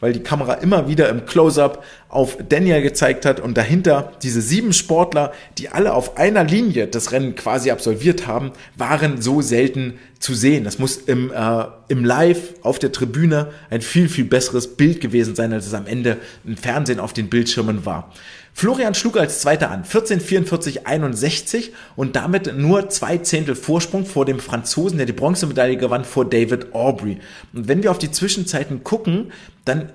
weil 0.00 0.12
die 0.12 0.22
Kamera 0.22 0.54
immer 0.54 0.88
wieder 0.88 1.08
im 1.08 1.26
Close-up 1.26 1.82
auf 2.08 2.38
Daniel 2.48 2.82
gezeigt 2.82 3.24
hat 3.24 3.40
und 3.40 3.56
dahinter 3.56 4.12
diese 4.22 4.40
sieben 4.40 4.72
Sportler, 4.72 5.32
die 5.58 5.68
alle 5.68 5.94
auf 5.94 6.16
einer 6.16 6.44
Linie 6.44 6.86
das 6.86 7.12
Rennen 7.12 7.34
quasi 7.34 7.70
absolviert 7.70 8.26
haben, 8.26 8.52
waren 8.76 9.20
so 9.20 9.40
selten 9.40 9.98
zu 10.18 10.34
sehen. 10.34 10.64
Das 10.64 10.78
muss 10.78 10.96
im, 10.96 11.32
äh, 11.32 11.64
im 11.88 12.04
Live 12.04 12.54
auf 12.62 12.78
der 12.78 12.92
Tribüne 12.92 13.48
ein 13.70 13.80
viel, 13.80 14.08
viel 14.08 14.24
besseres 14.24 14.76
Bild 14.76 15.00
gewesen 15.00 15.34
sein, 15.34 15.52
als 15.52 15.66
es 15.66 15.74
am 15.74 15.86
Ende 15.86 16.18
im 16.44 16.56
Fernsehen 16.56 17.00
auf 17.00 17.12
den 17.12 17.28
Bildschirmen 17.28 17.84
war. 17.84 18.12
Florian 18.58 18.94
schlug 18.94 19.18
als 19.18 19.42
Zweiter 19.42 19.70
an, 19.70 19.84
14:44:61 19.84 21.72
und 21.94 22.16
damit 22.16 22.56
nur 22.56 22.88
zwei 22.88 23.18
Zehntel 23.18 23.54
Vorsprung 23.54 24.06
vor 24.06 24.24
dem 24.24 24.40
Franzosen, 24.40 24.96
der 24.96 25.04
die 25.04 25.12
Bronzemedaille 25.12 25.76
gewann, 25.76 26.06
vor 26.06 26.24
David 26.24 26.74
Aubrey. 26.74 27.18
Und 27.52 27.68
wenn 27.68 27.82
wir 27.82 27.90
auf 27.90 27.98
die 27.98 28.10
Zwischenzeiten 28.10 28.82
gucken, 28.82 29.30
dann 29.66 29.92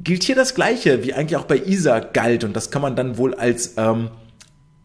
gilt 0.00 0.22
hier 0.22 0.36
das 0.36 0.54
Gleiche, 0.54 1.02
wie 1.02 1.12
eigentlich 1.12 1.36
auch 1.36 1.46
bei 1.46 1.56
Isa 1.56 1.98
galt. 1.98 2.44
Und 2.44 2.54
das 2.54 2.70
kann 2.70 2.82
man 2.82 2.94
dann 2.94 3.18
wohl 3.18 3.34
als, 3.34 3.74
ähm, 3.78 4.10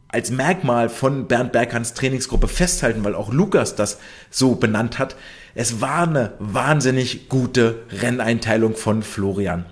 als 0.08 0.32
Merkmal 0.32 0.90
von 0.90 1.28
Bernd 1.28 1.52
Berghans 1.52 1.94
Trainingsgruppe 1.94 2.48
festhalten, 2.48 3.04
weil 3.04 3.14
auch 3.14 3.32
Lukas 3.32 3.76
das 3.76 4.00
so 4.32 4.56
benannt 4.56 4.98
hat. 4.98 5.16
Es 5.54 5.82
war 5.82 6.08
eine 6.08 6.34
wahnsinnig 6.40 7.30
gute 7.30 7.84
Renneinteilung 7.92 8.76
von 8.76 9.04
Florian. 9.04 9.66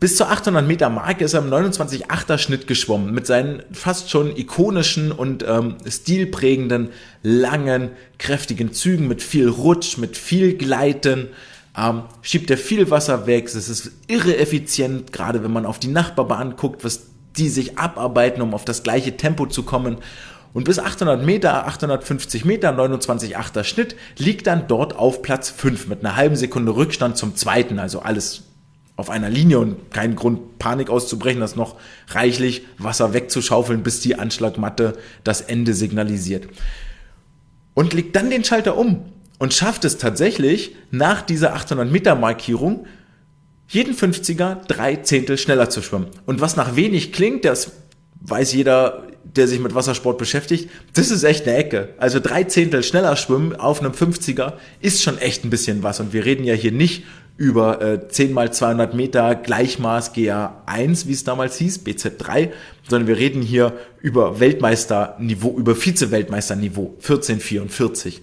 Bis 0.00 0.16
zur 0.16 0.30
800 0.30 0.66
Meter 0.66 0.88
Marke 0.88 1.24
ist 1.26 1.34
er 1.34 1.42
im 1.42 1.50
29,8er 1.50 2.38
Schnitt 2.38 2.66
geschwommen 2.66 3.12
mit 3.12 3.26
seinen 3.26 3.62
fast 3.70 4.08
schon 4.08 4.34
ikonischen 4.34 5.12
und 5.12 5.44
ähm, 5.46 5.76
stilprägenden, 5.86 6.88
langen, 7.22 7.90
kräftigen 8.18 8.72
Zügen 8.72 9.08
mit 9.08 9.22
viel 9.22 9.46
Rutsch, 9.46 9.98
mit 9.98 10.16
viel 10.16 10.54
Gleiten. 10.54 11.28
Ähm, 11.76 12.04
schiebt 12.22 12.50
er 12.50 12.56
viel 12.56 12.90
Wasser 12.90 13.26
weg. 13.26 13.44
Es 13.48 13.68
ist 13.68 13.92
irre 14.06 14.38
effizient, 14.38 15.12
gerade 15.12 15.44
wenn 15.44 15.52
man 15.52 15.66
auf 15.66 15.78
die 15.78 15.88
Nachbarbahn 15.88 16.56
guckt, 16.56 16.82
was 16.82 17.02
die 17.36 17.50
sich 17.50 17.78
abarbeiten, 17.78 18.40
um 18.40 18.54
auf 18.54 18.64
das 18.64 18.82
gleiche 18.82 19.18
Tempo 19.18 19.44
zu 19.44 19.64
kommen. 19.64 19.98
Und 20.54 20.64
bis 20.64 20.78
800 20.78 21.22
Meter, 21.26 21.66
850 21.66 22.46
Meter, 22.46 22.70
29,8er 22.70 23.64
Schnitt, 23.64 23.96
liegt 24.16 24.46
dann 24.46 24.66
dort 24.66 24.96
auf 24.96 25.20
Platz 25.20 25.50
5 25.50 25.88
mit 25.88 26.00
einer 26.00 26.16
halben 26.16 26.36
Sekunde 26.36 26.74
Rückstand 26.74 27.18
zum 27.18 27.36
zweiten. 27.36 27.78
Also 27.78 28.00
alles 28.00 28.44
auf 29.00 29.10
einer 29.10 29.30
Linie 29.30 29.58
und 29.58 29.90
kein 29.90 30.14
Grund, 30.14 30.58
Panik 30.58 30.90
auszubrechen, 30.90 31.40
das 31.40 31.56
noch 31.56 31.76
reichlich 32.08 32.62
Wasser 32.78 33.14
wegzuschaufeln, 33.14 33.82
bis 33.82 34.00
die 34.00 34.16
Anschlagmatte 34.16 34.98
das 35.24 35.40
Ende 35.40 35.72
signalisiert. 35.74 36.46
Und 37.74 37.94
legt 37.94 38.14
dann 38.14 38.30
den 38.30 38.44
Schalter 38.44 38.76
um 38.76 39.06
und 39.38 39.54
schafft 39.54 39.86
es 39.86 39.96
tatsächlich, 39.96 40.76
nach 40.90 41.22
dieser 41.22 41.54
800 41.54 41.90
Meter 41.90 42.14
Markierung 42.14 42.86
jeden 43.68 43.94
50er 43.94 44.66
drei 44.66 44.96
Zehntel 44.96 45.38
schneller 45.38 45.70
zu 45.70 45.80
schwimmen. 45.80 46.08
Und 46.26 46.42
was 46.42 46.56
nach 46.56 46.76
wenig 46.76 47.12
klingt, 47.12 47.46
das 47.46 47.72
weiß 48.20 48.52
jeder, 48.52 49.04
der 49.24 49.48
sich 49.48 49.60
mit 49.60 49.74
Wassersport 49.74 50.18
beschäftigt, 50.18 50.68
das 50.92 51.10
ist 51.10 51.22
echt 51.22 51.46
eine 51.46 51.56
Ecke. 51.56 51.94
Also 51.96 52.20
drei 52.20 52.44
Zehntel 52.44 52.82
schneller 52.82 53.16
schwimmen 53.16 53.56
auf 53.56 53.80
einem 53.80 53.92
50er 53.92 54.54
ist 54.80 55.02
schon 55.02 55.16
echt 55.18 55.44
ein 55.44 55.50
bisschen 55.50 55.82
was. 55.82 56.00
Und 56.00 56.12
wir 56.12 56.26
reden 56.26 56.44
ja 56.44 56.54
hier 56.54 56.72
nicht 56.72 57.04
über 57.36 57.80
äh, 57.80 58.08
10 58.08 58.32
mal 58.32 58.52
200 58.52 58.94
Meter 58.94 59.34
Gleichmaß 59.34 60.14
GA1, 60.14 61.06
wie 61.06 61.12
es 61.12 61.24
damals 61.24 61.56
hieß, 61.56 61.84
BZ3, 61.84 62.50
sondern 62.88 63.08
wir 63.08 63.16
reden 63.16 63.42
hier 63.42 63.74
über 64.00 64.40
Weltmeisterniveau, 64.40 65.56
über 65.56 65.74
Vize-Weltmeisterniveau, 65.74 66.94
1444. 66.98 68.22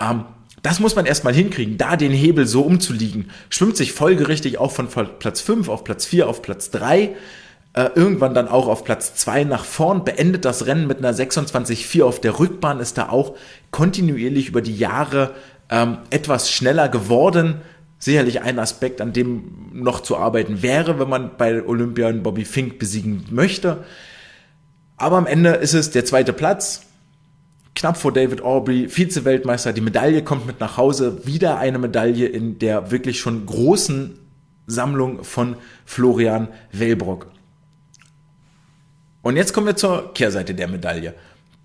Ähm, 0.00 0.24
das 0.62 0.80
muss 0.80 0.96
man 0.96 1.04
erstmal 1.04 1.34
hinkriegen, 1.34 1.76
da 1.76 1.96
den 1.96 2.12
Hebel 2.12 2.46
so 2.46 2.62
umzuliegen. 2.62 3.30
Schwimmt 3.50 3.76
sich 3.76 3.92
folgerichtig 3.92 4.58
auch 4.58 4.72
von 4.72 4.88
Platz 5.18 5.42
5 5.42 5.68
auf 5.68 5.84
Platz 5.84 6.06
4 6.06 6.26
auf 6.26 6.40
Platz 6.40 6.70
3 6.70 7.14
äh, 7.74 7.90
irgendwann 7.96 8.34
dann 8.34 8.48
auch 8.48 8.68
auf 8.68 8.84
Platz 8.84 9.16
2 9.16 9.44
nach 9.44 9.64
vorn, 9.64 10.04
beendet 10.04 10.44
das 10.44 10.66
Rennen 10.66 10.86
mit 10.86 10.98
einer 10.98 11.12
26,4 11.12 12.04
auf 12.04 12.20
der 12.20 12.38
Rückbahn, 12.38 12.78
ist 12.78 12.98
da 12.98 13.08
auch 13.08 13.34
kontinuierlich 13.72 14.48
über 14.48 14.62
die 14.62 14.76
Jahre 14.76 15.32
ähm, 15.70 15.98
etwas 16.10 16.50
schneller 16.50 16.88
geworden 16.88 17.62
sicherlich 18.04 18.42
ein 18.42 18.58
Aspekt, 18.58 19.00
an 19.00 19.14
dem 19.14 19.70
noch 19.72 20.00
zu 20.00 20.18
arbeiten 20.18 20.62
wäre, 20.62 20.98
wenn 20.98 21.08
man 21.08 21.38
bei 21.38 21.64
Olympia 21.64 22.08
einen 22.08 22.22
Bobby 22.22 22.44
Fink 22.44 22.78
besiegen 22.78 23.24
möchte. 23.30 23.84
Aber 24.98 25.16
am 25.16 25.26
Ende 25.26 25.50
ist 25.50 25.72
es 25.72 25.90
der 25.90 26.04
zweite 26.04 26.34
Platz, 26.34 26.82
knapp 27.74 27.96
vor 27.96 28.12
David 28.12 28.42
Aubrey, 28.42 28.88
Vize-Weltmeister. 28.88 29.72
Die 29.72 29.80
Medaille 29.80 30.22
kommt 30.22 30.46
mit 30.46 30.60
nach 30.60 30.76
Hause. 30.76 31.26
Wieder 31.26 31.58
eine 31.58 31.78
Medaille 31.78 32.26
in 32.26 32.58
der 32.58 32.90
wirklich 32.90 33.20
schon 33.20 33.46
großen 33.46 34.18
Sammlung 34.66 35.24
von 35.24 35.56
Florian 35.86 36.48
Wellbrock. 36.72 37.28
Und 39.22 39.36
jetzt 39.36 39.54
kommen 39.54 39.66
wir 39.66 39.76
zur 39.76 40.12
Kehrseite 40.12 40.54
der 40.54 40.68
Medaille. 40.68 41.14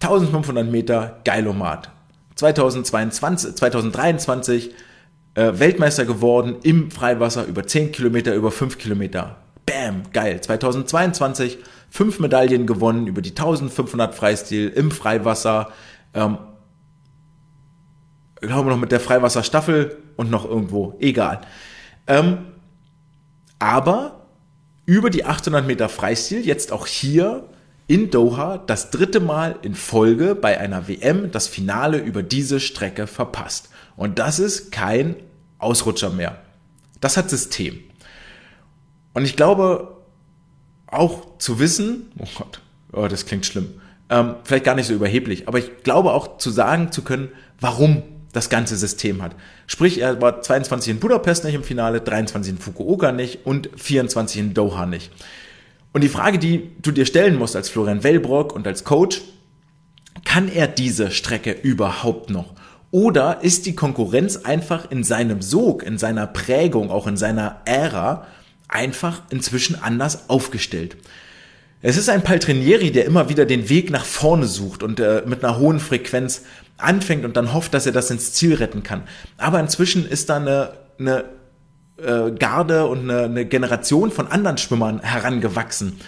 1500 0.02 0.66
Meter 0.66 1.20
Geilomat. 1.26 1.92
2022, 2.36 3.56
2023 3.56 4.70
äh, 4.70 4.74
Weltmeister 5.60 6.06
geworden 6.06 6.58
im 6.64 6.92
Freiwasser 6.92 7.46
über 7.46 7.66
10 7.66 7.92
Kilometer, 7.92 8.36
über 8.36 8.52
5 8.52 8.78
Kilometer. 8.78 9.38
Bam, 9.66 10.04
geil. 10.12 10.42
2022 10.42 11.60
fünf 11.90 12.20
Medaillen 12.20 12.66
gewonnen 12.66 13.08
über 13.08 13.22
die 13.22 13.32
1500 13.32 14.16
Freistil 14.16 14.70
im 14.70 14.92
Freiwasser. 14.92 15.72
Ähm, 16.14 16.38
glaube 18.42 18.70
noch 18.70 18.78
mit 18.78 18.92
der 18.92 19.00
Freiwasserstaffel 19.00 19.98
und 20.16 20.32
noch 20.32 20.46
irgendwo. 20.46 20.96
Egal. 21.00 21.42
Ähm, 22.08 22.40
aber 23.60 24.26
über 24.86 25.10
die 25.10 25.26
800 25.26 25.68
Meter 25.68 25.90
Freistil, 25.90 26.46
jetzt 26.46 26.72
auch 26.72 26.88
hier 26.88 27.44
in 27.88 28.12
Doha, 28.12 28.58
das 28.58 28.92
dritte 28.92 29.20
Mal 29.20 29.58
in 29.62 29.76
Folge 29.76 30.36
bei 30.36 30.60
einer 30.60 30.88
WM 30.88 31.32
das 31.32 31.48
Finale 31.48 31.98
über 31.98 32.24
diese 32.24 32.60
Strecke 32.60 33.08
verpasst. 33.08 33.70
Und 33.96 34.20
das 34.20 34.40
ist 34.40 34.72
kein 34.72 35.16
Ausrutscher 35.60 36.10
mehr. 36.10 36.42
Das 37.02 37.18
hat 37.18 37.30
System. 37.30 37.80
Und 39.14 39.26
ich 39.26 39.36
glaube 39.36 39.96
auch 40.88 41.38
zu 41.38 41.60
wissen, 41.60 42.12
oh 42.18 42.28
Gott, 42.36 42.62
oh, 42.92 43.08
das 43.08 43.26
klingt 43.26 43.46
schlimm, 43.46 43.80
ähm, 44.10 44.36
vielleicht 44.44 44.66
gar 44.66 44.76
nicht 44.76 44.88
so 44.88 44.94
überheblich, 44.94 45.48
aber 45.48 45.60
ich 45.60 45.84
glaube 45.84 46.14
auch 46.14 46.38
zu 46.38 46.50
sagen 46.50 46.92
zu 46.92 47.04
können, 47.04 47.30
warum 47.60 48.04
das 48.32 48.50
ganze 48.50 48.78
System 48.78 49.22
hat. 49.22 49.36
Sprich, 49.68 50.00
er 50.00 50.22
war 50.22 50.42
22 50.42 50.92
in 50.92 51.00
Budapest 51.00 51.44
nicht 51.44 51.56
im 51.56 51.64
Finale, 51.64 52.02
23 52.02 52.54
in 52.54 52.60
Fukuoka 52.60 53.12
nicht 53.12 53.46
und 53.46 53.70
24 53.76 54.40
in 54.40 54.54
Doha 54.54 54.86
nicht. 54.86 55.12
Und 55.94 56.04
die 56.04 56.10
Frage, 56.10 56.38
die 56.38 56.72
du 56.82 56.92
dir 56.92 57.06
stellen 57.06 57.38
musst 57.38 57.56
als 57.56 57.70
Florian 57.70 58.04
Wellbrock 58.04 58.54
und 58.54 58.68
als 58.68 58.84
Coach, 58.84 59.22
kann 60.26 60.48
er 60.48 60.68
diese 60.68 61.12
Strecke 61.12 61.52
überhaupt 61.52 62.30
noch? 62.30 62.54
Oder 62.92 63.40
ist 63.42 63.66
die 63.66 63.76
Konkurrenz 63.76 64.38
einfach 64.38 64.90
in 64.90 65.04
seinem 65.04 65.42
Sog, 65.42 65.84
in 65.84 65.98
seiner 65.98 66.26
Prägung, 66.28 66.90
auch 66.90 67.06
in 67.06 67.18
seiner 67.18 67.62
Ära 67.66 68.26
einfach 68.68 69.22
inzwischen 69.30 69.82
anders 69.82 70.30
aufgestellt? 70.30 70.98
Es 71.82 71.98
ist 71.98 72.10
ein 72.10 72.24
Paltrinieri, 72.24 72.92
der 72.92 73.06
immer 73.06 73.30
wieder 73.30 73.46
den 73.46 73.70
Weg 73.70 73.90
nach 73.90 74.04
vorne 74.04 74.48
sucht 74.48 74.84
und 74.84 75.00
äh, 75.00 75.24
mit 75.26 75.44
einer 75.44 75.58
hohen 75.58 75.80
Frequenz 75.80 76.44
anfängt 76.78 77.24
und 77.24 77.38
dann 77.38 77.54
hofft, 77.54 77.74
dass 77.74 77.86
er 77.86 77.92
das 77.94 78.12
ins 78.12 78.34
Ziel 78.34 78.56
retten 78.56 78.84
kann. 78.84 79.04
Aber 79.38 79.60
inzwischen 79.60 80.08
ist 80.08 80.30
da 80.30 80.38
eine, 80.38 80.74
eine 81.00 81.26
äh, 81.98 82.32
Garde 82.32 82.88
und 82.88 83.10
eine, 83.10 83.24
eine 83.24 83.46
Generation 83.46 84.12
von 84.12 84.28
anderen 84.28 84.58
Schwimmern 84.58 85.00
herangewachsen 85.02 86.00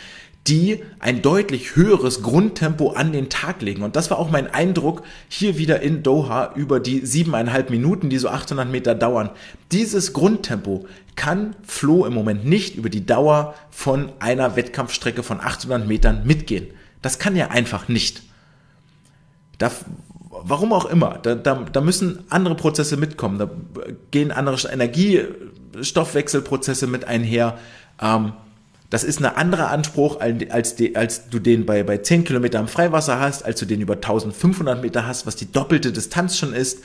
die 0.48 0.84
ein 1.00 1.22
deutlich 1.22 1.76
höheres 1.76 2.24
Grundtempo 2.24 2.92
an 2.92 3.12
den 3.12 3.30
Tag 3.30 3.62
legen. 3.62 3.84
Und 3.84 3.96
das 3.96 4.10
war 4.10 4.18
auch 4.18 4.32
mein 4.32 4.52
Eindruck 4.52 5.04
hier 5.30 5.58
wieder 5.58 5.82
in 5.82 6.02
Doha 6.02 6.54
über 6.56 6.80
die 6.80 7.06
siebeneinhalb 7.06 7.70
Minuten, 7.70 8.10
die 8.10 8.18
so 8.18 8.30
800 8.30 8.68
Meter 8.68 8.96
dauern. 8.96 9.30
Dieses 9.72 10.14
Grundtempo 10.14 10.88
kann 11.16 11.56
Flo 11.64 12.06
im 12.06 12.14
Moment 12.14 12.46
nicht 12.46 12.76
über 12.76 12.90
die 12.90 13.06
Dauer 13.06 13.54
von 13.70 14.12
einer 14.20 14.56
Wettkampfstrecke 14.56 15.22
von 15.22 15.40
800 15.40 15.88
Metern 15.88 16.26
mitgehen. 16.26 16.68
Das 17.04 17.20
kann 17.20 17.36
er 17.36 17.52
einfach 17.52 17.88
nicht. 17.88 18.24
Da, 19.60 19.72
warum 20.30 20.74
auch 20.74 20.86
immer, 20.86 21.20
da, 21.22 21.36
da, 21.36 21.66
da 21.72 21.82
müssen 21.82 22.24
andere 22.30 22.56
Prozesse 22.56 22.98
mitkommen. 22.98 23.38
Da 23.38 23.48
gehen 24.10 24.32
andere 24.32 24.58
Energiestoffwechselprozesse 24.72 26.88
mit 26.88 27.06
einher. 27.06 27.60
Ähm, 28.02 28.34
das 28.92 29.06
ist 29.06 29.20
ein 29.20 29.26
anderer 29.26 29.72
Anspruch, 29.72 30.20
als, 30.20 30.76
die, 30.76 30.98
als 30.98 31.30
du 31.30 31.40
den 31.40 31.66
bei, 31.66 31.82
bei 31.84 32.00
10 32.00 32.26
Kilometer 32.26 32.60
im 32.60 32.68
Freiwasser 32.68 33.22
hast, 33.22 33.44
als 33.44 33.58
du 33.58 33.66
den 33.66 33.80
über 33.80 33.94
1500 33.94 34.82
Meter 34.82 35.08
hast, 35.08 35.26
was 35.26 35.38
die 35.38 35.50
doppelte 35.50 35.94
Distanz 35.94 36.38
schon 36.38 36.54
ist. 36.54 36.80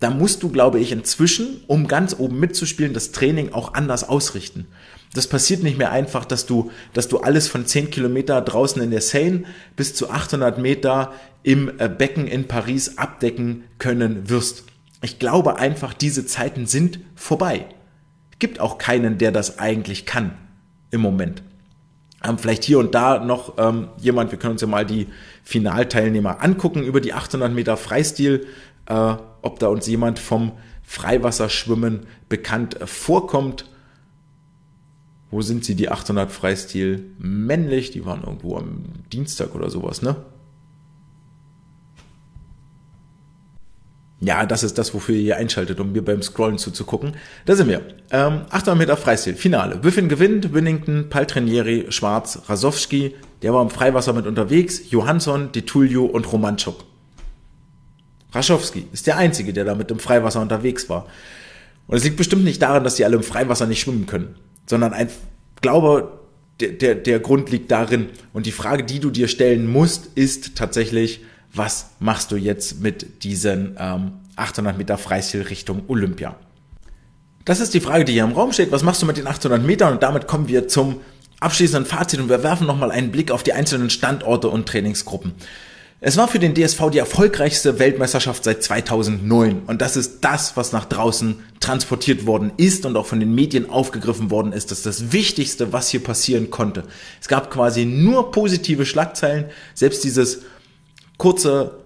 Da 0.00 0.10
musst 0.10 0.42
du, 0.42 0.48
glaube 0.48 0.80
ich, 0.80 0.90
inzwischen, 0.90 1.62
um 1.68 1.86
ganz 1.86 2.16
oben 2.18 2.40
mitzuspielen, 2.40 2.94
das 2.94 3.12
Training 3.12 3.52
auch 3.52 3.74
anders 3.74 4.08
ausrichten. 4.08 4.66
Das 5.14 5.28
passiert 5.28 5.62
nicht 5.62 5.78
mehr 5.78 5.92
einfach, 5.92 6.24
dass 6.24 6.46
du, 6.46 6.72
dass 6.94 7.06
du 7.06 7.18
alles 7.18 7.46
von 7.46 7.64
10 7.64 7.92
Kilometer 7.92 8.40
draußen 8.40 8.82
in 8.82 8.90
der 8.90 9.00
Seine 9.00 9.44
bis 9.76 9.94
zu 9.94 10.10
800 10.10 10.58
Meter 10.58 11.12
im 11.44 11.70
äh, 11.78 11.88
Becken 11.88 12.26
in 12.26 12.48
Paris 12.48 12.98
abdecken 12.98 13.62
können 13.78 14.28
wirst. 14.28 14.64
Ich 15.00 15.20
glaube 15.20 15.60
einfach, 15.60 15.94
diese 15.94 16.26
Zeiten 16.26 16.66
sind 16.66 16.98
vorbei. 17.14 17.66
Gibt 18.40 18.58
auch 18.58 18.78
keinen, 18.78 19.18
der 19.18 19.30
das 19.30 19.60
eigentlich 19.60 20.06
kann 20.06 20.32
im 20.90 21.00
Moment 21.00 21.44
ähm, 22.24 22.38
vielleicht 22.38 22.64
hier 22.64 22.78
und 22.78 22.94
da 22.94 23.18
noch 23.18 23.54
ähm, 23.58 23.88
jemand, 23.98 24.30
wir 24.30 24.38
können 24.38 24.52
uns 24.52 24.60
ja 24.60 24.68
mal 24.68 24.86
die 24.86 25.08
Finalteilnehmer 25.44 26.42
angucken 26.42 26.82
über 26.82 27.00
die 27.00 27.12
800 27.12 27.52
Meter 27.52 27.76
Freistil, 27.76 28.46
äh, 28.86 29.14
ob 29.42 29.58
da 29.58 29.68
uns 29.68 29.86
jemand 29.86 30.18
vom 30.18 30.52
Freiwasserschwimmen 30.82 32.06
bekannt 32.28 32.80
äh, 32.80 32.86
vorkommt. 32.86 33.66
Wo 35.30 35.40
sind 35.40 35.64
sie, 35.64 35.74
die 35.74 35.88
800 35.88 36.30
Freistil? 36.30 37.06
Männlich, 37.18 37.90
die 37.90 38.04
waren 38.04 38.22
irgendwo 38.22 38.56
am 38.56 38.84
Dienstag 39.12 39.54
oder 39.54 39.70
sowas, 39.70 40.02
ne? 40.02 40.16
Ja, 44.24 44.46
das 44.46 44.62
ist 44.62 44.78
das, 44.78 44.94
wofür 44.94 45.16
ihr 45.16 45.22
hier 45.22 45.36
einschaltet, 45.36 45.80
um 45.80 45.92
mir 45.92 46.04
beim 46.04 46.22
Scrollen 46.22 46.56
zuzugucken. 46.56 47.16
Da 47.44 47.56
sind 47.56 47.68
wir. 47.68 47.80
Ähm, 48.12 48.42
800 48.50 48.78
Meter 48.78 48.96
Freistil, 48.96 49.34
Finale. 49.34 49.82
Wiffin 49.82 50.08
gewinnt, 50.08 50.54
Winnington, 50.54 51.08
Paltrinieri, 51.10 51.86
Schwarz, 51.88 52.42
Rasowski, 52.46 53.16
der 53.42 53.52
war 53.52 53.62
im 53.62 53.70
Freiwasser 53.70 54.12
mit 54.12 54.26
unterwegs, 54.26 54.90
Johansson, 54.90 55.50
Detulio 55.50 56.04
und 56.04 56.32
Romanchuk. 56.32 56.84
Raschowski 58.32 58.86
ist 58.92 59.08
der 59.08 59.16
Einzige, 59.16 59.52
der 59.52 59.64
da 59.64 59.74
mit 59.74 59.90
im 59.90 59.98
Freiwasser 59.98 60.40
unterwegs 60.40 60.88
war. 60.88 61.06
Und 61.88 61.96
es 61.96 62.04
liegt 62.04 62.16
bestimmt 62.16 62.44
nicht 62.44 62.62
daran, 62.62 62.84
dass 62.84 62.94
die 62.94 63.04
alle 63.04 63.16
im 63.16 63.24
Freiwasser 63.24 63.66
nicht 63.66 63.80
schwimmen 63.80 64.06
können, 64.06 64.36
sondern 64.66 64.92
ein 64.92 65.08
glaube, 65.60 66.20
der, 66.60 66.70
der, 66.70 66.94
der 66.94 67.18
Grund 67.18 67.50
liegt 67.50 67.70
darin. 67.70 68.10
Und 68.32 68.46
die 68.46 68.52
Frage, 68.52 68.84
die 68.84 69.00
du 69.00 69.10
dir 69.10 69.28
stellen 69.28 69.66
musst, 69.66 70.10
ist 70.14 70.56
tatsächlich, 70.56 71.22
was 71.54 71.90
machst 71.98 72.32
du 72.32 72.36
jetzt 72.36 72.80
mit 72.80 73.24
diesen 73.24 73.76
ähm, 73.78 74.12
800 74.36 74.78
Meter 74.78 74.98
Freistil 74.98 75.42
Richtung 75.42 75.82
Olympia? 75.88 76.36
Das 77.44 77.60
ist 77.60 77.74
die 77.74 77.80
Frage, 77.80 78.04
die 78.04 78.12
hier 78.12 78.24
im 78.24 78.32
Raum 78.32 78.52
steht. 78.52 78.72
Was 78.72 78.82
machst 78.82 79.02
du 79.02 79.06
mit 79.06 79.16
den 79.16 79.26
800 79.26 79.62
Metern? 79.62 79.94
Und 79.94 80.02
damit 80.02 80.26
kommen 80.26 80.48
wir 80.48 80.68
zum 80.68 81.00
abschließenden 81.40 81.86
Fazit 81.86 82.20
und 82.20 82.28
wir 82.28 82.42
werfen 82.42 82.66
nochmal 82.66 82.92
einen 82.92 83.10
Blick 83.10 83.30
auf 83.30 83.42
die 83.42 83.52
einzelnen 83.52 83.90
Standorte 83.90 84.48
und 84.48 84.68
Trainingsgruppen. 84.68 85.34
Es 86.04 86.16
war 86.16 86.26
für 86.26 86.40
den 86.40 86.54
DSV 86.54 86.90
die 86.90 86.98
erfolgreichste 86.98 87.78
Weltmeisterschaft 87.78 88.42
seit 88.42 88.62
2009 88.62 89.62
und 89.66 89.80
das 89.80 89.96
ist 89.96 90.18
das, 90.22 90.56
was 90.56 90.72
nach 90.72 90.84
draußen 90.84 91.38
transportiert 91.60 92.26
worden 92.26 92.52
ist 92.56 92.86
und 92.86 92.96
auch 92.96 93.06
von 93.06 93.20
den 93.20 93.34
Medien 93.34 93.70
aufgegriffen 93.70 94.30
worden 94.30 94.52
ist. 94.52 94.72
Das 94.72 94.78
ist 94.78 94.86
das 94.86 95.12
Wichtigste, 95.12 95.72
was 95.72 95.90
hier 95.90 96.02
passieren 96.02 96.50
konnte. 96.50 96.84
Es 97.20 97.28
gab 97.28 97.52
quasi 97.52 97.84
nur 97.84 98.32
positive 98.32 98.84
Schlagzeilen. 98.84 99.44
Selbst 99.74 100.02
dieses 100.02 100.42
kurze, 101.18 101.82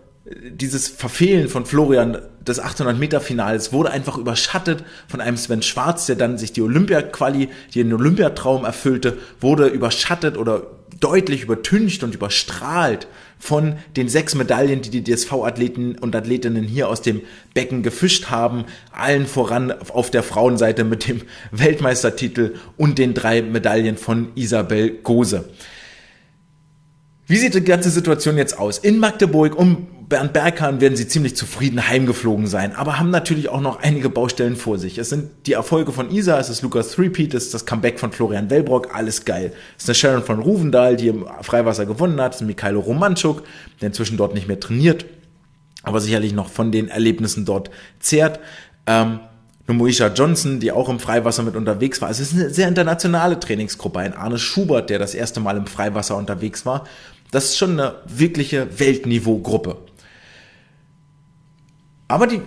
dieses 0.50 0.88
Verfehlen 0.88 1.48
von 1.48 1.66
Florian 1.66 2.18
des 2.40 2.60
800 2.60 2.98
Meter 2.98 3.20
Finals 3.20 3.72
wurde 3.72 3.90
einfach 3.90 4.18
überschattet 4.18 4.84
von 5.08 5.20
einem 5.20 5.36
Sven 5.36 5.62
Schwarz, 5.62 6.06
der 6.06 6.16
dann 6.16 6.38
sich 6.38 6.52
die 6.52 6.62
Olympia-Quali, 6.62 7.48
den 7.74 7.92
Olympiatraum 7.92 8.64
erfüllte, 8.64 9.18
wurde 9.40 9.66
überschattet 9.66 10.36
oder 10.36 10.62
deutlich 11.00 11.42
übertüncht 11.42 12.02
und 12.02 12.14
überstrahlt 12.14 13.06
von 13.38 13.76
den 13.96 14.08
sechs 14.08 14.34
Medaillen, 14.34 14.80
die 14.80 14.90
die 14.90 15.04
DSV-Athleten 15.04 15.96
und 15.98 16.16
Athletinnen 16.16 16.64
hier 16.64 16.88
aus 16.88 17.02
dem 17.02 17.20
Becken 17.54 17.82
gefischt 17.82 18.30
haben, 18.30 18.64
allen 18.92 19.26
voran 19.26 19.72
auf 19.90 20.10
der 20.10 20.22
Frauenseite 20.22 20.84
mit 20.84 21.06
dem 21.06 21.22
Weltmeistertitel 21.50 22.54
und 22.76 22.98
den 22.98 23.14
drei 23.14 23.42
Medaillen 23.42 23.96
von 23.96 24.28
Isabel 24.34 24.90
Gose. 24.90 25.44
Wie 27.28 27.36
sieht 27.38 27.54
die 27.54 27.64
ganze 27.64 27.90
Situation 27.90 28.36
jetzt 28.36 28.56
aus? 28.56 28.78
In 28.78 29.00
Magdeburg 29.00 29.58
um 29.58 29.88
Bernd 30.08 30.32
Berghahn 30.32 30.80
werden 30.80 30.94
sie 30.94 31.08
ziemlich 31.08 31.34
zufrieden 31.34 31.88
heimgeflogen 31.88 32.46
sein, 32.46 32.76
aber 32.76 33.00
haben 33.00 33.10
natürlich 33.10 33.48
auch 33.48 33.60
noch 33.60 33.82
einige 33.82 34.08
Baustellen 34.08 34.54
vor 34.54 34.78
sich. 34.78 34.96
Es 34.98 35.08
sind 35.08 35.30
die 35.46 35.54
Erfolge 35.54 35.90
von 35.90 36.08
Isa, 36.12 36.38
es 36.38 36.48
ist 36.48 36.62
Lukas 36.62 36.92
Threepeat, 36.92 37.34
es 37.34 37.46
ist 37.46 37.54
das 37.54 37.66
Comeback 37.66 37.98
von 37.98 38.12
Florian 38.12 38.48
Wellbrock, 38.48 38.94
alles 38.94 39.24
geil. 39.24 39.52
Es 39.76 39.82
ist 39.82 39.88
eine 39.88 39.94
Sharon 39.96 40.22
von 40.22 40.38
Ruvendahl, 40.38 40.94
die 40.94 41.08
im 41.08 41.26
Freiwasser 41.42 41.84
gewonnen 41.84 42.20
hat, 42.20 42.36
es 42.36 42.42
ist 42.42 42.46
Mikhailo 42.46 42.78
Romanchuk, 42.78 43.42
der 43.80 43.88
inzwischen 43.88 44.16
dort 44.16 44.32
nicht 44.32 44.46
mehr 44.46 44.60
trainiert, 44.60 45.06
aber 45.82 45.98
sicherlich 45.98 46.32
noch 46.32 46.48
von 46.48 46.70
den 46.70 46.86
Erlebnissen 46.86 47.44
dort 47.44 47.70
zehrt. 47.98 48.38
Ähm, 48.86 49.18
Moisha 49.66 50.06
Johnson, 50.14 50.60
die 50.60 50.70
auch 50.70 50.88
im 50.88 51.00
Freiwasser 51.00 51.42
mit 51.42 51.56
unterwegs 51.56 52.00
war. 52.00 52.06
Also 52.06 52.22
es 52.22 52.32
ist 52.32 52.38
eine 52.38 52.50
sehr 52.50 52.68
internationale 52.68 53.40
Trainingsgruppe. 53.40 53.98
Ein 53.98 54.14
Arne 54.14 54.38
Schubert, 54.38 54.90
der 54.90 55.00
das 55.00 55.12
erste 55.12 55.40
Mal 55.40 55.56
im 55.56 55.66
Freiwasser 55.66 56.16
unterwegs 56.16 56.64
war. 56.64 56.84
Das 57.30 57.46
ist 57.46 57.58
schon 57.58 57.72
eine 57.72 57.96
wirkliche 58.06 58.78
Weltniveau-Gruppe. 58.78 59.78
Aber 62.08 62.26
die 62.26 62.40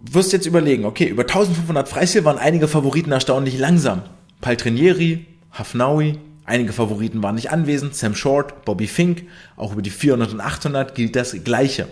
wirst 0.00 0.32
jetzt 0.32 0.46
überlegen, 0.46 0.84
okay, 0.84 1.06
über 1.06 1.22
1500 1.22 1.88
Freistil 1.88 2.24
waren 2.24 2.38
einige 2.38 2.68
Favoriten 2.68 3.12
erstaunlich 3.12 3.58
langsam. 3.58 4.02
Paltrinieri, 4.40 5.26
Hafnaui, 5.50 6.18
einige 6.44 6.72
Favoriten 6.72 7.22
waren 7.22 7.34
nicht 7.34 7.50
anwesend, 7.50 7.94
Sam 7.94 8.14
Short, 8.14 8.64
Bobby 8.64 8.86
Fink, 8.86 9.24
auch 9.56 9.72
über 9.72 9.82
die 9.82 9.90
400 9.90 10.32
und 10.32 10.40
800 10.40 10.94
gilt 10.94 11.16
das 11.16 11.32
Gleiche. 11.44 11.88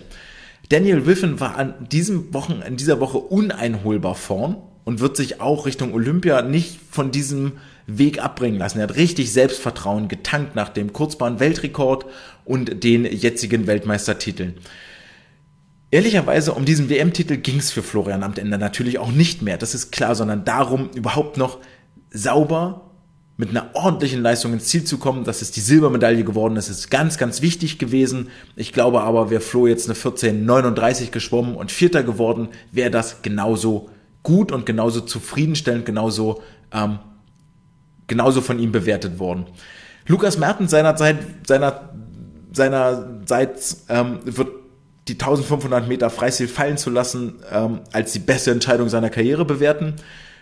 Daniel 0.69 1.05
Wiffen 1.05 1.39
war 1.39 1.57
an 1.57 1.73
diesem 1.91 2.33
Wochen, 2.33 2.61
in 2.65 2.77
dieser 2.77 2.99
Woche 2.99 3.17
uneinholbar 3.17 4.15
vorn 4.15 4.57
und 4.85 4.99
wird 4.99 5.17
sich 5.17 5.41
auch 5.41 5.65
Richtung 5.65 5.93
Olympia 5.93 6.41
nicht 6.41 6.79
von 6.91 7.11
diesem 7.11 7.53
Weg 7.97 8.23
abbringen 8.23 8.59
lassen. 8.59 8.79
Er 8.79 8.83
hat 8.83 8.95
richtig 8.95 9.31
Selbstvertrauen 9.31 10.07
getankt 10.07 10.55
nach 10.55 10.69
dem 10.69 10.93
Kurzbahn-Weltrekord 10.93 12.05
und 12.45 12.83
den 12.83 13.05
jetzigen 13.05 13.67
Weltmeistertiteln. 13.67 14.55
Ehrlicherweise 15.91 16.53
um 16.53 16.65
diesen 16.65 16.89
WM-Titel 16.89 17.37
ging 17.37 17.57
es 17.57 17.71
für 17.71 17.81
Florian 17.81 18.23
am 18.23 18.33
Ende 18.35 18.57
natürlich 18.59 18.99
auch 18.99 19.11
nicht 19.11 19.41
mehr, 19.41 19.57
das 19.57 19.73
ist 19.73 19.91
klar, 19.91 20.13
sondern 20.13 20.45
darum, 20.45 20.89
überhaupt 20.93 21.37
noch 21.37 21.57
sauber 22.11 22.89
mit 23.37 23.51
einer 23.51 23.69
ordentlichen 23.73 24.21
Leistung 24.21 24.51
ins 24.51 24.65
Ziel 24.65 24.83
zu 24.83 24.97
kommen. 24.97 25.23
dass 25.23 25.41
es 25.41 25.51
die 25.51 25.61
Silbermedaille 25.61 26.25
geworden 26.25 26.57
ist, 26.57 26.67
ist 26.67 26.91
ganz, 26.91 27.17
ganz 27.17 27.41
wichtig 27.41 27.79
gewesen. 27.79 28.27
Ich 28.57 28.73
glaube 28.73 29.01
aber, 29.01 29.29
wäre 29.29 29.41
Flo 29.41 29.65
jetzt 29.65 29.89
eine 29.89 29.97
14,39 29.97 31.11
geschwommen 31.11 31.55
und 31.55 31.71
Vierter 31.71 32.03
geworden, 32.03 32.49
wäre 32.73 32.91
das 32.91 33.21
genauso 33.21 33.89
gut 34.23 34.51
und 34.51 34.65
genauso 34.65 34.99
zufriedenstellend, 34.99 35.85
genauso 35.85 36.43
ähm, 36.73 36.99
genauso 38.09 38.41
von 38.41 38.59
ihm 38.59 38.73
bewertet 38.73 39.19
worden. 39.19 39.45
Lukas 40.07 40.37
Mertens 40.37 40.71
seinerzeit, 40.71 41.17
seiner, 41.47 41.89
seinerseits 42.51 43.85
ähm, 43.87 44.19
wird 44.25 44.49
die 45.07 45.13
1500 45.13 45.87
Meter 45.87 46.09
Freistil 46.09 46.47
fallen 46.47 46.77
zu 46.77 46.89
lassen, 46.89 47.35
ähm, 47.51 47.81
als 47.93 48.11
die 48.11 48.19
beste 48.19 48.51
Entscheidung 48.51 48.89
seiner 48.89 49.09
Karriere 49.09 49.45
bewerten. 49.45 49.95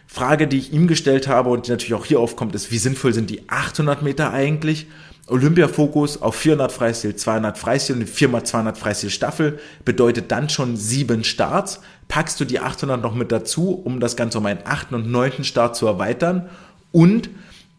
Frage, 0.07 0.47
die 0.47 0.57
ich 0.57 0.71
ihm 0.73 0.87
gestellt 0.87 1.27
habe 1.27 1.49
und 1.49 1.67
die 1.67 1.71
natürlich 1.71 1.93
auch 1.93 2.05
hier 2.05 2.19
aufkommt, 2.19 2.55
ist, 2.55 2.71
wie 2.71 2.77
sinnvoll 2.77 3.13
sind 3.13 3.29
die 3.29 3.49
800 3.49 4.01
Meter 4.01 4.31
eigentlich? 4.31 4.87
Olympiafokus 5.27 6.21
auf 6.21 6.35
400 6.35 6.71
Freistil, 6.71 7.15
200 7.15 7.57
Freistil 7.57 7.95
und 7.97 8.01
die 8.01 8.11
4x200 8.11 8.75
Freistil 8.75 9.09
Staffel 9.09 9.59
bedeutet 9.83 10.31
dann 10.31 10.47
schon 10.47 10.77
sieben 10.77 11.25
Starts. 11.25 11.81
Packst 12.07 12.39
du 12.39 12.45
die 12.45 12.61
800 12.61 13.01
noch 13.01 13.13
mit 13.13 13.33
dazu, 13.33 13.71
um 13.71 13.99
das 13.99 14.15
Ganze 14.15 14.37
um 14.37 14.45
einen 14.45 14.61
achten 14.63 14.95
und 14.95 15.11
neunten 15.11 15.43
Start 15.43 15.75
zu 15.75 15.85
erweitern 15.85 16.49
und 16.93 17.29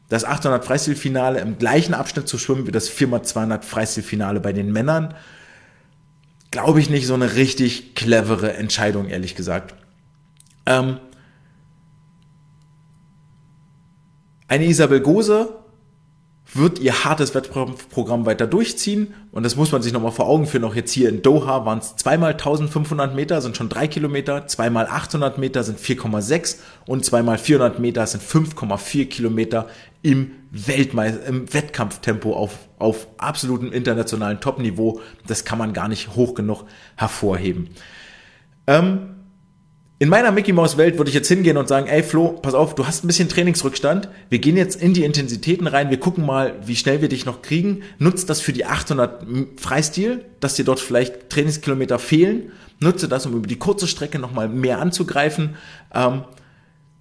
das 0.08 0.24
800 0.24 0.64
Freistilfinale 0.64 1.40
im 1.40 1.58
gleichen 1.58 1.94
Abschnitt 1.94 2.28
zu 2.28 2.38
schwimmen 2.38 2.66
wie 2.66 2.72
das 2.72 2.90
4x200 2.90 3.62
Freistilfinale 3.62 4.40
bei 4.40 4.52
den 4.52 4.72
Männern, 4.72 5.14
glaube 6.50 6.80
ich 6.80 6.88
nicht 6.88 7.06
so 7.06 7.14
eine 7.14 7.34
richtig 7.34 7.94
clevere 7.94 8.54
Entscheidung, 8.54 9.08
ehrlich 9.08 9.34
gesagt. 9.34 9.74
Ähm, 10.64 10.98
Eine 14.50 14.64
Isabel 14.64 15.00
Gose 15.00 15.50
wird 16.54 16.78
ihr 16.78 17.04
hartes 17.04 17.34
Wettkampfprogramm 17.34 18.24
weiter 18.24 18.46
durchziehen. 18.46 19.12
Und 19.30 19.42
das 19.42 19.56
muss 19.56 19.70
man 19.70 19.82
sich 19.82 19.92
nochmal 19.92 20.12
vor 20.12 20.26
Augen 20.26 20.46
führen. 20.46 20.64
Auch 20.64 20.74
jetzt 20.74 20.92
hier 20.92 21.10
in 21.10 21.20
Doha 21.20 21.66
waren 21.66 21.80
es 21.80 21.96
zweimal 21.96 22.32
1500 22.32 23.14
Meter, 23.14 23.42
sind 23.42 23.58
schon 23.58 23.68
drei 23.68 23.86
Kilometer, 23.86 24.46
zweimal 24.46 24.86
800 24.86 25.36
Meter 25.36 25.62
sind 25.64 25.78
4,6 25.78 26.56
und 26.86 27.04
zweimal 27.04 27.36
400 27.36 27.78
Meter 27.78 28.06
sind 28.06 28.22
5,4 28.22 29.10
Kilometer 29.10 29.66
im, 30.02 30.32
Weltmeister, 30.50 31.26
im 31.26 31.52
Wettkampftempo 31.52 32.34
auf, 32.34 32.68
auf 32.78 33.08
absolutem 33.18 33.72
internationalen 33.72 34.40
Topniveau. 34.40 35.00
Das 35.26 35.44
kann 35.44 35.58
man 35.58 35.72
gar 35.72 35.88
nicht 35.88 36.14
hoch 36.14 36.34
genug 36.34 36.64
hervorheben. 36.96 37.70
Ähm, 38.66 39.14
in 40.00 40.08
meiner 40.08 40.30
Mickey 40.30 40.52
Mouse 40.52 40.76
Welt 40.76 40.96
würde 40.96 41.08
ich 41.08 41.14
jetzt 41.14 41.26
hingehen 41.26 41.56
und 41.56 41.66
sagen, 41.66 41.88
ey 41.88 42.04
Flo, 42.04 42.28
pass 42.28 42.54
auf, 42.54 42.76
du 42.76 42.86
hast 42.86 43.02
ein 43.02 43.08
bisschen 43.08 43.28
Trainingsrückstand. 43.28 44.08
Wir 44.28 44.38
gehen 44.38 44.56
jetzt 44.56 44.80
in 44.80 44.94
die 44.94 45.02
Intensitäten 45.02 45.66
rein. 45.66 45.90
Wir 45.90 45.98
gucken 45.98 46.24
mal, 46.24 46.54
wie 46.64 46.76
schnell 46.76 47.00
wir 47.02 47.08
dich 47.08 47.26
noch 47.26 47.42
kriegen. 47.42 47.82
Nutzt 47.98 48.30
das 48.30 48.40
für 48.40 48.52
die 48.52 48.64
800 48.64 49.26
Freistil, 49.56 50.24
dass 50.38 50.54
dir 50.54 50.64
dort 50.64 50.78
vielleicht 50.78 51.30
Trainingskilometer 51.30 51.98
fehlen. 51.98 52.52
Nutze 52.78 53.08
das, 53.08 53.26
um 53.26 53.34
über 53.34 53.48
die 53.48 53.58
kurze 53.58 53.88
Strecke 53.88 54.20
nochmal 54.20 54.48
mehr 54.48 54.78
anzugreifen. 54.78 55.56
Ähm, 55.92 56.22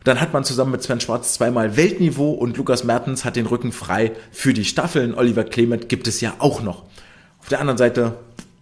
dann 0.07 0.21
hat 0.21 0.33
man 0.33 0.43
zusammen 0.43 0.71
mit 0.71 0.83
Sven 0.83 0.99
Schwarz 0.99 1.33
zweimal 1.33 1.75
Weltniveau 1.77 2.31
und 2.31 2.57
Lukas 2.57 2.83
Mertens 2.83 3.25
hat 3.25 3.35
den 3.35 3.45
Rücken 3.45 3.71
frei 3.71 4.13
für 4.31 4.53
die 4.53 4.65
Staffeln. 4.65 5.13
Oliver 5.13 5.43
Clement 5.43 5.89
gibt 5.89 6.07
es 6.07 6.21
ja 6.21 6.35
auch 6.39 6.61
noch. 6.61 6.83
Auf 7.39 7.49
der 7.49 7.59
anderen 7.59 7.77
Seite 7.77 8.17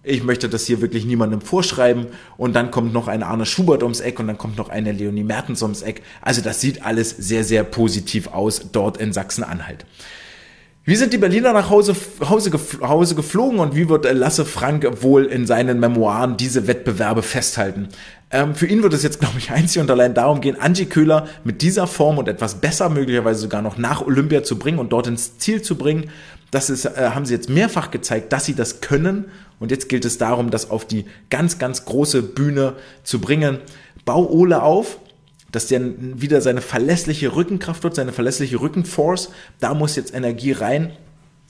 ich 0.07 0.23
möchte 0.23 0.47
das 0.47 0.67
hier 0.67 0.81
wirklich 0.81 1.05
niemandem 1.05 1.41
vorschreiben. 1.41 2.07
Und 2.37 2.55
dann 2.55 2.69
kommt 2.69 2.93
noch 2.93 3.07
eine 3.07 3.25
Arne 3.25 3.45
Schubert 3.45 3.81
ums 3.81 4.01
Eck 4.01 4.19
und 4.19 4.27
dann 4.27 4.37
kommt 4.37 4.55
noch 4.55 4.69
eine 4.69 4.91
Leonie 4.91 5.23
Mertens 5.23 5.63
ums 5.63 5.81
Eck. 5.81 6.03
Also 6.21 6.41
das 6.41 6.61
sieht 6.61 6.85
alles 6.85 7.09
sehr, 7.09 7.43
sehr 7.43 7.63
positiv 7.63 8.27
aus 8.27 8.69
dort 8.71 8.97
in 8.97 9.13
Sachsen-Anhalt. 9.13 9.85
Wie 10.87 10.95
sind 10.95 11.13
die 11.13 11.17
Berliner 11.17 11.51
nach 11.51 11.71
Hause, 11.71 11.95
Hause, 12.29 12.51
Hause 12.79 13.15
geflogen 13.15 13.57
und 13.57 13.75
wie 13.75 13.89
wird 13.89 14.05
Lasse 14.13 14.45
Frank 14.45 14.87
wohl 15.01 15.25
in 15.25 15.47
seinen 15.47 15.79
Memoiren 15.79 16.37
diese 16.37 16.67
Wettbewerbe 16.67 17.23
festhalten? 17.23 17.87
Ähm, 18.29 18.53
für 18.53 18.67
ihn 18.67 18.83
wird 18.83 18.93
es 18.93 19.01
jetzt, 19.01 19.19
glaube 19.19 19.39
ich, 19.39 19.49
einzig 19.49 19.81
und 19.81 19.89
allein 19.89 20.13
darum 20.13 20.41
gehen, 20.41 20.61
Angie 20.61 20.85
Köhler 20.85 21.27
mit 21.43 21.63
dieser 21.63 21.87
Form 21.87 22.19
und 22.19 22.27
etwas 22.27 22.61
besser 22.61 22.89
möglicherweise 22.89 23.39
sogar 23.39 23.63
noch 23.63 23.79
nach 23.79 24.05
Olympia 24.05 24.43
zu 24.43 24.59
bringen 24.59 24.77
und 24.77 24.93
dort 24.93 25.07
ins 25.07 25.39
Ziel 25.39 25.63
zu 25.63 25.75
bringen. 25.75 26.11
Das 26.51 26.69
ist, 26.69 26.85
äh, 26.85 27.09
haben 27.15 27.25
sie 27.25 27.33
jetzt 27.33 27.49
mehrfach 27.49 27.89
gezeigt, 27.89 28.31
dass 28.31 28.45
sie 28.45 28.53
das 28.53 28.81
können. 28.81 29.25
Und 29.59 29.71
jetzt 29.71 29.89
gilt 29.89 30.05
es 30.05 30.19
darum, 30.19 30.51
das 30.51 30.69
auf 30.69 30.85
die 30.85 31.05
ganz, 31.31 31.57
ganz 31.57 31.85
große 31.85 32.21
Bühne 32.21 32.73
zu 33.01 33.19
bringen. 33.19 33.57
Bau 34.05 34.29
Ole 34.29 34.61
auf, 34.61 34.99
dass 35.55 35.67
der 35.67 35.81
wieder 35.97 36.41
seine 36.41 36.61
verlässliche 36.61 37.35
Rückenkraft 37.35 37.83
wird, 37.83 37.95
seine 37.95 38.11
verlässliche 38.11 38.59
Rückenforce. 38.59 39.31
Da 39.59 39.73
muss 39.73 39.95
jetzt 39.95 40.13
Energie 40.13 40.51
rein. 40.51 40.91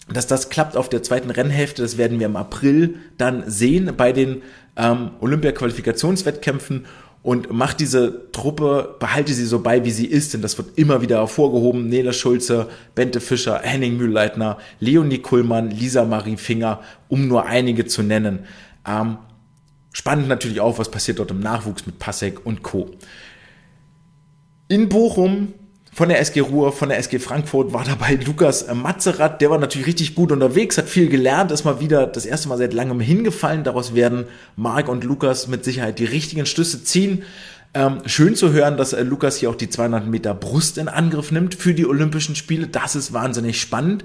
Dass 0.08 0.28
das 0.28 0.50
klappt 0.50 0.78
auf 0.78 0.88
der 0.88 1.02
zweiten 1.02 1.32
Rennhälfte, 1.32 1.82
das 1.82 1.98
werden 1.98 2.20
wir 2.20 2.28
im 2.28 2.36
April 2.36 2.96
dann 3.18 3.50
sehen 3.50 3.92
bei 3.98 4.12
den 4.12 4.44
ähm, 4.78 5.12
Olympia-Qualifikationswettkämpfen 5.20 6.86
und 7.24 7.52
macht 7.52 7.80
diese 7.80 8.32
Truppe, 8.32 8.98
behalte 9.00 9.34
sie 9.34 9.46
so 9.46 9.62
bei, 9.62 9.84
wie 9.84 9.90
sie 9.90 10.06
ist, 10.06 10.36
denn 10.36 10.44
das 10.44 10.60
wird 10.60 10.78
immer 10.78 11.02
wieder 11.02 11.18
hervorgehoben. 11.18 11.90
Nele 11.90 12.14
Schulze, 12.14 12.68
Bente 12.94 13.20
Fischer, 13.20 13.62
Henning 13.64 13.98
Mühlleitner, 13.98 14.60
Leonie 14.80 15.18
Kuhlmann, 15.18 15.72
Lisa 15.72 16.06
Marie 16.06 16.38
Finger, 16.38 16.82
um 17.08 17.28
nur 17.28 17.48
einige 17.48 17.88
zu 17.88 18.04
nennen. 18.04 18.46
Ähm, 18.88 19.18
spannend 19.92 20.28
natürlich 20.28 20.62
auch, 20.62 20.78
was 20.78 20.92
passiert 20.92 21.18
dort 21.18 21.32
im 21.32 21.40
Nachwuchs 21.40 21.88
mit 21.88 21.98
Passek 21.98 22.46
und 22.46 22.62
Co. 22.62 22.92
In 24.68 24.90
Bochum 24.90 25.54
von 25.94 26.10
der 26.10 26.20
SG 26.20 26.40
Ruhr, 26.40 26.72
von 26.72 26.90
der 26.90 26.98
SG 26.98 27.20
Frankfurt 27.20 27.72
war 27.72 27.84
dabei 27.84 28.16
Lukas 28.26 28.66
Matzerath, 28.74 29.40
der 29.40 29.52
war 29.52 29.60
natürlich 29.60 29.86
richtig 29.86 30.16
gut 30.16 30.32
unterwegs, 30.32 30.80
hat 30.80 30.90
viel 30.90 31.08
gelernt, 31.08 31.52
ist 31.52 31.66
mal 31.66 31.80
wieder 31.80 32.08
das 32.08 32.26
erste 32.26 32.50
Mal 32.50 32.58
seit 32.58 32.74
langem 32.74 33.00
hingefallen. 33.00 33.64
Daraus 33.64 33.94
werden 33.94 34.26
Marc 34.56 34.90
und 34.90 35.04
Lukas 35.04 35.48
mit 35.48 35.64
Sicherheit 35.64 36.00
die 36.00 36.06
richtigen 36.06 36.48
Schlüsse 36.48 36.84
ziehen. 36.84 37.22
Ähm, 37.76 38.00
schön 38.08 38.34
zu 38.36 38.54
hören, 38.54 38.76
dass 38.76 38.94
äh, 38.94 39.04
Lukas 39.04 39.38
hier 39.38 39.52
auch 39.52 39.56
die 39.56 39.70
200 39.70 40.08
Meter 40.08 40.34
Brust 40.34 40.80
in 40.80 40.88
Angriff 40.88 41.32
nimmt 41.32 41.54
für 41.54 41.76
die 41.76 41.86
Olympischen 41.86 42.36
Spiele. 42.36 42.66
Das 42.66 42.96
ist 42.96 43.14
wahnsinnig 43.14 43.62
spannend. 43.62 44.04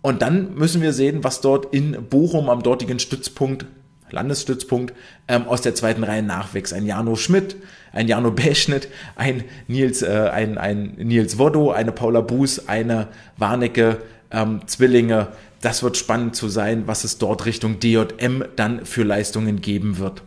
Und 0.00 0.20
dann 0.20 0.56
müssen 0.56 0.82
wir 0.82 0.92
sehen, 0.92 1.22
was 1.22 1.40
dort 1.40 1.72
in 1.72 2.08
Bochum 2.10 2.50
am 2.50 2.64
dortigen 2.64 2.98
Stützpunkt 2.98 3.66
Landesstützpunkt, 4.12 4.94
ähm, 5.28 5.46
aus 5.46 5.62
der 5.62 5.74
zweiten 5.74 6.04
Reihe 6.04 6.22
nachwächst. 6.22 6.72
Ein 6.72 6.86
Jano 6.86 7.16
Schmidt, 7.16 7.56
ein 7.92 8.08
Jano 8.08 8.30
Beschnitt, 8.30 8.88
ein 9.16 9.44
Nils, 9.68 10.02
äh, 10.02 10.30
ein, 10.32 10.58
ein 10.58 10.94
Nils 10.96 11.38
Woddo, 11.38 11.70
eine 11.70 11.92
Paula 11.92 12.20
Buß, 12.20 12.68
eine 12.68 13.08
Warnecke, 13.36 13.98
ähm, 14.30 14.60
Zwillinge. 14.66 15.28
Das 15.60 15.82
wird 15.82 15.96
spannend 15.96 16.34
zu 16.34 16.48
sein, 16.48 16.84
was 16.86 17.04
es 17.04 17.18
dort 17.18 17.46
Richtung 17.46 17.78
DJM 17.78 18.44
dann 18.56 18.84
für 18.84 19.04
Leistungen 19.04 19.60
geben 19.60 19.98
wird. 19.98 20.22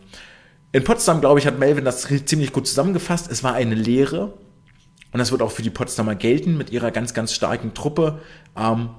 In 0.71 0.83
Potsdam, 0.83 1.21
glaube 1.21 1.39
ich, 1.39 1.47
hat 1.47 1.57
Melvin 1.57 1.85
das 1.85 2.07
ziemlich 2.25 2.51
gut 2.51 2.67
zusammengefasst. 2.67 3.31
Es 3.31 3.43
war 3.43 3.53
eine 3.53 3.75
Lehre. 3.75 4.33
Und 5.13 5.19
das 5.19 5.31
wird 5.31 5.41
auch 5.41 5.51
für 5.51 5.61
die 5.61 5.69
Potsdamer 5.69 6.15
gelten 6.15 6.57
mit 6.57 6.71
ihrer 6.71 6.91
ganz, 6.91 7.13
ganz 7.13 7.33
starken 7.33 7.73
Truppe. 7.73 8.19
Ähm, 8.57 8.89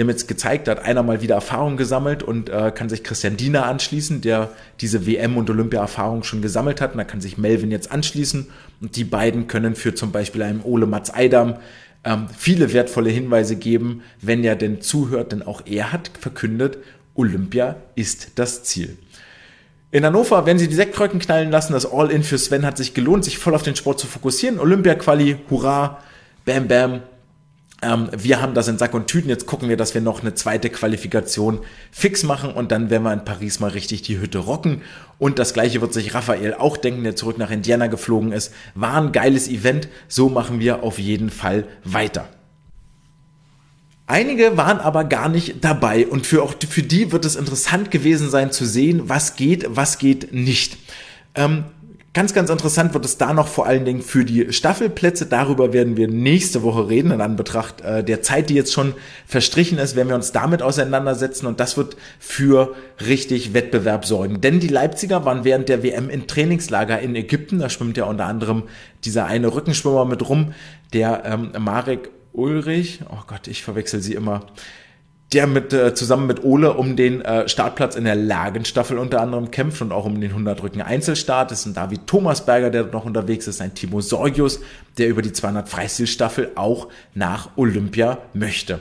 der 0.00 0.06
mir 0.06 0.12
jetzt 0.12 0.28
gezeigt 0.28 0.66
hat, 0.66 0.82
einer 0.82 1.02
mal 1.02 1.20
wieder 1.20 1.34
Erfahrung 1.34 1.76
gesammelt 1.76 2.22
und 2.22 2.48
äh, 2.48 2.72
kann 2.74 2.88
sich 2.88 3.04
Christian 3.04 3.36
Diener 3.36 3.66
anschließen, 3.66 4.22
der 4.22 4.48
diese 4.80 5.06
WM- 5.06 5.36
und 5.36 5.50
Olympia-Erfahrung 5.50 6.22
schon 6.22 6.40
gesammelt 6.40 6.80
hat. 6.80 6.92
Und 6.92 6.98
da 6.98 7.04
kann 7.04 7.20
sich 7.20 7.36
Melvin 7.36 7.70
jetzt 7.70 7.92
anschließen. 7.92 8.46
Und 8.80 8.96
die 8.96 9.04
beiden 9.04 9.46
können 9.46 9.74
für 9.74 9.94
zum 9.94 10.10
Beispiel 10.10 10.42
einen 10.42 10.62
Ole 10.62 10.86
Mats 10.86 11.12
Eidam 11.12 11.56
ähm, 12.02 12.28
viele 12.34 12.72
wertvolle 12.72 13.10
Hinweise 13.10 13.56
geben, 13.56 14.00
wenn 14.22 14.42
er 14.42 14.56
denn 14.56 14.80
zuhört, 14.80 15.32
denn 15.32 15.42
auch 15.42 15.66
er 15.66 15.92
hat 15.92 16.10
verkündet, 16.18 16.78
Olympia 17.14 17.76
ist 17.94 18.32
das 18.36 18.62
Ziel. 18.62 18.96
In 19.90 20.06
Hannover 20.06 20.46
werden 20.46 20.58
sie 20.58 20.68
die 20.68 20.76
Sektkröken 20.76 21.20
knallen 21.20 21.50
lassen. 21.50 21.74
Das 21.74 21.84
All-In 21.84 22.22
für 22.22 22.38
Sven 22.38 22.64
hat 22.64 22.78
sich 22.78 22.94
gelohnt, 22.94 23.26
sich 23.26 23.36
voll 23.36 23.54
auf 23.54 23.64
den 23.64 23.76
Sport 23.76 24.00
zu 24.00 24.06
fokussieren. 24.06 24.60
Olympia-Quali, 24.60 25.40
hurra, 25.50 25.98
bam, 26.46 26.68
bam. 26.68 27.00
Ähm, 27.82 28.08
wir 28.16 28.42
haben 28.42 28.54
das 28.54 28.68
in 28.68 28.78
Sack 28.78 28.94
und 28.94 29.06
Tüten. 29.06 29.28
Jetzt 29.28 29.46
gucken 29.46 29.68
wir, 29.68 29.76
dass 29.76 29.94
wir 29.94 30.00
noch 30.00 30.20
eine 30.20 30.34
zweite 30.34 30.68
Qualifikation 30.70 31.60
fix 31.90 32.22
machen 32.22 32.52
und 32.52 32.72
dann 32.72 32.90
werden 32.90 33.04
wir 33.04 33.12
in 33.12 33.24
Paris 33.24 33.60
mal 33.60 33.70
richtig 33.70 34.02
die 34.02 34.18
Hütte 34.18 34.38
rocken. 34.38 34.82
Und 35.18 35.38
das 35.38 35.54
gleiche 35.54 35.80
wird 35.80 35.94
sich 35.94 36.14
Raphael 36.14 36.54
auch 36.54 36.76
denken, 36.76 37.04
der 37.04 37.16
zurück 37.16 37.38
nach 37.38 37.50
Indiana 37.50 37.86
geflogen 37.86 38.32
ist. 38.32 38.52
War 38.74 39.00
ein 39.00 39.12
geiles 39.12 39.48
Event. 39.48 39.88
So 40.08 40.28
machen 40.28 40.60
wir 40.60 40.82
auf 40.82 40.98
jeden 40.98 41.30
Fall 41.30 41.64
weiter. 41.84 42.28
Einige 44.06 44.56
waren 44.56 44.80
aber 44.80 45.04
gar 45.04 45.28
nicht 45.28 45.64
dabei 45.64 46.04
und 46.04 46.26
für, 46.26 46.42
auch 46.42 46.54
für 46.68 46.82
die 46.82 47.12
wird 47.12 47.24
es 47.24 47.36
interessant 47.36 47.92
gewesen 47.92 48.28
sein 48.28 48.50
zu 48.50 48.66
sehen, 48.66 49.08
was 49.08 49.36
geht, 49.36 49.66
was 49.68 49.98
geht 49.98 50.34
nicht. 50.34 50.78
Ähm, 51.36 51.64
Ganz, 52.12 52.34
ganz 52.34 52.50
interessant 52.50 52.92
wird 52.92 53.04
es 53.04 53.18
da 53.18 53.32
noch 53.32 53.46
vor 53.46 53.66
allen 53.66 53.84
Dingen 53.84 54.02
für 54.02 54.24
die 54.24 54.52
Staffelplätze. 54.52 55.26
Darüber 55.26 55.72
werden 55.72 55.96
wir 55.96 56.08
nächste 56.08 56.64
Woche 56.64 56.88
reden, 56.88 57.12
in 57.12 57.20
Anbetracht 57.20 57.82
äh, 57.82 58.02
der 58.02 58.20
Zeit, 58.20 58.50
die 58.50 58.54
jetzt 58.54 58.72
schon 58.72 58.94
verstrichen 59.26 59.78
ist, 59.78 59.94
werden 59.94 60.08
wir 60.08 60.16
uns 60.16 60.32
damit 60.32 60.60
auseinandersetzen 60.60 61.46
und 61.46 61.60
das 61.60 61.76
wird 61.76 61.96
für 62.18 62.74
richtig 63.06 63.54
Wettbewerb 63.54 64.04
sorgen. 64.06 64.40
Denn 64.40 64.58
die 64.58 64.66
Leipziger 64.66 65.24
waren 65.24 65.44
während 65.44 65.68
der 65.68 65.84
WM 65.84 66.10
in 66.10 66.26
Trainingslager 66.26 66.98
in 66.98 67.14
Ägypten. 67.14 67.60
Da 67.60 67.68
schwimmt 67.68 67.96
ja 67.96 68.06
unter 68.06 68.26
anderem 68.26 68.64
dieser 69.04 69.26
eine 69.26 69.54
Rückenschwimmer 69.54 70.04
mit 70.04 70.28
rum, 70.28 70.52
der 70.92 71.22
ähm, 71.24 71.52
Marek 71.60 72.10
Ulrich. 72.32 73.02
Oh 73.08 73.22
Gott, 73.28 73.46
ich 73.46 73.62
verwechsel 73.62 74.00
sie 74.00 74.14
immer 74.14 74.46
der 75.32 75.46
mit 75.46 75.72
äh, 75.72 75.94
zusammen 75.94 76.26
mit 76.26 76.42
Ole 76.42 76.74
um 76.74 76.96
den 76.96 77.22
äh, 77.22 77.48
Startplatz 77.48 77.94
in 77.94 78.04
der 78.04 78.16
Lagenstaffel 78.16 78.98
unter 78.98 79.20
anderem 79.20 79.50
kämpft 79.50 79.80
und 79.80 79.92
auch 79.92 80.04
um 80.04 80.20
den 80.20 80.30
100 80.30 80.62
Rücken 80.62 80.82
Einzelstart. 80.82 81.50
Das 81.50 81.60
ist 81.60 81.66
ein 81.66 81.74
David 81.74 82.06
Thomasberger, 82.06 82.70
der 82.70 82.86
noch 82.86 83.04
unterwegs 83.04 83.46
ist, 83.46 83.60
ein 83.60 83.74
Timo 83.74 84.00
Sorgius, 84.00 84.60
der 84.98 85.08
über 85.08 85.22
die 85.22 85.32
200 85.32 85.68
Freistilstaffel 85.68 86.50
auch 86.56 86.88
nach 87.14 87.50
Olympia 87.56 88.18
möchte. 88.34 88.80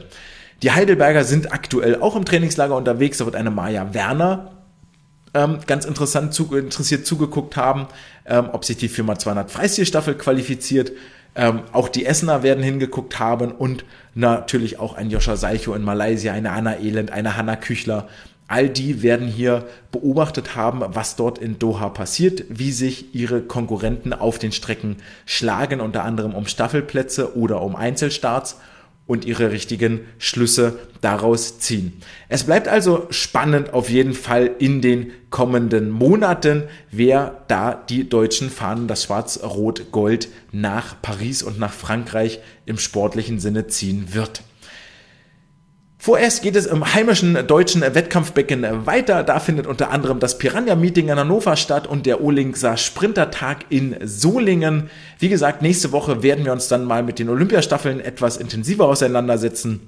Die 0.64 0.72
Heidelberger 0.72 1.24
sind 1.24 1.54
aktuell 1.54 2.02
auch 2.02 2.16
im 2.16 2.26
Trainingslager 2.26 2.76
unterwegs. 2.76 3.20
Da 3.20 3.26
wird 3.26 3.36
eine 3.36 3.52
Maja 3.52 3.94
Werner 3.94 4.52
ähm, 5.34 5.60
ganz 5.68 5.86
interessant 5.86 6.34
zu, 6.34 6.56
interessiert 6.56 7.06
zugeguckt 7.06 7.56
haben, 7.56 7.88
ähm, 8.26 8.50
ob 8.52 8.66
sich 8.66 8.78
die 8.78 8.90
Firma 8.90 9.18
200 9.18 9.52
Freistilstaffel 9.52 10.16
qualifiziert. 10.16 10.92
Ähm, 11.36 11.62
auch 11.72 11.90
die 11.90 12.06
Essener 12.06 12.44
werden 12.44 12.64
hingeguckt 12.64 13.20
haben 13.20 13.52
und 13.52 13.86
natürlich 14.16 14.80
auch 14.80 14.94
ein 14.94 15.10
Joscha 15.10 15.36
Seicho 15.36 15.74
in 15.74 15.84
Malaysia, 15.84 16.34
eine 16.34 16.52
Anna 16.52 16.78
Elend, 16.80 17.12
eine 17.12 17.38
Hanna 17.38 17.56
Küchler. 17.56 18.08
All 18.48 18.68
die 18.68 19.04
werden 19.04 19.28
hier 19.28 19.68
beobachtet 19.92 20.56
haben, 20.56 20.82
was 20.84 21.16
dort 21.16 21.38
in 21.38 21.60
Doha 21.60 21.90
passiert, 21.90 22.46
wie 22.50 22.72
sich 22.72 23.14
ihre 23.14 23.42
Konkurrenten 23.42 24.12
auf 24.12 24.40
den 24.40 24.52
Strecken 24.52 24.98
schlagen, 25.28 25.82
unter 25.82 26.04
anderem 26.04 26.34
um 26.34 26.48
Staffelplätze 26.48 27.38
oder 27.38 27.62
um 27.62 27.76
Einzelstarts. 27.76 28.60
Und 29.10 29.26
ihre 29.26 29.52
richtigen 29.52 30.02
Schlüsse 30.20 30.78
daraus 31.02 31.58
ziehen. 31.58 31.94
Es 32.28 32.44
bleibt 32.44 32.68
also 32.68 33.08
spannend 33.10 33.74
auf 33.74 33.90
jeden 33.90 34.14
Fall 34.14 34.52
in 34.60 34.82
den 34.82 35.12
kommenden 35.32 35.90
Monaten, 35.90 36.66
wer 36.92 37.44
da 37.48 37.74
die 37.74 38.08
deutschen 38.08 38.52
Fahnen, 38.52 38.88
das 38.88 39.06
Schwarz-Rot-Gold 39.06 40.30
nach 40.52 41.02
Paris 41.02 41.42
und 41.42 41.58
nach 41.58 41.74
Frankreich 41.74 42.40
im 42.68 42.78
sportlichen 42.78 43.40
Sinne 43.40 43.66
ziehen 43.66 44.14
wird. 44.14 44.44
Vorerst 46.02 46.44
geht 46.44 46.56
es 46.56 46.66
im 46.66 46.94
heimischen 46.94 47.46
deutschen 47.46 47.82
Wettkampfbecken 47.82 48.86
weiter. 48.86 49.22
Da 49.22 49.42
findet 49.42 49.68
unter 49.68 49.92
anderem 49.92 50.22
das 50.22 50.38
Piranha-Meeting 50.38 51.10
in 51.10 51.20
Hannover 51.20 51.58
statt 51.58 51.88
und 51.88 52.06
der 52.06 52.24
Olingser 52.24 52.78
Sprintertag 52.78 53.66
in 53.68 53.98
Solingen. 54.02 54.90
Wie 55.20 55.28
gesagt, 55.28 55.62
nächste 55.62 55.92
Woche 55.92 56.24
werden 56.24 56.46
wir 56.46 56.54
uns 56.54 56.70
dann 56.70 56.86
mal 56.86 57.04
mit 57.04 57.20
den 57.20 57.28
Olympiastaffeln 57.28 58.00
etwas 58.00 58.38
intensiver 58.38 58.88
auseinandersetzen. 58.88 59.82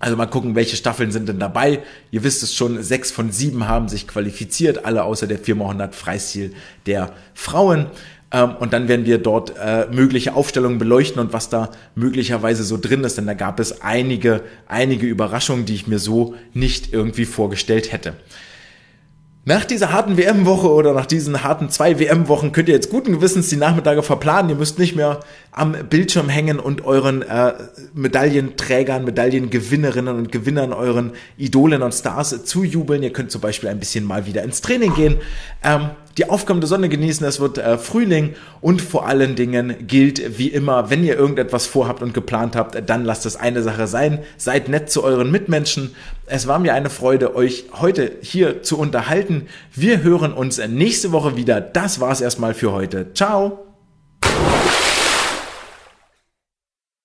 Also 0.00 0.16
mal 0.16 0.26
gucken, 0.26 0.56
welche 0.56 0.76
Staffeln 0.76 1.12
sind 1.12 1.28
denn 1.28 1.38
dabei. 1.38 1.84
Ihr 2.10 2.24
wisst 2.24 2.42
es 2.42 2.52
schon, 2.52 2.82
sechs 2.82 3.12
von 3.12 3.30
sieben 3.30 3.68
haben 3.68 3.88
sich 3.88 4.08
qualifiziert, 4.08 4.84
alle 4.84 5.04
außer 5.04 5.28
der 5.28 5.40
4x100 5.40 5.92
Freistil 5.92 6.52
der 6.86 7.12
Frauen. 7.34 7.86
Ähm, 8.30 8.56
und 8.58 8.72
dann 8.72 8.88
werden 8.88 9.06
wir 9.06 9.18
dort 9.18 9.54
äh, 9.58 9.86
mögliche 9.90 10.34
Aufstellungen 10.34 10.78
beleuchten 10.78 11.20
und 11.20 11.32
was 11.32 11.48
da 11.48 11.70
möglicherweise 11.94 12.62
so 12.62 12.76
drin 12.76 13.04
ist, 13.04 13.16
denn 13.16 13.26
da 13.26 13.34
gab 13.34 13.58
es 13.58 13.80
einige, 13.80 14.42
einige 14.66 15.06
Überraschungen, 15.06 15.64
die 15.64 15.74
ich 15.74 15.86
mir 15.86 15.98
so 15.98 16.34
nicht 16.52 16.92
irgendwie 16.92 17.24
vorgestellt 17.24 17.92
hätte. 17.92 18.14
Nach 19.48 19.64
dieser 19.64 19.92
harten 19.92 20.18
WM-Woche 20.18 20.70
oder 20.70 20.92
nach 20.92 21.06
diesen 21.06 21.42
harten 21.42 21.70
zwei 21.70 21.98
WM-Wochen 21.98 22.52
könnt 22.52 22.68
ihr 22.68 22.74
jetzt 22.74 22.90
guten 22.90 23.12
Gewissens 23.12 23.48
die 23.48 23.56
Nachmittage 23.56 24.02
verplanen. 24.02 24.50
Ihr 24.50 24.56
müsst 24.56 24.78
nicht 24.78 24.94
mehr 24.94 25.20
am 25.58 25.76
Bildschirm 25.88 26.28
hängen 26.28 26.60
und 26.60 26.84
euren 26.84 27.22
äh, 27.22 27.54
Medaillenträgern, 27.94 29.04
Medaillengewinnerinnen 29.04 30.16
und 30.16 30.32
Gewinnern, 30.32 30.72
euren 30.72 31.12
Idolen 31.36 31.82
und 31.82 31.92
Stars 31.92 32.44
zujubeln. 32.44 33.02
Ihr 33.02 33.12
könnt 33.12 33.30
zum 33.30 33.40
Beispiel 33.40 33.68
ein 33.68 33.78
bisschen 33.78 34.04
mal 34.04 34.26
wieder 34.26 34.42
ins 34.42 34.60
Training 34.60 34.94
gehen. 34.94 35.16
Ähm, 35.64 35.90
die 36.16 36.28
aufkommende 36.28 36.66
Sonne 36.66 36.88
genießen, 36.88 37.24
es 37.26 37.38
wird 37.38 37.58
äh, 37.58 37.78
Frühling 37.78 38.34
und 38.60 38.82
vor 38.82 39.06
allen 39.06 39.36
Dingen 39.36 39.86
gilt 39.86 40.38
wie 40.38 40.48
immer, 40.48 40.90
wenn 40.90 41.04
ihr 41.04 41.16
irgendetwas 41.16 41.66
vorhabt 41.66 42.02
und 42.02 42.12
geplant 42.12 42.56
habt, 42.56 42.88
dann 42.88 43.04
lasst 43.04 43.24
es 43.24 43.36
eine 43.36 43.62
Sache 43.62 43.86
sein. 43.86 44.20
Seid 44.36 44.68
nett 44.68 44.90
zu 44.90 45.04
euren 45.04 45.30
Mitmenschen. 45.30 45.94
Es 46.26 46.46
war 46.46 46.58
mir 46.58 46.74
eine 46.74 46.90
Freude, 46.90 47.36
euch 47.36 47.66
heute 47.80 48.12
hier 48.20 48.62
zu 48.62 48.78
unterhalten. 48.78 49.46
Wir 49.74 50.02
hören 50.02 50.32
uns 50.32 50.58
nächste 50.66 51.12
Woche 51.12 51.36
wieder. 51.36 51.60
Das 51.60 52.00
war's 52.00 52.20
erstmal 52.20 52.54
für 52.54 52.72
heute. 52.72 53.12
Ciao! 53.14 53.67